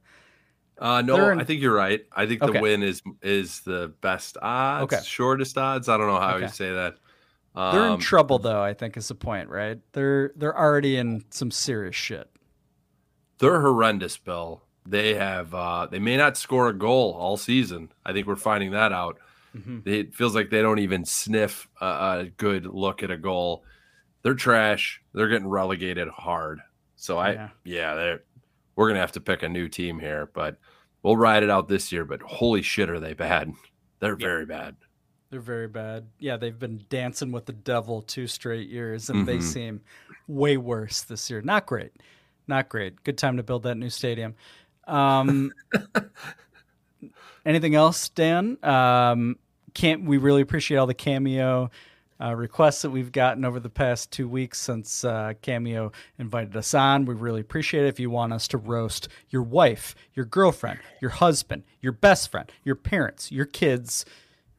Uh, 0.78 1.02
no, 1.02 1.30
in- 1.30 1.40
I 1.40 1.44
think 1.44 1.60
you're 1.60 1.74
right. 1.74 2.04
I 2.12 2.26
think 2.26 2.40
the 2.40 2.46
Okay. 2.48 2.60
win 2.60 2.82
is 2.82 3.02
is 3.22 3.60
the 3.60 3.92
best 4.00 4.36
odds, 4.40 4.92
Okay. 4.94 5.02
shortest 5.04 5.58
odds. 5.58 5.88
I 5.88 5.96
don't 5.98 6.06
know 6.06 6.18
how 6.18 6.34
Okay. 6.36 6.44
you 6.44 6.48
say 6.48 6.72
that. 6.72 6.96
They're 7.54 7.86
in 7.86 7.92
Um, 7.92 8.00
trouble 8.00 8.38
though, 8.40 8.60
I 8.62 8.74
think 8.74 8.96
is 8.96 9.06
the 9.08 9.14
point, 9.14 9.48
right? 9.48 9.78
They're 9.92 10.32
they're 10.34 10.56
already 10.58 10.96
in 10.96 11.24
some 11.30 11.50
serious 11.50 11.94
shit. 11.96 12.30
they're 13.38 13.60
horrendous, 13.60 14.16
Bill. 14.16 14.62
They 14.86 15.14
have 15.14 15.52
uh 15.54 15.86
they 15.90 15.98
may 15.98 16.16
not 16.16 16.36
score 16.36 16.68
a 16.68 16.72
goal 16.72 17.12
all 17.12 17.36
season. 17.36 17.92
I 18.06 18.12
think 18.12 18.26
we're 18.26 18.36
finding 18.36 18.70
that 18.72 18.92
out. 18.92 19.18
Mhm. 19.56 19.86
It 19.86 20.14
feels 20.14 20.34
like 20.34 20.50
they 20.50 20.62
don't 20.62 20.78
even 20.80 21.04
sniff 21.04 21.68
a, 21.80 21.86
a 21.86 22.24
good 22.36 22.66
look 22.66 23.02
at 23.04 23.10
a 23.12 23.16
goal. 23.16 23.64
They're 24.24 24.34
trash. 24.34 25.00
They're 25.12 25.28
getting 25.28 25.46
relegated 25.46 26.08
hard. 26.08 26.60
So 26.96 27.18
I 27.18 27.32
Yeah. 27.32 27.48
yeah, 27.64 27.94
they're 27.94 28.22
we're 28.74 28.88
gonna 28.88 29.00
have 29.00 29.12
to 29.12 29.20
pick 29.20 29.42
a 29.44 29.48
new 29.48 29.68
team 29.68 30.00
here, 30.00 30.28
but 30.34 30.56
we'll 31.04 31.16
ride 31.16 31.42
it 31.44 31.50
out 31.50 31.68
this 31.68 31.92
year. 31.92 32.04
But 32.04 32.22
holy 32.22 32.62
shit, 32.62 32.90
are 32.90 32.98
they 32.98 33.14
bad? 33.14 33.52
They're 34.00 34.16
very 34.16 34.44
bad. 34.46 34.76
They're 35.30 35.40
very 35.40 35.68
bad. 35.68 36.08
Yeah, 36.18 36.36
they've 36.36 36.58
been 36.58 36.84
dancing 36.90 37.32
with 37.32 37.46
the 37.46 37.52
devil 37.52 38.02
two 38.02 38.26
straight 38.26 38.68
years, 38.68 39.08
and 39.08 39.26
they 39.26 39.38
Mhm. 39.38 39.42
seem 39.42 39.80
way 40.28 40.56
worse 40.56 41.02
this 41.02 41.30
year. 41.30 41.40
Not 41.42 41.66
great. 41.66 41.92
Not 42.46 42.68
great. 42.68 43.02
Good 43.04 43.16
time 43.18 43.36
to 43.38 43.42
build 43.42 43.62
that 43.62 43.76
new 43.76 43.88
stadium. 43.90 44.34
Um, 44.86 45.52
anything 47.46 47.74
else, 47.74 48.08
Dan? 48.10 48.58
Um, 48.62 49.36
can't 49.74 50.04
we 50.04 50.18
really 50.18 50.42
appreciate 50.42 50.76
all 50.78 50.86
the 50.86 50.94
cameo 50.94 51.70
uh, 52.20 52.34
requests 52.34 52.82
that 52.82 52.90
we've 52.90 53.10
gotten 53.12 53.44
over 53.44 53.58
the 53.58 53.68
past 53.70 54.10
two 54.12 54.28
weeks 54.28 54.60
since 54.60 55.04
uh, 55.04 55.32
Cameo 55.42 55.90
invited 56.18 56.56
us 56.56 56.72
on. 56.74 57.04
We 57.06 57.14
really 57.14 57.40
appreciate 57.40 57.84
it. 57.84 57.88
If 57.88 57.98
you 58.00 58.08
want 58.10 58.32
us 58.32 58.46
to 58.48 58.58
roast 58.58 59.08
your 59.30 59.42
wife, 59.42 59.94
your 60.14 60.24
girlfriend, 60.24 60.78
your 61.00 61.10
husband, 61.10 61.64
your 61.80 61.92
best 61.92 62.30
friend, 62.30 62.50
your 62.62 62.76
parents, 62.76 63.32
your 63.32 63.46
kids, 63.46 64.04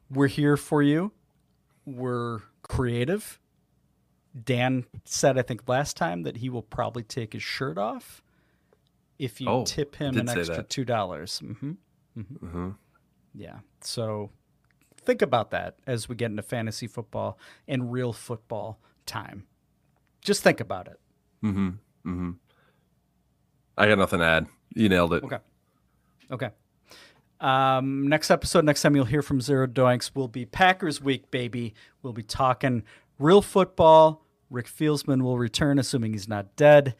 we're 0.09 0.27
here 0.27 0.57
for 0.57 0.83
you. 0.83 1.11
We're 1.85 2.39
creative. 2.61 3.39
Dan 4.43 4.85
said, 5.05 5.37
I 5.37 5.41
think 5.43 5.67
last 5.69 5.95
time, 5.95 6.23
that 6.23 6.37
he 6.37 6.49
will 6.49 6.61
probably 6.61 7.03
take 7.03 7.31
his 7.33 7.43
shirt 7.43 7.77
off 7.77 8.21
if 9.17 9.39
you 9.39 9.47
Oh, 9.47 9.63
tip 9.63 9.95
him 9.95 10.17
an 10.17 10.27
extra 10.27 10.57
that. 10.57 10.69
two 10.69 10.83
dollars. 10.83 11.41
Mm-hmm. 11.41 11.71
hmm 12.21 12.69
Yeah. 13.33 13.59
So 13.79 14.31
think 15.05 15.21
about 15.21 15.51
that 15.51 15.77
as 15.85 16.09
we 16.09 16.15
get 16.15 16.31
into 16.31 16.43
fantasy 16.43 16.87
football 16.87 17.37
and 17.67 17.91
real 17.91 18.13
football 18.13 18.79
time. 19.05 19.45
Just 20.21 20.43
think 20.43 20.59
about 20.59 20.87
it. 20.87 20.99
Mm-hmm. 21.43 21.67
Mm-hmm. 22.05 22.31
I 23.77 23.87
got 23.87 23.97
nothing 23.97 24.19
to 24.19 24.25
add. 24.25 24.47
You 24.73 24.89
nailed 24.89 25.13
it. 25.13 25.23
Okay. 25.23 25.37
Okay. 26.31 26.49
Um, 27.39 28.07
next 28.07 28.31
episode, 28.31 28.65
next 28.65 28.81
time 28.81 28.95
you'll 28.95 29.05
hear 29.05 29.21
from 29.21 29.41
Zero 29.41 29.67
Doinks 29.67 30.11
will 30.15 30.27
be 30.27 30.45
Packers 30.45 31.01
Week, 31.01 31.29
baby. 31.31 31.73
We'll 32.01 32.13
be 32.13 32.23
talking 32.23 32.83
real 33.19 33.41
football. 33.41 34.25
Rick 34.49 34.67
Fieldsman 34.67 35.21
will 35.21 35.37
return, 35.37 35.79
assuming 35.79 36.13
he's 36.13 36.27
not 36.27 36.55
dead. 36.55 36.95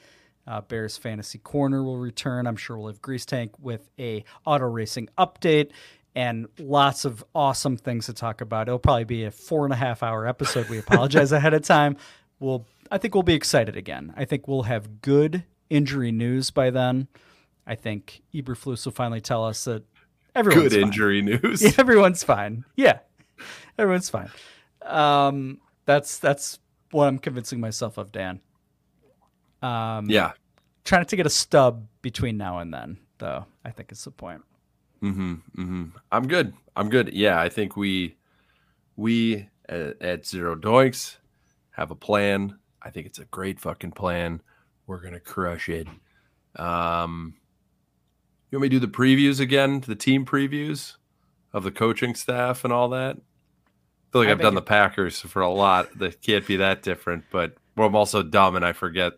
Uh, 0.48 0.62
Bears 0.62 0.98
Fantasy 0.98 1.40
Corner 1.40 1.84
will 1.84 1.98
return. 1.98 2.46
I'm 2.46 2.58
sure 2.58 2.78
we'll 2.78 2.88
have 2.88 3.02
Grease 3.02 3.26
Tank 3.26 3.54
with 3.60 3.90
a 3.98 4.24
auto 4.46 4.66
racing 4.66 5.10
update 5.18 5.72
and 6.16 6.48
lots 6.60 7.04
of 7.06 7.24
awesome 7.36 7.78
things 7.78 8.06
to 8.06 8.14
talk 8.14 8.42
about. 8.42 8.68
It'll 8.68 8.80
probably 8.80 9.04
be 9.04 9.26
a 9.26 9.32
four 9.32 9.66
and 9.66 9.74
a 9.74 9.78
half 9.78 10.02
hour 10.02 10.26
episode. 10.28 10.70
We 10.70 10.80
apologize 10.80 11.32
ahead 11.32 11.54
of 11.54 11.62
time. 11.64 11.98
We'll, 12.40 12.66
I 12.92 12.98
think 12.98 13.14
we'll 13.14 13.24
be 13.24 13.34
excited 13.34 13.76
again. 13.76 14.14
I 14.16 14.26
think 14.26 14.48
we'll 14.48 14.64
have 14.64 15.02
good 15.02 15.44
injury 15.70 16.12
news 16.12 16.52
by 16.52 16.70
then. 16.70 17.08
I 17.68 17.76
think 17.76 18.22
Eberflus 18.34 18.86
will 18.86 18.92
finally 18.94 19.22
tell 19.22 19.44
us 19.46 19.64
that 19.66 19.84
everyone's 20.36 20.64
Good 20.70 20.74
fine. 20.74 20.84
injury 20.84 21.22
news. 21.22 21.62
Yeah, 21.64 21.72
everyone's 21.78 22.24
fine. 22.24 22.64
Yeah, 22.76 23.00
everyone's 23.78 24.10
fine. 24.10 24.30
Um, 24.84 25.60
that's 25.86 26.20
that's 26.20 26.60
what 26.92 27.08
I'm 27.08 27.18
convincing 27.18 27.60
myself 27.60 27.98
of, 27.98 28.12
Dan. 28.12 28.40
Um, 29.62 30.10
Yeah. 30.10 30.34
trying 30.84 31.06
to 31.06 31.16
get 31.16 31.26
a 31.26 31.30
stub 31.32 31.88
between 32.02 32.38
now 32.38 32.60
and 32.60 32.74
then, 32.74 33.00
though. 33.18 33.46
I 33.64 33.72
think 33.72 33.92
is 33.92 34.04
the 34.04 34.12
point. 34.12 34.44
Mm-hmm. 35.06 35.34
Mm-hmm. 35.62 35.84
I'm 36.12 36.28
good. 36.28 36.54
I'm 36.76 36.90
good. 36.90 37.14
Yeah, 37.14 37.40
I 37.40 37.50
think 37.50 37.78
we 37.78 38.16
we 38.96 39.48
at, 39.70 40.02
at 40.02 40.26
Zero 40.26 40.56
Doinks 40.56 41.18
have 41.72 41.92
a 41.92 41.96
plan. 41.96 42.58
I 42.82 42.90
think 42.90 43.06
it's 43.08 43.20
a 43.20 43.26
great 43.26 43.60
fucking 43.60 43.92
plan. 43.92 44.42
We're 44.88 45.02
gonna 45.02 45.20
crush 45.20 45.70
it. 45.70 45.88
Um, 46.56 47.36
you 48.52 48.58
want 48.58 48.64
me 48.64 48.70
to 48.70 48.80
do 48.80 48.86
the 48.86 48.92
previews 48.92 49.40
again? 49.40 49.82
The 49.82 49.96
team 49.96 50.26
previews 50.26 50.96
of 51.54 51.64
the 51.64 51.72
coaching 51.72 52.16
staff 52.16 52.64
and 52.64 52.72
all 52.74 52.90
that. 52.90 53.18
I 53.18 54.12
feel 54.12 54.22
like 54.22 54.28
I 54.30 54.32
I've 54.32 54.40
done 54.42 54.56
the 54.56 54.62
Packers 54.62 55.20
for 55.20 55.42
a 55.42 55.50
lot. 55.50 55.98
That 56.00 56.22
can't 56.22 56.46
be 56.48 56.56
that 56.58 56.82
different. 56.84 57.26
But 57.32 57.58
well, 57.76 57.88
I'm 57.88 57.96
also 57.96 58.24
dumb 58.24 58.56
and 58.56 58.66
I 58.66 58.74
forget. 58.74 59.14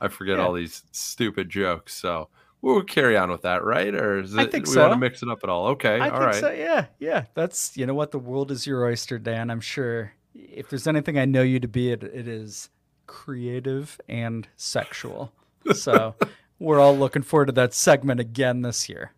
I 0.00 0.08
forget 0.08 0.38
Yeah. 0.38 0.44
all 0.44 0.52
these 0.52 0.82
stupid 0.92 1.48
jokes. 1.48 1.94
So 1.94 2.28
we'll 2.64 2.82
carry 2.82 3.16
on 3.16 3.30
with 3.30 3.42
that, 3.42 3.62
right? 3.62 3.94
Or 3.94 4.20
is 4.20 4.34
it, 4.34 4.40
I 4.40 4.46
think 4.46 4.66
we 4.66 4.76
want 4.76 4.92
to 4.92 4.98
mix 4.98 5.22
it 5.22 5.28
up 5.28 5.40
at 5.44 5.50
all? 5.50 5.68
Okay, 5.68 5.94
All 5.94 5.98
right. 5.98 6.12
I 6.12 6.14
all 6.14 6.32
think 6.32 6.32
right. 6.32 6.40
so. 6.40 6.50
Yeah, 6.50 6.86
yeah. 6.98 7.24
That's 7.34 7.76
you 7.76 7.86
know 7.86 7.94
what 7.94 8.10
the 8.10 8.18
world 8.18 8.50
is 8.50 8.66
your 8.66 8.84
oyster, 8.86 9.18
Dan. 9.18 9.50
I'm 9.50 9.60
sure. 9.60 10.12
If 10.34 10.68
there's 10.68 10.88
anything 10.88 11.16
I 11.18 11.26
know 11.26 11.42
you 11.42 11.60
to 11.60 11.68
be, 11.68 11.92
it, 11.92 12.02
it 12.02 12.26
is 12.26 12.70
creative 13.06 14.00
and 14.08 14.48
sexual. 14.56 15.32
So 15.74 16.14
we're 16.58 16.78
all 16.78 16.94
looking 16.94 17.22
forward 17.22 17.46
to 17.46 17.52
that 17.52 17.72
segment 17.72 18.20
again 18.20 18.60
this 18.60 18.86
year. 18.86 19.12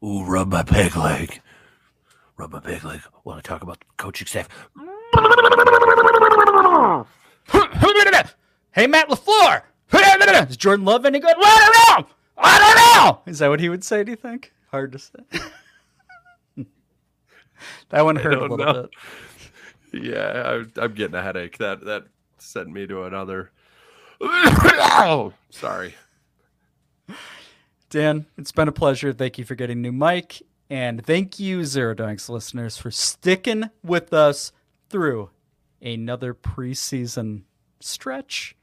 Ooh, 0.00 0.22
rub 0.22 0.52
my 0.52 0.62
peg 0.62 0.94
leg. 0.94 1.40
Rub 2.36 2.52
my 2.52 2.60
peg 2.60 2.84
leg. 2.84 3.00
Want 3.24 3.42
to 3.42 3.48
talk 3.48 3.64
about 3.64 3.80
the 3.80 3.86
coaching 3.96 4.28
staff? 4.28 4.48
hey, 8.70 8.86
Matt 8.86 9.08
LaFleur. 9.08 9.62
Is 10.48 10.56
Jordan 10.56 10.84
Love 10.84 11.04
any 11.04 11.18
good? 11.18 11.34
Well, 11.36 11.46
I 11.48 11.96
don't 11.96 12.06
know. 12.06 12.14
I 12.38 12.58
don't 12.58 12.76
know. 12.76 13.20
Is 13.30 13.38
that 13.38 13.48
what 13.48 13.60
he 13.60 13.68
would 13.68 13.84
say, 13.84 14.04
do 14.04 14.10
you 14.10 14.16
think? 14.16 14.52
Hard 14.70 14.92
to 14.92 14.98
say. 14.98 15.18
that 17.88 18.04
one 18.04 18.16
hurt 18.16 18.34
a 18.34 18.40
little 18.40 18.56
know. 18.56 18.88
bit. 19.92 20.02
Yeah, 20.02 20.64
I, 20.76 20.82
I'm 20.82 20.94
getting 20.94 21.14
a 21.14 21.22
headache. 21.22 21.58
That 21.58 21.84
that 21.84 22.04
sent 22.38 22.68
me 22.68 22.86
to 22.86 23.04
another. 23.04 23.50
oh, 24.20 25.32
sorry. 25.50 25.94
Dan, 27.88 28.26
it's 28.36 28.52
been 28.52 28.68
a 28.68 28.72
pleasure. 28.72 29.12
Thank 29.12 29.38
you 29.38 29.44
for 29.44 29.54
getting 29.54 29.80
new 29.80 29.92
mic. 29.92 30.42
And 30.68 31.04
thank 31.06 31.38
you, 31.38 31.64
Zero 31.64 31.94
Doinks 31.94 32.28
listeners, 32.28 32.76
for 32.76 32.90
sticking 32.90 33.70
with 33.84 34.12
us 34.12 34.52
through 34.90 35.30
another 35.80 36.34
preseason 36.34 37.42
stretch. 37.80 38.56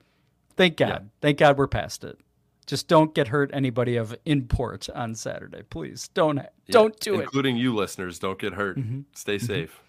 Thank 0.56 0.78
God. 0.78 1.10
Thank 1.22 1.38
God 1.38 1.58
we're 1.58 1.68
past 1.68 2.04
it. 2.04 2.20
Just 2.66 2.88
don't 2.88 3.14
get 3.14 3.28
hurt 3.28 3.50
anybody 3.54 3.96
of 3.96 4.16
import 4.26 4.90
on 4.94 5.16
Saturday, 5.16 5.64
please. 5.70 6.10
Don't 6.14 6.38
Yeah, 6.38 6.48
don't 6.70 7.00
do 7.00 7.14
it. 7.14 7.16
Mm-hmm. 7.16 7.24
Including 7.24 7.58
you 7.58 7.76
listeners. 7.76 8.20
Don't 8.20 8.40
get 8.40 8.54
hurt. 8.54 8.80
Stay 9.14 9.38
safe. 9.38 9.82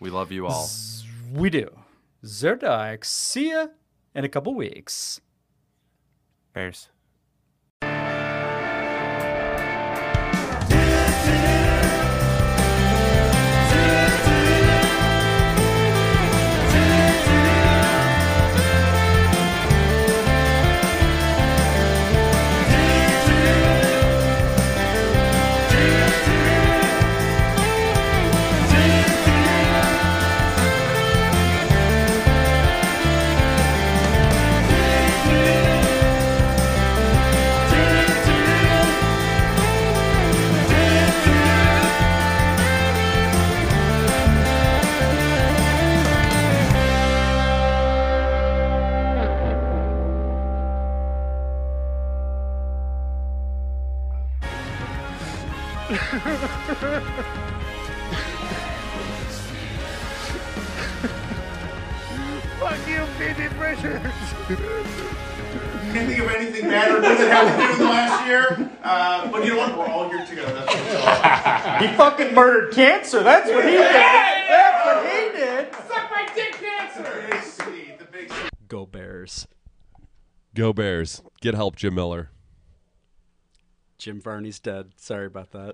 We 0.00 0.10
love 0.10 0.32
you 0.32 0.46
all. 0.46 0.68
We 1.32 1.48
do. 1.48 1.70
Zerdak, 2.24 3.04
see 3.04 3.50
ya 3.50 3.68
in 4.14 4.24
a 4.24 4.28
couple 4.28 4.54
weeks. 4.54 5.20
Bears. 6.52 6.88
Fuck 56.72 57.02
you, 62.88 63.04
Phoebe 63.18 63.48
Bridgers. 63.58 64.00
Can't 65.92 66.08
think 66.08 66.20
of 66.20 66.28
anything 66.30 66.70
better 66.70 66.96
or 66.96 67.00
good 67.02 67.18
that 67.18 67.30
happened 67.30 67.72
in 67.72 67.78
the 67.78 67.84
last 67.84 68.26
year. 68.26 68.70
Uh, 68.82 69.30
but 69.30 69.44
you 69.44 69.50
know 69.50 69.58
what? 69.58 69.76
We're 69.76 69.86
all 69.86 70.08
here 70.08 70.24
together. 70.24 70.54
That's 70.54 70.74
what 70.74 70.82
it's 70.82 70.94
all 70.94 71.02
about. 71.02 71.82
He 71.82 71.88
fucking 71.94 72.32
murdered 72.34 72.72
cancer. 72.72 73.22
That's 73.22 73.50
what 73.50 73.64
he 73.64 73.72
did. 73.72 73.80
That's 73.82 74.86
what 74.86 75.04
he 75.06 75.30
did. 75.38 75.74
Suck 75.74 76.10
my 76.10 76.26
dick, 76.34 76.52
cancer. 76.52 77.26
Big 77.30 77.42
C, 77.42 77.92
the 77.98 78.04
big 78.06 78.32
C. 78.32 78.48
Go 78.66 78.86
Bears. 78.86 79.46
Go 80.54 80.72
Bears. 80.72 81.20
Get 81.42 81.54
help, 81.54 81.76
Jim 81.76 81.94
Miller. 81.94 82.30
Jim 83.98 84.18
Varney's 84.20 84.58
dead. 84.58 84.92
Sorry 84.96 85.26
about 85.26 85.50
that. 85.50 85.68